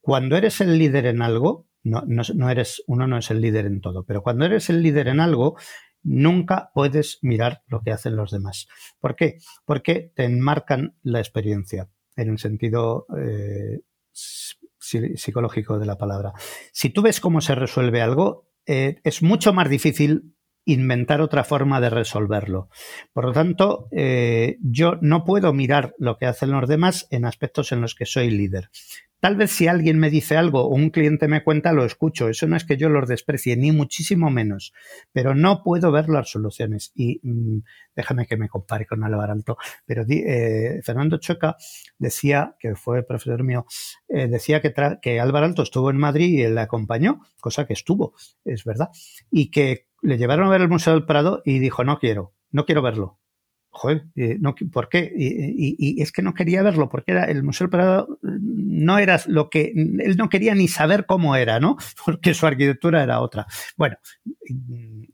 cuando 0.00 0.36
eres 0.36 0.60
el 0.60 0.76
líder 0.78 1.06
en 1.06 1.22
algo, 1.22 1.68
no, 1.82 2.02
no, 2.06 2.50
eres, 2.50 2.82
uno 2.86 3.06
no 3.06 3.18
es 3.18 3.30
el 3.30 3.40
líder 3.40 3.66
en 3.66 3.80
todo, 3.80 4.04
pero 4.04 4.22
cuando 4.22 4.44
eres 4.44 4.70
el 4.70 4.82
líder 4.82 5.08
en 5.08 5.20
algo, 5.20 5.56
nunca 6.02 6.70
puedes 6.74 7.18
mirar 7.22 7.62
lo 7.66 7.82
que 7.82 7.92
hacen 7.92 8.16
los 8.16 8.30
demás. 8.30 8.68
¿Por 8.98 9.16
qué? 9.16 9.38
Porque 9.64 10.12
te 10.14 10.24
enmarcan 10.24 10.96
la 11.02 11.20
experiencia 11.20 11.88
en 12.16 12.30
el 12.30 12.38
sentido 12.38 13.06
eh, 13.18 13.80
psicológico 14.12 15.78
de 15.78 15.86
la 15.86 15.96
palabra. 15.96 16.32
Si 16.72 16.90
tú 16.90 17.02
ves 17.02 17.20
cómo 17.20 17.40
se 17.40 17.54
resuelve 17.54 18.00
algo, 18.00 18.48
eh, 18.66 19.00
es 19.04 19.22
mucho 19.22 19.52
más 19.52 19.68
difícil 19.68 20.34
inventar 20.64 21.20
otra 21.20 21.44
forma 21.44 21.80
de 21.80 21.90
resolverlo. 21.90 22.68
Por 23.12 23.24
lo 23.24 23.32
tanto, 23.32 23.88
eh, 23.90 24.58
yo 24.60 24.98
no 25.00 25.24
puedo 25.24 25.52
mirar 25.52 25.94
lo 25.98 26.18
que 26.18 26.26
hacen 26.26 26.50
los 26.50 26.68
demás 26.68 27.06
en 27.10 27.24
aspectos 27.24 27.72
en 27.72 27.80
los 27.80 27.94
que 27.94 28.06
soy 28.06 28.30
líder. 28.30 28.70
Tal 29.20 29.36
vez 29.36 29.50
si 29.50 29.68
alguien 29.68 29.98
me 29.98 30.08
dice 30.10 30.36
algo 30.36 30.62
o 30.62 30.74
un 30.74 30.90
cliente 30.90 31.28
me 31.28 31.44
cuenta, 31.44 31.72
lo 31.72 31.84
escucho. 31.84 32.28
Eso 32.28 32.46
no 32.46 32.56
es 32.56 32.64
que 32.64 32.78
yo 32.78 32.88
los 32.88 33.08
desprecie, 33.08 33.56
ni 33.56 33.70
muchísimo 33.70 34.30
menos. 34.30 34.72
Pero 35.12 35.34
no 35.34 35.62
puedo 35.62 35.92
ver 35.92 36.08
las 36.08 36.30
soluciones. 36.30 36.90
Y 36.94 37.20
mm, 37.22 37.58
déjame 37.94 38.26
que 38.26 38.36
me 38.36 38.48
compare 38.48 38.86
con 38.86 39.04
Álvaro 39.04 39.32
Alto. 39.32 39.58
Pero 39.84 40.04
eh, 40.08 40.80
Fernando 40.82 41.18
Choca 41.18 41.56
decía, 41.98 42.56
que 42.58 42.74
fue 42.74 43.02
profesor 43.02 43.44
mío, 43.44 43.66
eh, 44.08 44.26
decía 44.26 44.60
que, 44.60 44.72
que 45.02 45.20
Álvaro 45.20 45.46
Alto 45.46 45.62
estuvo 45.62 45.90
en 45.90 45.98
Madrid 45.98 46.38
y 46.38 46.48
le 46.48 46.60
acompañó, 46.60 47.20
cosa 47.40 47.66
que 47.66 47.74
estuvo, 47.74 48.14
es 48.44 48.64
verdad. 48.64 48.88
Y 49.30 49.50
que 49.50 49.86
le 50.02 50.16
llevaron 50.16 50.46
a 50.46 50.50
ver 50.50 50.62
el 50.62 50.68
Museo 50.68 50.94
del 50.94 51.04
Prado 51.04 51.42
y 51.44 51.58
dijo, 51.58 51.84
no 51.84 51.98
quiero, 51.98 52.34
no 52.50 52.64
quiero 52.64 52.82
verlo. 52.82 53.19
Joder, 53.70 54.06
eh, 54.16 54.36
no, 54.40 54.54
¿por 54.72 54.88
qué? 54.88 55.12
Y, 55.16 56.02
es 56.02 56.12
que 56.12 56.22
no 56.22 56.34
quería 56.34 56.62
verlo, 56.62 56.88
porque 56.88 57.12
era 57.12 57.24
el 57.24 57.42
Museo 57.42 57.66
del 57.66 57.70
Prado 57.70 58.18
no 58.22 58.98
era 58.98 59.20
lo 59.26 59.48
que, 59.48 59.72
él 59.74 60.16
no 60.16 60.28
quería 60.28 60.54
ni 60.54 60.68
saber 60.68 61.06
cómo 61.06 61.36
era, 61.36 61.60
¿no? 61.60 61.76
Porque 62.04 62.34
su 62.34 62.46
arquitectura 62.46 63.02
era 63.02 63.20
otra. 63.20 63.46
Bueno, 63.76 63.96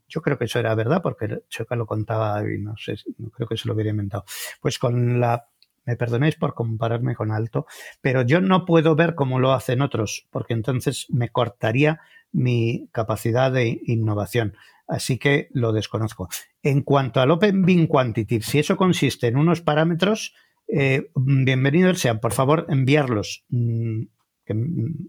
yo 0.09 0.23
creo 0.23 0.39
que 0.39 0.45
eso 0.47 0.59
era 0.59 0.75
verdad, 0.75 1.03
porque 1.03 1.43
Choca 1.49 1.77
lo 1.77 1.87
contaba 1.87 2.43
y 2.43 2.59
no 2.59 2.75
sé, 2.77 2.97
no 3.19 3.31
creo 3.31 3.49
que 3.49 3.57
se 3.57 3.69
lo 3.69 3.75
hubiera 3.75 3.91
inventado. 3.91 4.25
Pues 4.61 4.79
con 4.79 5.21
la 5.21 5.49
me 5.85 5.97
perdonéis 5.97 6.35
por 6.35 6.55
compararme 6.55 7.15
con 7.15 7.31
Alto, 7.31 7.67
pero 8.01 8.23
yo 8.23 8.41
no 8.41 8.65
puedo 8.65 8.97
ver 8.97 9.15
cómo 9.15 9.39
lo 9.39 9.53
hacen 9.53 9.83
otros, 9.83 10.27
porque 10.31 10.53
entonces 10.53 11.07
me 11.11 11.29
cortaría 11.29 12.01
mi 12.33 12.89
capacidad 12.93 13.53
de 13.53 13.81
innovación 13.85 14.55
así 14.87 15.19
que 15.19 15.49
lo 15.53 15.73
desconozco. 15.73 16.29
En 16.63 16.83
cuanto 16.83 17.21
al 17.21 17.31
Open 17.31 17.63
Bin 17.63 17.87
Quantity, 17.87 18.41
si 18.41 18.59
eso 18.59 18.77
consiste 18.77 19.27
en 19.27 19.37
unos 19.37 19.61
parámetros, 19.61 20.35
eh, 20.69 21.11
bienvenidos 21.15 22.01
sean, 22.01 22.21
por 22.21 22.33
favor, 22.33 22.67
enviarlos. 22.69 23.45
Mm, 23.49 24.05
que 24.47 24.55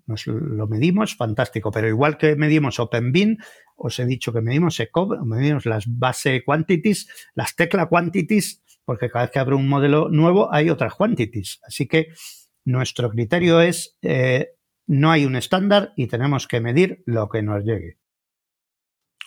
nos 0.08 0.26
lo 0.26 0.68
medimos, 0.68 1.16
fantástico, 1.16 1.70
pero 1.72 1.88
igual 1.88 2.18
que 2.18 2.36
medimos 2.36 2.80
OpenBin, 2.80 3.38
os 3.76 4.00
he 4.00 4.06
dicho 4.06 4.34
que 4.34 4.42
medimos 4.42 4.80
ECOB, 4.80 5.24
medimos 5.24 5.68
las 5.68 5.86
base 5.88 6.44
quantities, 6.44 7.08
las 7.36 7.56
tecla 7.56 7.88
quantities, 7.88 8.64
porque 8.84 9.10
cada 9.10 9.26
vez 9.26 9.32
que 9.32 9.40
abre 9.40 9.56
un 9.56 9.70
modelo 9.70 10.10
nuevo 10.10 10.52
hay 10.52 10.72
otras 10.72 10.96
quantities. 10.96 11.60
Así 11.64 11.88
que 11.88 12.08
nuestro 12.66 13.12
criterio 13.12 13.62
es, 13.62 13.96
eh, 14.02 14.56
no 14.88 15.12
hay 15.12 15.26
un 15.26 15.36
estándar 15.36 15.94
y 15.96 16.08
tenemos 16.08 16.48
que 16.48 16.60
medir 16.60 17.04
lo 17.06 17.30
que 17.30 17.44
nos 17.44 17.64
llegue. 17.64 18.00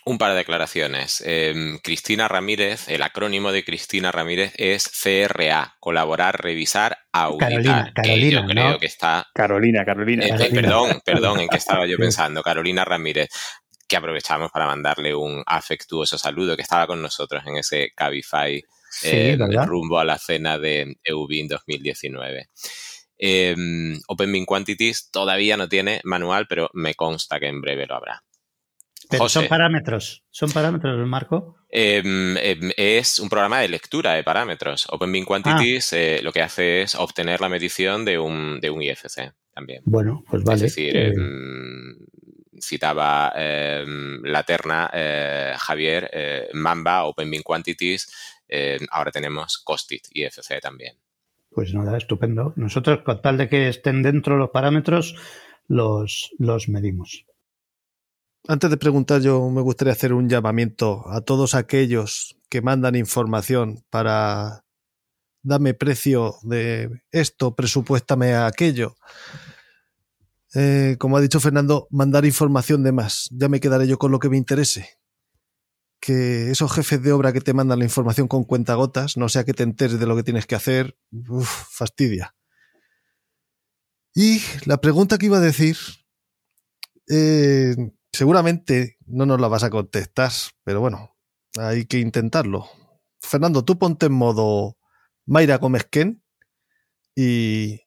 Un 0.03 0.17
par 0.17 0.31
de 0.31 0.37
declaraciones. 0.37 1.21
Em, 1.25 1.77
Cristina 1.77 2.27
Ramírez, 2.27 2.89
el 2.89 3.03
acrónimo 3.03 3.51
de 3.51 3.63
Cristina 3.63 4.11
Ramírez 4.11 4.51
es 4.57 4.89
CRA, 4.89 5.75
colaborar, 5.79 6.41
revisar, 6.41 6.97
auditar. 7.11 7.49
Carolina, 7.49 7.91
Carolina, 7.93 8.41
yo 8.41 8.47
creo 8.47 8.79
que 8.79 8.85
está. 8.87 9.27
Carolina, 9.33 9.85
Carolina. 9.85 10.25
Eh, 10.25 10.49
perdón, 10.51 11.01
perdón, 11.05 11.41
¿en 11.41 11.47
qué 11.47 11.57
estaba 11.57 11.85
yo 11.85 11.97
pensando? 11.99 12.41
Carolina 12.41 12.83
Ramírez, 12.83 13.29
que 13.87 13.95
aprovechamos 13.95 14.49
para 14.51 14.65
mandarle 14.65 15.13
un 15.13 15.43
afectuoso 15.45 16.17
saludo, 16.17 16.55
que 16.55 16.63
estaba 16.63 16.87
con 16.87 16.99
nosotros 16.99 17.43
en 17.45 17.57
ese 17.57 17.91
Cabify 17.95 18.63
em, 19.03 19.39
rumbo 19.67 19.99
a 19.99 20.05
la 20.05 20.17
cena 20.17 20.57
de 20.57 20.95
EUBIN 21.03 21.47
2019. 21.47 22.49
Eh, 23.19 23.55
OpenBin 24.07 24.47
Quantities 24.47 25.11
todavía 25.11 25.57
no 25.57 25.69
tiene 25.69 26.01
manual, 26.05 26.47
pero 26.49 26.71
me 26.73 26.95
consta 26.95 27.39
que 27.39 27.49
en 27.49 27.61
breve 27.61 27.85
lo 27.85 27.97
habrá 27.97 28.23
son 29.27 29.47
parámetros, 29.47 30.23
son 30.29 30.51
parámetros, 30.51 31.07
Marco. 31.07 31.55
Em, 31.69 32.35
em, 32.37 32.71
es 32.75 33.19
un 33.19 33.29
programa 33.29 33.59
de 33.59 33.69
lectura 33.69 34.13
de 34.13 34.23
parámetros. 34.23 34.87
OpenBin 34.89 35.23
Quantities 35.23 35.93
ah. 35.93 35.97
eh, 35.97 36.19
lo 36.21 36.33
que 36.33 36.41
hace 36.41 36.81
es 36.81 36.95
obtener 36.95 37.39
la 37.39 37.47
medición 37.47 38.03
de 38.03 38.19
un, 38.19 38.59
de 38.59 38.69
un 38.69 38.81
IFC 38.81 39.33
también. 39.53 39.81
Bueno, 39.85 40.23
pues 40.29 40.43
vale. 40.43 40.55
Es 40.55 40.61
decir, 40.75 40.97
eh, 40.97 41.13
em, 41.13 41.97
citaba 42.61 43.33
la 43.35 44.43
terna 44.43 44.89
eh, 44.93 45.53
Javier, 45.57 46.49
Mamba, 46.53 47.05
OpenBin 47.05 47.41
Quantities, 47.41 48.11
ahora 48.91 49.11
tenemos 49.11 49.57
Costit 49.57 50.03
IFC 50.11 50.59
también. 50.61 50.97
Pues 51.49 51.73
nada, 51.73 51.97
estupendo. 51.97 52.53
Nosotros, 52.55 52.99
con 53.03 53.21
tal 53.21 53.37
de 53.37 53.49
que 53.49 53.67
estén 53.67 54.03
dentro 54.03 54.37
los 54.37 54.51
parámetros, 54.51 55.15
los, 55.67 56.31
los 56.37 56.69
medimos. 56.69 57.25
Antes 58.47 58.71
de 58.71 58.77
preguntar, 58.77 59.21
yo 59.21 59.49
me 59.49 59.61
gustaría 59.61 59.93
hacer 59.93 60.13
un 60.13 60.27
llamamiento 60.27 61.07
a 61.09 61.21
todos 61.21 61.53
aquellos 61.53 62.37
que 62.49 62.61
mandan 62.61 62.95
información 62.95 63.85
para 63.91 64.65
darme 65.43 65.73
precio 65.73 66.35
de 66.43 67.03
esto, 67.11 67.55
presupuéstame 67.55 68.33
a 68.33 68.47
aquello. 68.47 68.95
Eh, 70.55 70.95
como 70.99 71.17
ha 71.17 71.21
dicho 71.21 71.39
Fernando, 71.39 71.87
mandar 71.91 72.25
información 72.25 72.83
de 72.83 72.91
más. 72.91 73.29
Ya 73.31 73.47
me 73.47 73.59
quedaré 73.59 73.87
yo 73.87 73.97
con 73.97 74.11
lo 74.11 74.19
que 74.19 74.29
me 74.29 74.37
interese. 74.37 74.89
Que 75.99 76.49
esos 76.49 76.73
jefes 76.73 77.01
de 77.03 77.11
obra 77.11 77.31
que 77.31 77.41
te 77.41 77.53
mandan 77.53 77.77
la 77.79 77.85
información 77.85 78.27
con 78.27 78.43
cuentagotas, 78.43 79.17
no 79.17 79.29
sea 79.29 79.43
que 79.43 79.53
te 79.53 79.63
enteres 79.63 79.99
de 79.99 80.07
lo 80.07 80.15
que 80.15 80.23
tienes 80.23 80.47
que 80.47 80.55
hacer, 80.55 80.97
fastidia. 81.43 82.35
Y 84.15 84.41
la 84.65 84.81
pregunta 84.81 85.19
que 85.19 85.27
iba 85.27 85.37
a 85.37 85.41
decir, 85.41 85.77
eh, 87.07 87.75
Seguramente 88.21 88.97
no 89.07 89.25
nos 89.25 89.41
la 89.41 89.47
vas 89.47 89.63
a 89.63 89.71
contestar, 89.71 90.31
pero 90.63 90.79
bueno, 90.79 91.17
hay 91.57 91.85
que 91.85 91.97
intentarlo. 91.97 92.69
Fernando, 93.19 93.65
tú 93.65 93.79
ponte 93.79 94.05
en 94.05 94.11
modo 94.11 94.77
Mayra 95.25 95.59
Ken 95.89 96.21
y 97.15 97.81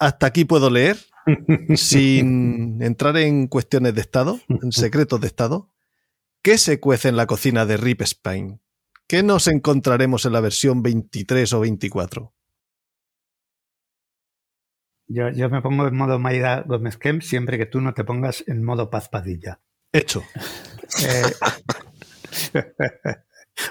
hasta 0.00 0.26
aquí 0.26 0.46
puedo 0.46 0.68
leer 0.68 0.98
sin 1.76 2.82
entrar 2.82 3.16
en 3.18 3.46
cuestiones 3.46 3.94
de 3.94 4.00
Estado, 4.00 4.40
en 4.48 4.72
secretos 4.72 5.20
de 5.20 5.28
Estado. 5.28 5.72
¿Qué 6.42 6.58
se 6.58 6.80
cuece 6.80 7.08
en 7.08 7.14
la 7.14 7.28
cocina 7.28 7.66
de 7.66 7.76
Rip 7.76 8.02
Spain? 8.02 8.60
¿Qué 9.06 9.22
nos 9.22 9.46
encontraremos 9.46 10.24
en 10.24 10.32
la 10.32 10.40
versión 10.40 10.82
23 10.82 11.52
o 11.52 11.60
24? 11.60 12.34
Yo, 15.08 15.30
yo 15.30 15.48
me 15.48 15.62
pongo 15.62 15.86
en 15.86 15.96
modo 15.96 16.18
Maida 16.18 16.62
Gómez 16.66 16.96
Kemp 16.96 17.22
siempre 17.22 17.58
que 17.58 17.66
tú 17.66 17.80
no 17.80 17.94
te 17.94 18.04
pongas 18.04 18.42
en 18.46 18.64
modo 18.64 18.90
Paz 18.90 19.08
Padilla. 19.08 19.60
Hecho. 19.92 20.22
Eh, 21.04 21.32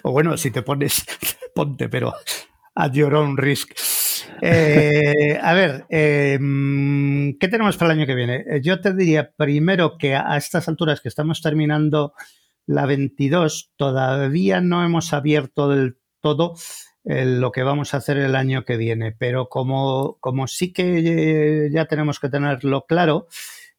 o 0.03 0.11
bueno, 0.11 0.37
si 0.37 0.51
te 0.51 0.61
pones, 0.61 1.05
ponte, 1.55 1.89
pero 1.89 2.13
at 2.75 2.93
your 2.93 3.13
own 3.15 3.37
risk. 3.37 3.71
Eh, 4.41 5.39
a 5.41 5.53
ver, 5.53 5.85
em, 5.89 7.37
¿qué 7.37 7.47
tenemos 7.47 7.77
para 7.77 7.93
el 7.93 7.99
año 7.99 8.07
que 8.07 8.15
viene? 8.15 8.43
Eh, 8.49 8.61
yo 8.61 8.79
te 8.79 8.93
diría 8.93 9.31
primero 9.35 9.97
que 9.97 10.15
a 10.15 10.37
estas 10.37 10.67
alturas 10.67 11.01
que 11.01 11.09
estamos 11.09 11.41
terminando 11.41 12.13
la 12.65 12.85
22, 12.85 13.73
todavía 13.75 14.61
no 14.61 14.83
hemos 14.83 15.13
abierto 15.13 15.69
del 15.69 15.97
todo 16.21 16.55
lo 17.05 17.51
que 17.51 17.63
vamos 17.63 17.93
a 17.93 17.97
hacer 17.97 18.17
el 18.17 18.35
año 18.35 18.65
que 18.65 18.77
viene. 18.77 19.11
Pero 19.11 19.47
como, 19.47 20.17
como 20.19 20.47
sí 20.47 20.73
que 20.73 21.69
ya 21.71 21.85
tenemos 21.85 22.19
que 22.19 22.29
tenerlo 22.29 22.85
claro, 22.87 23.27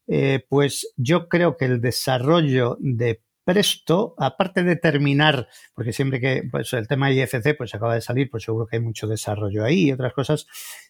eh, 0.07 0.45
pues 0.49 0.93
yo 0.95 1.27
creo 1.27 1.57
que 1.57 1.65
el 1.65 1.81
desarrollo 1.81 2.77
de 2.79 3.21
Presto, 3.43 4.13
aparte 4.17 4.63
de 4.63 4.75
terminar, 4.75 5.47
porque 5.73 5.93
siempre 5.93 6.19
que 6.19 6.43
pues 6.51 6.73
el 6.73 6.85
tema 6.89 7.13
IFC 7.13 7.55
pues 7.57 7.73
acaba 7.73 7.95
de 7.95 8.01
salir, 8.01 8.29
pues 8.29 8.43
seguro 8.43 8.67
que 8.67 8.75
hay 8.75 8.81
mucho 8.81 9.07
desarrollo 9.07 9.63
ahí 9.63 9.87
y 9.87 9.91
otras 9.93 10.13
cosas, 10.13 10.47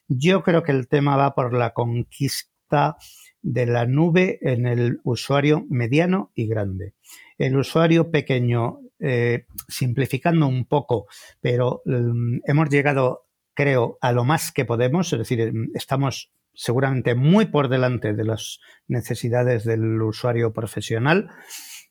yo 0.07 0.41
creo 0.41 0.63
que 0.63 0.71
el 0.71 0.87
tema 0.87 1.15
va 1.17 1.35
por 1.35 1.53
la 1.53 1.75
conquista 1.75 2.97
de 3.43 3.65
la 3.67 3.85
nube 3.85 4.39
en 4.41 4.65
el 4.65 4.99
usuario 5.03 5.67
mediano 5.69 6.31
y 6.33 6.47
grande. 6.47 6.95
El 7.37 7.57
usuario 7.57 8.09
pequeño 8.09 8.79
eh, 8.99 9.45
simplificando 9.67 10.47
un 10.47 10.65
poco, 10.65 11.05
pero 11.39 11.81
mm, 11.85 12.39
hemos 12.45 12.69
llegado, 12.69 13.27
creo, 13.53 13.97
a 14.01 14.11
lo 14.11 14.23
más 14.23 14.51
que 14.51 14.65
podemos, 14.65 15.11
es 15.13 15.19
decir, 15.19 15.53
mm, 15.53 15.71
estamos 15.75 16.31
seguramente 16.53 17.13
muy 17.13 17.45
por 17.45 17.69
delante 17.69 18.13
de 18.13 18.23
las 18.23 18.59
necesidades 18.87 19.63
del 19.63 20.01
usuario 20.01 20.51
profesional. 20.53 21.29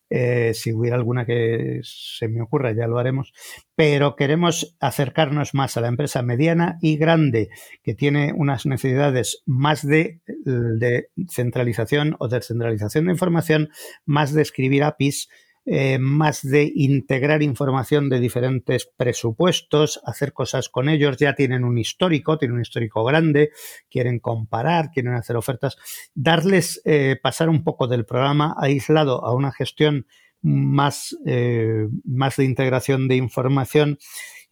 Eh, 0.08 0.52
si 0.54 0.72
hubiera 0.72 0.96
alguna 0.96 1.26
que 1.26 1.80
se 1.82 2.28
me 2.28 2.42
ocurra, 2.42 2.72
ya 2.72 2.86
lo 2.86 2.98
haremos. 2.98 3.32
Pero 3.74 4.16
queremos 4.16 4.76
acercarnos 4.80 5.54
más 5.54 5.76
a 5.76 5.80
la 5.80 5.88
empresa 5.88 6.22
mediana 6.22 6.78
y 6.80 6.96
grande, 6.96 7.48
que 7.82 7.94
tiene 7.94 8.32
unas 8.36 8.66
necesidades 8.66 9.42
más 9.46 9.86
de, 9.86 10.20
de 10.26 11.08
centralización 11.28 12.16
o 12.18 12.28
descentralización 12.28 13.06
de 13.06 13.12
información, 13.12 13.70
más 14.04 14.32
de 14.32 14.42
escribir 14.42 14.84
APIs, 14.84 15.28
eh, 15.68 15.98
más 15.98 16.43
de 16.43 16.70
integrar 16.74 17.43
información 17.43 18.09
de 18.09 18.20
diferentes 18.20 18.88
presupuestos, 18.97 20.01
hacer 20.05 20.32
cosas 20.32 20.68
con 20.68 20.88
ellos, 20.88 21.16
ya 21.16 21.34
tienen 21.34 21.64
un 21.64 21.76
histórico, 21.76 22.38
tienen 22.38 22.55
un 22.55 22.62
histórico 22.62 23.05
grande, 23.05 23.51
quieren 23.90 24.20
comparar, 24.20 24.90
quieren 24.93 25.14
hacer 25.14 25.36
ofertas, 25.36 25.76
darles, 26.14 26.80
eh, 26.84 27.18
pasar 27.20 27.48
un 27.48 27.64
poco 27.64 27.88
del 27.88 28.06
programa 28.06 28.55
aislado 28.59 29.24
a 29.24 29.34
una 29.34 29.51
gestión 29.51 30.06
más, 30.40 31.16
eh, 31.26 31.88
más 32.05 32.36
de 32.36 32.44
integración 32.44 33.09
de 33.09 33.16
información 33.16 33.98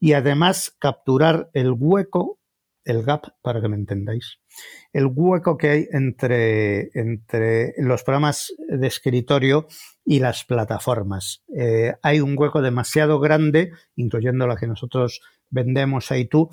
y 0.00 0.14
además 0.14 0.74
capturar 0.80 1.48
el 1.54 1.72
hueco, 1.78 2.40
el 2.84 3.04
gap, 3.04 3.36
para 3.40 3.60
que 3.60 3.68
me 3.68 3.76
entendáis, 3.76 4.40
el 4.92 5.06
hueco 5.12 5.56
que 5.56 5.70
hay 5.70 5.88
entre, 5.90 6.90
entre 6.94 7.74
los 7.78 8.02
programas 8.04 8.54
de 8.68 8.86
escritorio 8.86 9.66
y 10.04 10.20
las 10.20 10.44
plataformas. 10.44 11.42
Eh, 11.56 11.94
hay 12.02 12.20
un 12.20 12.36
hueco 12.38 12.62
demasiado 12.62 13.18
grande, 13.20 13.72
incluyendo 13.96 14.46
la 14.46 14.56
que 14.56 14.66
nosotros 14.66 15.20
vendemos 15.50 16.10
ahí 16.10 16.26
tú, 16.26 16.50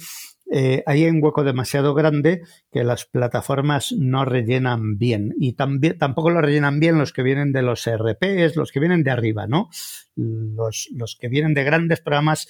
eh, 0.54 0.84
hay 0.86 1.06
un 1.06 1.24
hueco 1.24 1.46
demasiado 1.46 1.94
grande 1.94 2.42
que 2.74 2.84
las 2.84 3.06
plataformas 3.06 3.94
no 3.98 4.26
rellenan 4.26 4.98
bien 4.98 5.34
y 5.40 5.54
también, 5.54 5.98
tampoco 5.98 6.30
lo 6.30 6.42
rellenan 6.42 6.82
bien 6.82 6.98
los 6.98 7.14
que 7.14 7.24
vienen 7.24 7.54
de 7.54 7.62
los 7.62 7.88
RPs, 7.90 8.58
los 8.58 8.74
que 8.74 8.82
vienen 8.82 9.04
de 9.04 9.12
arriba, 9.12 9.48
¿no? 9.48 9.70
Los, 10.18 10.90
los 10.94 11.16
que 11.16 11.30
vienen 11.30 11.54
de 11.54 11.64
grandes 11.64 12.02
programas 12.02 12.50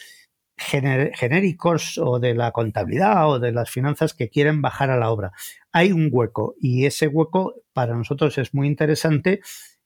genéricos 0.62 1.98
o 1.98 2.20
de 2.20 2.36
la 2.36 2.52
contabilidad 2.52 3.30
o 3.30 3.40
de 3.40 3.52
las 3.52 3.70
finanzas 3.70 4.14
que 4.14 4.30
quieren 4.30 4.62
bajar 4.62 4.90
a 4.90 4.98
la 4.98 5.12
obra. 5.12 5.32
Hay 5.72 5.92
un 5.92 6.10
hueco 6.12 6.56
y 6.60 6.86
ese 6.86 7.08
hueco 7.08 7.56
para 7.74 7.96
nosotros 7.96 8.38
es 8.38 8.54
muy 8.54 8.68
interesante 8.68 9.42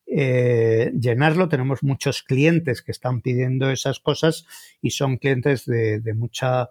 eh, 0.06 0.92
llenarlo. 0.98 1.48
Tenemos 1.48 1.82
muchos 1.82 2.22
clientes 2.22 2.82
que 2.82 2.92
están 2.92 3.22
pidiendo 3.22 3.70
esas 3.70 3.98
cosas 3.98 4.46
y 4.80 4.90
son 4.90 5.16
clientes 5.16 5.64
de, 5.66 6.00
mucha 6.14 6.70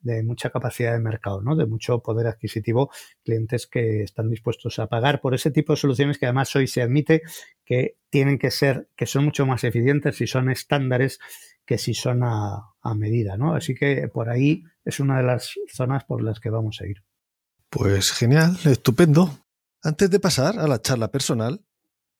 de 0.00 0.22
mucha 0.22 0.50
capacidad 0.50 0.92
de 0.92 1.00
mercado, 1.00 1.40
¿no? 1.42 1.56
De 1.56 1.66
mucho 1.66 2.00
poder 2.00 2.26
adquisitivo, 2.26 2.90
clientes 3.24 3.66
que 3.66 4.02
están 4.02 4.30
dispuestos 4.30 4.78
a 4.78 4.86
pagar 4.86 5.20
por 5.20 5.34
ese 5.34 5.50
tipo 5.50 5.72
de 5.72 5.78
soluciones 5.78 6.18
que 6.18 6.26
además 6.26 6.54
hoy 6.56 6.66
se 6.66 6.82
admite 6.82 7.22
que 7.64 7.98
tienen 8.10 8.38
que 8.38 8.50
ser, 8.50 8.88
que 8.96 9.06
son 9.06 9.24
mucho 9.24 9.46
más 9.46 9.64
eficientes 9.64 10.20
y 10.20 10.26
son 10.26 10.50
estándares 10.50 11.18
que 11.66 11.78
si 11.78 11.94
son 11.94 12.22
a, 12.22 12.72
medida, 12.94 13.36
¿no? 13.36 13.54
Así 13.54 13.74
que 13.74 14.08
por 14.08 14.30
ahí 14.30 14.62
es 14.84 15.00
una 15.00 15.18
de 15.18 15.24
las 15.24 15.54
zonas 15.68 16.04
por 16.04 16.22
las 16.22 16.38
que 16.38 16.50
vamos 16.50 16.80
a 16.80 16.86
ir. 16.86 17.02
Pues 17.68 18.12
genial, 18.12 18.56
estupendo. 18.64 19.40
Antes 19.82 20.08
de 20.08 20.20
pasar 20.20 20.58
a 20.60 20.68
la 20.68 20.80
charla 20.80 21.10
personal, 21.10 21.64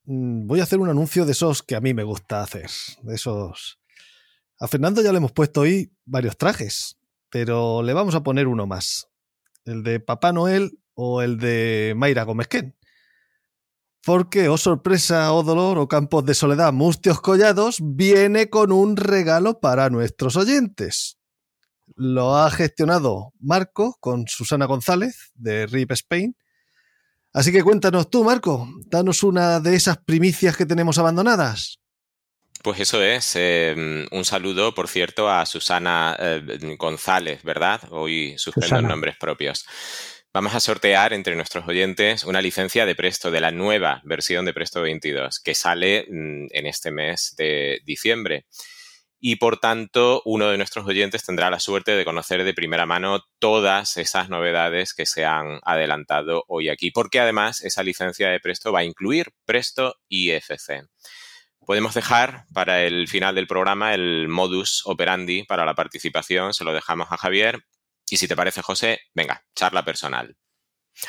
mm, 0.04 0.48
voy 0.48 0.58
a 0.58 0.64
hacer 0.64 0.80
un 0.80 0.88
anuncio 0.88 1.24
de 1.24 1.32
esos 1.32 1.62
que 1.62 1.76
a 1.76 1.80
mí 1.80 1.94
me 1.94 2.02
gusta 2.02 2.42
hacer, 2.42 2.68
de 3.02 3.14
esos... 3.14 3.78
A 4.58 4.66
Fernando 4.66 5.02
ya 5.02 5.12
le 5.12 5.18
hemos 5.18 5.32
puesto 5.32 5.60
hoy 5.60 5.92
varios 6.04 6.36
trajes, 6.36 6.98
pero 7.30 7.82
le 7.82 7.92
vamos 7.92 8.14
a 8.14 8.22
poner 8.22 8.46
uno 8.46 8.66
más, 8.66 9.08
el 9.64 9.82
de 9.82 10.00
Papá 10.00 10.32
Noel 10.32 10.78
o 10.94 11.22
el 11.22 11.38
de 11.38 11.94
Mayra 11.96 12.24
Gómez-Ken. 12.24 12.74
Porque, 14.04 14.48
oh 14.48 14.56
sorpresa, 14.56 15.32
oh 15.32 15.42
dolor, 15.42 15.78
oh 15.78 15.88
campos 15.88 16.24
de 16.24 16.34
soledad, 16.34 16.72
mustios 16.72 17.20
collados, 17.20 17.78
viene 17.80 18.48
con 18.48 18.70
un 18.70 18.96
regalo 18.96 19.58
para 19.58 19.90
nuestros 19.90 20.36
oyentes. 20.36 21.18
Lo 21.96 22.36
ha 22.36 22.50
gestionado 22.50 23.32
Marco 23.40 23.96
con 24.00 24.26
Susana 24.28 24.66
González 24.66 25.32
de 25.34 25.66
RIP 25.66 25.92
Spain. 25.92 26.36
Así 27.32 27.52
que 27.52 27.62
cuéntanos 27.62 28.08
tú, 28.08 28.24
Marco, 28.24 28.68
danos 28.86 29.22
una 29.22 29.60
de 29.60 29.74
esas 29.74 29.98
primicias 29.98 30.56
que 30.56 30.66
tenemos 30.66 30.98
abandonadas. 30.98 31.80
Pues 32.66 32.80
eso 32.80 33.00
es. 33.00 33.36
Em, 33.36 34.08
un 34.10 34.24
saludo, 34.24 34.74
por 34.74 34.88
cierto, 34.88 35.30
a 35.30 35.46
Susana 35.46 36.16
eh, 36.18 36.42
González, 36.76 37.44
¿verdad? 37.44 37.80
Hoy 37.90 38.36
suspendo 38.38 38.82
nombres 38.82 39.16
propios. 39.16 39.64
Vamos 40.34 40.52
a 40.52 40.58
sortear 40.58 41.12
entre 41.12 41.36
nuestros 41.36 41.68
oyentes 41.68 42.24
una 42.24 42.42
licencia 42.42 42.84
de 42.84 42.96
Presto 42.96 43.30
de 43.30 43.40
la 43.40 43.52
nueva 43.52 44.02
versión 44.02 44.44
de 44.46 44.52
Presto 44.52 44.82
22 44.82 45.38
que 45.38 45.54
sale 45.54 46.08
mm, 46.10 46.46
en 46.50 46.66
este 46.66 46.90
mes 46.90 47.36
de 47.38 47.82
diciembre. 47.84 48.46
Y 49.20 49.36
por 49.36 49.58
tanto, 49.58 50.22
uno 50.24 50.48
de 50.50 50.56
nuestros 50.56 50.88
oyentes 50.88 51.24
tendrá 51.24 51.50
la 51.50 51.60
suerte 51.60 51.92
de 51.92 52.04
conocer 52.04 52.42
de 52.42 52.52
primera 52.52 52.84
mano 52.84 53.20
todas 53.38 53.96
esas 53.96 54.28
novedades 54.28 54.92
que 54.92 55.06
se 55.06 55.24
han 55.24 55.60
adelantado 55.62 56.42
hoy 56.48 56.68
aquí, 56.68 56.90
porque 56.90 57.20
además 57.20 57.60
esa 57.60 57.84
licencia 57.84 58.28
de 58.28 58.40
Presto 58.40 58.72
va 58.72 58.80
a 58.80 58.84
incluir 58.84 59.28
Presto 59.44 59.94
IFC. 60.08 60.88
Podemos 61.66 61.94
dejar 61.94 62.44
para 62.54 62.84
el 62.84 63.08
final 63.08 63.34
del 63.34 63.48
programa 63.48 63.92
el 63.92 64.28
modus 64.28 64.82
operandi 64.86 65.42
para 65.42 65.64
la 65.64 65.74
participación, 65.74 66.54
se 66.54 66.62
lo 66.62 66.72
dejamos 66.72 67.08
a 67.10 67.16
Javier 67.16 67.58
y 68.08 68.18
si 68.18 68.28
te 68.28 68.36
parece, 68.36 68.62
José, 68.62 69.00
venga, 69.16 69.42
charla 69.56 69.84
personal. 69.84 70.36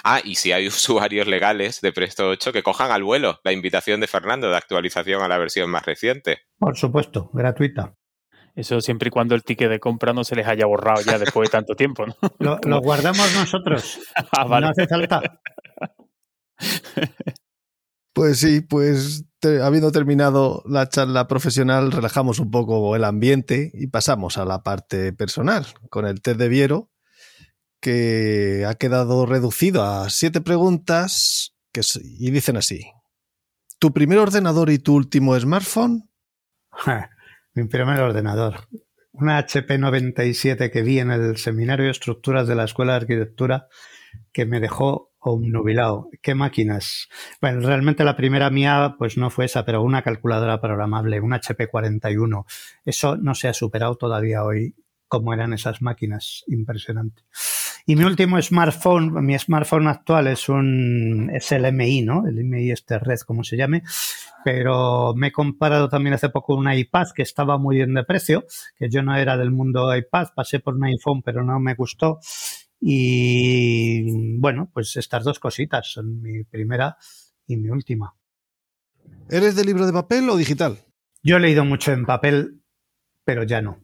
Ah, 0.03 0.19
y 0.23 0.33
si 0.33 0.51
hay 0.51 0.67
usuarios 0.67 1.27
legales 1.27 1.79
de 1.81 1.93
Presto 1.93 2.27
8 2.29 2.51
que 2.51 2.63
cojan 2.63 2.89
al 2.89 3.03
vuelo 3.03 3.39
la 3.43 3.51
invitación 3.51 4.01
de 4.01 4.07
Fernando 4.07 4.49
de 4.49 4.57
actualización 4.57 5.21
a 5.21 5.27
la 5.27 5.37
versión 5.37 5.69
más 5.69 5.85
reciente. 5.85 6.39
Por 6.57 6.75
supuesto, 6.75 7.29
gratuita. 7.33 7.95
Eso 8.55 8.81
siempre 8.81 9.09
y 9.09 9.11
cuando 9.11 9.35
el 9.35 9.43
ticket 9.43 9.69
de 9.69 9.79
compra 9.79 10.13
no 10.13 10.23
se 10.23 10.35
les 10.35 10.47
haya 10.47 10.65
borrado 10.65 11.03
ya 11.03 11.19
después 11.19 11.49
de 11.49 11.51
tanto 11.51 11.75
tiempo, 11.75 12.07
¿no? 12.07 12.15
Lo, 12.65 12.81
guardamos 12.81 13.31
nosotros. 13.35 13.99
Ah, 14.31 14.59
no 14.59 14.69
hace 14.69 14.87
falta. 14.87 15.21
Pues 18.13 18.39
sí, 18.39 18.61
pues 18.61 19.26
habiendo 19.43 19.91
terminado 19.91 20.63
la 20.65 20.89
charla 20.89 21.27
profesional, 21.27 21.91
relajamos 21.91 22.39
un 22.39 22.51
poco 22.51 22.95
el 22.95 23.03
ambiente 23.03 23.71
y 23.73 23.87
pasamos 23.87 24.37
a 24.37 24.45
la 24.45 24.63
parte 24.63 25.13
personal 25.13 25.67
con 25.89 26.05
el 26.05 26.21
test 26.21 26.39
de 26.39 26.49
Viero, 26.49 26.89
que 27.79 28.65
ha 28.67 28.75
quedado 28.75 29.25
reducido 29.25 29.83
a 29.83 30.09
siete 30.09 30.41
preguntas 30.41 31.55
que, 31.71 31.81
y 32.03 32.31
dicen 32.31 32.57
así. 32.57 32.91
¿Tu 33.79 33.93
primer 33.93 34.17
ordenador 34.17 34.71
y 34.71 34.79
tu 34.79 34.95
último 34.95 35.39
smartphone? 35.39 36.09
Mi 37.53 37.65
primer 37.65 37.99
ordenador. 37.99 38.67
Una 39.11 39.37
HP 39.37 39.77
97 39.77 40.71
que 40.71 40.81
vi 40.81 40.99
en 40.99 41.11
el 41.11 41.37
seminario 41.37 41.85
de 41.85 41.91
estructuras 41.91 42.47
de 42.47 42.55
la 42.55 42.65
Escuela 42.65 42.93
de 42.93 42.97
Arquitectura 42.97 43.67
que 44.31 44.45
me 44.45 44.59
dejó 44.59 45.11
un 45.19 45.51
nubilado. 45.51 46.09
¿Qué 46.21 46.35
máquinas? 46.35 47.09
Bueno, 47.41 47.61
realmente 47.61 48.03
la 48.03 48.15
primera 48.15 48.49
mía 48.49 48.95
pues 48.97 49.17
no 49.17 49.29
fue 49.29 49.45
esa, 49.45 49.65
pero 49.65 49.81
una 49.81 50.01
calculadora 50.01 50.61
programable, 50.61 51.19
un 51.19 51.33
HP 51.33 51.67
41. 51.67 52.45
Eso 52.85 53.17
no 53.17 53.35
se 53.35 53.47
ha 53.47 53.53
superado 53.53 53.95
todavía 53.95 54.43
hoy 54.43 54.75
como 55.07 55.33
eran 55.33 55.53
esas 55.53 55.81
máquinas, 55.81 56.43
impresionante. 56.47 57.23
Y 57.85 57.95
mi 57.95 58.03
último 58.03 58.41
smartphone, 58.41 59.25
mi 59.25 59.39
smartphone 59.39 59.87
actual 59.87 60.27
es 60.27 60.49
un 60.49 61.31
es 61.33 61.49
el 61.53 61.63
MI, 61.71 62.01
¿no? 62.01 62.27
El 62.27 62.39
MI 62.39 62.71
este 62.71 62.99
red, 62.99 63.17
como 63.19 63.45
se 63.45 63.55
llame, 63.55 63.83
pero 64.43 65.13
me 65.15 65.27
he 65.27 65.31
comparado 65.31 65.87
también 65.87 66.13
hace 66.13 66.27
poco 66.27 66.55
un 66.55 66.69
iPad 66.69 67.07
que 67.15 67.21
estaba 67.21 67.57
muy 67.57 67.77
bien 67.77 67.93
de 67.93 68.03
precio, 68.03 68.45
que 68.77 68.89
yo 68.89 69.01
no 69.03 69.15
era 69.15 69.37
del 69.37 69.51
mundo 69.51 69.95
iPad, 69.95 70.27
pasé 70.35 70.59
por 70.59 70.75
un 70.75 70.83
iPhone, 70.83 71.21
pero 71.23 71.43
no 71.45 71.61
me 71.61 71.75
gustó 71.75 72.19
y 72.79 74.37
bueno, 74.39 74.69
pues 74.73 74.95
estas 74.97 75.23
dos 75.23 75.39
cositas 75.39 75.91
son 75.91 76.21
mi 76.21 76.43
primera 76.43 76.97
y 77.45 77.57
mi 77.57 77.69
última. 77.69 78.15
¿Eres 79.29 79.55
de 79.55 79.65
libro 79.65 79.85
de 79.85 79.93
papel 79.93 80.29
o 80.29 80.37
digital? 80.37 80.77
Yo 81.23 81.37
he 81.37 81.39
leído 81.39 81.65
mucho 81.65 81.91
en 81.91 82.05
papel, 82.05 82.61
pero 83.25 83.43
ya 83.43 83.61
no. 83.61 83.83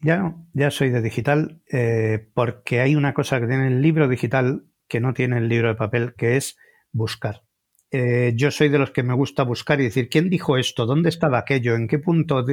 Ya 0.00 0.18
no, 0.18 0.48
ya 0.52 0.70
soy 0.70 0.90
de 0.90 1.00
digital, 1.00 1.62
eh, 1.72 2.28
porque 2.34 2.80
hay 2.80 2.96
una 2.96 3.14
cosa 3.14 3.40
que 3.40 3.46
tiene 3.46 3.68
el 3.68 3.80
libro 3.80 4.08
digital 4.08 4.66
que 4.88 5.00
no 5.00 5.14
tiene 5.14 5.38
el 5.38 5.48
libro 5.48 5.68
de 5.68 5.74
papel, 5.74 6.14
que 6.16 6.36
es 6.36 6.56
buscar. 6.92 7.42
Eh, 7.90 8.32
yo 8.36 8.50
soy 8.50 8.68
de 8.68 8.78
los 8.78 8.90
que 8.90 9.02
me 9.02 9.14
gusta 9.14 9.44
buscar 9.44 9.80
y 9.80 9.84
decir, 9.84 10.08
¿quién 10.08 10.28
dijo 10.28 10.56
esto? 10.56 10.86
¿Dónde 10.86 11.08
estaba 11.08 11.38
aquello? 11.38 11.74
¿En 11.74 11.88
qué 11.88 11.98
punto? 11.98 12.44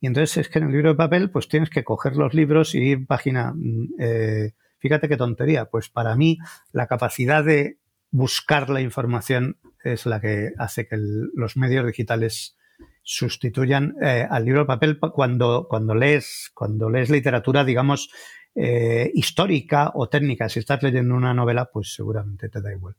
Y 0.00 0.06
entonces 0.06 0.38
es 0.38 0.48
que 0.48 0.58
en 0.58 0.66
el 0.66 0.72
libro 0.72 0.90
de 0.90 0.96
papel, 0.96 1.30
pues 1.30 1.48
tienes 1.48 1.70
que 1.70 1.84
coger 1.84 2.16
los 2.16 2.34
libros 2.34 2.74
y 2.74 2.78
ir 2.78 3.06
página 3.06 3.52
mm, 3.54 3.88
eh, 3.98 4.52
Fíjate 4.80 5.08
qué 5.08 5.16
tontería. 5.16 5.66
Pues 5.66 5.88
para 5.88 6.16
mí 6.16 6.38
la 6.72 6.86
capacidad 6.86 7.44
de 7.44 7.78
buscar 8.10 8.68
la 8.70 8.80
información 8.80 9.58
es 9.84 10.06
la 10.06 10.20
que 10.20 10.52
hace 10.58 10.88
que 10.88 10.96
los 10.98 11.56
medios 11.56 11.86
digitales 11.86 12.56
sustituyan 13.02 13.94
eh, 14.02 14.26
al 14.28 14.44
libro 14.44 14.60
de 14.60 14.66
papel 14.66 14.98
cuando, 14.98 15.66
cuando, 15.68 15.94
lees, 15.94 16.50
cuando 16.54 16.90
lees 16.90 17.10
literatura, 17.10 17.64
digamos, 17.64 18.10
eh, 18.54 19.10
histórica 19.14 19.92
o 19.94 20.08
técnica. 20.08 20.48
Si 20.48 20.58
estás 20.58 20.82
leyendo 20.82 21.14
una 21.14 21.34
novela, 21.34 21.70
pues 21.72 21.94
seguramente 21.94 22.48
te 22.48 22.60
da 22.60 22.72
igual. 22.72 22.96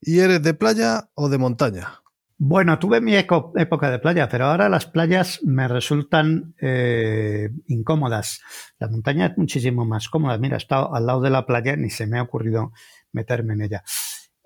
¿Y 0.00 0.20
eres 0.20 0.42
de 0.42 0.54
playa 0.54 1.10
o 1.14 1.28
de 1.28 1.38
montaña? 1.38 2.00
Bueno, 2.38 2.78
tuve 2.78 3.00
mi 3.00 3.14
época 3.16 3.90
de 3.90 3.98
playa, 3.98 4.28
pero 4.28 4.46
ahora 4.46 4.68
las 4.68 4.84
playas 4.84 5.40
me 5.42 5.68
resultan 5.68 6.54
eh, 6.60 7.48
incómodas. 7.66 8.42
La 8.78 8.88
montaña 8.88 9.26
es 9.26 9.38
muchísimo 9.38 9.86
más 9.86 10.10
cómoda. 10.10 10.36
Mira, 10.36 10.56
he 10.56 10.58
estado 10.58 10.94
al 10.94 11.06
lado 11.06 11.22
de 11.22 11.30
la 11.30 11.46
playa, 11.46 11.76
ni 11.76 11.88
se 11.88 12.06
me 12.06 12.18
ha 12.18 12.22
ocurrido 12.22 12.72
meterme 13.12 13.54
en 13.54 13.62
ella. 13.62 13.84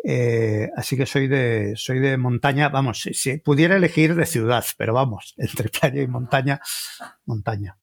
Eh, 0.05 0.71
así 0.77 0.97
que 0.97 1.05
soy 1.05 1.27
de, 1.27 1.73
soy 1.75 1.99
de 1.99 2.17
montaña, 2.17 2.69
vamos, 2.69 3.01
si, 3.13 3.39
pudiera 3.39 3.77
elegir 3.77 4.15
de 4.15 4.25
ciudad, 4.25 4.65
pero 4.79 4.95
vamos, 4.95 5.35
entre 5.37 5.69
playa 5.69 6.01
y 6.01 6.07
montaña, 6.07 6.61
montaña. 7.27 7.77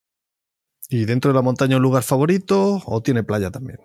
¿Y 0.90 1.04
dentro 1.04 1.32
de 1.32 1.36
la 1.36 1.42
montaña 1.42 1.76
un 1.76 1.84
lugar 1.84 2.04
favorito 2.04 2.82
o 2.86 3.04
tiene 3.04 3.24
playa 3.24 3.52
también? 3.52 3.80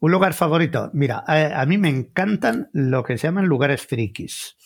Un 0.00 0.10
lugar 0.10 0.34
favorito, 0.34 0.90
mira, 0.94 1.22
a, 1.24 1.60
a 1.60 1.64
mí 1.64 1.78
me 1.78 1.88
encantan 1.88 2.70
lo 2.72 3.04
que 3.04 3.16
se 3.18 3.28
llaman 3.28 3.46
lugares 3.46 3.86
frikis 3.86 4.56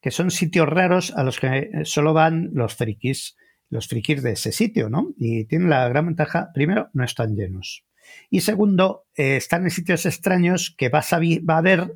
que 0.00 0.10
son 0.10 0.30
sitios 0.30 0.68
raros 0.68 1.12
a 1.16 1.24
los 1.24 1.40
que 1.40 1.46
eh, 1.46 1.70
solo 1.84 2.12
van 2.12 2.50
los 2.52 2.74
frikis, 2.74 3.36
los 3.68 3.88
frikis 3.88 4.22
de 4.22 4.32
ese 4.32 4.52
sitio, 4.52 4.88
¿no? 4.88 5.14
Y 5.16 5.44
tienen 5.46 5.70
la 5.70 5.88
gran 5.88 6.06
ventaja, 6.06 6.50
primero, 6.54 6.90
no 6.92 7.04
están 7.04 7.34
llenos. 7.34 7.84
Y 8.30 8.40
segundo, 8.40 9.06
eh, 9.16 9.36
están 9.36 9.64
en 9.64 9.70
sitios 9.70 10.06
extraños 10.06 10.74
que 10.76 10.88
vas 10.88 11.12
a, 11.12 11.18
va 11.18 11.58
a 11.58 11.62
ver 11.62 11.94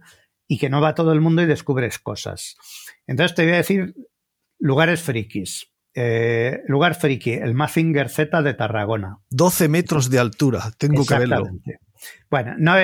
y 0.48 0.59
que 0.59 0.68
no 0.68 0.81
va 0.81 0.94
todo 0.94 1.12
el 1.12 1.20
mundo 1.20 1.43
y 1.43 1.47
descubres 1.47 1.98
cosas. 1.98 2.56
Entonces 3.06 3.36
te 3.36 3.44
voy 3.44 3.52
a 3.55 3.59
decir 3.59 3.94
lugares 4.59 5.02
frikis. 5.02 5.68
Eh, 5.94 6.62
lugar 6.66 6.94
friki, 6.94 7.32
el 7.32 7.55
Mazinger 7.55 8.09
Z 8.09 8.43
de 8.43 8.55
Tarragona. 8.55 9.18
12 9.31 9.68
metros 9.68 10.09
de 10.09 10.20
altura, 10.20 10.70
tengo 10.78 11.05
que 11.05 11.18
verlo. 11.18 11.48
Bueno, 12.31 12.55
no 12.59 12.74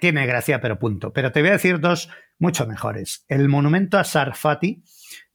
tiene 0.00 0.26
gracia, 0.26 0.60
pero 0.60 0.78
punto. 0.78 1.12
Pero 1.12 1.32
te 1.32 1.40
voy 1.40 1.50
a 1.50 1.54
decir 1.54 1.80
dos 1.80 2.08
mucho 2.42 2.66
mejores. 2.66 3.24
El 3.28 3.48
monumento 3.48 3.98
a 3.98 4.04
Sarfati 4.04 4.82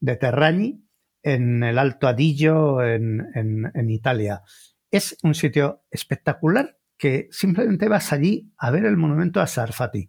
de 0.02 0.18
Terragni 0.18 0.84
en 1.24 1.64
el 1.64 1.78
Alto 1.78 2.06
Adigio 2.06 2.84
en, 2.84 3.90
Italia. 3.90 4.42
es 4.92 5.18
un 5.24 5.34
sitio 5.34 5.86
espectacular 5.90 6.78
que 6.98 7.30
simplemente 7.32 7.88
vas 7.88 8.12
allí 8.12 8.52
a 8.58 8.72
ver 8.72 8.84
el 8.84 8.98
monumento 8.98 9.40
a 9.40 9.48
Sarfati. 9.48 10.06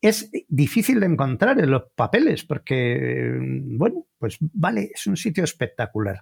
Es 0.00 0.30
difícil 0.46 1.00
de 1.00 1.06
encontrar 1.06 1.58
en 1.58 1.68
los 1.68 1.82
papeles 1.96 2.44
porque, 2.44 3.28
bueno, 3.40 4.06
pues 4.16 4.38
vale, 4.40 4.92
es 4.94 5.04
un 5.08 5.16
sitio 5.16 5.42
espectacular. 5.42 6.20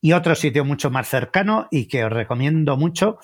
Y 0.00 0.12
otro 0.12 0.34
sitio 0.34 0.64
mucho 0.64 0.90
más 0.90 1.08
cercano 1.08 1.68
y 1.70 1.86
que 1.86 2.04
os 2.04 2.12
recomiendo 2.12 2.76
mucho, 2.76 3.18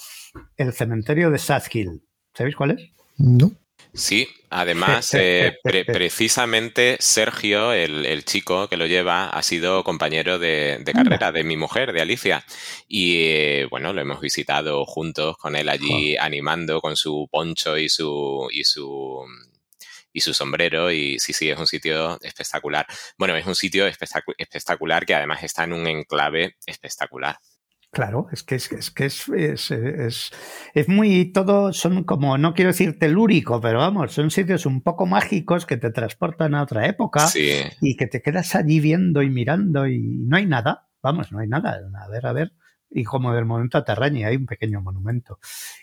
el 0.56 0.72
cementerio 0.72 1.30
de 1.30 1.38
Sad 1.38 1.64
Hill. 1.72 2.04
¿Sabéis 2.34 2.54
cuál 2.54 2.70
es? 2.72 2.92
No. 3.16 3.50
Sí, 3.96 4.28
además, 4.50 5.14
eh, 5.14 5.56
precisamente 5.86 6.96
Sergio, 7.00 7.72
el, 7.72 8.24
chico 8.24 8.68
que 8.68 8.76
lo 8.76 8.86
lleva, 8.86 9.30
ha 9.30 9.42
sido 9.42 9.82
compañero 9.84 10.38
de, 10.38 10.82
carrera 10.92 11.32
de 11.32 11.44
mi 11.44 11.56
mujer, 11.56 11.92
de 11.92 12.02
Alicia. 12.02 12.44
Y 12.86 13.16
eh, 13.22 13.66
bueno, 13.70 13.92
lo 13.92 14.00
hemos 14.00 14.20
visitado 14.20 14.84
juntos 14.84 15.36
con 15.38 15.56
él 15.56 15.68
allí 15.68 16.16
animando 16.16 16.80
con 16.80 16.96
su 16.96 17.28
poncho 17.30 17.78
y 17.78 17.88
su, 17.88 18.48
y 18.52 18.64
su 18.64 19.24
y 20.12 20.20
su 20.20 20.34
sombrero. 20.34 20.90
Y 20.90 21.18
sí, 21.18 21.32
sí, 21.32 21.50
es 21.50 21.58
un 21.58 21.66
sitio 21.66 22.18
espectacular. 22.22 22.86
Bueno, 23.18 23.36
es 23.36 23.46
un 23.46 23.54
sitio 23.54 23.86
espectacular 23.86 25.06
que 25.06 25.14
además 25.14 25.42
está 25.42 25.64
en 25.64 25.72
un 25.72 25.86
enclave 25.86 26.56
espectacular. 26.66 27.38
Claro, 27.90 28.26
es 28.30 28.42
que 28.42 28.56
es, 28.56 28.70
es 28.72 28.90
que 28.90 29.06
es, 29.06 29.28
es, 29.28 30.30
es, 30.74 30.88
muy 30.88 31.32
todo, 31.32 31.72
son 31.72 32.04
como, 32.04 32.36
no 32.36 32.52
quiero 32.52 32.70
decir 32.70 32.98
telúrico, 32.98 33.60
pero 33.60 33.78
vamos, 33.78 34.12
son 34.12 34.30
sitios 34.30 34.66
un 34.66 34.82
poco 34.82 35.06
mágicos 35.06 35.64
que 35.64 35.78
te 35.78 35.90
transportan 35.90 36.54
a 36.54 36.62
otra 36.62 36.86
época 36.86 37.26
y 37.80 37.96
que 37.96 38.06
te 38.06 38.20
quedas 38.20 38.54
allí 38.54 38.80
viendo 38.80 39.22
y 39.22 39.30
mirando 39.30 39.86
y 39.86 39.98
no 40.00 40.36
hay 40.36 40.44
nada, 40.44 40.88
vamos, 41.02 41.32
no 41.32 41.38
hay 41.38 41.48
nada, 41.48 41.80
a 42.04 42.08
ver, 42.08 42.26
a 42.26 42.32
ver, 42.34 42.52
y 42.90 43.04
como 43.04 43.32
del 43.32 43.44
momento 43.44 43.82
Terrañi 43.82 44.24
hay 44.24 44.36
un 44.36 44.46
pequeño 44.46 44.80
monumento. 44.80 45.38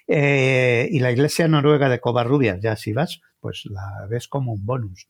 Eh, 0.08 0.88
y 0.92 1.00
la 1.00 1.12
iglesia 1.12 1.48
noruega 1.48 1.90
de 1.90 2.00
Covarrubias, 2.00 2.60
ya 2.62 2.76
si 2.76 2.94
vas, 2.94 3.22
pues 3.40 3.64
la 3.66 4.06
ves 4.10 4.28
como 4.28 4.54
un 4.54 4.66
bonus. 4.66 5.08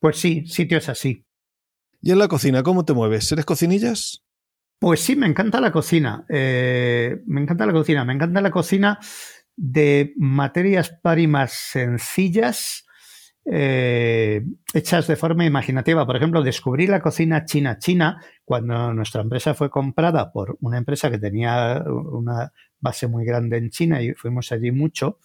Pues 0.00 0.18
sí, 0.18 0.46
sitios 0.46 0.88
así. 0.88 1.26
¿Y 2.00 2.10
en 2.10 2.18
la 2.18 2.28
cocina 2.28 2.62
cómo 2.62 2.84
te 2.84 2.92
mueves? 2.92 3.30
¿Eres 3.30 3.44
cocinillas? 3.44 4.24
Pues 4.82 4.98
sí, 4.98 5.14
me 5.14 5.28
encanta 5.28 5.60
la 5.60 5.70
cocina. 5.70 6.24
Eh, 6.28 7.22
me 7.26 7.40
encanta 7.40 7.64
la 7.66 7.72
cocina. 7.72 8.04
Me 8.04 8.14
encanta 8.14 8.40
la 8.40 8.50
cocina 8.50 8.98
de 9.54 10.12
materias 10.16 10.98
primas 11.00 11.52
sencillas 11.52 12.84
eh, 13.44 14.42
hechas 14.74 15.06
de 15.06 15.14
forma 15.14 15.44
imaginativa. 15.44 16.04
Por 16.04 16.16
ejemplo, 16.16 16.42
descubrí 16.42 16.88
la 16.88 17.00
cocina 17.00 17.44
china-china 17.44 18.20
cuando 18.44 18.92
nuestra 18.92 19.22
empresa 19.22 19.54
fue 19.54 19.70
comprada 19.70 20.32
por 20.32 20.56
una 20.60 20.78
empresa 20.78 21.12
que 21.12 21.18
tenía 21.18 21.84
una 21.86 22.52
base 22.80 23.06
muy 23.06 23.24
grande 23.24 23.58
en 23.58 23.70
China 23.70 24.02
y 24.02 24.14
fuimos 24.14 24.50
allí 24.50 24.72
mucho. 24.72 25.20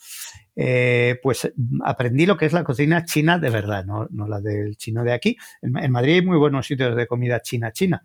Eh, 0.56 1.20
pues 1.24 1.52
aprendí 1.84 2.28
lo 2.28 2.38
que 2.38 2.46
es 2.46 2.54
la 2.54 2.64
cocina 2.64 3.04
china 3.06 3.40
de 3.40 3.50
verdad, 3.50 3.86
no, 3.86 4.08
la 4.28 4.40
del 4.40 4.78
chino 4.78 5.04
de 5.04 5.14
aquí. 5.14 5.36
En, 5.64 5.92
Madrid 5.92 6.14
hay 6.14 6.22
muy 6.22 6.38
buenos 6.38 6.68
sitios 6.68 6.96
de 6.96 7.08
comida 7.08 7.42
china-china. 7.42 8.04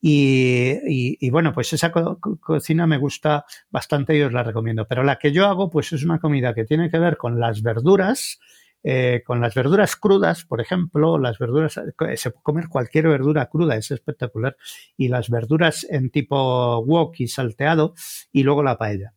Y, 0.00 1.30
bueno, 1.30 1.52
pues 1.52 1.72
esa 1.72 1.90
cocina 1.92 2.86
me 2.86 2.98
gusta 2.98 3.44
bastante 3.70 4.16
y 4.16 4.22
os 4.22 4.32
la 4.32 4.42
recomiendo. 4.42 4.86
Pero 4.86 5.02
la 5.02 5.18
que 5.18 5.32
yo 5.32 5.46
hago, 5.46 5.70
pues 5.70 5.92
es 5.92 6.04
una 6.04 6.18
comida 6.18 6.54
que 6.54 6.64
tiene 6.64 6.90
que 6.90 6.98
ver 6.98 7.16
con 7.16 7.40
las 7.40 7.62
verduras, 7.62 8.38
eh, 8.84 9.22
con 9.26 9.40
las 9.40 9.54
verduras 9.54 9.96
crudas, 9.96 10.44
por 10.44 10.60
ejemplo, 10.60 11.18
las 11.18 11.38
verduras, 11.38 11.78
eh, 11.78 12.16
se 12.16 12.30
puede 12.30 12.42
comer 12.42 12.68
cualquier 12.68 13.08
verdura 13.08 13.48
cruda, 13.48 13.76
es 13.76 13.90
espectacular. 13.90 14.56
Y 14.96 15.08
las 15.08 15.30
verduras 15.30 15.86
en 15.90 16.10
tipo 16.10 16.78
wok 16.84 17.14
y 17.18 17.28
salteado, 17.28 17.94
y 18.32 18.44
luego 18.44 18.62
la 18.62 18.78
paella. 18.78 19.14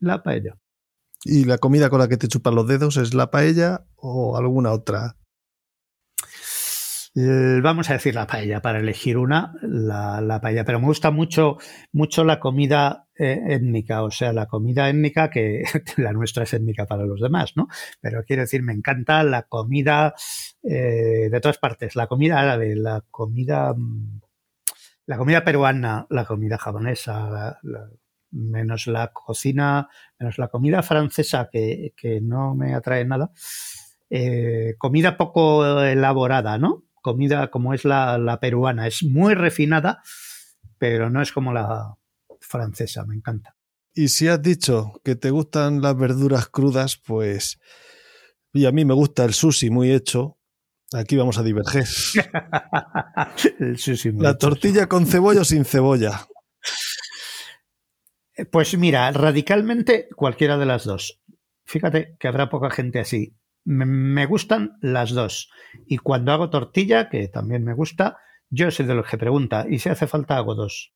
La 0.00 0.22
paella. 0.22 0.56
¿Y 1.24 1.44
la 1.44 1.58
comida 1.58 1.90
con 1.90 1.98
la 1.98 2.08
que 2.08 2.16
te 2.16 2.28
chupan 2.28 2.54
los 2.54 2.68
dedos 2.68 2.96
es 2.96 3.14
la 3.14 3.30
paella 3.30 3.84
o 3.96 4.36
alguna 4.36 4.70
otra? 4.70 5.16
Vamos 7.62 7.90
a 7.90 7.94
decir 7.94 8.14
la 8.14 8.26
paella, 8.26 8.60
para 8.60 8.78
elegir 8.78 9.18
una, 9.18 9.54
la, 9.62 10.40
paella, 10.40 10.64
pero 10.64 10.78
me 10.78 10.86
gusta 10.86 11.10
mucho, 11.10 11.56
mucho 11.92 12.24
la 12.24 12.38
comida 12.38 13.06
eh, 13.16 13.40
étnica, 13.48 14.02
o 14.02 14.10
sea, 14.10 14.32
la 14.32 14.46
comida 14.46 14.88
étnica 14.88 15.30
que 15.30 15.62
la 15.96 16.12
nuestra 16.12 16.44
es 16.44 16.54
étnica 16.54 16.86
para 16.86 17.04
los 17.04 17.20
demás, 17.20 17.56
¿no? 17.56 17.68
Pero 18.00 18.22
quiero 18.24 18.42
decir, 18.42 18.62
me 18.62 18.72
encanta 18.72 19.22
la 19.24 19.42
comida 19.44 20.14
eh, 20.62 21.28
de 21.30 21.40
todas 21.40 21.58
partes, 21.58 21.96
la 21.96 22.06
comida 22.06 22.40
árabe, 22.40 22.76
la 22.76 23.02
comida, 23.10 23.74
la 25.06 25.16
comida 25.16 25.44
peruana, 25.44 26.06
la 26.10 26.24
comida 26.24 26.58
japonesa, 26.58 27.58
menos 28.30 28.86
la 28.86 29.12
cocina, 29.12 29.88
menos 30.18 30.38
la 30.38 30.48
comida 30.48 30.82
francesa 30.82 31.48
que, 31.50 31.92
no 32.22 32.54
me 32.54 32.74
atrae 32.74 33.04
nada. 33.04 33.30
Eh, 34.10 34.74
comida 34.78 35.16
poco 35.16 35.82
elaborada, 35.82 36.56
¿no? 36.58 36.87
Comida 37.02 37.50
como 37.50 37.74
es 37.74 37.84
la, 37.84 38.38
peruana. 38.40 38.86
Es 38.86 39.02
muy 39.02 39.34
refinada, 39.34 40.02
pero 40.78 41.10
no 41.10 41.22
es 41.22 41.32
como 41.32 41.52
la 41.52 41.94
francesa, 42.40 43.04
me 43.04 43.14
encanta. 43.14 43.56
Y 43.94 44.08
si 44.08 44.28
has 44.28 44.40
dicho 44.40 45.00
que 45.04 45.16
te 45.16 45.30
gustan 45.30 45.82
las 45.82 45.96
verduras 45.96 46.48
crudas, 46.48 46.96
pues... 46.96 47.58
Y 48.52 48.66
a 48.66 48.72
mí 48.72 48.84
me 48.84 48.94
gusta 48.94 49.24
el 49.24 49.34
sushi 49.34 49.70
muy 49.70 49.92
hecho. 49.92 50.38
Aquí 50.92 51.16
vamos 51.16 51.38
a 51.38 51.42
diverger. 51.42 51.84
el 53.60 53.78
sushi 53.78 54.12
la 54.12 54.38
tortilla 54.38 54.86
con 54.86 55.06
cebolla 55.06 55.42
o 55.42 55.44
sin 55.44 55.64
cebolla. 55.64 56.26
Pues 58.50 58.76
mira, 58.78 59.10
radicalmente 59.12 60.08
cualquiera 60.16 60.56
de 60.56 60.66
las 60.66 60.84
dos. 60.84 61.20
Fíjate 61.64 62.16
que 62.18 62.28
habrá 62.28 62.48
poca 62.48 62.70
gente 62.70 63.00
así 63.00 63.34
me, 63.68 64.26
gustan 64.26 64.78
las 64.80 65.10
dos. 65.10 65.50
Y 65.86 65.98
cuando 65.98 66.32
hago 66.32 66.50
tortilla, 66.50 67.08
que 67.10 67.28
también 67.28 67.64
me 67.64 67.74
gusta, 67.74 68.18
yo 68.48 68.70
soy 68.70 68.86
de 68.86 68.94
los 68.94 69.06
que 69.06 69.18
pregunta, 69.18 69.66
y 69.68 69.78
si 69.78 69.90
hace 69.90 70.06
falta 70.06 70.36
hago 70.36 70.54
dos. 70.54 70.94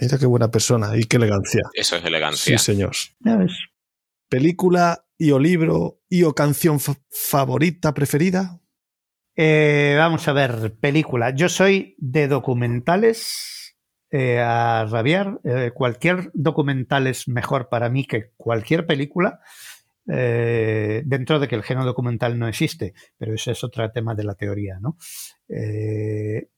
Mira 0.00 0.18
qué 0.18 0.26
buena 0.26 0.50
persona 0.50 0.96
y 0.96 1.04
qué 1.04 1.18
elegancia. 1.18 1.62
Eso 1.74 1.96
es 1.96 2.04
elegancia. 2.04 2.58
Sí, 2.58 2.64
señor. 2.64 2.92
¿Película 4.28 5.06
y 5.18 5.30
o 5.30 5.38
libro 5.38 6.00
y 6.08 6.24
o 6.24 6.34
canción 6.34 6.80
favorita 6.80 7.94
preferida? 7.94 8.60
Eh, 9.36 9.94
vamos 9.98 10.26
a 10.26 10.32
ver, 10.32 10.74
película. 10.80 11.30
Yo 11.30 11.48
soy 11.48 11.94
de 11.98 12.26
documentales 12.26 13.76
eh, 14.10 14.40
a 14.40 14.86
rabiar. 14.86 15.40
Eh, 15.44 15.72
cualquier 15.74 16.30
documental 16.32 17.06
es 17.06 17.28
mejor 17.28 17.68
para 17.68 17.88
mí 17.88 18.06
que 18.06 18.32
cualquier 18.36 18.86
película. 18.86 19.40
Eh, 20.06 21.02
dentro 21.06 21.38
de 21.38 21.48
que 21.48 21.54
el 21.54 21.62
género 21.62 21.86
documental 21.86 22.38
no 22.38 22.46
existe, 22.46 22.94
pero 23.16 23.34
ese 23.34 23.52
es 23.52 23.64
otro 23.64 23.90
tema 23.90 24.14
de 24.14 24.24
la 24.24 24.34
teoría, 24.34 24.78
¿no? 24.80 24.96
Eh, 25.48 26.50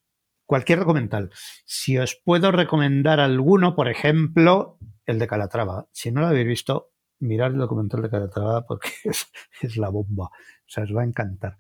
cualquier 0.45 0.81
documental. 0.81 1.31
Si 1.65 1.99
os 1.99 2.21
puedo 2.25 2.51
recomendar 2.51 3.21
alguno, 3.21 3.75
por 3.77 3.89
ejemplo, 3.89 4.79
el 5.05 5.19
de 5.19 5.27
Calatrava. 5.27 5.89
Si 5.93 6.11
no 6.11 6.21
lo 6.21 6.29
habéis 6.29 6.47
visto, 6.47 6.93
mirad 7.21 7.53
el 7.53 7.59
documental 7.59 8.03
de 8.03 8.11
Calatrava 8.11 8.67
porque 8.67 8.91
es, 9.05 9.27
es 9.61 9.77
la 9.77 9.89
bomba. 9.91 10.25
O 10.27 10.69
sea, 10.69 10.85
os 10.85 10.95
va 10.95 11.03
a 11.03 11.07
encantar. 11.07 11.57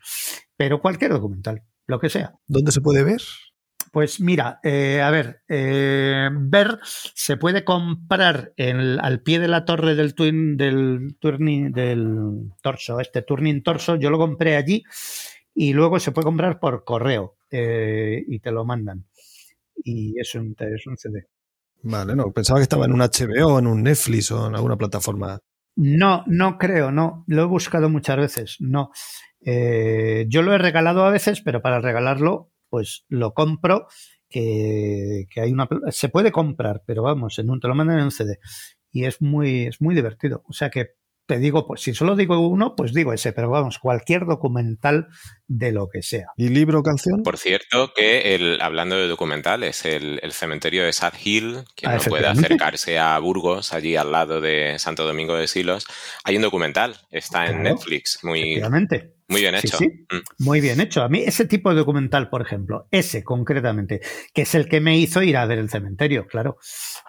Pero 0.56 0.80
cualquier 0.80 1.12
documental, 1.12 1.62
lo 1.86 2.00
que 2.00 2.08
sea. 2.08 2.34
¿Dónde 2.46 2.72
se 2.72 2.80
puede 2.80 3.04
ver? 3.04 3.20
Pues 3.92 4.20
mira, 4.20 4.60
eh, 4.62 5.00
a 5.00 5.10
ver, 5.10 5.42
eh, 5.48 6.28
ver 6.32 6.78
se 6.82 7.36
puede 7.36 7.64
comprar 7.64 8.52
al 8.56 9.22
pie 9.22 9.38
de 9.38 9.48
la 9.48 9.64
torre 9.64 9.94
del, 9.94 10.14
twin, 10.14 10.56
del, 10.56 11.16
turning, 11.18 11.72
del 11.72 12.52
torso, 12.62 13.00
este 13.00 13.22
turning 13.22 13.62
torso, 13.62 13.96
yo 13.96 14.10
lo 14.10 14.18
compré 14.18 14.56
allí 14.56 14.84
y 15.54 15.72
luego 15.72 15.98
se 16.00 16.12
puede 16.12 16.26
comprar 16.26 16.58
por 16.58 16.84
correo 16.84 17.36
eh, 17.50 18.24
y 18.26 18.38
te 18.40 18.50
lo 18.50 18.64
mandan. 18.64 19.06
Y 19.76 20.18
es 20.18 20.34
un, 20.34 20.54
es 20.58 20.86
un 20.86 20.96
CD. 20.96 21.26
Vale, 21.82 22.16
no, 22.16 22.32
pensaba 22.32 22.58
que 22.58 22.64
estaba 22.64 22.86
en 22.86 22.92
un 22.92 23.00
HBO, 23.00 23.58
en 23.58 23.66
un 23.66 23.82
Netflix 23.82 24.30
o 24.32 24.48
en 24.48 24.54
alguna 24.54 24.76
plataforma. 24.76 25.38
No, 25.76 26.24
no 26.26 26.58
creo, 26.58 26.90
no. 26.90 27.24
Lo 27.26 27.42
he 27.42 27.46
buscado 27.46 27.88
muchas 27.88 28.16
veces, 28.16 28.56
no. 28.60 28.90
yo 29.42 30.42
lo 30.42 30.54
he 30.54 30.58
regalado 30.58 31.04
a 31.04 31.10
veces, 31.10 31.42
pero 31.42 31.60
para 31.60 31.80
regalarlo 31.80 32.50
pues 32.68 33.04
lo 33.08 33.34
compro, 33.34 33.86
que, 34.28 35.26
hay 35.36 35.52
una... 35.52 35.68
Se 35.90 36.08
puede 36.08 36.32
comprar, 36.32 36.82
pero 36.86 37.02
vamos, 37.02 37.38
en 37.38 37.50
un, 37.50 37.60
te 37.60 37.68
lo 37.68 37.74
mandan 37.74 37.98
en 37.98 38.04
un 38.04 38.10
CD. 38.10 38.38
Y 38.90 39.04
es 39.04 39.20
muy, 39.20 39.66
es 39.66 39.80
muy 39.80 39.94
divertido. 39.94 40.42
O 40.46 40.52
sea 40.52 40.70
que 40.70 40.94
te 41.26 41.38
digo, 41.38 41.66
pues 41.66 41.82
si 41.82 41.92
solo 41.92 42.14
digo 42.14 42.38
uno, 42.46 42.74
pues 42.76 42.94
digo 42.94 43.12
ese, 43.12 43.32
pero 43.32 43.50
vamos, 43.50 43.78
cualquier 43.78 44.26
documental 44.26 45.08
de 45.48 45.72
lo 45.72 45.88
que 45.88 46.02
sea. 46.02 46.26
¿Y 46.36 46.48
libro 46.48 46.80
o 46.80 46.82
canción? 46.82 47.22
Por 47.24 47.36
cierto, 47.36 47.92
que 47.94 48.34
el, 48.34 48.60
hablando 48.60 48.96
de 48.96 49.08
documentales, 49.08 49.84
el, 49.84 50.20
el 50.22 50.32
cementerio 50.32 50.84
de 50.84 50.92
Sad 50.92 51.14
Hill, 51.22 51.64
que 51.74 51.88
ah, 51.88 51.96
no 51.96 52.02
puede 52.02 52.26
acercarse 52.26 52.98
a 52.98 53.18
Burgos, 53.18 53.72
allí 53.72 53.96
al 53.96 54.12
lado 54.12 54.40
de 54.40 54.78
Santo 54.78 55.04
Domingo 55.04 55.34
de 55.34 55.48
Silos, 55.48 55.86
hay 56.22 56.36
un 56.36 56.42
documental, 56.42 56.96
está 57.10 57.46
en 57.46 57.62
Netflix, 57.64 58.20
muy, 58.22 58.60
Muy 59.28 59.40
bien 59.40 59.54
hecho. 59.56 59.76
Sí, 59.76 59.86
mm. 59.88 60.44
Muy 60.44 60.60
bien 60.60 60.80
hecho. 60.80 61.02
A 61.02 61.08
mí 61.08 61.22
ese 61.24 61.46
tipo 61.46 61.70
de 61.70 61.76
documental, 61.76 62.28
por 62.28 62.42
ejemplo, 62.42 62.86
ese 62.90 63.24
concretamente, 63.24 64.00
que 64.32 64.42
es 64.42 64.54
el 64.54 64.68
que 64.68 64.80
me 64.80 64.98
hizo 64.98 65.22
ir 65.22 65.36
a 65.36 65.46
ver 65.46 65.58
el 65.58 65.68
cementerio, 65.68 66.26
claro, 66.26 66.58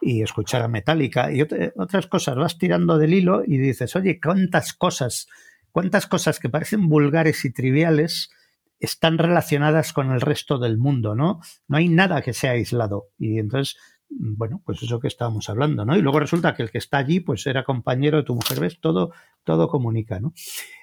y 0.02 0.23
escuchar 0.23 0.64
a 0.64 0.68
Metallica 0.68 1.31
y 1.31 1.41
otras 1.41 2.07
cosas, 2.07 2.35
vas 2.35 2.57
tirando 2.57 2.98
del 2.98 3.14
hilo 3.14 3.44
y 3.45 3.57
dices, 3.57 3.95
oye, 3.95 4.19
cuántas 4.19 4.73
cosas, 4.73 5.27
cuántas 5.72 6.07
cosas 6.07 6.39
que 6.39 6.49
parecen 6.49 6.88
vulgares 6.88 7.45
y 7.45 7.53
triviales 7.53 8.31
están 8.80 9.18
relacionadas 9.18 9.94
con 9.94 10.11
el 10.11 10.22
resto 10.22 10.60
del 10.60 10.77
mundo, 10.77 11.15
¿no? 11.15 11.39
No 11.68 11.77
hay 11.77 11.89
nada 11.89 12.22
que 12.22 12.34
sea 12.34 12.52
aislado. 12.52 13.10
Y 13.18 13.39
entonces 13.39 13.77
bueno, 14.09 14.61
pues 14.65 14.81
eso 14.81 14.99
que 14.99 15.07
estábamos 15.07 15.49
hablando, 15.49 15.85
¿no? 15.85 15.97
Y 15.97 16.01
luego 16.01 16.19
resulta 16.19 16.55
que 16.55 16.63
el 16.63 16.71
que 16.71 16.77
está 16.77 16.97
allí, 16.97 17.19
pues 17.19 17.45
era 17.45 17.63
compañero 17.63 18.17
de 18.17 18.23
tu 18.23 18.35
mujer, 18.35 18.59
¿ves? 18.59 18.79
Todo, 18.79 19.11
todo 19.43 19.67
comunica, 19.67 20.19
¿no? 20.19 20.34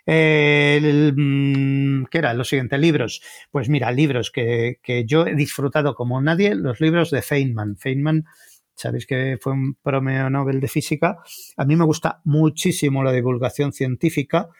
Mm, 0.06 2.04
¿Qué 2.10 2.18
era? 2.18 2.34
Lo 2.34 2.44
siguiente, 2.44 2.78
libros. 2.78 3.22
Pues 3.50 3.68
mira, 3.68 3.90
libros 3.90 4.30
que, 4.30 4.78
que, 4.82 5.04
yo 5.06 5.26
he 5.26 5.34
disfrutado 5.34 5.94
como 5.94 6.20
nadie, 6.20 6.54
los 6.54 6.80
libros 6.80 7.10
de 7.10 7.22
Feynman. 7.22 7.76
Feynman, 7.76 8.24
sabéis 8.74 9.06
que 9.06 9.38
fue 9.40 9.52
un 9.52 9.74
premio 9.82 10.28
Nobel 10.30 10.60
de 10.60 10.68
Física. 10.68 11.18
A 11.56 11.64
mí 11.64 11.76
me 11.76 11.84
gusta 11.84 12.20
muchísimo 12.24 13.02
la 13.02 13.12
divulgación 13.12 13.72
científica 13.72 14.50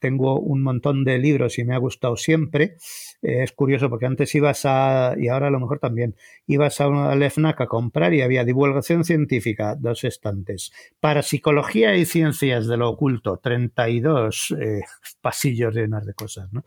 tengo 0.00 0.40
un 0.40 0.62
montón 0.62 1.04
de 1.04 1.18
libros 1.18 1.58
y 1.58 1.64
me 1.64 1.74
ha 1.74 1.78
gustado 1.78 2.16
siempre. 2.16 2.76
Eh, 3.22 3.44
es 3.44 3.52
curioso 3.52 3.88
porque 3.88 4.06
antes 4.06 4.34
ibas 4.34 4.62
a, 4.64 5.14
y 5.16 5.28
ahora 5.28 5.48
a 5.48 5.50
lo 5.50 5.60
mejor 5.60 5.78
también, 5.78 6.16
ibas 6.46 6.80
a 6.80 6.88
una 6.88 7.14
FNAC 7.30 7.60
a 7.60 7.66
comprar 7.66 8.12
y 8.14 8.22
había 8.22 8.44
divulgación 8.44 9.04
científica, 9.04 9.76
dos 9.78 10.04
estantes. 10.04 10.72
Para 10.98 11.22
psicología 11.22 11.94
y 11.96 12.04
ciencias 12.04 12.66
de 12.66 12.76
lo 12.76 12.90
oculto, 12.90 13.38
32 13.38 14.56
eh, 14.58 14.80
pasillos 15.20 15.74
llenos 15.74 16.04
de 16.04 16.14
cosas. 16.14 16.52
¿no? 16.52 16.64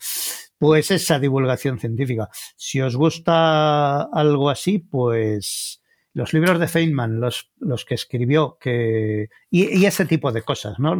Pues 0.57 0.91
esa 0.91 1.19
divulgación 1.19 1.79
científica. 1.79 2.29
Si 2.55 2.79
os 2.79 2.95
gusta 2.95 4.03
algo 4.03 4.49
así, 4.49 4.79
pues 4.79 5.82
los 6.13 6.33
libros 6.33 6.59
de 6.59 6.67
Feynman, 6.67 7.19
los, 7.19 7.51
los 7.59 7.85
que 7.85 7.95
escribió, 7.95 8.57
que, 8.59 9.29
y, 9.49 9.85
ese 9.85 10.05
tipo 10.05 10.31
de 10.31 10.43
cosas, 10.43 10.79
¿no? 10.79 10.95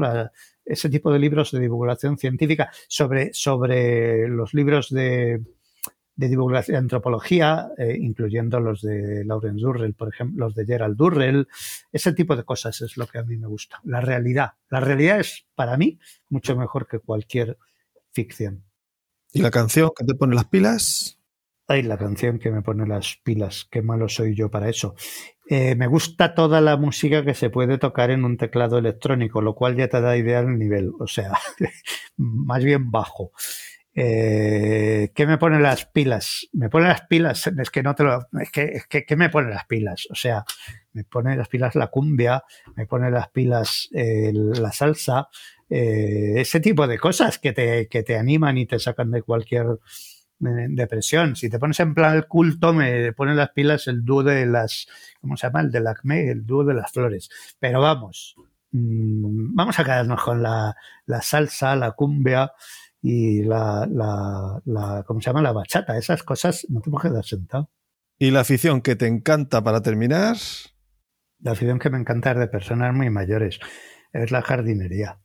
Ese 0.66 0.90
tipo 0.90 1.12
de 1.12 1.20
libros 1.20 1.52
de 1.52 1.60
divulgación 1.60 2.18
científica 2.18 2.72
sobre, 2.88 3.34
sobre 3.34 4.28
los 4.28 4.54
libros 4.54 4.90
de, 4.90 5.42
de 6.16 6.28
divulgación 6.28 6.74
de 6.74 6.80
antropología, 6.80 7.70
eh, 7.78 7.98
incluyendo 8.00 8.60
los 8.60 8.82
de 8.82 9.24
Lawrence 9.26 9.62
Durrell, 9.62 9.94
por 9.94 10.10
ejemplo, 10.10 10.46
los 10.46 10.56
de 10.56 10.66
Gerald 10.66 10.96
Durrell, 10.96 11.48
ese 11.92 12.14
tipo 12.14 12.36
de 12.36 12.44
cosas 12.44 12.82
es 12.82 12.98
lo 12.98 13.08
que 13.08 13.20
a 13.20 13.24
mí 13.24 13.38
me 13.38 13.48
gusta. 13.48 13.80
La 13.84 14.02
realidad. 14.02 14.54
La 14.70 14.80
realidad 14.80 15.20
es, 15.20 15.46
para 15.56 15.78
mí, 15.78 16.00
mucho 16.30 16.56
mejor 16.56 16.88
que 16.88 17.00
cualquier 17.00 17.58
ficción. 18.12 18.64
¿Y 19.32 19.42
la 19.42 19.52
canción 19.52 19.92
que 19.98 20.06
te 20.06 20.14
pone 20.14 20.36
las 20.36 20.46
pilas? 20.46 21.20
Ay, 21.68 21.82
la 21.84 21.98
canción 21.98 22.40
que 22.40 22.52
me 22.52 22.62
pone 22.62 22.86
las 22.86 23.18
pilas, 23.24 23.68
qué 23.72 23.82
malo 23.82 24.10
soy 24.10 24.36
yo 24.36 24.52
para 24.52 24.70
eso. 24.70 24.96
Eh, 25.50 25.76
me 25.76 25.88
gusta 25.88 26.36
toda 26.36 26.60
la 26.60 26.76
música 26.76 27.24
que 27.24 27.34
se 27.34 27.50
puede 27.50 27.78
tocar 27.78 28.12
en 28.12 28.26
un 28.26 28.38
teclado 28.38 28.78
electrónico, 28.78 29.42
lo 29.42 29.56
cual 29.56 29.76
ya 29.78 29.88
te 29.88 30.02
da 30.02 30.18
idea 30.18 30.42
del 30.42 30.58
nivel, 30.58 30.92
o 31.00 31.08
sea, 31.08 31.32
más 32.18 32.64
bien 32.64 32.92
bajo. 32.92 33.32
Eh, 33.96 35.12
¿Qué 35.14 35.26
me 35.28 35.38
pone 35.38 35.60
las 35.60 35.86
pilas? 35.86 36.50
Me 36.52 36.70
pone 36.70 36.88
las 36.88 37.02
pilas, 37.08 37.48
es 37.48 37.70
que 37.70 37.84
no 37.84 37.96
te 37.96 38.04
lo. 38.04 38.28
Es 38.42 38.52
que, 38.52 39.06
¿qué 39.06 39.16
me 39.16 39.30
pone 39.30 39.52
las 39.52 39.66
pilas? 39.66 40.08
O 40.10 40.16
sea, 40.16 40.44
me 40.94 41.04
pone 41.04 41.36
las 41.38 41.48
pilas 41.48 41.76
la 41.76 41.88
cumbia, 41.88 42.44
me 42.76 42.88
pone 42.88 43.12
las 43.12 43.30
pilas 43.30 43.90
la 43.92 44.72
salsa, 44.72 45.30
eh, 45.70 46.34
ese 46.38 46.60
tipo 46.60 46.88
de 46.88 46.98
cosas 47.00 47.40
que 47.40 47.54
te, 47.54 47.88
que 47.88 48.04
te 48.04 48.18
animan 48.18 48.58
y 48.58 48.66
te 48.66 48.80
sacan 48.80 49.12
de 49.12 49.22
cualquier 49.22 49.68
depresión. 50.44 51.36
Si 51.36 51.50
te 51.50 51.60
pones 51.60 51.80
en 51.80 51.94
plan 51.94 52.16
el 52.16 52.28
culto, 52.28 52.74
me 52.74 53.14
ponen 53.14 53.38
las 53.38 53.52
pilas 53.52 53.88
el 53.88 54.04
dúo 54.04 54.24
de 54.24 54.46
las, 54.46 54.88
¿cómo 55.22 55.38
se 55.38 55.48
llama? 55.48 55.62
El 55.62 55.72
del 55.72 55.88
acme, 55.88 56.30
el 56.30 56.46
dúo 56.46 56.64
de 56.64 56.74
las 56.74 56.92
flores. 56.92 57.30
Pero 57.60 57.82
vamos, 57.82 58.36
mm, 58.72 59.56
vamos 59.56 59.80
a 59.80 59.84
quedarnos 59.84 60.22
con 60.22 60.42
la, 60.44 60.76
salsa, 61.22 61.76
la 61.76 61.92
cumbia 61.92 62.52
y 63.02 63.44
la, 63.44 63.88
la, 63.90 65.04
¿cómo 65.06 65.22
se 65.22 65.30
llama? 65.30 65.42
La 65.42 65.52
bachata. 65.52 65.98
Esas 65.98 66.24
cosas 66.24 66.66
no 66.70 66.82
te 66.82 66.90
puedes 66.90 67.10
quedar 67.10 67.26
sentado. 67.26 67.70
¿Y 68.18 68.32
la 68.32 68.42
afición 68.42 68.82
que 68.82 68.96
te 68.96 69.08
encanta 69.08 69.64
para 69.64 69.82
terminar? 69.82 70.38
La 71.40 71.52
afición 71.52 71.80
que 71.80 71.90
me 71.90 71.98
encanta 71.98 72.32
es 72.32 72.38
de 72.38 72.48
personas 72.48 72.94
muy 72.94 73.10
mayores. 73.10 73.60
Es 74.14 74.32
la 74.32 74.42
jardinería. 74.42 75.20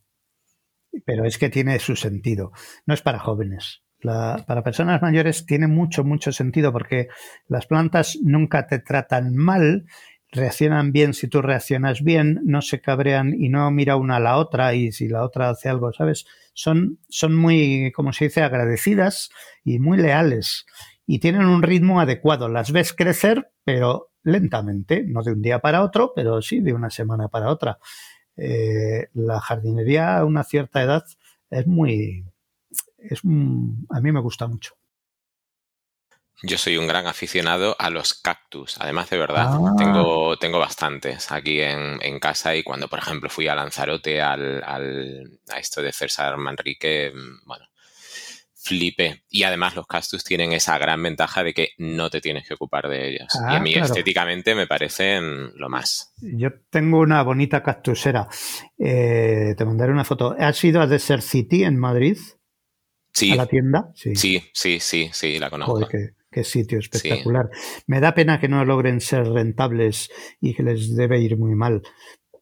Pero 1.04 1.24
es 1.24 1.38
que 1.38 1.50
tiene 1.50 1.78
su 1.78 1.96
sentido. 1.96 2.52
No 2.86 2.94
es 2.94 3.02
para 3.02 3.18
jóvenes 3.18 3.82
para 4.02 4.62
personas 4.62 5.02
mayores 5.02 5.44
tiene 5.46 5.66
mucho, 5.66 6.04
mucho 6.04 6.32
sentido 6.32 6.72
porque 6.72 7.08
las 7.48 7.66
plantas 7.66 8.18
nunca 8.22 8.66
te 8.66 8.78
tratan 8.78 9.36
mal, 9.36 9.86
reaccionan 10.30 10.92
bien 10.92 11.14
si 11.14 11.28
tú 11.28 11.42
reaccionas 11.42 12.02
bien, 12.02 12.40
no 12.44 12.62
se 12.62 12.80
cabrean 12.80 13.34
y 13.38 13.48
no 13.48 13.70
mira 13.70 13.96
una 13.96 14.16
a 14.16 14.20
la 14.20 14.36
otra 14.36 14.74
y 14.74 14.92
si 14.92 15.08
la 15.08 15.24
otra 15.24 15.50
hace 15.50 15.68
algo, 15.68 15.92
¿sabes? 15.92 16.26
Son, 16.54 16.98
son 17.08 17.34
muy, 17.34 17.92
como 17.92 18.12
se 18.12 18.26
dice, 18.26 18.42
agradecidas 18.42 19.30
y 19.64 19.78
muy 19.78 19.98
leales 19.98 20.66
y 21.06 21.20
tienen 21.20 21.46
un 21.46 21.62
ritmo 21.62 22.00
adecuado. 22.00 22.48
Las 22.48 22.70
ves 22.70 22.92
crecer, 22.92 23.50
pero 23.64 24.10
lentamente, 24.22 25.04
no 25.06 25.22
de 25.22 25.32
un 25.32 25.42
día 25.42 25.58
para 25.60 25.82
otro, 25.82 26.12
pero 26.14 26.42
sí 26.42 26.60
de 26.60 26.74
una 26.74 26.90
semana 26.90 27.28
para 27.28 27.48
otra. 27.48 27.78
Eh, 28.36 29.08
la 29.14 29.40
jardinería 29.40 30.18
a 30.18 30.24
una 30.26 30.44
cierta 30.44 30.82
edad 30.82 31.04
es 31.50 31.66
muy, 31.66 32.26
es 32.98 33.20
a 33.24 34.00
mí 34.00 34.12
me 34.12 34.20
gusta 34.20 34.46
mucho. 34.46 34.74
Yo 36.42 36.56
soy 36.56 36.76
un 36.76 36.86
gran 36.86 37.06
aficionado 37.06 37.74
a 37.80 37.90
los 37.90 38.14
cactus. 38.14 38.76
Además, 38.78 39.10
de 39.10 39.18
verdad, 39.18 39.50
ah. 39.54 39.74
tengo, 39.76 40.36
tengo 40.36 40.60
bastantes 40.60 41.32
aquí 41.32 41.60
en, 41.60 42.20
casa 42.20 42.54
y 42.54 42.62
cuando, 42.62 42.88
por 42.88 43.00
ejemplo, 43.00 43.28
fui 43.28 43.48
a 43.48 43.56
Lanzarote 43.56 44.22
al, 44.22 44.62
a 44.64 45.58
esto 45.58 45.82
de 45.82 45.92
César 45.92 46.36
Manrique, 46.36 47.12
bueno, 47.44 47.64
flipé. 48.54 49.24
Y 49.30 49.42
además 49.42 49.74
los 49.74 49.86
cactus 49.86 50.22
tienen 50.22 50.52
esa 50.52 50.78
gran 50.78 51.02
ventaja 51.02 51.42
de 51.42 51.54
que 51.54 51.70
no 51.78 52.08
te 52.08 52.20
tienes 52.20 52.46
que 52.46 52.54
ocupar 52.54 52.88
de 52.88 53.08
ellos. 53.08 53.28
y 53.34 53.54
a 53.54 53.56
ah, 53.56 53.60
mí 53.60 53.74
estéticamente 53.74 54.54
me 54.54 54.68
parecen 54.68 55.52
lo 55.56 55.68
más. 55.68 56.12
Yo 56.20 56.50
tengo 56.70 57.00
una 57.00 57.22
bonita 57.22 57.62
cactusera. 57.62 58.28
Eh, 58.78 59.54
te 59.56 59.64
mandaré 59.64 59.92
una 59.92 60.04
foto. 60.04 60.36
¿Has 60.38 60.62
ido 60.62 60.80
a 60.80 60.86
Desert 60.86 61.22
City 61.22 61.64
en 61.64 61.78
Madrid? 61.78 62.18
Sí. 63.18 63.32
a 63.32 63.36
la 63.36 63.46
tienda. 63.46 63.90
Sí, 63.94 64.14
sí, 64.52 64.78
sí, 64.80 65.10
sí, 65.12 65.38
la 65.38 65.50
conozco. 65.50 65.74
Joder, 65.74 66.14
qué, 66.30 66.44
sitio 66.44 66.78
espectacular. 66.78 67.50
Me 67.86 68.00
da 68.00 68.14
pena 68.14 68.38
que 68.38 68.48
no 68.48 68.64
logren 68.64 69.00
ser 69.00 69.26
rentables 69.28 70.10
y 70.40 70.54
que 70.54 70.62
les 70.62 70.94
debe 70.94 71.20
ir 71.20 71.36
muy 71.36 71.54
mal, 71.56 71.82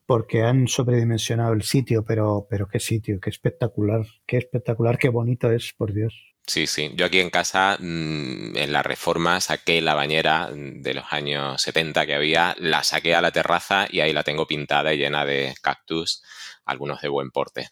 porque 0.05 0.43
han 0.43 0.69
sobredimensionado 0.69 1.55
el 1.55 1.63
sitio, 1.63 2.05
pero, 2.05 2.47
pero 2.51 2.69
qué 2.69 2.79
sitio, 2.79 3.19
qué 3.21 3.31
espectacular, 3.31 4.05
qué 4.27 4.37
espectacular, 4.37 4.99
qué 4.99 5.09
bonito 5.09 5.51
es, 5.51 5.73
por 5.73 5.95
Dios. 5.95 6.37
Sí, 6.47 6.69
sí. 6.69 6.93
Yo 6.95 7.07
aquí 7.07 7.19
en 7.19 7.31
casa, 7.31 7.77
mm, 7.81 8.57
en 8.57 8.73
la 8.73 8.83
reforma, 8.83 9.41
saqué 9.41 9.81
la 9.81 9.95
bañera 9.95 10.51
de 10.53 10.95
los 10.95 11.05
años 11.11 11.61
70 11.61 12.07
que 12.07 12.15
había, 12.15 12.55
la 12.59 12.85
saqué 12.85 13.17
a 13.17 13.21
la 13.21 13.33
terraza 13.33 13.87
y 13.91 14.01
ahí 14.01 14.13
la 14.13 14.23
tengo 14.23 14.47
pintada 14.47 14.95
y 14.95 14.99
llena 14.99 15.25
de 15.25 15.55
cactus, 15.61 16.23
algunos 16.65 17.01
de 17.01 17.09
buen 17.09 17.31
porte. 17.31 17.71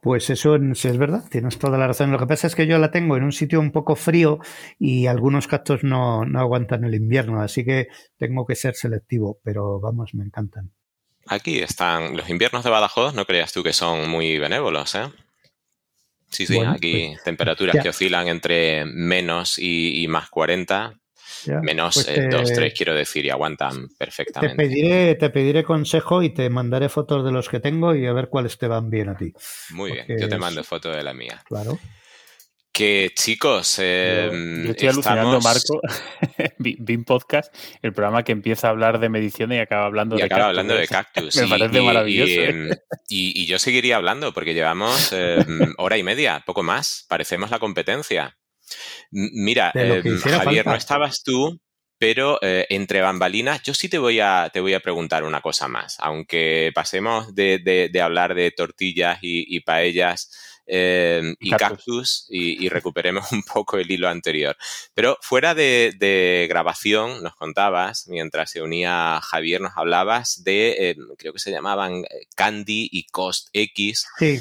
Pues 0.00 0.30
eso 0.30 0.56
sí 0.74 0.88
es 0.88 0.96
verdad, 0.96 1.24
tienes 1.30 1.58
toda 1.58 1.76
la 1.76 1.86
razón. 1.86 2.10
Lo 2.10 2.18
que 2.18 2.26
pasa 2.26 2.46
es 2.46 2.54
que 2.54 2.66
yo 2.66 2.78
la 2.78 2.90
tengo 2.90 3.16
en 3.16 3.22
un 3.22 3.32
sitio 3.32 3.60
un 3.60 3.70
poco 3.70 3.96
frío 3.96 4.38
y 4.78 5.06
algunos 5.06 5.46
cactus 5.46 5.84
no, 5.84 6.24
no 6.24 6.40
aguantan 6.40 6.84
el 6.84 6.94
invierno, 6.94 7.42
así 7.42 7.64
que 7.64 7.88
tengo 8.16 8.46
que 8.46 8.54
ser 8.54 8.74
selectivo, 8.74 9.38
pero 9.44 9.78
vamos, 9.78 10.14
me 10.14 10.24
encantan. 10.24 10.70
Aquí 11.26 11.58
están 11.58 12.16
los 12.16 12.30
inviernos 12.30 12.64
de 12.64 12.70
Badajoz, 12.70 13.14
no 13.14 13.26
creas 13.26 13.52
tú 13.52 13.62
que 13.62 13.74
son 13.74 14.08
muy 14.08 14.38
benévolos, 14.38 14.94
¿eh? 14.94 15.10
Sí, 16.30 16.46
sí, 16.46 16.58
aquí 16.60 17.08
pues, 17.08 17.24
temperaturas 17.24 17.82
que 17.82 17.88
oscilan 17.88 18.28
entre 18.28 18.84
menos 18.84 19.58
y, 19.58 20.02
y 20.02 20.08
más 20.08 20.30
40, 20.30 20.94
Menos 21.62 21.94
pues 21.94 22.08
eh, 22.08 22.28
dos, 22.30 22.52
tres, 22.52 22.74
quiero 22.76 22.94
decir, 22.94 23.24
y 23.24 23.30
aguantan 23.30 23.88
perfectamente. 23.98 24.56
Te 24.56 24.62
pediré, 24.62 25.14
te 25.14 25.30
pediré 25.30 25.64
consejo 25.64 26.22
y 26.22 26.30
te 26.30 26.48
mandaré 26.50 26.88
fotos 26.88 27.24
de 27.24 27.32
los 27.32 27.48
que 27.48 27.60
tengo 27.60 27.94
y 27.94 28.06
a 28.06 28.12
ver 28.12 28.28
cuáles 28.28 28.58
te 28.58 28.68
van 28.68 28.90
bien 28.90 29.08
a 29.08 29.16
ti. 29.16 29.32
Muy 29.70 29.92
bien, 29.92 30.06
yo 30.08 30.28
te 30.28 30.38
mando 30.38 30.62
fotos 30.64 30.94
de 30.94 31.02
la 31.02 31.14
mía. 31.14 31.42
Claro. 31.46 31.78
Que 32.72 33.10
chicos, 33.14 33.78
eh, 33.80 34.30
yo, 34.64 34.70
estoy 34.70 34.88
alucinando, 34.88 35.40
Marco. 35.40 35.80
BIM 36.58 37.04
Podcast, 37.04 37.54
el 37.82 37.92
programa 37.92 38.22
que 38.22 38.32
empieza 38.32 38.68
a 38.68 38.70
hablar 38.70 39.00
de 39.00 39.08
medicina 39.08 39.56
y 39.56 39.58
acaba 39.58 39.86
hablando 39.86 40.14
y 40.16 40.20
de 40.20 40.24
acaba 40.24 40.46
hablando 40.46 40.74
de 40.74 40.86
cactus. 40.88 41.36
Me 41.36 41.48
parece 41.48 41.82
maravilloso. 41.82 42.40
Em, 42.40 42.70
y, 43.08 43.44
yo 43.46 43.58
seguiría 43.58 43.96
hablando 43.96 44.32
porque 44.32 44.54
llevamos 44.54 45.12
em, 45.12 45.74
hora 45.78 45.98
y 45.98 46.02
media, 46.04 46.42
poco 46.46 46.62
más. 46.62 47.04
Parecemos 47.08 47.50
la 47.50 47.58
competencia. 47.58 48.36
Mira, 49.10 49.72
em, 49.74 50.18
Javier, 50.18 50.66
no 50.66 50.74
estabas 50.74 51.22
tú, 51.22 51.60
pero 52.00 52.38
eh, 52.40 52.66
entre 52.70 53.02
bambalinas, 53.02 53.62
yo 53.62 53.74
sí 53.74 53.90
te 53.90 53.98
voy, 53.98 54.20
a, 54.20 54.48
te 54.50 54.60
voy 54.60 54.72
a 54.72 54.80
preguntar 54.80 55.22
una 55.22 55.42
cosa 55.42 55.68
más. 55.68 55.98
Aunque 56.00 56.72
pasemos 56.74 57.34
de, 57.34 57.90
hablar 58.02 58.34
de 58.34 58.50
tortillas 58.52 59.18
y, 59.20 59.60
paellas 59.60 60.62
eh, 60.66 61.34
y 61.38 61.50
cactus, 61.50 62.26
y, 62.30 62.70
recuperemos 62.70 63.30
un 63.32 63.42
poco 63.42 63.76
el 63.76 63.90
hilo 63.90 64.08
anterior. 64.08 64.56
Pero 64.94 65.18
fuera 65.20 65.54
de, 65.54 66.46
grabación, 66.48 67.22
nos 67.22 67.36
contabas, 67.36 68.08
mientras 68.08 68.50
se 68.50 68.62
unía 68.62 69.20
Javier, 69.22 69.60
nos 69.60 69.76
hablabas 69.76 70.42
de, 70.42 70.96
creo 71.18 71.34
que 71.34 71.38
se 71.38 71.50
llamaban 71.50 72.06
Candy 72.34 72.88
y 72.90 73.08
Cost 73.08 73.48
X. 73.52 74.06
Sí. 74.18 74.40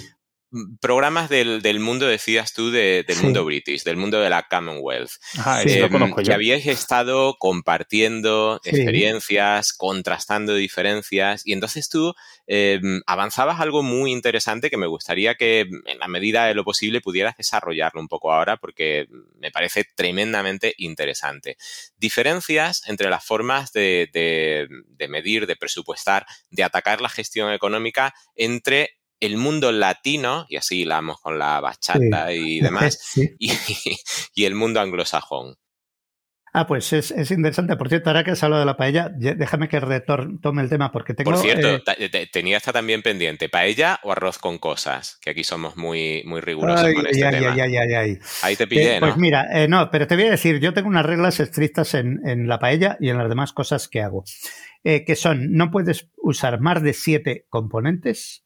Programas 0.82 1.30
del, 1.30 1.62
del, 1.62 1.80
mundo, 1.80 2.08
decías 2.08 2.54
tú, 2.54 2.72
del 2.72 3.06
mundo 3.22 3.46
british, 3.46 3.84
del 3.84 3.98
mundo 3.98 4.20
de 4.20 4.30
la 4.30 4.48
Commonwealth. 4.50 5.12
Ah, 5.38 5.62
sí, 5.64 5.78
lo 5.80 5.90
conozco 5.90 6.22
Que 6.24 6.34
habíais 6.34 6.66
estado 6.66 7.36
compartiendo 7.38 8.60
experiencias, 8.64 9.74
contrastando 9.74 10.56
diferencias, 10.56 11.46
y 11.46 11.54
entonces 11.54 11.90
tú 11.90 12.14
em, 12.48 13.02
avanzabas 13.06 13.60
algo 13.60 13.84
muy 13.84 14.12
interesante 14.12 14.70
que 14.70 14.78
me 14.78 14.88
gustaría 14.88 15.36
que, 15.36 15.62
en 15.62 16.00
la 16.00 16.08
medida 16.08 16.46
de 16.46 16.56
lo 16.56 16.64
posible, 16.64 17.02
pudieras 17.02 17.38
desarrollarlo 17.38 18.02
un 18.02 18.08
poco 18.08 18.34
ahora, 18.34 18.58
porque 18.58 19.08
me 19.40 19.52
parece 19.52 19.86
tremendamente 19.96 20.74
interesante. 20.78 21.58
Diferencias 21.98 22.84
entre 22.88 23.10
las 23.10 23.24
formas 23.24 23.72
de, 23.72 24.10
de, 24.14 24.68
de 24.88 25.08
medir, 25.08 25.48
de 25.48 25.56
presupuestar, 25.56 26.26
de 26.50 26.64
atacar 26.64 27.02
la 27.02 27.10
gestión 27.10 27.52
económica 27.52 28.14
entre 28.36 28.99
el 29.20 29.38
mundo 29.38 29.72
latino, 29.72 30.46
y 30.50 30.56
así 30.56 30.82
hilamos 30.82 31.20
con 31.20 31.38
la 31.38 31.60
bachata 31.60 32.34
y 32.34 32.62
demás, 32.62 33.00
y, 33.40 34.46
el 34.46 34.56
mundo 34.56 34.80
anglosajón. 34.80 35.56
Ah, 36.52 36.66
pues 36.66 36.94
es, 36.94 37.12
interesante. 37.30 37.76
Por 37.76 37.90
cierto, 37.90 38.10
ahora 38.10 38.24
que 38.24 38.32
has 38.32 38.44
hablado 38.44 38.62
de 38.62 38.66
la 38.66 38.76
paella, 38.76 39.12
déjame 39.14 39.70
que 39.70 39.80
retome 39.80 40.64
el 40.64 40.70
tema 40.70 40.92
porque 40.92 41.14
tengo... 41.14 41.30
Por 41.30 41.40
cierto, 41.40 41.84
eh, 41.96 42.28
tenía 42.32 42.58
esta 42.58 42.74
también 42.74 43.04
pendiente. 43.04 43.50
¿Paella 43.50 44.00
o 44.02 44.12
arroz 44.12 44.40
con 44.40 44.58
cosas? 44.58 45.20
Que 45.22 45.30
aquí 45.30 45.44
somos 45.44 45.78
muy, 45.78 46.24
muy 46.26 46.42
rigurosos 46.42 46.92
con 46.92 47.06
este 47.06 47.30
tema. 47.30 47.56
Ahí 48.42 48.56
te 48.56 48.66
pillé, 48.66 48.96
eh, 48.96 49.00
Pues 49.00 49.18
mira, 49.18 49.46
eh, 49.54 49.68
no, 49.68 49.92
pero 49.92 50.08
te 50.08 50.16
voy 50.16 50.26
a 50.26 50.32
decir, 50.32 50.60
yo 50.60 50.74
tengo 50.74 50.88
unas 50.88 51.06
reglas 51.06 51.40
estrictas 51.40 51.94
en, 51.94 52.20
en 52.28 52.48
la 52.48 52.58
paella 52.58 52.98
y 53.00 53.10
en 53.10 53.20
las 53.20 53.30
demás 53.30 53.54
cosas 53.54 53.88
que 53.88 54.02
hago. 54.02 54.24
que 54.84 55.16
son, 55.16 55.54
no 55.54 55.70
puedes 55.70 56.10
usar 56.18 56.60
más 56.62 56.82
de 56.82 56.94
siete 56.94 57.46
componentes, 57.50 58.44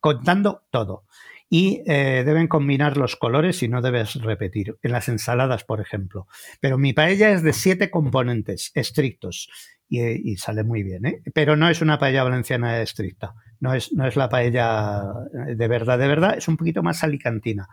contando 0.00 0.62
todo. 0.70 1.04
Y 1.50 1.82
eh, 1.86 2.24
deben 2.26 2.46
combinar 2.46 2.98
los 2.98 3.16
colores 3.16 3.62
y 3.62 3.68
no 3.68 3.80
debes 3.80 4.14
repetir. 4.16 4.76
En 4.82 4.92
las 4.92 5.08
ensaladas, 5.08 5.64
por 5.64 5.80
ejemplo. 5.80 6.26
Pero 6.60 6.76
mi 6.76 6.92
paella 6.92 7.30
es 7.30 7.42
de 7.42 7.54
siete 7.54 7.90
componentes 7.90 8.70
estrictos 8.74 9.48
y, 9.88 10.36
sale 10.36 10.62
muy 10.62 10.82
bien. 10.82 11.06
¿eh? 11.06 11.22
Pero 11.32 11.56
no 11.56 11.68
es 11.70 11.80
una 11.80 11.98
paella 11.98 12.22
valenciana 12.22 12.82
estricta. 12.82 13.34
No 13.60 13.72
es, 13.72 13.92
no 13.92 14.06
es 14.06 14.16
la 14.16 14.28
paella 14.28 15.04
de 15.32 15.68
verdad, 15.68 15.98
de 15.98 16.08
verdad. 16.08 16.36
Es 16.36 16.48
un 16.48 16.58
poquito 16.58 16.82
más 16.82 17.02
alicantina. 17.02 17.68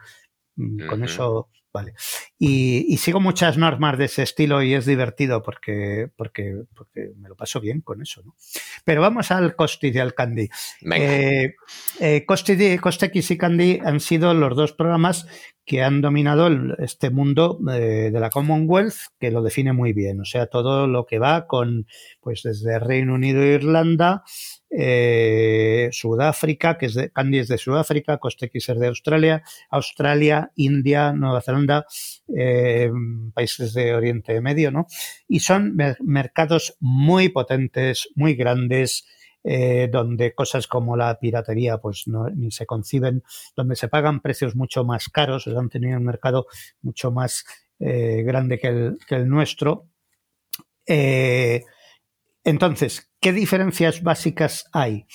Mm, 0.56 0.88
con 0.88 1.04
eso 1.04 1.50
Vale. 1.76 1.94
Y, 2.40 2.96
sigo 3.00 3.20
muchas 3.20 3.58
normas 3.58 3.98
de 3.98 4.06
ese 4.06 4.24
estilo 4.24 4.64
y 4.64 4.74
es 4.74 4.86
divertido 4.86 5.44
porque, 5.44 6.10
porque, 6.16 6.64
porque 6.74 7.12
me 7.18 7.28
lo 7.28 7.36
paso 7.36 7.60
bien 7.60 7.82
con 7.82 8.02
eso. 8.02 8.22
¿no? 8.24 8.34
Pero 8.86 9.02
vamos 9.02 9.30
al 9.30 9.58
Costi 9.58 9.92
y 9.94 9.98
al 9.98 10.14
Candy. 10.14 10.48
Eh, 10.94 11.56
eh, 12.00 12.26
Costex 12.26 13.32
y 13.32 13.38
Candy 13.38 13.82
han 13.84 14.00
sido 14.00 14.34
los 14.34 14.56
dos 14.56 14.72
programas 14.72 15.28
que 15.66 15.82
han 15.82 16.00
dominado 16.00 16.48
este 16.78 17.10
mundo 17.10 17.60
eh, 17.74 18.10
de 18.14 18.20
la 18.20 18.30
Commonwealth, 18.30 18.96
que 19.20 19.32
lo 19.32 19.42
define 19.42 19.74
muy 19.74 19.92
bien. 19.92 20.22
O 20.22 20.26
sea, 20.26 20.46
todo 20.46 20.88
lo 20.88 21.06
que 21.06 21.20
va 21.20 21.48
con, 21.48 21.88
pues 22.22 22.44
desde 22.44 22.80
Reino 22.80 23.16
Unido 23.16 23.42
e 23.42 23.56
Irlanda, 23.56 24.24
eh, 24.70 25.90
Sudáfrica, 25.92 26.78
que 26.78 26.86
es 26.88 26.94
de, 26.94 27.12
Candy 27.12 27.40
es 27.40 27.48
de 27.48 27.58
Sudáfrica, 27.58 28.18
Costex 28.18 28.70
es 28.70 28.80
de 28.80 28.88
Australia, 28.88 29.42
Australia, 29.70 30.52
India, 30.56 31.14
Nueva 31.14 31.42
Zelanda, 31.42 31.65
eh, 32.36 32.92
países 33.34 33.74
de 33.74 33.94
Oriente 33.94 34.40
Medio, 34.42 34.72
¿no? 34.72 34.88
Y 35.28 35.40
son 35.40 35.76
mercados 36.02 36.78
muy 36.80 37.30
potentes, 37.30 38.10
muy 38.16 38.36
grandes, 38.36 39.06
eh, 39.44 39.90
donde 39.92 40.34
cosas 40.34 40.68
como 40.68 40.98
la 40.98 41.20
piratería 41.20 41.78
pues 41.78 42.08
no, 42.08 42.30
ni 42.30 42.52
se 42.52 42.66
conciben, 42.66 43.24
donde 43.56 43.76
se 43.76 43.88
pagan 43.88 44.22
precios 44.22 44.56
mucho 44.56 44.84
más 44.84 45.10
caros, 45.10 45.48
han 45.48 45.70
tenido 45.70 45.98
un 45.98 46.06
mercado 46.06 46.48
mucho 46.82 47.12
más 47.12 47.46
grande 47.78 48.58
que 48.58 48.68
el, 48.68 48.98
que 49.06 49.16
el 49.16 49.28
nuestro. 49.28 49.90
entonces, 52.46 53.12
¿Qué 53.26 53.34
diferencias 53.34 54.04
básicas 54.04 54.70
hay? 54.72 55.08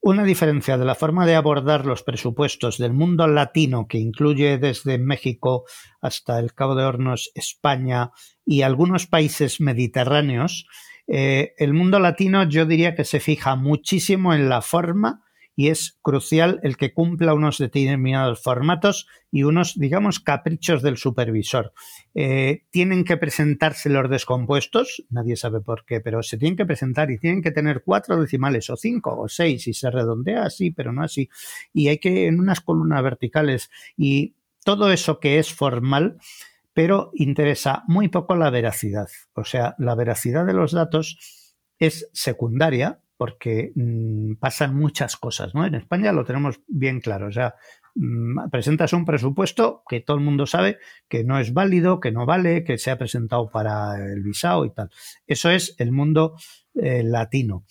Una 0.00 0.22
diferencia 0.22 0.78
de 0.78 0.84
la 0.84 0.94
forma 0.94 1.26
de 1.26 1.34
abordar 1.34 1.84
los 1.84 2.02
presupuestos 2.02 2.78
del 2.78 2.92
mundo 2.92 3.26
latino, 3.26 3.88
que 3.88 3.98
incluye 3.98 4.56
desde 4.56 4.96
México 4.96 5.64
hasta 6.00 6.38
el 6.38 6.54
Cabo 6.54 6.76
de 6.76 6.84
Hornos, 6.84 7.32
España 7.34 8.12
y 8.44 8.62
algunos 8.62 9.06
países 9.06 9.60
mediterráneos. 9.60 10.66
Eh, 11.08 11.54
el 11.58 11.74
mundo 11.74 11.98
latino 11.98 12.44
yo 12.48 12.64
diría 12.64 12.94
que 12.94 13.04
se 13.04 13.18
fija 13.18 13.56
muchísimo 13.56 14.34
en 14.34 14.48
la 14.48 14.62
forma 14.62 15.24
y 15.58 15.70
es 15.70 15.98
crucial 16.02 16.60
el 16.62 16.76
que 16.76 16.94
cumpla 16.94 17.34
unos 17.34 17.58
determinados 17.58 18.40
formatos 18.40 19.08
y 19.32 19.42
unos, 19.42 19.76
digamos, 19.76 20.20
caprichos 20.20 20.82
del 20.82 20.96
supervisor. 20.96 21.72
Eh, 22.14 22.62
tienen 22.70 23.02
que 23.02 23.16
presentarse 23.16 23.88
los 23.88 24.08
descompuestos, 24.08 25.02
nadie 25.10 25.34
sabe 25.34 25.60
por 25.60 25.84
qué, 25.84 26.00
pero 26.00 26.22
se 26.22 26.38
tienen 26.38 26.56
que 26.56 26.64
presentar 26.64 27.10
y 27.10 27.18
tienen 27.18 27.42
que 27.42 27.50
tener 27.50 27.82
cuatro 27.84 28.20
decimales 28.20 28.70
o 28.70 28.76
cinco 28.76 29.18
o 29.18 29.28
seis 29.28 29.66
y 29.66 29.74
se 29.74 29.90
redondea 29.90 30.44
así, 30.44 30.70
pero 30.70 30.92
no 30.92 31.02
así. 31.02 31.28
Y 31.72 31.88
hay 31.88 31.98
que 31.98 32.28
en 32.28 32.38
unas 32.38 32.60
columnas 32.60 33.02
verticales 33.02 33.68
y 33.96 34.36
todo 34.62 34.92
eso 34.92 35.18
que 35.18 35.40
es 35.40 35.52
formal, 35.52 36.18
pero 36.72 37.10
interesa 37.14 37.82
muy 37.88 38.06
poco 38.06 38.36
la 38.36 38.50
veracidad. 38.50 39.08
O 39.34 39.42
sea, 39.42 39.74
la 39.78 39.96
veracidad 39.96 40.46
de 40.46 40.54
los 40.54 40.70
datos 40.70 41.18
es 41.80 42.08
secundaria 42.12 43.00
porque 43.18 43.72
mm, 43.74 44.34
pasan 44.36 44.74
muchas 44.74 45.16
cosas, 45.16 45.54
¿no? 45.54 45.66
En 45.66 45.74
España 45.74 46.12
lo 46.12 46.24
tenemos 46.24 46.60
bien 46.68 47.00
claro, 47.00 47.26
o 47.26 47.32
sea, 47.32 47.56
mm, 47.96 48.48
presentas 48.50 48.92
un 48.92 49.04
presupuesto 49.04 49.82
que 49.88 50.00
todo 50.00 50.16
el 50.16 50.22
mundo 50.22 50.46
sabe 50.46 50.78
que 51.08 51.24
no 51.24 51.38
es 51.38 51.52
válido, 51.52 52.00
que 52.00 52.12
no 52.12 52.24
vale, 52.24 52.64
que 52.64 52.78
se 52.78 52.92
ha 52.92 52.96
presentado 52.96 53.50
para 53.50 53.96
el 53.96 54.22
visado 54.22 54.64
y 54.64 54.70
tal. 54.70 54.90
Eso 55.26 55.50
es 55.50 55.74
el 55.78 55.90
mundo 55.90 56.36
eh, 56.74 57.02
latino. 57.02 57.64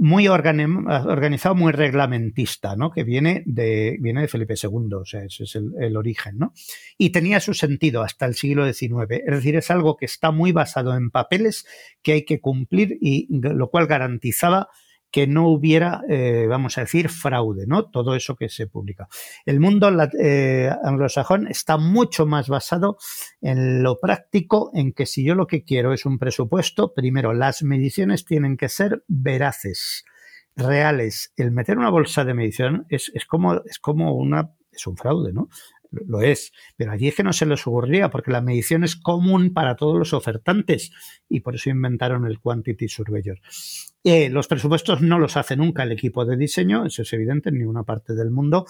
Muy 0.00 0.28
organizado, 0.28 1.56
muy 1.56 1.72
reglamentista, 1.72 2.76
¿no? 2.76 2.92
Que 2.92 3.02
viene 3.02 3.42
de, 3.46 3.96
viene 4.00 4.20
de 4.20 4.28
Felipe 4.28 4.54
II, 4.60 4.94
o 4.94 5.04
sea, 5.04 5.24
ese 5.24 5.42
es 5.42 5.56
el, 5.56 5.72
el 5.80 5.96
origen, 5.96 6.38
¿no? 6.38 6.52
Y 6.96 7.10
tenía 7.10 7.40
su 7.40 7.52
sentido 7.52 8.02
hasta 8.02 8.26
el 8.26 8.34
siglo 8.34 8.64
XIX. 8.72 9.22
Es 9.26 9.34
decir, 9.34 9.56
es 9.56 9.72
algo 9.72 9.96
que 9.96 10.04
está 10.04 10.30
muy 10.30 10.52
basado 10.52 10.96
en 10.96 11.10
papeles 11.10 11.66
que 12.02 12.12
hay 12.12 12.24
que 12.24 12.40
cumplir 12.40 12.96
y 13.00 13.26
lo 13.28 13.70
cual 13.70 13.88
garantizaba 13.88 14.68
que 15.10 15.26
no 15.26 15.48
hubiera, 15.48 16.02
eh, 16.08 16.46
vamos 16.48 16.76
a 16.78 16.82
decir, 16.82 17.08
fraude, 17.08 17.66
¿no? 17.66 17.90
Todo 17.90 18.14
eso 18.14 18.36
que 18.36 18.48
se 18.48 18.66
publica. 18.66 19.08
El 19.46 19.60
mundo 19.60 19.90
eh, 20.20 20.70
anglosajón 20.84 21.48
está 21.48 21.78
mucho 21.78 22.26
más 22.26 22.48
basado 22.48 22.98
en 23.40 23.82
lo 23.82 23.98
práctico, 23.98 24.70
en 24.74 24.92
que 24.92 25.06
si 25.06 25.24
yo 25.24 25.34
lo 25.34 25.46
que 25.46 25.64
quiero 25.64 25.92
es 25.92 26.04
un 26.04 26.18
presupuesto, 26.18 26.92
primero, 26.94 27.32
las 27.32 27.62
mediciones 27.62 28.24
tienen 28.24 28.56
que 28.56 28.68
ser 28.68 29.02
veraces, 29.08 30.04
reales. 30.56 31.32
El 31.36 31.52
meter 31.52 31.78
una 31.78 31.90
bolsa 31.90 32.24
de 32.24 32.34
medición 32.34 32.86
es, 32.88 33.10
es 33.14 33.24
como, 33.24 33.62
es 33.64 33.78
como 33.78 34.14
una, 34.14 34.52
es 34.72 34.86
un 34.86 34.96
fraude, 34.96 35.32
¿no? 35.32 35.48
Lo 35.90 36.20
es, 36.20 36.52
pero 36.76 36.92
allí 36.92 37.08
es 37.08 37.14
que 37.14 37.22
no 37.22 37.32
se 37.32 37.46
les 37.46 37.66
ocurría 37.66 38.10
porque 38.10 38.30
la 38.30 38.40
medición 38.40 38.84
es 38.84 38.96
común 38.96 39.52
para 39.52 39.76
todos 39.76 39.98
los 39.98 40.12
ofertantes 40.12 40.90
y 41.28 41.40
por 41.40 41.54
eso 41.54 41.70
inventaron 41.70 42.26
el 42.26 42.40
Quantity 42.40 42.88
Surveyor. 42.88 43.40
Eh, 44.04 44.30
los 44.30 44.46
presupuestos 44.46 45.02
no 45.02 45.18
los 45.18 45.36
hace 45.36 45.56
nunca 45.56 45.82
el 45.82 45.92
equipo 45.92 46.24
de 46.24 46.36
diseño, 46.36 46.86
eso 46.86 47.02
es 47.02 47.12
evidente 47.12 47.48
en 47.48 47.58
ninguna 47.58 47.82
parte 47.82 48.14
del 48.14 48.30
mundo, 48.30 48.64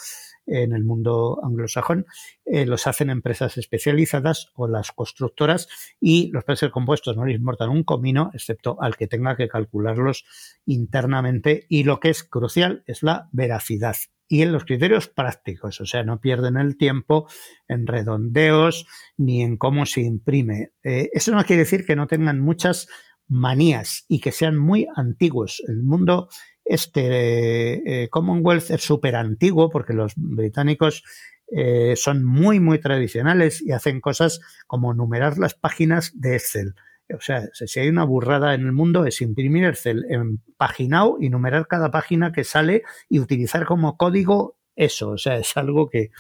en 0.47 0.73
el 0.73 0.85
mundo 0.85 1.39
anglosajón, 1.45 2.07
eh, 2.45 2.65
los 2.65 2.87
hacen 2.87 3.11
empresas 3.11 3.59
especializadas 3.59 4.51
o 4.55 4.67
las 4.67 4.91
constructoras 4.91 5.69
y 6.01 6.31
los 6.33 6.45
precios 6.45 6.73
compuestos 6.73 7.17
no 7.17 7.27
les 7.27 7.37
importan 7.37 7.69
un 7.69 7.85
comino, 7.85 8.31
excepto 8.33 8.81
al 8.81 8.97
que 8.97 9.07
tenga 9.07 9.37
que 9.37 9.49
calcularlos 9.49 10.25
internamente 10.65 11.67
y 11.69 11.85
lo 11.85 12.01
que 12.01 12.09
es 12.11 12.25
crucial 12.25 12.83
es 12.87 13.03
la 13.03 13.29
veracidad 13.31 13.97
y 14.29 14.43
en 14.43 14.53
los 14.53 14.65
criterios 14.65 15.09
prácticos, 15.09 15.81
o 15.81 15.87
sea, 15.87 16.05
no 16.05 16.21
pierden 16.21 16.59
el 16.59 16.77
tiempo 16.77 17.29
en 17.67 17.87
redondeos 17.87 18.87
ni 19.17 19.43
en 19.43 19.57
cómo 19.57 19.87
se 19.87 20.03
imprime. 20.03 20.73
Eh, 20.85 21.09
eso 21.13 21.35
no 21.35 21.43
quiere 21.45 21.63
decir 21.63 21.87
que 21.87 21.97
no 21.97 22.07
tengan 22.07 22.39
muchas 22.39 22.89
manías 23.27 24.05
y 24.07 24.21
que 24.21 24.33
sean 24.33 24.57
muy 24.57 24.87
antiguos. 24.95 25.63
El 25.67 25.83
mundo 25.83 26.29
este 26.65 28.03
eh, 28.03 28.09
Commonwealth 28.11 28.71
es 28.71 28.83
súper 28.83 29.17
antiguo 29.17 29.71
porque 29.71 29.95
los 29.95 30.13
británicos 30.17 31.03
eh, 31.51 31.95
son 31.97 32.25
muy, 32.25 32.61
muy 32.61 32.79
tradicionales 32.79 33.63
y 33.63 33.73
hacen 33.73 34.03
cosas 34.03 34.41
como 34.67 34.93
numerar 34.93 35.39
las 35.39 35.55
páginas 35.55 36.13
de 36.15 36.37
Excel. 36.37 36.75
O 37.15 37.21
sea, 37.21 37.49
si 37.53 37.81
hay 37.81 37.89
una 37.89 38.05
burrada 38.05 38.55
en 38.55 38.63
el 38.63 38.73
mundo 38.73 39.07
es 39.07 39.21
imprimir 39.23 39.65
Excel 39.65 40.05
en 40.11 40.43
paginado 40.57 41.17
y 41.21 41.31
numerar 41.31 41.67
cada 41.67 41.91
página 41.91 42.33
que 42.33 42.45
sale 42.45 42.83
y 43.09 43.19
utilizar 43.21 43.65
como 43.65 43.97
código 43.97 44.59
eso. 44.77 45.11
O 45.11 45.19
sea, 45.19 45.37
es 45.39 45.57
algo 45.57 45.89
que, 45.89 46.11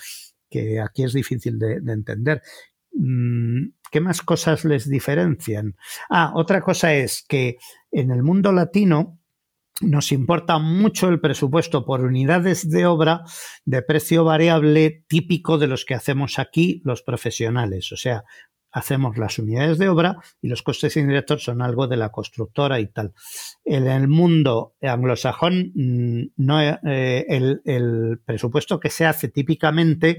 que 0.51 0.81
aquí 0.81 1.05
es 1.05 1.13
difícil 1.13 1.59
de, 1.59 1.77
entender. 1.93 2.43
Mm, 2.93 3.69
¿Qué 3.91 4.01
más 4.01 4.23
cosas 4.23 4.65
les 4.65 4.89
diferencian? 4.89 5.77
Ah, 6.11 6.33
otra 6.35 6.61
cosa 6.61 6.95
es 6.95 7.25
que 7.27 7.57
en 7.91 8.11
el 8.11 8.23
mundo 8.23 8.53
latino 8.53 9.19
nos 9.81 10.11
importa 10.11 10.59
mucho 10.59 11.09
el 11.09 11.21
presupuesto 11.21 11.85
por 11.85 12.01
unidades 12.01 12.69
de 12.69 12.87
obra 12.87 13.23
de 13.65 13.83
precio 13.83 14.25
variable 14.25 15.05
típico 15.07 15.57
de 15.57 15.69
los 15.69 15.85
que 15.85 15.95
hacemos 15.95 16.39
aquí 16.39 16.83
los 16.85 17.03
profesionales. 17.03 17.93
O 17.93 17.97
sea, 17.97 18.25
hacemos 18.79 19.19
las 19.19 19.39
unidades 19.39 19.79
de 19.79 19.89
obra 19.89 20.17
y 20.41 20.49
los 20.49 20.63
costes 20.63 20.97
indirectos 20.97 21.45
son 21.45 21.63
algo 21.63 21.87
de 21.87 21.97
la 21.97 22.11
constructora 22.11 22.81
y 22.81 22.87
tal. 22.87 23.13
En 23.65 23.87
el 23.87 24.09
mundo 24.09 24.75
anglosajón, 24.81 25.73
mm, 25.75 26.23
no, 26.37 26.61
eh, 26.61 27.27
el, 27.29 27.61
el, 27.65 28.21
presupuesto 28.25 28.81
que 28.81 28.91
se 28.91 29.07
hace 29.07 29.29
típicamente 29.29 30.19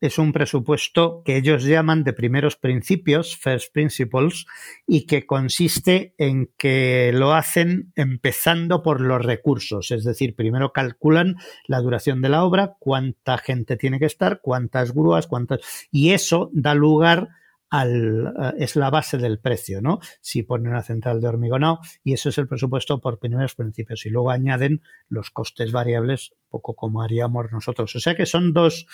es 0.00 0.18
un 0.18 0.32
presupuesto 0.32 1.22
que 1.24 1.36
ellos 1.36 1.64
llaman 1.64 2.04
de 2.04 2.12
primeros 2.12 2.56
principios, 2.56 3.36
first 3.36 3.72
principles, 3.72 4.46
y 4.86 5.06
que 5.06 5.26
consiste 5.26 6.14
en 6.18 6.50
que 6.56 7.10
lo 7.12 7.34
hacen 7.34 7.92
empezando 7.96 8.82
por 8.82 9.00
los 9.00 9.24
recursos, 9.24 9.90
es 9.90 10.04
decir, 10.04 10.36
primero 10.36 10.72
calculan 10.72 11.36
la 11.66 11.80
duración 11.80 12.22
de 12.22 12.28
la 12.28 12.44
obra, 12.44 12.76
cuánta 12.78 13.38
gente 13.38 13.76
tiene 13.76 13.98
que 13.98 14.06
estar, 14.06 14.40
cuántas 14.40 14.94
grúas, 14.94 15.26
cuántas... 15.26 15.60
Y 15.90 16.10
eso 16.10 16.50
da 16.52 16.74
lugar 16.74 17.30
eh, 17.72 18.54
es 18.58 18.76
la 18.76 18.90
base 18.90 19.18
del 19.18 19.38
precio, 19.38 19.80
¿no? 19.80 20.00
Si 20.20 20.42
ponen 20.42 20.68
una 20.68 20.82
central 20.82 21.20
de 21.20 21.28
hormigonado 21.28 21.80
y 22.02 22.12
eso 22.12 22.28
es 22.28 22.38
el 22.38 22.48
presupuesto 22.48 23.00
por 23.00 23.18
primeros 23.18 23.54
principios 23.54 24.06
y 24.06 24.10
luego 24.10 24.30
añaden 24.30 24.82
los 25.08 25.30
costes 25.30 25.72
variables, 25.72 26.32
poco 26.48 26.74
como 26.74 27.02
haríamos 27.02 27.50
nosotros. 27.52 27.94
O 27.96 28.00
sea 28.00 28.14
que 28.14 28.26
son 28.26 28.52
dos, 28.52 28.86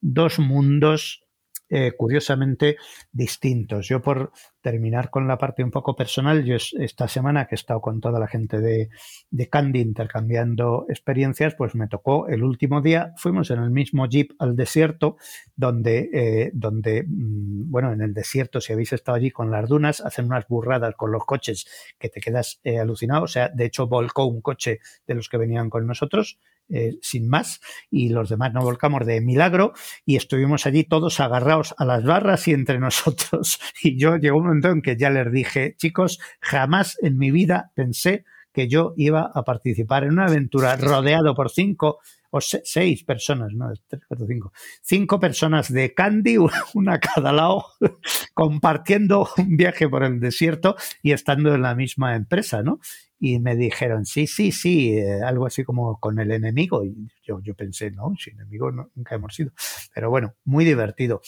dos 0.00 0.38
mundos 0.38 1.24
eh, 1.72 1.92
curiosamente 1.96 2.76
distintos. 3.12 3.86
Yo 3.86 4.02
por 4.02 4.32
terminar 4.60 5.10
con 5.10 5.26
la 5.26 5.38
parte 5.38 5.64
un 5.64 5.70
poco 5.70 5.96
personal, 5.96 6.44
yo 6.44 6.56
esta 6.56 7.08
semana 7.08 7.46
que 7.46 7.54
he 7.54 7.56
estado 7.56 7.80
con 7.80 8.00
toda 8.00 8.20
la 8.20 8.26
gente 8.26 8.60
de, 8.60 8.90
de 9.30 9.48
Candy 9.48 9.80
intercambiando 9.80 10.86
experiencias, 10.88 11.54
pues 11.54 11.74
me 11.74 11.88
tocó 11.88 12.28
el 12.28 12.42
último 12.42 12.80
día, 12.80 13.12
fuimos 13.16 13.50
en 13.50 13.60
el 13.60 13.70
mismo 13.70 14.06
jeep 14.06 14.32
al 14.38 14.56
desierto, 14.56 15.16
donde, 15.56 16.10
eh, 16.12 16.50
donde 16.54 17.04
mm, 17.06 17.70
bueno, 17.70 17.92
en 17.92 18.02
el 18.02 18.14
desierto, 18.14 18.60
si 18.60 18.72
habéis 18.72 18.92
estado 18.92 19.16
allí 19.16 19.30
con 19.30 19.50
las 19.50 19.68
dunas, 19.68 20.00
hacen 20.00 20.26
unas 20.26 20.46
burradas 20.48 20.94
con 20.96 21.12
los 21.12 21.24
coches 21.24 21.66
que 21.98 22.08
te 22.08 22.20
quedas 22.20 22.60
eh, 22.64 22.78
alucinado. 22.78 23.24
O 23.24 23.28
sea, 23.28 23.48
de 23.48 23.66
hecho 23.66 23.86
volcó 23.86 24.26
un 24.26 24.40
coche 24.40 24.80
de 25.06 25.14
los 25.14 25.28
que 25.28 25.36
venían 25.36 25.70
con 25.70 25.86
nosotros 25.86 26.38
eh, 26.72 26.98
sin 27.02 27.28
más, 27.28 27.60
y 27.90 28.10
los 28.10 28.28
demás 28.28 28.52
no 28.52 28.60
volcamos 28.60 29.04
de 29.04 29.20
milagro, 29.20 29.72
y 30.06 30.14
estuvimos 30.14 30.66
allí 30.66 30.84
todos 30.84 31.18
agarrados 31.18 31.74
a 31.78 31.84
las 31.84 32.04
barras 32.04 32.46
y 32.46 32.52
entre 32.52 32.78
nosotros. 32.78 33.58
Y 33.82 33.98
yo 33.98 34.16
llegó 34.16 34.38
un 34.38 34.49
momento 34.50 34.70
en 34.70 34.82
que 34.82 34.96
ya 34.96 35.10
les 35.10 35.30
dije, 35.32 35.74
chicos, 35.76 36.20
jamás 36.40 36.98
en 37.02 37.18
mi 37.18 37.30
vida 37.30 37.72
pensé 37.74 38.24
que 38.52 38.68
yo 38.68 38.94
iba 38.96 39.30
a 39.32 39.44
participar 39.44 40.04
en 40.04 40.12
una 40.12 40.26
aventura 40.26 40.76
rodeado 40.76 41.34
por 41.34 41.50
cinco 41.50 41.98
o 42.30 42.40
seis 42.40 43.04
personas, 43.04 43.52
no, 43.52 43.72
tres, 43.88 44.02
cuatro, 44.06 44.26
cinco, 44.26 44.52
cinco 44.82 45.20
personas 45.20 45.72
de 45.72 45.94
Candy, 45.94 46.36
una 46.74 46.94
a 46.94 47.00
cada 47.00 47.32
lado, 47.32 47.64
compartiendo 48.34 49.28
un 49.36 49.56
viaje 49.56 49.88
por 49.88 50.04
el 50.04 50.20
desierto 50.20 50.76
y 51.02 51.12
estando 51.12 51.54
en 51.54 51.62
la 51.62 51.74
misma 51.74 52.14
empresa, 52.14 52.62
¿no? 52.62 52.80
y 53.22 53.38
me 53.38 53.54
dijeron, 53.54 54.06
sí, 54.06 54.26
sí, 54.26 54.50
sí, 54.50 54.96
eh, 54.96 55.20
algo 55.22 55.44
así 55.44 55.62
como 55.62 56.00
con 56.00 56.18
el 56.18 56.30
enemigo. 56.32 56.82
Y 56.86 57.10
yo, 57.22 57.38
yo 57.42 57.54
pensé, 57.54 57.90
no, 57.90 58.14
sin 58.18 58.34
enemigo 58.40 58.72
nunca 58.72 59.14
hemos 59.14 59.34
sido. 59.34 59.52
Pero 59.94 60.08
bueno, 60.08 60.34
muy 60.44 60.64
divertido, 60.64 61.20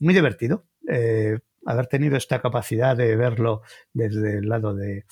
muy 0.00 0.12
divertido 0.12 0.64
eh, 0.88 1.38
haber 1.66 1.86
tenido 1.86 2.16
esta 2.16 2.40
capacidad 2.40 2.96
de 2.96 3.16
verlo 3.16 3.62
desde 3.92 4.38
el 4.38 4.48
lado 4.48 4.74
de, 4.74 5.04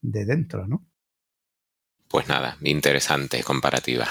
de 0.00 0.24
dentro, 0.24 0.66
¿no? 0.66 0.86
Pues 2.08 2.28
nada, 2.28 2.56
interesante 2.62 3.42
comparativa. 3.42 4.06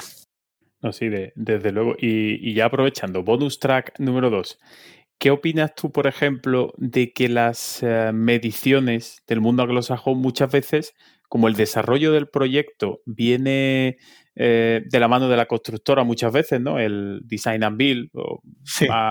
No, 0.82 0.94
sí, 0.94 1.10
desde 1.36 1.72
luego. 1.72 1.95
Y, 1.99 2.48
y, 2.48 2.53
ya 2.53 2.65
aprovechando, 2.65 3.24
bonus 3.24 3.60
track 3.60 3.99
número 3.99 4.30
dos. 4.30 4.60
¿Qué 5.19 5.32
opinas 5.32 5.74
tú, 5.74 5.91
por 5.91 6.06
ejemplo, 6.06 6.74
de 6.78 7.11
que 7.11 7.28
las 7.28 7.82
eh, 7.82 8.11
mediciones 8.14 9.24
del 9.28 9.41
mundo 9.41 9.64
anglosajón 9.64 10.19
muchas 10.19 10.52
veces 10.52 10.94
como 11.28 11.48
el 11.48 11.56
desarrollo 11.56 12.11
del 12.11 12.30
proyecto 12.30 13.02
viene 13.06 13.98
eh, 14.36 14.84
de 14.86 14.99
la 14.99 15.07
mano 15.07 15.28
de 15.28 15.38
la 15.38 15.48
constructora 15.48 16.03
muchas 16.03 16.32
veces, 16.32 16.61
¿no? 16.61 16.80
El 16.80 17.22
design 17.24 17.64
and 17.64 17.78
build 17.78 18.10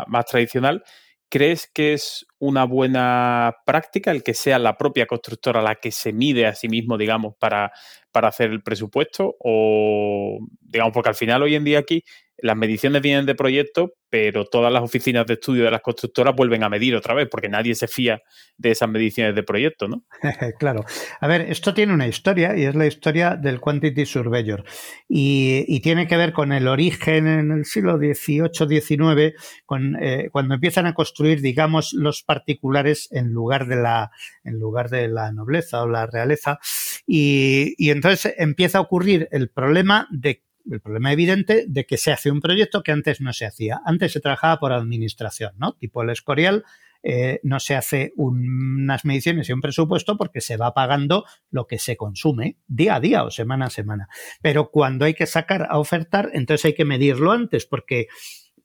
más, 0.08 0.24
tradicional. 0.26 0.84
¿Crees 1.28 1.68
que 1.72 1.94
es 1.94 2.24
una 2.38 2.64
buena 2.64 3.54
práctica 3.64 4.10
el 4.10 4.22
que 4.22 4.34
sea 4.34 4.58
la 4.58 4.76
propia 4.76 5.06
constructora 5.06 5.62
la 5.62 5.76
que 5.76 5.90
se 5.90 6.12
mide 6.12 6.46
a 6.46 6.54
sí 6.54 6.68
mismo, 6.68 6.98
digamos, 6.98 7.34
para, 7.38 7.72
para 8.12 8.28
hacer 8.28 8.50
el 8.50 8.62
presupuesto? 8.62 9.36
O, 9.40 10.38
digamos, 10.60 10.92
porque 10.92 11.08
al 11.08 11.14
final 11.14 11.42
hoy 11.42 11.54
en 11.54 11.64
día 11.64 11.78
aquí 11.78 12.02
las 12.38 12.56
mediciones 12.56 13.00
vienen 13.00 13.24
de 13.24 13.34
proyectos, 13.34 13.90
pero 14.10 14.44
todas 14.44 14.72
las 14.72 14.82
oficinas 14.82 15.26
de 15.26 15.34
estudio 15.34 15.64
de 15.64 15.70
las 15.70 15.80
constructoras 15.80 16.34
vuelven 16.36 16.62
a 16.64 16.68
medir 16.68 16.94
otra 16.94 17.14
vez, 17.14 17.28
porque 17.30 17.48
nadie 17.48 17.74
se 17.74 17.88
fía 17.88 18.20
de 18.58 18.70
esas 18.70 18.88
mediciones 18.88 19.34
de 19.34 19.42
proyecto, 19.42 19.88
¿no? 19.88 20.04
claro. 20.58 20.84
A 21.20 21.26
ver, 21.26 21.42
esto 21.42 21.72
tiene 21.72 21.94
una 21.94 22.06
historia 22.06 22.56
y 22.56 22.64
es 22.64 22.74
la 22.74 22.86
historia 22.86 23.36
del 23.36 23.60
Quantity 23.60 24.04
Surveyor. 24.04 24.64
Y, 25.08 25.80
tiene 25.86 26.08
que 26.08 26.16
ver 26.16 26.32
con 26.32 26.52
el 26.52 26.66
origen 26.66 27.28
en 27.28 27.52
el 27.52 27.64
siglo 27.64 27.96
XVIII, 27.96 28.80
XIX, 28.80 29.34
con, 29.64 29.96
eh, 30.02 30.28
cuando 30.32 30.54
empiezan 30.54 30.86
a 30.86 30.94
construir, 30.94 31.40
digamos, 31.40 31.92
los 31.92 32.24
particulares 32.27 33.09
en 33.12 33.32
lugar 33.32 33.66
de 33.66 33.77
la, 33.77 34.11
en 34.44 34.59
lugar 34.59 34.90
de 34.90 35.09
la 35.09 35.32
nobleza 35.32 35.82
o 35.82 35.89
la 35.89 36.07
realeza. 36.07 36.59
Y, 37.07 37.90
entonces 37.90 38.35
empieza 38.36 38.78
a 38.78 38.82
ocurrir 38.82 39.28
el 39.31 39.48
problema 39.48 40.09
de 40.11 40.43
el 40.69 40.81
problema 40.81 41.12
evidente 41.12 41.65
de 41.69 41.86
que 41.86 41.97
se 41.97 42.11
hace 42.11 42.28
un 42.28 42.40
proyecto 42.40 42.82
que 42.82 42.90
antes 42.90 43.20
no 43.20 43.32
se 43.32 43.47
hacía. 43.47 43.81
Antes 43.85 44.12
se 44.12 44.20
trabajaba 44.20 44.59
por 44.59 44.73
administración, 44.73 45.53
¿no? 45.59 45.74
Tipo 45.74 46.03
el 46.03 46.11
Escorial, 46.11 46.65
eh, 47.05 47.39
no 47.44 47.61
se 47.61 47.77
hace 47.77 48.12
unas 48.16 49.05
mediciones 49.05 49.48
y 49.48 49.53
un 49.53 49.61
presupuesto 49.61 50.16
porque 50.16 50.40
se 50.40 50.57
va 50.57 50.74
pagando 50.74 51.24
lo 51.51 51.69
que 51.69 51.78
se 51.78 51.97
consume 51.97 52.59
día 52.66 52.97
a 52.97 53.01
día 53.01 53.23
o 53.23 53.31
semana 53.31 53.66
a 53.66 53.70
semana. 53.70 54.09
Pero 54.43 54.73
cuando 54.73 55.05
hay 55.05 55.15
que 55.15 55.27
sacar 55.27 55.69
a 55.70 55.78
ofertar, 55.78 56.31
entonces 56.32 56.65
hay 56.65 56.74
que 56.74 56.85
medirlo 56.85 57.31
antes 57.31 57.65
porque 57.65 58.09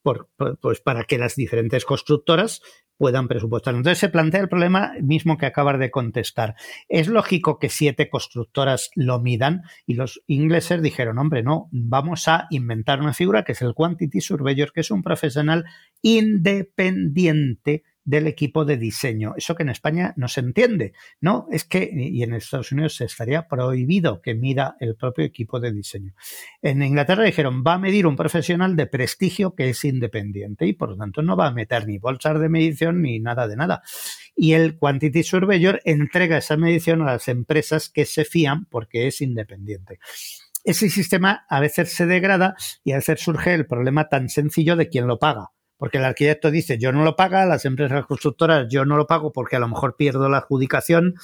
pues 0.02 0.82
para 0.82 1.04
que 1.04 1.20
las 1.20 1.36
diferentes 1.36 1.86
constructoras 1.86 2.62
puedan 3.02 3.28
presupuestar. 3.28 3.74
Entonces 3.74 3.98
se 3.98 4.10
plantea 4.10 4.42
el 4.42 4.48
problema 4.48 4.94
mismo 5.02 5.40
que 5.40 5.48
acabas 5.48 5.80
de 5.80 5.90
contestar. 5.90 6.54
Es 6.88 7.08
lógico 7.08 7.58
que 7.58 7.68
siete 7.68 8.12
constructoras 8.12 8.92
lo 8.94 9.20
midan 9.20 9.64
y 9.88 9.96
los 9.96 10.22
ingleses 10.28 10.84
dijeron, 10.84 11.18
hombre, 11.18 11.42
no, 11.42 11.68
vamos 11.72 12.28
a 12.28 12.46
inventar 12.52 13.00
una 13.00 13.16
figura 13.16 13.44
que 13.44 13.54
es 13.54 13.64
el 13.64 13.74
Quantity 13.74 14.22
Surveyor, 14.22 14.72
que 14.72 14.82
es 14.82 14.92
un 14.92 15.02
profesional 15.02 15.66
independiente 16.04 17.82
del 18.04 18.28
equipo 18.28 18.66
de 18.66 18.78
diseño. 18.78 19.34
Eso 19.38 19.56
que 19.56 19.64
en 19.64 19.70
España 19.70 20.14
no 20.18 20.28
se 20.28 20.40
entiende, 20.40 20.94
¿no? 21.20 21.48
Es 21.52 21.66
que, 21.66 21.90
y 21.94 22.24
en 22.24 22.34
Estados 22.34 22.72
Unidos 22.72 22.96
se 22.96 23.06
estaría 23.06 23.48
prohibido 23.48 24.22
que 24.22 24.34
mida 24.34 24.76
el 24.80 24.96
propio 24.96 25.24
equipo 25.24 25.60
de 25.60 25.72
diseño. 25.72 26.14
En 26.62 26.82
Inglaterra 26.82 27.24
dijeron, 27.24 27.64
va 27.66 27.74
a 27.76 27.80
medir 27.80 28.08
un 28.08 28.16
profesional 28.16 28.76
de 28.76 28.88
prestigio 28.88 29.56
que 29.56 29.70
es 29.70 29.86
independiente 29.86 30.66
y 30.66 30.74
por 30.74 30.90
lo 30.90 30.98
tanto 30.98 31.22
no 31.22 31.36
va 31.36 31.48
a 31.48 31.52
meter 31.52 31.88
ni 31.88 31.98
bolsas 31.98 32.40
de 32.40 32.50
medición 32.50 33.02
ni 33.02 33.20
nada 33.20 33.48
de 33.48 33.56
nada. 33.56 33.84
Y 34.36 34.54
el 34.54 34.78
Quantity 34.78 35.24
Surveyor 35.24 35.82
entrega 35.86 36.38
esa 36.38 36.58
medición 36.58 37.02
a 37.02 37.14
las 37.14 37.28
empresas 37.28 37.90
que 37.90 38.06
se 38.06 38.26
fían 38.26 38.66
porque 38.66 39.08
es 39.08 39.22
independiente 39.22 40.00
ese 40.64 40.90
sistema 40.90 41.44
a 41.50 41.60
veces 41.60 41.92
se 41.92 42.06
degrada 42.06 42.56
y 42.84 42.92
a 42.92 42.98
veces 42.98 43.20
surge 43.20 43.56
el 43.56 43.66
problema 43.66 44.10
tan 44.10 44.30
sencillo 44.30 44.76
de 44.76 44.90
quién 44.90 45.08
lo 45.08 45.18
paga 45.18 45.52
porque 45.82 45.98
el 45.98 46.06
arquitecto 46.06 46.52
dice 46.52 46.78
yo 46.78 46.92
no 46.92 47.04
lo 47.04 47.16
paga, 47.16 47.44
las 47.48 47.66
empresas 47.66 48.06
constructoras 48.06 48.68
yo 48.70 48.86
no 48.86 48.98
lo 48.98 49.08
pago 49.08 49.32
porque 49.32 49.56
a 49.56 49.60
lo 49.60 49.68
mejor 49.68 49.96
pierdo 49.96 50.30
la 50.30 50.38
adjudicación 50.38 51.16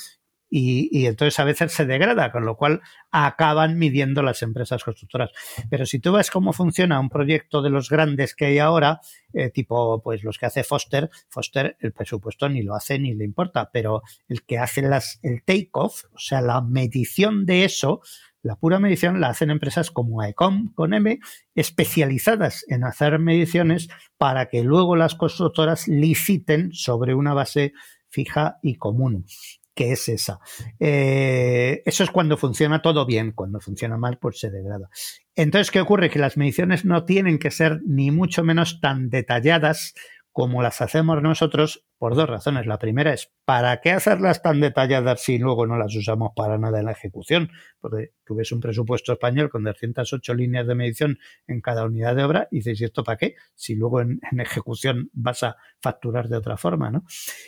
y, 0.50 1.06
entonces 1.06 1.40
a 1.40 1.44
veces 1.44 1.74
se 1.74 1.86
degrada, 1.86 2.32
con 2.32 2.44
lo 2.44 2.56
cual 2.56 2.82
acaban 3.12 3.78
midiendo 3.78 4.24
las 4.24 4.42
empresas 4.42 4.84
constructoras. 4.84 5.30
Pero 5.70 5.86
si 5.86 6.00
tú 6.00 6.14
ves 6.14 6.32
cómo 6.32 6.54
funciona 6.54 7.00
un 7.00 7.10
proyecto 7.10 7.62
de 7.62 7.70
los 7.70 7.90
grandes 7.90 8.34
que 8.34 8.46
hay 8.46 8.58
ahora, 8.58 9.00
eh, 9.32 9.52
tipo 9.52 10.02
pues 10.02 10.24
los 10.24 10.40
que 10.40 10.48
hace 10.48 10.64
Foster, 10.64 11.12
Foster 11.30 11.78
el 11.80 11.92
presupuesto 11.92 12.50
ni 12.50 12.64
lo 12.64 12.74
hace 12.74 12.98
ni 12.98 13.14
le 13.14 13.26
importa, 13.26 13.70
pero 13.72 14.02
el 14.28 14.44
que 14.44 14.58
hace 14.58 14.82
las, 14.82 15.20
el 15.22 15.44
take-off, 15.44 16.06
o 16.16 16.20
sea, 16.20 16.42
la 16.42 16.62
medición 16.62 17.46
de 17.46 17.64
eso, 17.64 18.02
la 18.44 18.56
pura 18.56 18.80
medición 18.80 19.20
la 19.20 19.30
hacen 19.30 19.50
empresas 19.50 19.92
como 19.92 20.22
AECOM 20.22 20.74
con 20.74 20.94
M, 20.94 21.20
especializadas 21.56 22.66
en 22.68 22.84
hacer 22.84 23.20
mediciones 23.20 23.90
para 24.18 24.48
que 24.48 24.64
luego 24.64 24.96
las 24.96 25.16
constructoras 25.16 25.88
liciten 25.88 26.72
sobre 26.72 27.14
una 27.14 27.34
base 27.34 27.74
fija 28.10 28.58
y 28.62 28.76
común. 28.76 29.26
que 29.74 29.92
es 29.92 30.10
esa. 30.10 30.40
Eh, 30.80 31.84
eso 31.86 32.04
es 32.04 32.10
cuando 32.10 32.36
funciona 32.36 32.82
todo 32.82 33.06
bien, 33.06 33.32
cuando 33.34 33.60
funciona 33.60 33.96
mal, 33.96 34.18
pues 34.18 34.40
se 34.40 34.50
degrada. 34.50 34.90
Entonces, 35.36 35.70
¿qué 35.70 35.80
ocurre? 35.80 36.10
Que 36.10 36.18
las 36.18 36.36
mediciones 36.36 36.84
no 36.84 37.06
tienen 37.06 37.38
que 37.38 37.52
ser 37.52 37.82
ni 37.86 38.10
mucho 38.10 38.44
menos 38.44 38.82
tan 38.82 39.12
detalladas 39.12 39.94
como 40.38 40.62
las 40.62 40.82
hacemos 40.82 41.20
nosotros 41.24 41.88
por 41.98 42.14
dos 42.14 42.30
razones. 42.30 42.68
La 42.68 42.78
primera 42.78 43.12
es, 43.12 43.34
¿para 43.44 43.82
qué 43.82 43.90
hacerlas 43.90 44.44
tan 44.44 44.60
detalladas 44.60 45.20
si 45.20 45.40
luego 45.40 45.66
no 45.66 45.80
las 45.80 45.96
usamos 45.96 46.34
para 46.36 46.60
nada 46.60 46.78
en 46.78 46.86
la 46.86 46.92
ejecución? 46.92 47.50
Porque 47.80 48.12
tú 48.24 48.36
ves 48.36 48.52
un 48.52 48.60
presupuesto 48.60 49.14
español 49.14 49.50
con 49.50 49.64
208 49.64 50.36
líneas 50.36 50.68
de 50.68 50.76
medición 50.76 51.18
en 51.48 51.60
cada 51.60 51.86
unidad 51.86 52.16
de 52.16 52.24
obra 52.24 52.48
y 52.52 52.58
dices, 52.58 52.80
¿y 52.82 52.84
esto 52.84 53.04
para 53.04 53.18
qué? 53.18 53.36
Si 53.56 53.74
luego 53.74 54.00
en, 54.00 54.20
ejecución 54.40 55.10
vas 55.12 55.42
a 55.42 55.56
facturar 55.82 56.30
de 56.30 56.38
otra 56.38 56.56
forma, 56.56 56.92
¿no? 56.92 57.04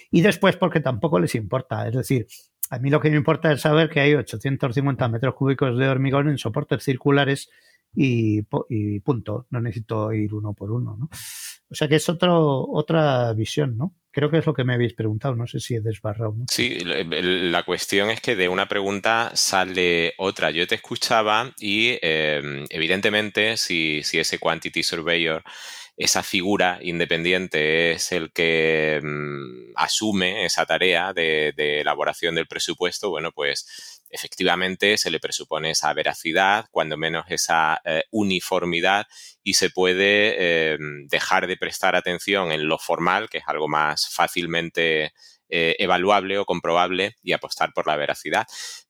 Y 0.09 0.21
después 0.21 0.55
porque 0.55 0.79
tampoco 0.79 1.19
les 1.19 1.35
importa. 1.35 1.87
Es 1.87 1.93
decir, 1.93 2.25
a 2.71 2.79
mí 2.79 2.89
lo 2.89 2.99
que 2.99 3.11
me 3.11 3.17
importa 3.17 3.51
es 3.51 3.61
saber 3.61 3.91
que 3.91 3.99
hay 3.99 4.15
850 4.15 5.07
metros 5.09 5.35
cúbicos 5.35 5.77
de 5.77 5.87
hormigón 5.87 6.27
en 6.27 6.39
soportes 6.39 6.83
circulares 6.83 7.51
y, 7.93 8.39
y, 8.67 8.99
punto. 9.01 9.45
No 9.51 9.61
necesito 9.61 10.11
ir 10.11 10.33
uno 10.33 10.53
por 10.53 10.71
uno, 10.71 10.97
¿no? 10.97 11.07
O 11.71 11.75
sea 11.75 11.87
que 11.87 11.95
es 11.95 12.09
otra 12.09 13.33
visión, 13.33 13.77
¿no? 13.77 13.95
Creo 14.11 14.31
que 14.31 14.39
es 14.39 14.45
lo 14.45 14.53
que 14.53 14.63
me 14.63 14.73
habéis 14.73 14.93
preguntado, 14.93 15.35
no 15.35 15.45
sé 15.45 15.59
si 15.59 15.75
he 15.75 15.81
desbarrado 15.81 16.31
mucho. 16.31 16.51
Sí, 16.51 16.79
la 16.81 17.63
cuestión 17.63 18.09
es 18.09 18.21
que 18.21 18.35
de 18.35 18.49
una 18.49 18.67
pregunta 18.67 19.31
sale 19.35 20.13
otra. 20.17 20.49
Yo 20.49 20.65
te 20.65 20.75
escuchaba 20.75 21.53
y 21.59 21.99
eh, 22.01 22.65
evidentemente 22.69 23.55
si, 23.55 24.01
si 24.03 24.17
ese 24.17 24.39
quantity 24.39 24.81
surveyor 24.81 25.43
esa 25.99 26.23
figura 26.23 26.79
independiente 26.81 27.91
es 27.91 28.13
el 28.13 28.31
que 28.31 29.01
mmm, 29.03 29.73
asume 29.75 30.45
esa 30.45 30.65
tarea 30.65 31.11
de, 31.13 31.53
elaboración 31.57 32.35
del 32.35 32.47
presupuesto, 32.47 33.09
bueno, 33.09 33.33
pues 33.33 33.98
efectivamente 34.09 34.97
se 34.97 35.11
le 35.11 35.19
presupone 35.19 35.71
esa 35.71 35.93
veracidad, 35.93 36.65
cuando 36.71 36.97
menos 36.97 37.25
esa 37.29 37.79
eh, 37.85 38.03
uniformidad 38.11 39.05
y 39.43 39.53
se 39.53 39.69
puede 39.69 40.35
eh, 40.37 40.77
dejar 41.05 41.47
de 41.47 41.57
prestar 41.57 41.95
atención 41.95 42.51
en 42.51 42.67
lo 42.67 42.77
formal, 42.77 43.29
que 43.29 43.39
es 43.39 43.43
algo 43.47 43.67
más 43.67 44.09
fácilmente 44.09 45.13
eh, 45.49 45.75
evaluable 45.79 46.37
o 46.37 46.45
comprobable 46.45 47.15
y 47.23 47.33
apostar 47.33 47.73
por 47.73 47.87
la 47.87 47.95
veracidad. 47.95 48.45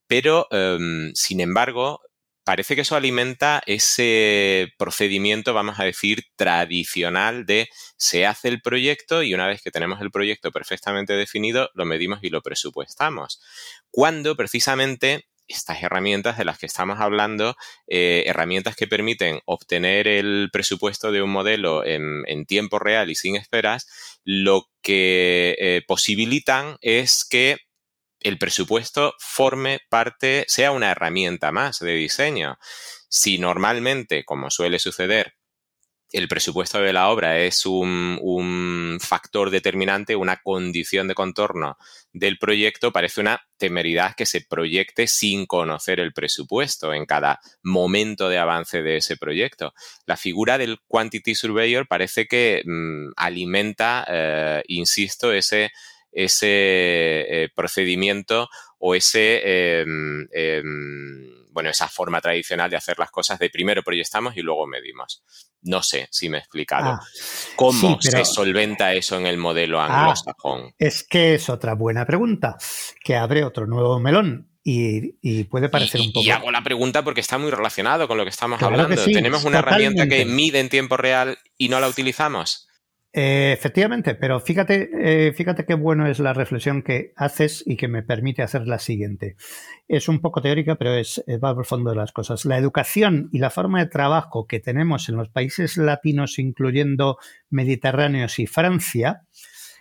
Pero, 0.08 0.48
em, 0.52 1.12
sin 1.14 1.40
embargo, 1.40 2.02
parece 2.50 2.74
que 2.74 2.82
eso 2.82 2.96
alimenta 2.96 3.62
ese 3.68 4.74
procedimiento, 4.80 5.54
vamos 5.54 5.80
a 5.80 5.84
decir, 5.84 6.24
tradicional 6.36 7.46
de 7.46 7.70
se 7.96 8.26
hace 8.26 8.48
el 8.48 8.64
proyecto 8.64 9.22
y 9.22 9.36
una 9.36 9.46
vez 9.46 9.62
que 9.62 9.70
tenemos 9.70 10.02
el 10.02 10.10
proyecto 10.10 10.52
perfectamente 10.52 11.14
definido, 11.14 11.70
lo 11.76 11.86
medimos 11.86 12.18
y 12.24 12.32
lo 12.32 12.42
presupuestamos. 12.42 13.40
Cuando 13.92 14.36
precisamente 14.36 15.28
estas 15.48 15.84
herramientas 15.84 16.40
de 16.40 16.46
las 16.46 16.58
que 16.58 16.66
estamos 16.66 17.00
hablando, 17.00 17.56
eh, 17.86 18.24
herramientas 18.26 18.76
que 18.76 18.88
permiten 18.88 19.42
obtener 19.46 20.08
el 20.08 20.50
presupuesto 20.52 21.12
de 21.12 21.22
un 21.22 21.30
modelo 21.30 21.86
en, 21.86 22.48
tiempo 22.48 22.80
real 22.80 23.12
y 23.12 23.16
sin 23.16 23.36
esperas, 23.36 23.86
lo 24.24 24.72
que 24.82 25.56
eh, 25.60 25.84
posibilitan 25.88 26.78
es 26.82 27.26
que 27.30 27.58
el 28.22 28.38
presupuesto 28.38 29.16
forme 29.20 29.82
parte, 29.90 30.46
sea 30.48 30.72
una 30.72 30.92
herramienta 30.92 31.52
más 31.52 31.80
de 31.80 31.94
diseño. 31.94 32.58
Si 33.10 33.38
normalmente, 33.38 34.26
como 34.26 34.50
suele 34.50 34.80
suceder, 34.80 35.36
el 36.12 36.28
presupuesto 36.28 36.82
de 36.82 36.92
la 36.92 37.10
obra 37.10 37.40
es 37.40 37.66
un, 37.66 38.98
factor 39.00 39.50
determinante, 39.50 40.16
una 40.16 40.38
condición 40.38 41.08
de 41.08 41.16
contorno 41.16 41.78
del 42.12 42.38
proyecto, 42.38 42.92
parece 42.92 43.22
una 43.22 43.42
temeridad 43.58 44.16
que 44.16 44.26
se 44.26 44.42
proyecte 44.42 45.08
sin 45.08 45.46
conocer 45.46 46.00
el 46.00 46.14
presupuesto 46.14 46.94
en 46.94 47.06
cada 47.06 47.40
momento 47.62 48.28
de 48.28 48.40
avance 48.40 48.82
de 48.82 48.98
ese 48.98 49.18
proyecto. 49.18 49.74
La 50.06 50.18
figura 50.18 50.58
del 50.58 50.80
Quantity 50.88 51.36
Surveyor 51.36 51.88
parece 51.88 52.28
que 52.28 52.64
mmm, 52.66 53.12
alimenta, 53.16 54.06
eh, 54.08 54.64
insisto, 54.68 55.32
ese 55.32 55.72
ese 56.12 56.48
eh, 56.48 57.50
procedimiento 57.56 58.50
o 58.80 58.96
ese, 58.96 59.42
eh, 59.44 59.86
eh, 60.34 60.64
bueno, 61.52 61.70
esa 61.70 61.88
forma 61.88 62.22
tradicional 62.22 62.70
de 62.70 62.78
hacer 62.78 62.98
las 62.98 63.12
cosas 63.12 63.38
de 63.40 63.50
primero 63.50 63.84
proyectamos 63.84 64.38
y 64.38 64.42
luego 64.42 64.66
medimos. 64.68 65.24
No 65.62 65.84
sé 65.84 66.08
si 66.12 66.30
me 66.30 66.38
he 66.38 66.40
explicado. 66.40 66.92
Ah, 66.92 67.00
¿Cómo 67.56 68.00
sí, 68.02 68.10
pero... 68.10 68.26
se 68.26 68.34
solventa 68.34 68.94
eso 68.94 69.18
en 69.18 69.26
el 69.26 69.38
modelo 69.38 69.82
anglosajón? 69.82 70.68
Ah, 70.68 70.76
es 70.78 71.04
que 71.04 71.36
es 71.36 71.50
otra 71.50 71.74
buena 71.74 72.06
pregunta, 72.06 72.58
que 73.04 73.16
abre 73.16 73.44
otro 73.44 73.68
nuevo 73.68 74.00
melón. 74.00 74.46
Y, 74.62 75.16
y, 75.22 75.46
puede 75.46 75.68
parecer 75.70 76.02
y, 76.02 76.08
un 76.08 76.14
poco. 76.14 76.26
Y 76.26 76.30
hago 76.30 76.52
la 76.52 76.64
pregunta 76.64 77.04
porque 77.04 77.22
está 77.22 77.38
muy 77.38 77.50
relacionado 77.50 78.08
con 78.08 78.18
lo 78.18 78.24
que 78.24 78.30
estamos 78.30 78.60
claro 78.60 78.76
hablando. 78.76 78.96
Que 78.96 79.02
sí, 79.02 79.14
Tenemos 79.14 79.44
una 79.44 79.60
totalmente. 79.60 80.02
herramienta 80.02 80.16
que 80.16 80.26
mide 80.26 80.60
en 80.60 80.70
tiempo 80.70 80.96
real 80.96 81.40
y 81.58 81.70
no 81.70 81.80
la 81.80 81.88
utilizamos. 81.88 82.69
Eh, 83.12 83.52
efectivamente, 83.54 84.14
pero 84.14 84.40
fíjate, 84.40 84.90
eh, 84.94 85.34
fíjate 85.34 85.66
qué 85.66 85.74
bueno 85.74 86.06
es 86.06 86.20
la 86.20 86.34
reflexión 86.34 86.84
que 86.84 87.12
haces 87.16 87.64
y 87.66 87.76
que 87.76 87.88
me 87.88 88.04
permite 88.04 88.44
hacer 88.44 88.68
la 88.68 88.78
siguiente. 88.78 89.36
Es 89.88 90.08
un 90.08 90.20
poco 90.22 90.42
teórica, 90.42 90.76
pero 90.76 90.94
es, 90.94 91.24
va 91.44 91.56
por 91.56 91.66
fondo 91.66 91.90
de 91.90 91.96
las 91.96 92.12
cosas. 92.12 92.46
La 92.46 92.58
educación 92.58 93.30
y 93.32 93.40
la 93.40 93.50
forma 93.50 93.80
de 93.80 93.90
trabajo 93.90 94.46
que 94.46 94.60
tenemos 94.60 95.10
en 95.10 95.16
los 95.16 95.30
países 95.30 95.76
latinos, 95.78 96.38
incluyendo 96.38 97.18
Mediterráneos 97.50 98.38
y 98.38 98.46
Francia, 98.46 99.24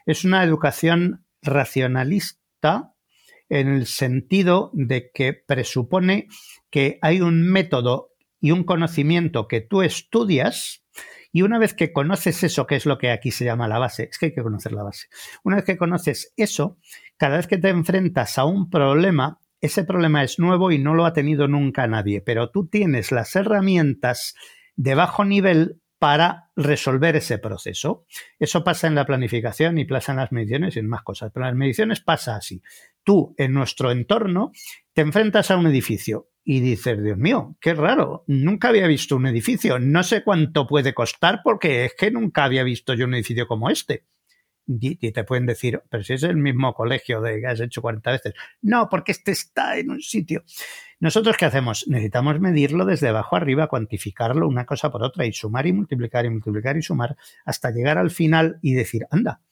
es 0.07 0.25
una 0.25 0.43
educación 0.43 1.27
racionalista 1.43 2.95
en 3.51 3.69
el 3.69 3.87
sentido 3.87 4.71
de 4.73 5.11
que 5.13 5.35
presupone 5.35 6.29
que 6.71 6.99
hay 7.03 7.21
un 7.21 7.43
método 7.43 8.13
y 8.41 8.53
un 8.53 8.65
conocimiento 8.65 9.49
que 9.49 9.61
tú 9.61 9.83
estudias, 9.83 10.85
y 11.33 11.43
una 11.43 11.59
vez 11.59 11.75
que 11.75 11.93
conoces 11.93 12.43
eso, 12.43 12.67
que 12.67 12.77
es 12.77 12.87
lo 12.87 12.99
que 12.99 13.11
aquí 13.11 13.31
se 13.31 13.45
llama 13.45 13.69
la 13.69 13.79
base, 13.79 14.09
es 14.11 14.19
que 14.19 14.27
hay 14.27 14.35
que 14.35 14.43
conocer 14.43 14.73
la 14.73 14.83
base. 14.83 15.09
Una 15.45 15.57
vez 15.57 15.65
que 15.65 15.77
conoces 15.77 16.33
eso, 16.37 16.79
cada 17.17 17.37
vez 17.37 17.47
que 17.47 17.59
te 17.59 17.69
enfrentas 17.69 18.39
a 18.39 18.45
un 18.45 18.71
problema, 18.71 19.39
ese 19.61 19.85
problema 19.85 20.23
es 20.23 20.39
nuevo 20.39 20.71
y 20.71 20.79
no 20.79 20.95
lo 20.95 21.05
ha 21.05 21.13
tenido 21.13 21.49
nunca 21.49 21.87
nadie, 21.87 22.21
pero 22.21 22.51
tú 22.51 22.69
tienes 22.69 23.13
las 23.13 23.35
herramientas 23.37 24.35
de 24.77 24.95
bajo 24.95 25.25
nivel 25.25 25.81
para 25.99 26.51
resolver 26.55 27.17
ese 27.17 27.39
proceso. 27.39 28.07
Eso 28.39 28.63
pasa 28.63 28.87
en 28.87 28.95
la 28.95 29.05
planificación 29.05 29.79
y 29.79 29.85
pasa 29.85 30.13
en 30.13 30.19
las 30.19 30.33
mediciones 30.33 30.77
y 30.77 30.79
en 30.79 30.89
más 30.89 31.03
cosas. 31.03 31.33
Pero 31.35 31.47
en 31.47 31.51
las 31.51 31.59
mediciones 31.59 32.01
pasa 32.01 32.37
así. 32.37 32.63
Tú, 33.03 33.35
en 33.37 33.53
nuestro 33.53 33.91
entorno, 33.91 34.53
te 34.93 35.03
enfrentas 35.03 35.51
a 35.51 35.57
un 35.57 35.67
edificio 35.67 36.29
y 36.51 36.61
dices, 36.61 37.03
Dios 37.03 37.19
mío, 37.19 37.57
qué 37.61 37.75
raro, 37.75 38.25
nunca 38.27 38.69
había 38.69 38.87
visto 38.87 39.17
un 39.17 39.27
edificio, 39.27 39.79
no 39.79 40.03
sé 40.03 40.25
cuánto 40.25 40.67
puede 40.67 40.95
costar 40.95 41.43
porque 41.45 41.85
es 41.85 41.95
que 41.95 42.11
nunca 42.11 42.45
había 42.45 42.63
visto 42.63 42.95
yo 42.95 43.05
un 43.05 43.13
edificio 43.13 43.47
como 43.47 43.69
este. 43.69 44.07
Y, 44.67 44.97
te 45.13 45.25
pueden 45.25 45.45
decir, 45.45 45.83
pero 45.91 46.03
si 46.03 46.15
es 46.15 46.23
el 46.23 46.39
mismo 46.39 46.73
colegio 46.73 47.21
de 47.21 47.41
que 47.41 47.47
has 47.47 47.61
hecho 47.61 47.83
40 47.83 48.11
veces. 48.13 48.35
No, 48.63 48.89
porque 48.89 49.13
este 49.13 49.33
está 49.33 49.77
en 49.77 49.91
un 49.91 50.01
sitio. 50.01 50.43
Nosotros, 51.01 51.37
¿qué 51.37 51.45
hacemos? 51.45 51.87
Necesitamos 51.87 52.41
medirlo 52.41 52.87
desde 52.87 53.09
abajo 53.09 53.37
arriba, 53.37 53.67
cuantificarlo 53.67 54.49
una 54.49 54.65
cosa 54.65 54.91
por 54.91 55.03
otra 55.03 55.27
y 55.27 55.35
sumar 55.35 55.67
y 55.67 55.75
multiplicar 55.75 56.25
y 56.25 56.31
multiplicar 56.31 56.79
y 56.79 56.83
sumar 56.83 57.15
hasta 57.45 57.71
llegar 57.73 57.99
al 57.99 58.11
final 58.11 58.59
y 58.63 58.73
decir, 58.73 59.07
anda, 59.11 59.43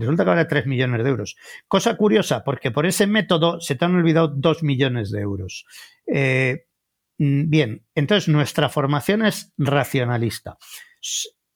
Resulta 0.00 0.24
que 0.24 0.30
vale 0.30 0.44
3 0.46 0.66
millones 0.66 1.04
de 1.04 1.10
euros. 1.10 1.36
Cosa 1.68 1.96
curiosa, 1.96 2.42
porque 2.44 2.70
por 2.70 2.86
ese 2.86 3.06
método 3.06 3.60
se 3.60 3.74
te 3.74 3.84
han 3.84 3.94
olvidado 3.94 4.28
2 4.28 4.62
millones 4.62 5.10
de 5.10 5.20
euros. 5.20 5.66
Eh, 6.06 6.66
mm, 7.18 7.50
bien, 7.50 7.86
entonces 7.94 8.28
nuestra 8.28 8.68
formación 8.68 9.24
es 9.24 9.52
racionalista. 9.58 10.58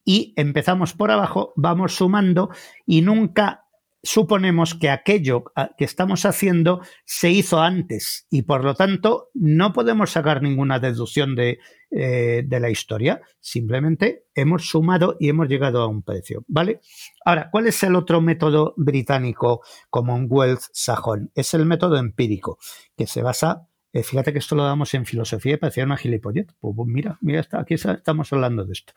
Y 0.04 0.34
empezamos 0.36 0.92
por 0.92 1.10
abajo, 1.10 1.52
vamos 1.56 1.94
sumando 1.96 2.50
y 2.86 3.00
nunca 3.00 3.63
suponemos 4.04 4.74
que 4.74 4.90
aquello 4.90 5.44
que 5.76 5.84
estamos 5.84 6.24
haciendo 6.24 6.80
se 7.04 7.30
hizo 7.30 7.60
antes 7.60 8.26
y 8.30 8.42
por 8.42 8.62
lo 8.62 8.74
tanto 8.74 9.30
no 9.34 9.72
podemos 9.72 10.10
sacar 10.10 10.42
ninguna 10.42 10.78
deducción 10.78 11.34
de, 11.34 11.58
eh, 11.90 12.42
de, 12.46 12.60
la 12.60 12.70
historia. 12.70 13.22
Simplemente 13.40 14.26
hemos 14.34 14.68
sumado 14.68 15.16
y 15.18 15.30
hemos 15.30 15.48
llegado 15.48 15.82
a 15.82 15.88
un 15.88 16.02
precio. 16.02 16.44
¿Vale? 16.46 16.80
Ahora, 17.24 17.48
¿cuál 17.50 17.66
es 17.66 17.82
el 17.82 17.96
otro 17.96 18.20
método 18.20 18.74
británico 18.76 19.62
Commonwealth 19.90 20.62
sajón? 20.72 21.32
Es 21.34 21.54
el 21.54 21.66
método 21.66 21.96
empírico, 21.96 22.58
que 22.96 23.06
se 23.06 23.22
basa 23.22 23.68
eh, 23.94 24.02
fíjate 24.02 24.32
que 24.32 24.40
esto 24.40 24.56
lo 24.56 24.64
damos 24.64 24.92
en 24.94 25.06
filosofía 25.06 25.54
y 25.54 25.56
parecía 25.56 25.84
una 25.84 25.96
gilipollez. 25.96 26.48
Pues, 26.58 26.74
pues 26.76 26.88
mira, 26.88 27.16
mira, 27.20 27.38
está, 27.38 27.60
aquí 27.60 27.74
estamos 27.74 28.32
hablando 28.32 28.64
de 28.64 28.72
esto. 28.72 28.92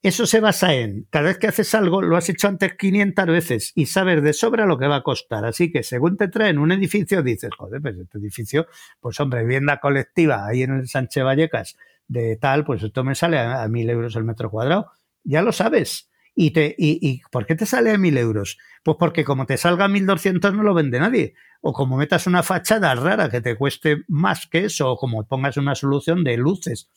Eso 0.00 0.26
se 0.26 0.38
basa 0.38 0.74
en, 0.74 1.08
cada 1.10 1.26
vez 1.26 1.38
que 1.38 1.48
haces 1.48 1.74
algo, 1.74 2.02
lo 2.02 2.16
has 2.16 2.28
hecho 2.28 2.46
antes 2.46 2.74
500 2.74 3.26
veces 3.26 3.72
y 3.74 3.86
sabes 3.86 4.22
de 4.22 4.32
sobra 4.32 4.64
lo 4.64 4.78
que 4.78 4.86
va 4.86 4.96
a 4.96 5.02
costar. 5.02 5.44
Así 5.44 5.72
que 5.72 5.82
según 5.82 6.16
te 6.16 6.28
traen 6.28 6.58
un 6.58 6.70
edificio, 6.70 7.22
dices, 7.22 7.50
joder, 7.56 7.82
pues 7.82 7.98
este 7.98 8.18
edificio, 8.18 8.68
pues 9.00 9.18
hombre, 9.18 9.42
vivienda 9.42 9.80
colectiva 9.80 10.46
ahí 10.46 10.62
en 10.62 10.78
el 10.78 10.88
Sánchez 10.88 11.24
Vallecas 11.24 11.76
de 12.06 12.36
tal, 12.36 12.64
pues 12.64 12.82
esto 12.82 13.02
me 13.02 13.16
sale 13.16 13.38
a, 13.38 13.66
mil 13.68 13.90
euros 13.90 14.14
el 14.14 14.24
metro 14.24 14.50
cuadrado. 14.50 14.92
Ya 15.24 15.42
lo 15.42 15.52
sabes. 15.52 16.08
¿Y, 16.40 16.52
te, 16.52 16.76
y, 16.78 17.20
por 17.32 17.46
qué 17.46 17.56
te 17.56 17.66
sale 17.66 17.90
a 17.90 17.96
1.000 17.96 18.16
euros? 18.16 18.58
Pues 18.84 18.96
porque 18.96 19.24
como 19.24 19.44
te 19.44 19.56
salga 19.56 19.86
a 19.86 19.88
1.200 19.88 20.54
no 20.54 20.62
lo 20.62 20.72
vende 20.72 21.00
nadie. 21.00 21.34
O 21.60 21.72
como 21.72 21.96
metas 21.96 22.28
una 22.28 22.44
fachada 22.44 22.94
rara 22.94 23.28
que 23.28 23.40
te 23.40 23.56
cueste 23.56 24.04
más 24.06 24.46
que 24.46 24.66
eso, 24.66 24.92
o 24.92 24.96
como 24.96 25.26
pongas 25.26 25.56
una 25.56 25.74
solución 25.74 26.22
de 26.22 26.36
luces. 26.36 26.88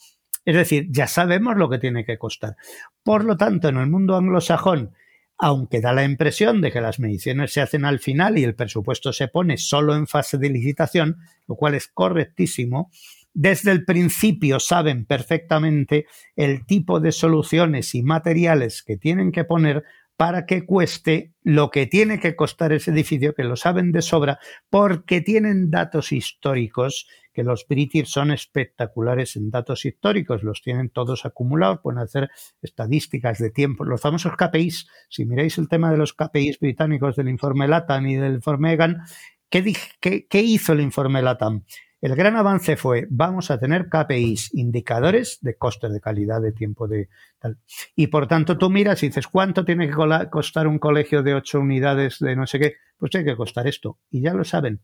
Es 0.45 0.55
decir, 0.55 0.87
ya 0.89 1.07
sabemos 1.07 1.55
lo 1.57 1.69
que 1.69 1.77
tiene 1.77 2.05
que 2.05 2.17
costar. 2.17 2.55
Por 3.03 3.23
lo 3.23 3.37
tanto, 3.37 3.69
en 3.69 3.77
el 3.77 3.87
mundo 3.87 4.15
anglosajón, 4.15 4.93
aunque 5.37 5.81
da 5.81 5.91
la 5.91 6.03
impresión 6.03 6.61
de 6.61 6.71
que 6.71 6.81
las 6.81 6.99
mediciones 6.99 7.51
se 7.51 7.61
hacen 7.61 7.85
al 7.85 7.99
final 7.99 8.37
y 8.37 8.43
el 8.43 8.55
presupuesto 8.55 9.11
se 9.11 9.27
pone 9.27 9.57
solo 9.57 9.95
en 9.95 10.07
fase 10.07 10.37
de 10.37 10.49
licitación, 10.49 11.17
lo 11.47 11.55
cual 11.55 11.75
es 11.75 11.87
correctísimo, 11.87 12.91
desde 13.33 13.71
el 13.71 13.85
principio 13.85 14.59
saben 14.59 15.05
perfectamente 15.05 16.05
el 16.35 16.65
tipo 16.65 16.99
de 16.99 17.11
soluciones 17.11 17.95
y 17.95 18.03
materiales 18.03 18.83
que 18.83 18.97
tienen 18.97 19.31
que 19.31 19.45
poner 19.45 19.83
para 20.17 20.45
que 20.45 20.65
cueste 20.65 21.33
lo 21.41 21.71
que 21.71 21.87
tiene 21.87 22.19
que 22.19 22.35
costar 22.35 22.73
ese 22.73 22.91
edificio, 22.91 23.33
que 23.33 23.43
lo 23.43 23.55
saben 23.55 23.91
de 23.91 24.03
sobra, 24.03 24.37
porque 24.69 25.21
tienen 25.21 25.71
datos 25.71 26.11
históricos, 26.11 27.07
que 27.33 27.43
los 27.43 27.65
British 27.67 28.07
son 28.07 28.31
espectaculares 28.31 29.35
en 29.35 29.49
datos 29.49 29.85
históricos, 29.85 30.43
los 30.43 30.61
tienen 30.61 30.89
todos 30.89 31.25
acumulados, 31.25 31.79
pueden 31.79 31.99
hacer 31.99 32.29
estadísticas 32.61 33.39
de 33.39 33.51
tiempo, 33.51 33.83
los 33.83 34.01
famosos 34.01 34.33
KPIs, 34.35 34.87
si 35.09 35.25
miráis 35.25 35.57
el 35.57 35.69
tema 35.69 35.91
de 35.91 35.97
los 35.97 36.13
KPIs 36.13 36.59
británicos 36.59 37.15
del 37.15 37.29
informe 37.29 37.67
LATAM 37.67 38.07
y 38.07 38.15
del 38.15 38.35
informe 38.35 38.73
EGAN, 38.73 39.01
¿qué, 39.49 39.73
qué, 39.99 40.27
qué 40.27 40.41
hizo 40.41 40.73
el 40.73 40.81
informe 40.81 41.21
LATAM? 41.21 41.63
El 42.01 42.15
gran 42.15 42.35
avance 42.35 42.77
fue, 42.77 43.05
vamos 43.11 43.51
a 43.51 43.59
tener 43.59 43.87
KPIs, 43.87 44.55
indicadores 44.55 45.37
de 45.41 45.55
coste 45.55 45.87
de 45.87 46.01
calidad, 46.01 46.41
de 46.41 46.51
tiempo 46.51 46.87
de 46.87 47.09
tal. 47.37 47.59
Y 47.95 48.07
por 48.07 48.27
tanto 48.27 48.57
tú 48.57 48.71
miras 48.71 49.03
y 49.03 49.07
dices, 49.07 49.27
¿cuánto 49.27 49.63
tiene 49.63 49.87
que 49.87 49.95
costar 50.31 50.65
un 50.65 50.79
colegio 50.79 51.21
de 51.21 51.35
ocho 51.35 51.59
unidades 51.59 52.17
de 52.17 52.35
no 52.35 52.47
sé 52.47 52.57
qué? 52.57 52.73
Pues 52.97 53.11
tiene 53.11 53.27
que 53.27 53.37
costar 53.37 53.67
esto. 53.67 53.99
Y 54.09 54.21
ya 54.21 54.33
lo 54.33 54.43
saben. 54.43 54.81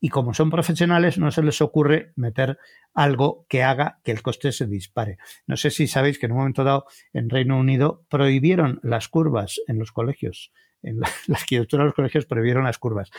Y 0.00 0.10
como 0.10 0.32
son 0.32 0.50
profesionales, 0.50 1.18
no 1.18 1.30
se 1.30 1.42
les 1.42 1.60
ocurre 1.60 2.12
meter 2.14 2.58
algo 2.94 3.46
que 3.48 3.62
haga 3.62 4.00
que 4.04 4.12
el 4.12 4.22
coste 4.22 4.52
se 4.52 4.66
dispare. 4.66 5.18
No 5.46 5.56
sé 5.56 5.70
si 5.70 5.86
sabéis 5.86 6.18
que 6.18 6.26
en 6.26 6.32
un 6.32 6.38
momento 6.38 6.64
dado 6.64 6.86
en 7.12 7.30
Reino 7.30 7.58
Unido 7.58 8.04
prohibieron 8.08 8.78
las 8.82 9.08
curvas 9.08 9.60
en 9.66 9.78
los 9.78 9.92
colegios 9.92 10.52
en 10.82 11.00
la, 11.00 11.08
arquitectura 11.34 11.82
de 11.82 11.86
los 11.86 11.94
colegios 11.94 12.26
prohibieron 12.26 12.64
las 12.64 12.78
curvas 12.78 13.10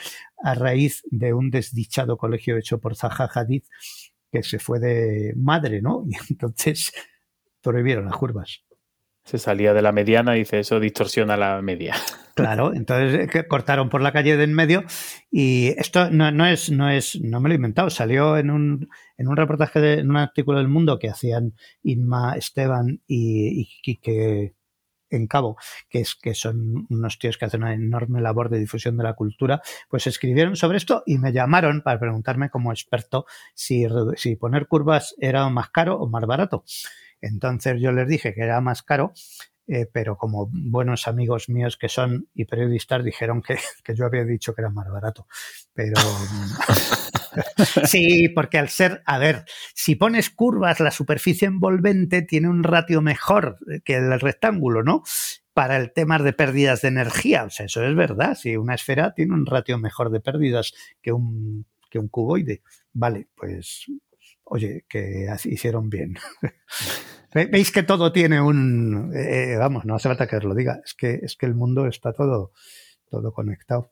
a 0.44 0.56
raíz 0.56 1.04
de 1.12 1.34
un 1.34 1.50
desdichado 1.50 2.18
colegio 2.18 2.58
hecho 2.58 2.80
por 2.80 2.96
Zaha 2.96 3.30
Hadid 3.34 3.64
que 4.32 4.44
se 4.44 4.60
fue 4.60 4.80
de 4.80 5.34
madre, 5.36 5.82
¿no? 5.82 6.06
Y 6.08 6.16
entonces 6.32 6.94
prohibieron 7.62 8.06
las 8.06 8.16
curvas. 8.16 8.64
Se 9.30 9.38
salía 9.38 9.76
de 9.76 9.84
la 9.84 9.92
mediana 9.92 10.36
y 10.36 10.40
dice 10.40 10.58
eso 10.58 10.80
distorsiona 10.80 11.38
la 11.38 11.62
media. 11.62 11.94
Claro, 12.36 12.74
entonces 12.74 13.36
eh, 13.36 13.48
cortaron 13.50 13.90
por 13.90 14.02
la 14.02 14.14
calle 14.14 14.38
de 14.38 14.46
en 14.46 14.54
medio 14.54 14.86
y 15.30 15.74
esto 15.78 16.10
no, 16.10 16.32
no, 16.32 16.46
es, 16.46 16.72
no 16.72 16.90
es, 16.90 17.20
no 17.20 17.42
me 17.42 17.50
lo 17.50 17.54
he 17.54 17.58
inventado, 17.58 17.90
salió 17.90 18.38
en 18.38 18.50
un, 18.50 18.88
en 19.18 19.28
un 19.28 19.36
reportaje 19.36 19.82
de 19.82 19.94
en 19.96 20.10
un 20.10 20.16
artículo 20.16 20.60
del 20.60 20.70
Mundo 20.70 21.00
que 21.00 21.10
hacían 21.10 21.56
Inma, 21.84 22.38
Esteban 22.38 23.02
y, 23.08 23.68
y, 23.84 23.98
que 23.98 24.54
en 25.10 25.28
Cabo, 25.28 25.58
que 25.90 26.00
es 26.00 26.16
que 26.16 26.34
son 26.34 26.88
unos 26.90 27.20
tíos 27.20 27.38
que 27.38 27.44
hacen 27.44 27.64
una 27.64 27.74
enorme 27.74 28.22
labor 28.22 28.50
de 28.50 28.60
difusión 28.60 28.96
de 28.96 29.04
la 29.04 29.16
cultura, 29.16 29.62
pues 29.90 30.08
escribieron 30.08 30.56
sobre 30.56 30.78
esto 30.78 31.04
y 31.06 31.18
me 31.18 31.34
llamaron 31.34 31.82
para 31.82 32.00
preguntarme 32.00 32.50
como 32.50 32.72
experto 32.72 33.26
si, 33.54 33.86
si 34.16 34.38
poner 34.38 34.68
curvas 34.68 35.14
era 35.20 35.50
más 35.50 35.72
caro 35.72 35.98
o 35.98 36.08
más 36.08 36.26
barato. 36.26 36.64
Entonces 37.22 37.82
yo 37.82 37.92
les 37.92 38.08
dije 38.08 38.34
que 38.34 38.42
era 38.42 38.62
más 38.62 38.84
caro 38.84 39.14
eh, 39.72 39.86
pero 39.86 40.18
como 40.18 40.50
buenos 40.52 41.08
amigos 41.08 41.48
míos 41.48 41.78
que 41.78 41.90
son 41.90 42.28
y 42.34 42.46
periodistas 42.46 43.04
dijeron 43.04 43.44
que, 43.44 43.56
que 43.84 43.96
yo 43.96 44.06
había 44.08 44.26
dicho 44.26 44.56
que 44.56 44.62
era 44.62 44.72
más 44.72 44.90
barato. 44.90 45.28
Pero 45.76 45.94
sí, 47.86 48.30
porque 48.30 48.58
al 48.58 48.70
ser, 48.70 49.04
a 49.06 49.20
ver, 49.20 49.46
si 49.76 49.94
pones 49.94 50.32
curvas, 50.32 50.80
la 50.80 50.90
superficie 50.90 51.48
envolvente 51.48 52.24
tiene 52.24 52.50
un 52.50 52.64
ratio 52.64 53.04
mejor 53.04 53.60
que 53.86 53.98
el 53.98 54.20
rectángulo, 54.20 54.82
¿no? 54.82 55.04
Para 55.54 55.78
el 55.78 55.94
tema 55.94 56.18
de 56.18 56.34
pérdidas 56.34 56.82
de 56.82 56.88
energía. 56.88 57.44
O 57.44 57.52
sea, 57.52 57.68
eso 57.68 57.84
es 57.84 57.96
verdad. 57.96 58.34
Si 58.34 58.58
una 58.58 58.74
esfera 58.74 59.14
tiene 59.14 59.36
un 59.36 59.46
ratio 59.46 59.78
mejor 59.78 60.10
de 60.10 60.20
pérdidas 60.20 60.74
que 61.00 61.12
un, 61.12 61.68
que 61.92 62.00
un 62.00 62.08
cuboide. 62.08 62.64
Vale, 62.92 63.28
pues 63.36 63.86
oye, 64.50 64.86
que 64.90 65.28
hicieron 65.46 65.90
bien. 65.90 66.16
Veis 67.34 67.72
que 67.72 67.84
todo 67.84 68.12
tiene 68.12 68.42
un, 68.42 69.12
eh, 69.16 69.56
vamos, 69.58 69.86
no 69.86 69.96
hace 69.96 70.10
falta 70.10 70.28
que 70.28 70.38
os 70.38 70.44
lo 70.44 70.56
diga, 70.56 70.82
es 70.84 70.96
que 70.96 71.20
es 71.22 71.36
que 71.36 71.46
el 71.46 71.54
mundo 71.54 71.86
está 71.86 72.12
todo, 72.12 72.54
todo 73.10 73.32
conectado. 73.32 73.92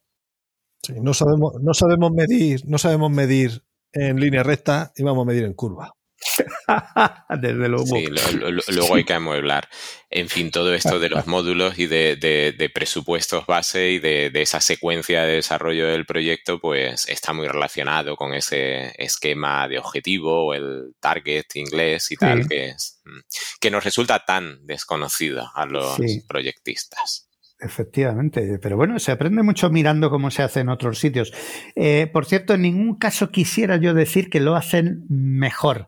No 1.01 1.13
sabemos, 1.13 1.53
no 1.61 1.73
sabemos 1.73 2.11
medir, 2.11 2.61
no 2.65 2.77
sabemos 2.77 3.11
medir 3.11 3.63
en 3.91 4.19
línea 4.19 4.43
recta 4.43 4.91
y 4.95 5.03
vamos 5.03 5.23
a 5.23 5.27
medir 5.27 5.43
en 5.43 5.53
curva. 5.53 5.93
Desde 7.41 7.69
luego. 7.69 7.85
Sí, 7.85 8.07
luego 8.72 8.95
hay 8.95 9.03
que 9.03 9.14
amueblar. 9.14 9.69
En 10.10 10.30
fin, 10.30 10.52
todo 10.52 10.73
esto 10.73 10.99
de 10.99 11.10
los 11.10 11.27
módulos 11.27 11.77
y 11.77 11.88
de, 11.88 12.72
presupuestos 12.73 13.45
base 13.45 13.91
y 13.91 13.99
de, 13.99 14.31
esa 14.34 14.61
secuencia 14.61 15.23
de 15.23 15.34
desarrollo 15.35 15.88
del 15.88 16.06
proyecto, 16.06 16.60
pues 16.60 17.07
está 17.07 17.34
muy 17.34 17.48
relacionado 17.48 18.15
con 18.15 18.34
ese 18.34 18.94
esquema 18.98 19.68
de 19.68 19.80
objetivo 19.80 20.48
o 20.48 20.53
el 20.53 20.95
target 20.99 21.45
inglés 21.56 22.11
y 22.11 22.15
tal, 22.15 22.48
que, 22.48 22.69
es, 22.69 23.02
mm, 23.06 23.19
que 23.60 23.72
nos 23.72 23.84
resulta 23.84 24.23
tan 24.26 24.65
desconocido 24.65 25.49
a 25.53 25.65
los 25.65 25.98
proyectistas. 26.27 27.26
Efectivamente, 27.59 28.59
pero 28.61 28.77
bueno, 28.77 28.99
se 28.99 29.11
aprende 29.11 29.41
mucho 29.41 29.71
mirando 29.71 30.11
cómo 30.11 30.29
se 30.29 30.43
hace 30.43 30.59
en 30.59 30.69
otros 30.69 30.99
sitios. 30.99 31.34
Eh, 31.75 32.07
por 32.13 32.25
cierto, 32.25 32.53
en 32.53 32.61
ningún 32.61 32.95
caso 32.95 33.31
quisiera 33.31 33.77
yo 33.77 33.95
decir 33.95 34.29
que 34.29 34.39
lo 34.39 34.55
hacen 34.55 35.05
mejor. 35.09 35.88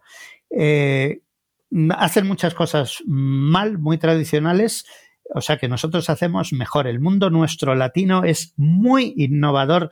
Eh, 0.50 1.22
hacen 1.92 2.26
muchas 2.26 2.56
cosas 2.56 3.04
mal, 3.06 3.78
muy 3.78 4.00
tradicionales, 4.00 4.86
o 5.32 5.42
sea 5.42 5.58
que 5.58 5.68
nosotros 5.68 6.10
hacemos 6.10 6.54
mejor. 6.54 6.88
El 6.88 7.00
mundo 7.00 7.30
nuestro 7.30 7.76
latino 7.76 8.24
es 8.24 8.54
muy 8.58 9.14
innovador 9.16 9.92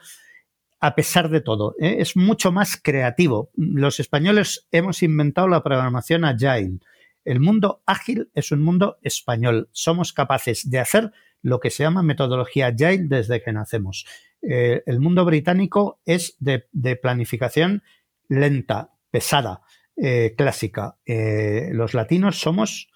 a 0.79 0.95
pesar 0.95 1.29
de 1.29 1.41
todo, 1.41 1.75
¿eh? 1.79 1.97
es 1.99 2.15
mucho 2.15 2.51
más 2.51 2.79
creativo. 2.81 3.51
Los 3.55 3.99
españoles 3.99 4.67
hemos 4.71 5.03
inventado 5.03 5.47
la 5.47 5.63
programación 5.63 6.25
agile. 6.25 6.79
El 7.25 7.39
mundo 7.39 7.81
ágil 7.85 8.29
es 8.33 8.51
un 8.51 8.61
mundo 8.61 8.97
español. 9.01 9.69
Somos 9.71 10.13
capaces 10.13 10.69
de 10.69 10.79
hacer 10.79 11.11
lo 11.47 11.61
que 11.61 11.69
se 11.69 11.83
llama 11.83 12.03
metodología 12.03 12.67
Agile 12.67 13.05
desde 13.07 13.41
que 13.41 13.53
nacemos. 13.53 14.05
Eh, 14.41 14.83
el 14.85 14.99
mundo 14.99 15.23
británico 15.23 16.01
es 16.05 16.35
de, 16.39 16.95
planificación 17.01 17.83
lenta, 18.27 18.91
pesada, 19.09 19.61
eh, 19.95 20.35
clásica. 20.37 20.97
Eh, 21.05 21.69
los 21.71 21.93
latinos 21.93 22.37
somos 22.39 22.89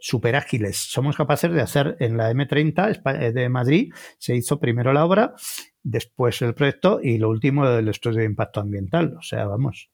súper 0.00 0.34
ágiles. 0.34 0.78
Somos 0.78 1.16
capaces 1.16 1.52
de 1.52 1.60
hacer 1.60 1.96
en 2.00 2.16
la 2.16 2.32
M30 2.32 3.32
de 3.32 3.48
Madrid, 3.48 3.92
se 4.18 4.34
hizo 4.34 4.58
primero 4.58 4.92
la 4.92 5.04
obra, 5.04 5.34
después 5.84 6.42
el 6.42 6.54
proyecto 6.54 6.98
y 7.00 7.18
lo 7.18 7.30
último 7.30 7.68
el 7.68 7.88
estudio 7.88 8.18
de 8.18 8.24
impacto 8.24 8.58
ambiental. 8.58 9.14
O 9.16 9.22
sea, 9.22 9.46
vamos, 9.46 9.90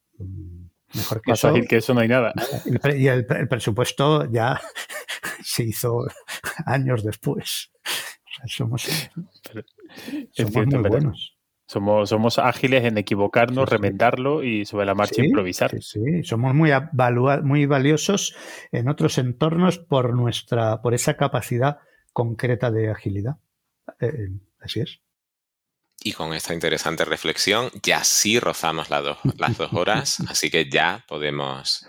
mejor 0.95 1.21
que 1.21 1.33
Más 1.33 1.41
eso. 1.41 1.49
ágil 1.49 1.69
que 1.69 1.77
eso 1.77 1.93
no 1.93 2.01
hay 2.01 2.09
nada. 2.09 2.33
y 2.97 3.07
el 3.07 3.27
presupuesto 3.27 4.25
ya 4.33 4.59
se 5.43 5.65
hizo 5.65 6.07
años 6.67 7.05
después. 7.05 7.71
somos, 8.47 8.89
muy 10.55 10.89
buenos. 10.89 11.39
Somos, 11.67 12.09
somos 12.09 12.39
ágiles 12.39 12.85
en 12.85 12.97
equivocarnos, 12.97 13.69
remendarlo 13.69 14.43
y 14.43 14.65
sobre 14.65 14.87
la 14.87 14.95
marcha 14.95 15.23
improvisar. 15.23 15.71
Sí, 15.83 16.23
somos 16.23 16.55
muy, 16.55 16.71
muy 17.43 17.67
valiosos 17.67 18.35
en 18.73 18.89
otros 18.89 19.19
entornos 19.19 19.79
por 19.79 20.15
nuestra, 20.15 20.81
por 20.81 20.95
esa 20.95 21.19
capacidad 21.19 21.81
concreta 22.15 22.71
de 22.71 22.91
agilidad. 22.91 23.37
Eh, 24.01 24.31
así 24.61 24.81
es. 24.81 25.01
Y 26.03 26.13
con 26.13 26.33
esta 26.33 26.55
interesante 26.55 27.05
reflexión, 27.05 27.71
ya 27.83 28.03
sí 28.05 28.39
rozamos 28.39 28.89
las 28.89 29.03
dos 29.03 29.73
horas, 29.73 30.21
así 30.31 30.51
que 30.51 30.71
ya 30.71 31.05
podemos 31.07 31.87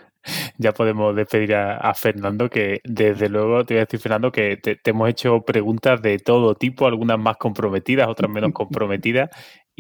ya 0.57 0.73
podemos 0.73 1.15
despedir 1.15 1.55
a, 1.55 1.93
Fernando, 1.93 2.49
que 2.49 2.81
desde 2.83 3.29
luego 3.29 3.65
te 3.65 3.75
voy 3.75 3.79
a 3.79 3.85
decir, 3.85 3.99
Fernando, 3.99 4.31
que 4.31 4.57
te, 4.57 4.79
hemos 4.83 5.09
hecho 5.09 5.41
preguntas 5.41 6.01
de 6.01 6.19
todo 6.19 6.55
tipo, 6.55 6.85
algunas 6.87 7.19
más 7.19 7.37
comprometidas, 7.37 8.07
otras 8.07 8.29
menos 8.29 8.51
comprometidas, 8.53 9.29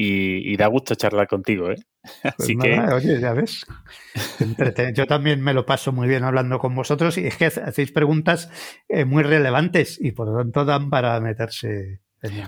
y, 0.01 0.55
da 0.55 0.67
gusto 0.67 0.95
charlar 0.95 1.27
contigo, 1.27 1.71
¿eh? 1.71 1.75
Pues 2.01 2.33
Así 2.39 2.55
que... 2.55 2.79
Oye, 2.79 3.19
ya 3.19 3.33
ves. 3.33 3.65
Yo 4.95 5.07
también 5.07 5.41
me 5.41 5.53
lo 5.53 5.65
paso 5.65 5.91
muy 5.91 6.07
bien 6.07 6.23
hablando 6.23 6.57
con 6.57 6.73
vosotros 6.73 7.17
y 7.17 7.27
es 7.27 7.35
que 7.35 7.47
hacéis 7.47 7.91
preguntas 7.91 8.49
eh, 8.87 9.03
muy 9.03 9.23
relevantes 9.23 9.99
y 9.99 10.13
por 10.13 10.29
lo 10.29 10.37
tanto 10.37 10.63
dan 10.63 10.89
para 10.89 11.19
meterse 11.19 11.99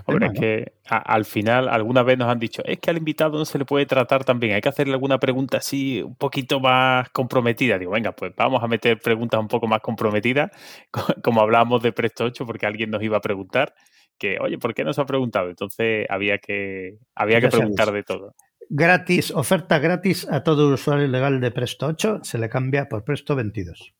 Hombre, 0.04 0.26
es 0.26 0.38
que 0.38 0.72
al 0.84 1.24
final 1.24 1.68
alguna 1.68 2.02
vez 2.02 2.18
nos 2.18 2.28
han 2.28 2.38
dicho, 2.38 2.62
es 2.64 2.78
que 2.78 2.90
al 2.90 2.98
invitado 2.98 3.38
no 3.38 3.44
se 3.44 3.58
le 3.58 3.64
puede 3.64 3.86
tratar 3.86 4.24
también, 4.24 4.54
hay 4.54 4.60
que 4.60 4.68
hacerle 4.68 4.92
alguna 4.92 5.18
pregunta 5.18 5.58
así 5.58 6.02
un 6.02 6.14
poquito 6.14 6.60
más 6.60 7.08
comprometida. 7.10 7.78
Digo, 7.78 7.92
venga, 7.92 8.12
pues 8.12 8.32
vamos 8.36 8.62
a 8.62 8.68
meter 8.68 9.00
preguntas 9.00 9.40
un 9.40 9.48
poco 9.48 9.66
más 9.66 9.80
comprometidas, 9.80 10.50
como 11.22 11.40
hablábamos 11.40 11.82
de 11.82 11.92
Presto 11.92 12.24
8, 12.24 12.44
porque 12.44 12.66
alguien 12.66 12.90
nos 12.90 13.02
iba 13.02 13.16
a 13.16 13.20
preguntar 13.20 13.74
que, 14.18 14.38
oye, 14.40 14.58
¿por 14.58 14.74
qué 14.74 14.84
nos 14.84 14.98
ha 14.98 15.06
preguntado? 15.06 15.48
Entonces 15.48 16.06
había 16.10 16.38
que, 16.38 16.98
había 17.14 17.40
que 17.40 17.48
preguntar 17.48 17.92
de 17.92 18.02
todo. 18.02 18.34
Gratis, 18.68 19.30
oferta 19.32 19.78
gratis 19.78 20.26
a 20.30 20.42
todo 20.42 20.72
usuario 20.72 21.08
legal 21.08 21.40
de 21.40 21.50
Presto 21.50 21.86
8, 21.86 22.20
se 22.22 22.38
le 22.38 22.48
cambia 22.48 22.88
por 22.88 23.04
Presto 23.04 23.34
22. 23.36 23.94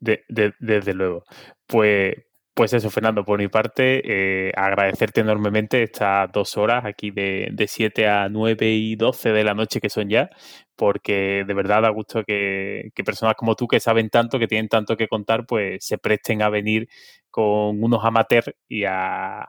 desde 0.00 0.94
luego. 0.94 1.24
Pues, 1.66 2.14
pues 2.56 2.72
eso, 2.72 2.88
Fernando, 2.88 3.22
por 3.22 3.38
mi 3.38 3.48
parte, 3.48 4.00
eh, 4.48 4.50
agradecerte 4.56 5.20
enormemente 5.20 5.82
estas 5.82 6.32
dos 6.32 6.56
horas 6.56 6.86
aquí 6.86 7.10
de, 7.10 7.50
de 7.52 7.68
7 7.68 8.08
a 8.08 8.30
9 8.30 8.72
y 8.72 8.96
12 8.96 9.32
de 9.32 9.44
la 9.44 9.52
noche 9.52 9.78
que 9.78 9.90
son 9.90 10.08
ya, 10.08 10.30
porque 10.74 11.44
de 11.46 11.52
verdad 11.52 11.82
da 11.82 11.90
gusto 11.90 12.24
que, 12.24 12.90
personas 13.04 13.34
como 13.36 13.56
tú 13.56 13.68
que 13.68 13.78
saben 13.78 14.08
tanto, 14.08 14.38
que 14.38 14.48
tienen 14.48 14.70
tanto 14.70 14.96
que 14.96 15.06
contar, 15.06 15.44
pues 15.44 15.84
se 15.84 15.98
presten 15.98 16.40
a 16.40 16.48
venir 16.48 16.88
con 17.30 17.84
unos 17.84 18.02
amateurs 18.02 18.50
y 18.66 18.84
a, 18.88 19.44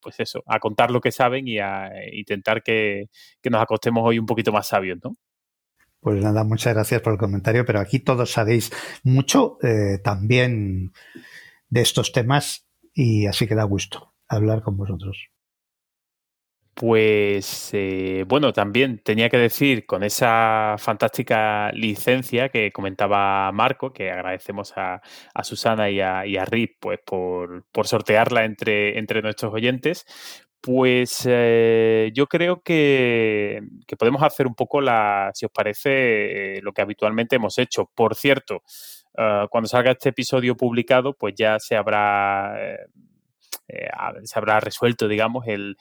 pues 0.00 0.20
eso, 0.20 0.44
a 0.46 0.60
contar 0.60 0.92
lo 0.92 1.00
que 1.00 1.10
saben 1.10 1.48
y 1.48 1.58
a 1.58 1.90
intentar 2.12 2.62
que, 2.62 3.06
nos 3.50 3.60
acostemos 3.60 4.04
hoy 4.06 4.20
un 4.20 4.26
poquito 4.26 4.52
más 4.52 4.68
sabios, 4.68 5.00
¿no? 5.02 5.16
Pues 5.98 6.22
nada, 6.22 6.44
muchas 6.44 6.74
gracias 6.74 7.00
por 7.00 7.14
el 7.14 7.18
comentario, 7.18 7.64
pero 7.64 7.80
aquí 7.80 7.98
todos 7.98 8.30
sabéis 8.30 8.70
mucho 9.02 9.58
eh, 9.64 9.98
también 10.04 10.92
de 11.68 11.80
estos 11.82 12.12
temas 12.12 12.66
y 12.94 13.26
así 13.26 13.46
que 13.46 13.54
da 13.54 13.64
gusto 13.64 14.14
hablar 14.28 14.62
con 14.62 14.76
vosotros. 14.76 15.28
Pues 16.74 17.70
eh, 17.72 18.26
bueno, 18.28 18.52
también 18.52 19.00
tenía 19.02 19.30
que 19.30 19.38
decir 19.38 19.86
con 19.86 20.02
esa 20.02 20.76
fantástica 20.78 21.72
licencia 21.72 22.50
que 22.50 22.70
comentaba 22.70 23.50
Marco, 23.52 23.94
que 23.94 24.10
agradecemos 24.10 24.74
a, 24.76 25.00
Susana 25.42 25.88
y 25.88 26.02
a, 26.02 26.26
y 26.26 26.36
Rip 26.38 26.76
pues, 26.78 27.00
por, 27.02 27.64
sortearla 27.86 28.44
entre, 28.44 28.98
entre 28.98 29.22
nuestros 29.22 29.54
oyentes, 29.54 30.04
pues 30.60 31.22
eh, 31.26 32.10
yo 32.12 32.26
creo 32.26 32.60
que, 32.60 33.62
podemos 33.98 34.22
hacer 34.22 34.46
un 34.46 34.54
poco 34.54 34.82
la, 34.82 35.30
si 35.32 35.46
os 35.46 35.52
parece, 35.52 36.60
lo 36.60 36.72
que 36.72 36.82
habitualmente 36.82 37.36
hemos 37.36 37.56
hecho. 37.56 37.90
Por 37.94 38.16
cierto, 38.16 38.62
Ah, 39.16 39.46
cuando 39.50 39.68
salga 39.68 39.92
este 39.92 40.10
episodio 40.10 40.56
publicado, 40.56 41.14
pues 41.14 41.34
ya 41.36 41.58
se 41.58 41.76
habrá, 41.76 42.54
eh, 42.60 42.78
eh, 43.68 43.88
se 44.24 44.38
habrá 44.38 44.60
resuelto, 44.60 45.08
digamos, 45.08 45.46
el, 45.46 45.76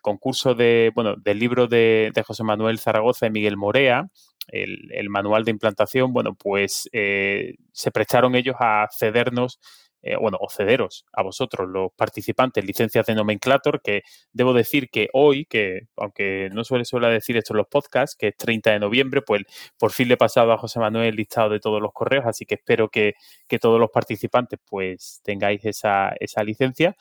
concurso 0.00 0.54
de, 0.54 0.90
bueno, 0.94 1.16
del 1.16 1.38
libro 1.38 1.66
de, 1.66 2.10
José 2.26 2.42
Manuel 2.42 2.78
Zaragoza 2.78 3.26
y 3.26 3.30
Miguel 3.30 3.56
Morea, 3.56 4.08
el, 4.48 5.08
manual 5.10 5.44
de 5.44 5.50
implantación, 5.50 6.12
bueno, 6.12 6.34
pues 6.34 6.88
eh, 6.92 7.54
se 7.72 7.90
prestaron 7.90 8.34
ellos 8.34 8.56
a 8.58 8.88
cedernos 8.96 9.58
eh, 10.04 10.16
bueno, 10.16 10.36
o 10.40 10.50
cederos 10.50 11.06
a 11.12 11.22
vosotros, 11.22 11.68
los 11.68 11.90
participantes, 11.96 12.64
licencias 12.64 13.06
de 13.06 13.14
nomenclator, 13.14 13.80
que 13.82 14.02
debo 14.32 14.52
decir 14.52 14.90
que 14.90 15.08
hoy, 15.14 15.46
que 15.46 15.88
aunque 15.96 16.50
no 16.52 16.62
suele 16.62 16.84
suele 16.84 17.08
decir 17.08 17.36
esto 17.38 17.54
en 17.54 17.58
los 17.58 17.68
podcasts, 17.68 18.14
que 18.16 18.28
es 18.28 18.36
30 18.36 18.72
de 18.72 18.80
noviembre, 18.80 19.22
pues 19.22 19.42
por 19.78 19.92
fin 19.92 20.08
le 20.08 20.14
he 20.14 20.16
pasado 20.18 20.52
a 20.52 20.58
José 20.58 20.78
Manuel 20.78 21.08
el 21.08 21.16
listado 21.16 21.48
de 21.48 21.60
todos 21.60 21.80
los 21.80 21.92
correos, 21.92 22.24
así 22.26 22.44
que 22.44 22.56
espero 22.56 22.88
que, 22.90 23.14
que 23.48 23.58
todos 23.58 23.80
los 23.80 23.90
participantes 23.90 24.60
pues 24.68 25.20
tengáis 25.24 25.64
esa, 25.64 26.12
esa 26.20 26.44
licencia. 26.44 26.96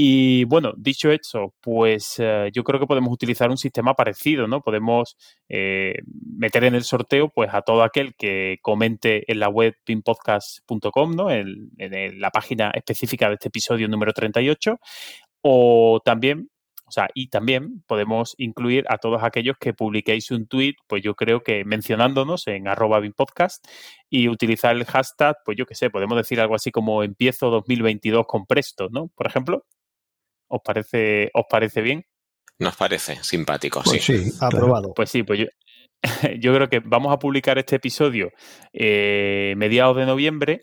Y 0.00 0.44
bueno, 0.44 0.74
dicho 0.76 1.10
eso, 1.10 1.54
pues 1.60 2.20
eh, 2.20 2.50
yo 2.52 2.62
creo 2.62 2.78
que 2.78 2.86
podemos 2.86 3.12
utilizar 3.12 3.50
un 3.50 3.56
sistema 3.58 3.94
parecido, 3.94 4.46
¿no? 4.46 4.60
Podemos 4.60 5.16
eh, 5.48 5.94
meter 6.06 6.62
en 6.62 6.76
el 6.76 6.84
sorteo 6.84 7.30
pues 7.30 7.52
a 7.52 7.62
todo 7.62 7.82
aquel 7.82 8.14
que 8.14 8.58
comente 8.62 9.24
en 9.30 9.40
la 9.40 9.48
web 9.48 9.74
pinpodcast.com, 9.84 11.16
¿no? 11.16 11.32
En, 11.32 11.72
la 12.20 12.30
página 12.30 12.70
específica 12.74 13.26
de 13.26 13.34
este 13.34 13.48
episodio 13.48 13.88
número 13.88 14.12
38. 14.12 14.78
O 15.42 16.00
también, 16.04 16.48
o 16.86 16.92
sea, 16.92 17.08
y 17.12 17.26
también 17.28 17.82
podemos 17.88 18.36
incluir 18.38 18.84
a 18.88 18.98
todos 18.98 19.24
aquellos 19.24 19.56
que 19.58 19.74
publiquéis 19.74 20.30
un 20.30 20.46
tweet, 20.46 20.74
pues 20.86 21.02
yo 21.02 21.16
creo 21.16 21.42
que 21.42 21.64
mencionándonos 21.64 22.46
en 22.46 22.68
arroba 22.68 23.00
y 24.10 24.28
utilizar 24.28 24.76
el 24.76 24.84
hashtag, 24.84 25.38
pues 25.44 25.58
yo 25.58 25.66
qué 25.66 25.74
sé, 25.74 25.90
podemos 25.90 26.16
decir 26.16 26.40
algo 26.40 26.54
así 26.54 26.70
como 26.70 27.02
empiezo 27.02 27.50
2022 27.50 28.26
con 28.28 28.46
Presto, 28.46 28.88
¿no? 28.92 29.08
Por 29.16 29.26
ejemplo. 29.26 29.64
¿Os 30.48 30.60
parece, 30.64 31.30
¿Os 31.34 31.44
parece 31.48 31.82
bien? 31.82 32.04
Nos 32.58 32.76
parece 32.76 33.22
simpático, 33.22 33.82
pues 33.84 34.02
sí. 34.02 34.24
Sí, 34.24 34.32
aprobado. 34.40 34.92
Pues 34.94 35.10
sí, 35.10 35.22
pues 35.22 35.38
yo, 35.38 35.46
yo 36.40 36.54
creo 36.54 36.68
que 36.68 36.80
vamos 36.80 37.12
a 37.12 37.18
publicar 37.18 37.58
este 37.58 37.76
episodio 37.76 38.32
eh, 38.72 39.54
mediados 39.56 39.96
de 39.96 40.06
noviembre 40.06 40.62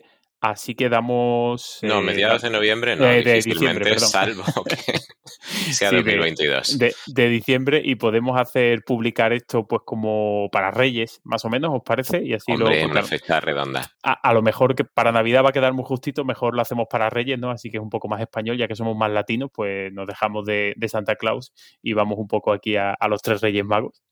Así 0.50 0.76
que 0.76 0.88
damos. 0.88 1.80
No, 1.82 1.98
eh, 1.98 2.02
mediados 2.02 2.42
de 2.42 2.50
noviembre 2.50 2.94
no, 2.94 3.04
de, 3.04 3.42
diciembre, 3.42 3.98
salvo 3.98 4.44
que 4.64 4.76
sea 5.72 5.90
2022. 5.90 6.78
De, 6.78 7.28
diciembre 7.28 7.82
y 7.84 7.96
podemos 7.96 8.40
hacer 8.40 8.84
publicar 8.84 9.32
esto 9.32 9.66
pues 9.66 9.82
como 9.84 10.48
para 10.52 10.70
Reyes, 10.70 11.20
más 11.24 11.44
o 11.44 11.50
menos, 11.50 11.72
¿os 11.74 11.82
parece? 11.84 12.22
Y 12.22 12.32
así 12.34 12.52
Hombre, 12.52 12.84
lo. 12.84 12.90
una 12.92 13.02
fecha 13.02 13.40
redonda. 13.40 13.90
A, 14.04 14.32
lo 14.32 14.40
mejor 14.40 14.76
que 14.76 14.84
para 14.84 15.10
Navidad 15.10 15.42
va 15.44 15.48
a 15.48 15.52
quedar 15.52 15.72
muy 15.72 15.84
justito, 15.84 16.24
mejor 16.24 16.54
lo 16.54 16.62
hacemos 16.62 16.86
para 16.88 17.10
Reyes, 17.10 17.40
¿no? 17.40 17.50
Así 17.50 17.68
que 17.68 17.78
es 17.78 17.82
un 17.82 17.90
poco 17.90 18.06
más 18.06 18.20
español, 18.20 18.56
ya 18.56 18.68
que 18.68 18.76
somos 18.76 18.96
más 18.96 19.10
latinos, 19.10 19.50
pues 19.52 19.92
nos 19.92 20.06
dejamos 20.06 20.46
de, 20.46 20.76
Santa 20.86 21.16
Claus 21.16 21.52
y 21.82 21.92
vamos 21.94 22.18
un 22.18 22.28
poco 22.28 22.52
aquí 22.52 22.76
a, 22.76 22.92
a 22.92 23.08
los 23.08 23.20
tres 23.20 23.40
Reyes 23.40 23.64
Magos. 23.64 24.04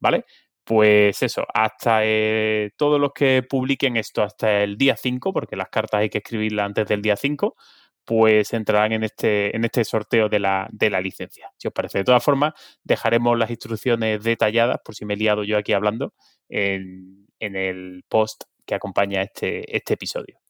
¿Vale? 0.00 0.24
Pues 0.64 1.22
eso, 1.22 1.44
hasta 1.52 2.00
eh, 2.04 2.70
todos 2.76 3.00
los 3.00 3.12
que 3.12 3.42
publiquen 3.42 3.96
esto 3.96 4.22
hasta 4.22 4.62
el 4.62 4.76
día 4.76 4.96
5, 4.96 5.32
porque 5.32 5.56
las 5.56 5.68
cartas 5.68 6.00
hay 6.00 6.10
que 6.10 6.18
escribirlas 6.18 6.66
antes 6.66 6.86
del 6.86 7.02
día 7.02 7.16
5, 7.16 7.56
pues 8.04 8.52
entrarán 8.52 8.92
en 8.92 9.04
este, 9.04 9.54
en 9.54 9.64
este 9.64 9.84
sorteo 9.84 10.28
de 10.28 10.40
la, 10.40 10.68
de 10.72 10.90
la 10.90 11.00
licencia. 11.00 11.50
Si 11.56 11.68
os 11.68 11.74
parece. 11.74 11.98
De 11.98 12.04
todas 12.04 12.22
formas, 12.24 12.54
dejaremos 12.82 13.38
las 13.38 13.50
instrucciones 13.50 14.22
detalladas, 14.22 14.78
por 14.84 14.94
si 14.94 15.04
me 15.04 15.14
he 15.14 15.16
liado 15.16 15.44
yo 15.44 15.56
aquí 15.56 15.72
hablando, 15.72 16.14
en, 16.48 17.26
el 17.38 18.04
post 18.08 18.42
que 18.66 18.74
acompaña 18.74 19.22
este, 19.22 19.76
este 19.76 19.94
episodio. 19.94 20.40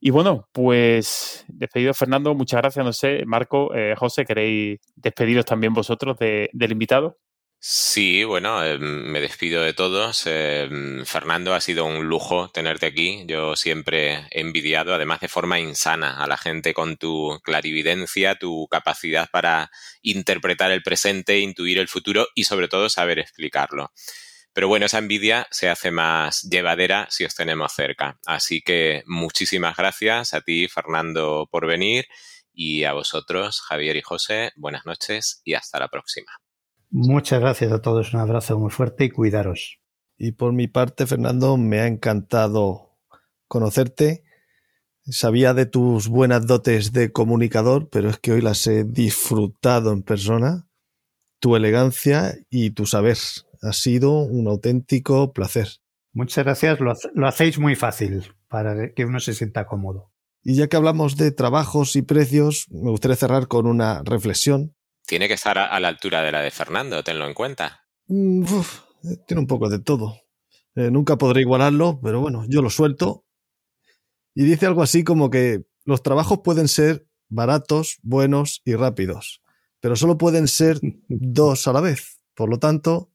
Y 0.00 0.10
bueno, 0.10 0.48
pues 0.52 1.44
despedido 1.48 1.94
Fernando, 1.94 2.34
muchas 2.34 2.60
gracias. 2.60 2.84
No 2.84 2.92
sé, 2.92 3.24
Marco, 3.26 3.74
eh, 3.74 3.94
José, 3.96 4.24
¿queréis 4.24 4.80
despediros 4.96 5.44
también 5.44 5.72
vosotros 5.72 6.16
del 6.18 6.72
invitado? 6.72 7.18
Sí, 7.66 8.24
bueno, 8.24 8.62
eh, 8.62 8.78
me 8.78 9.20
despido 9.20 9.62
de 9.62 9.72
todos. 9.72 10.24
Eh, 10.26 10.68
Fernando, 11.06 11.54
ha 11.54 11.62
sido 11.62 11.86
un 11.86 12.04
lujo 12.06 12.50
tenerte 12.50 12.84
aquí. 12.84 13.24
Yo 13.26 13.56
siempre 13.56 14.26
he 14.30 14.40
envidiado, 14.42 14.94
además 14.94 15.20
de 15.20 15.28
forma 15.28 15.58
insana, 15.58 16.22
a 16.22 16.26
la 16.26 16.36
gente 16.36 16.74
con 16.74 16.98
tu 16.98 17.40
clarividencia, 17.42 18.34
tu 18.38 18.68
capacidad 18.70 19.30
para 19.30 19.70
interpretar 20.02 20.72
el 20.72 20.82
presente, 20.82 21.38
intuir 21.38 21.78
el 21.78 21.88
futuro 21.88 22.28
y 22.34 22.44
sobre 22.44 22.68
todo 22.68 22.90
saber 22.90 23.18
explicarlo. 23.18 23.92
Pero 24.52 24.68
bueno, 24.68 24.84
esa 24.84 24.98
envidia 24.98 25.48
se 25.50 25.70
hace 25.70 25.90
más 25.90 26.42
llevadera 26.42 27.06
si 27.10 27.24
os 27.24 27.34
tenemos 27.34 27.72
cerca. 27.72 28.18
Así 28.26 28.60
que 28.60 29.04
muchísimas 29.06 29.74
gracias 29.78 30.34
a 30.34 30.42
ti, 30.42 30.68
Fernando, 30.68 31.48
por 31.50 31.66
venir 31.66 32.08
y 32.52 32.84
a 32.84 32.92
vosotros, 32.92 33.62
Javier 33.62 33.96
y 33.96 34.02
José, 34.02 34.52
buenas 34.56 34.84
noches 34.84 35.40
y 35.44 35.54
hasta 35.54 35.78
la 35.78 35.88
próxima. 35.88 36.43
Muchas 36.96 37.40
gracias 37.40 37.72
a 37.72 37.82
todos, 37.82 38.14
un 38.14 38.20
abrazo 38.20 38.56
muy 38.56 38.70
fuerte 38.70 39.06
y 39.06 39.10
cuidaros. 39.10 39.80
Y 40.16 40.30
por 40.30 40.52
mi 40.52 40.68
parte, 40.68 41.08
Fernando, 41.08 41.56
me 41.56 41.80
ha 41.80 41.88
encantado 41.88 43.00
conocerte. 43.48 44.22
Sabía 45.02 45.54
de 45.54 45.66
tus 45.66 46.06
buenas 46.06 46.46
dotes 46.46 46.92
de 46.92 47.10
comunicador, 47.10 47.88
pero 47.90 48.10
es 48.10 48.20
que 48.20 48.30
hoy 48.30 48.42
las 48.42 48.64
he 48.68 48.84
disfrutado 48.84 49.92
en 49.92 50.04
persona. 50.04 50.68
Tu 51.40 51.56
elegancia 51.56 52.36
y 52.48 52.70
tu 52.70 52.86
saber. 52.86 53.18
Ha 53.60 53.72
sido 53.72 54.20
un 54.20 54.46
auténtico 54.46 55.32
placer. 55.32 55.66
Muchas 56.12 56.44
gracias, 56.44 56.78
lo, 56.78 56.94
lo 57.14 57.26
hacéis 57.26 57.58
muy 57.58 57.74
fácil 57.74 58.32
para 58.46 58.92
que 58.92 59.04
uno 59.04 59.18
se 59.18 59.34
sienta 59.34 59.66
cómodo. 59.66 60.12
Y 60.44 60.54
ya 60.54 60.68
que 60.68 60.76
hablamos 60.76 61.16
de 61.16 61.32
trabajos 61.32 61.96
y 61.96 62.02
precios, 62.02 62.66
me 62.70 62.90
gustaría 62.90 63.16
cerrar 63.16 63.48
con 63.48 63.66
una 63.66 64.00
reflexión 64.04 64.73
tiene 65.06 65.28
que 65.28 65.34
estar 65.34 65.58
a, 65.58 65.78
la 65.80 65.88
altura 65.88 66.22
de 66.22 66.32
la 66.32 66.40
de 66.40 66.50
Fernando, 66.50 67.02
tenlo 67.02 67.26
en 67.26 67.34
cuenta. 67.34 67.84
Mm, 68.08 68.44
tiene 69.26 69.40
un 69.40 69.46
poco 69.46 69.68
de 69.68 69.78
todo. 69.78 70.20
Eh, 70.74 70.90
nunca 70.90 71.16
podré 71.16 71.42
igualarlo, 71.42 72.00
pero 72.02 72.20
bueno, 72.20 72.44
yo 72.48 72.62
lo 72.62 72.70
suelto. 72.70 73.24
Y 74.34 74.44
dice 74.44 74.66
algo 74.66 74.82
así 74.82 75.04
como 75.04 75.30
que 75.30 75.64
los 75.84 76.02
trabajos 76.02 76.40
pueden 76.42 76.68
ser 76.68 77.06
baratos, 77.28 77.98
buenos 78.02 78.62
y 78.64 78.74
rápidos, 78.74 79.42
pero 79.80 79.96
solo 79.96 80.18
pueden 80.18 80.48
ser 80.48 80.80
dos 81.08 81.68
a 81.68 81.72
la 81.72 81.80
vez. 81.80 82.20
Por 82.34 82.48
lo 82.48 82.58
tanto, 82.58 83.12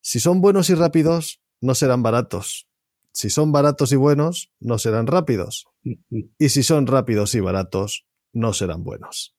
si 0.00 0.20
son 0.20 0.40
buenos 0.40 0.70
y 0.70 0.74
rápidos, 0.74 1.40
no 1.60 1.74
serán 1.74 2.02
baratos. 2.02 2.68
Si 3.12 3.30
son 3.30 3.52
baratos 3.52 3.92
y 3.92 3.96
buenos, 3.96 4.52
no 4.60 4.78
serán 4.78 5.06
rápidos. 5.06 5.66
Y 6.38 6.48
si 6.48 6.62
son 6.62 6.86
rápidos 6.86 7.34
y 7.34 7.40
baratos, 7.40 8.06
no 8.32 8.52
serán 8.52 8.82
buenos. 8.82 9.35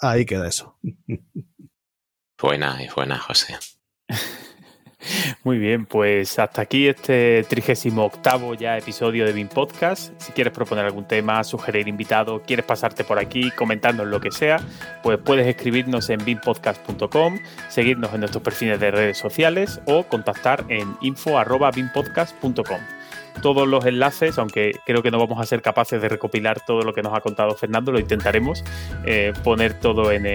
Ahí 0.00 0.24
queda 0.24 0.48
eso. 0.48 0.78
Buena, 2.40 2.82
y 2.82 2.88
buena, 2.94 3.18
José. 3.18 3.56
Muy 5.44 5.58
bien, 5.58 5.86
pues 5.86 6.38
hasta 6.38 6.62
aquí 6.62 6.88
este 6.88 7.44
38 7.48 8.54
ya 8.58 8.76
episodio 8.76 9.24
de 9.24 9.32
BIM 9.32 9.48
Podcast. 9.48 10.12
Si 10.20 10.32
quieres 10.32 10.52
proponer 10.52 10.84
algún 10.84 11.06
tema, 11.06 11.42
sugerir 11.44 11.88
invitado, 11.88 12.42
quieres 12.42 12.66
pasarte 12.66 13.04
por 13.04 13.18
aquí 13.18 13.50
comentando 13.52 14.04
lo 14.04 14.20
que 14.20 14.30
sea, 14.30 14.60
pues 15.02 15.18
puedes 15.18 15.46
escribirnos 15.46 16.10
en 16.10 16.24
bimpodcast.com, 16.24 17.38
seguirnos 17.68 18.12
en 18.12 18.20
nuestros 18.20 18.42
perfiles 18.42 18.80
de 18.80 18.90
redes 18.90 19.18
sociales 19.18 19.80
o 19.86 20.04
contactar 20.04 20.64
en 20.68 20.96
info.bimpodcast.com 21.00 22.97
todos 23.40 23.66
los 23.66 23.84
enlaces, 23.86 24.38
aunque 24.38 24.72
creo 24.86 25.02
que 25.02 25.10
no 25.10 25.18
vamos 25.18 25.40
a 25.40 25.46
ser 25.46 25.62
capaces 25.62 26.00
de 26.00 26.08
recopilar 26.08 26.64
todo 26.64 26.82
lo 26.82 26.92
que 26.92 27.02
nos 27.02 27.14
ha 27.14 27.20
contado 27.20 27.54
Fernando, 27.54 27.92
lo 27.92 27.98
intentaremos 27.98 28.64
eh, 29.04 29.32
poner 29.44 29.74
todo 29.74 30.12
en, 30.12 30.28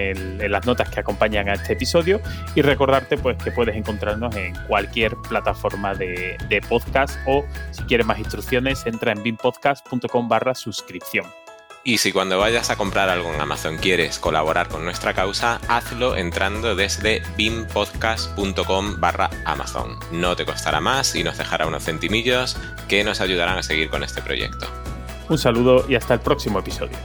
las 0.50 0.66
notas 0.66 0.90
que 0.90 1.00
acompañan 1.00 1.48
a 1.48 1.54
este 1.54 1.74
episodio 1.74 2.20
y 2.54 2.62
recordarte 2.62 3.16
pues 3.16 3.36
que 3.42 3.50
puedes 3.50 3.76
encontrarnos 3.76 4.34
en 4.36 4.54
cualquier 4.66 5.14
plataforma 5.28 5.94
de, 5.94 6.36
de 6.48 6.60
podcast 6.62 7.18
o 7.26 7.44
si 7.70 7.82
quieres 7.84 8.06
más 8.06 8.18
instrucciones 8.18 8.86
entra 8.86 9.12
en 9.12 9.22
bimpodcast.com 9.22 10.28
barra 10.28 10.54
suscripción. 10.54 11.26
Y 11.86 11.98
si 11.98 12.12
cuando 12.12 12.38
vayas 12.38 12.70
a 12.70 12.76
comprar 12.76 13.10
algo 13.10 13.32
en 13.34 13.38
Amazon 13.38 13.76
quieres 13.76 14.18
colaborar 14.18 14.68
con 14.68 14.84
nuestra 14.84 15.12
causa, 15.12 15.60
hazlo 15.68 16.16
entrando 16.16 16.74
desde 16.74 17.22
bimpodcast.com 17.36 19.00
barra 19.00 19.28
Amazon. 19.44 19.98
No 20.10 20.34
te 20.34 20.46
costará 20.46 20.80
más 20.80 21.14
y 21.14 21.22
nos 21.22 21.36
dejará 21.36 21.66
unos 21.66 21.84
centimillos 21.84 22.56
que 22.88 23.04
nos 23.04 23.20
ayudarán 23.20 23.58
a 23.58 23.62
seguir 23.62 23.90
con 23.90 24.02
este 24.02 24.22
proyecto. 24.22 24.66
Un 25.28 25.36
saludo 25.36 25.84
y 25.86 25.94
hasta 25.94 26.14
el 26.14 26.20
próximo 26.20 26.58
episodio. 26.58 26.96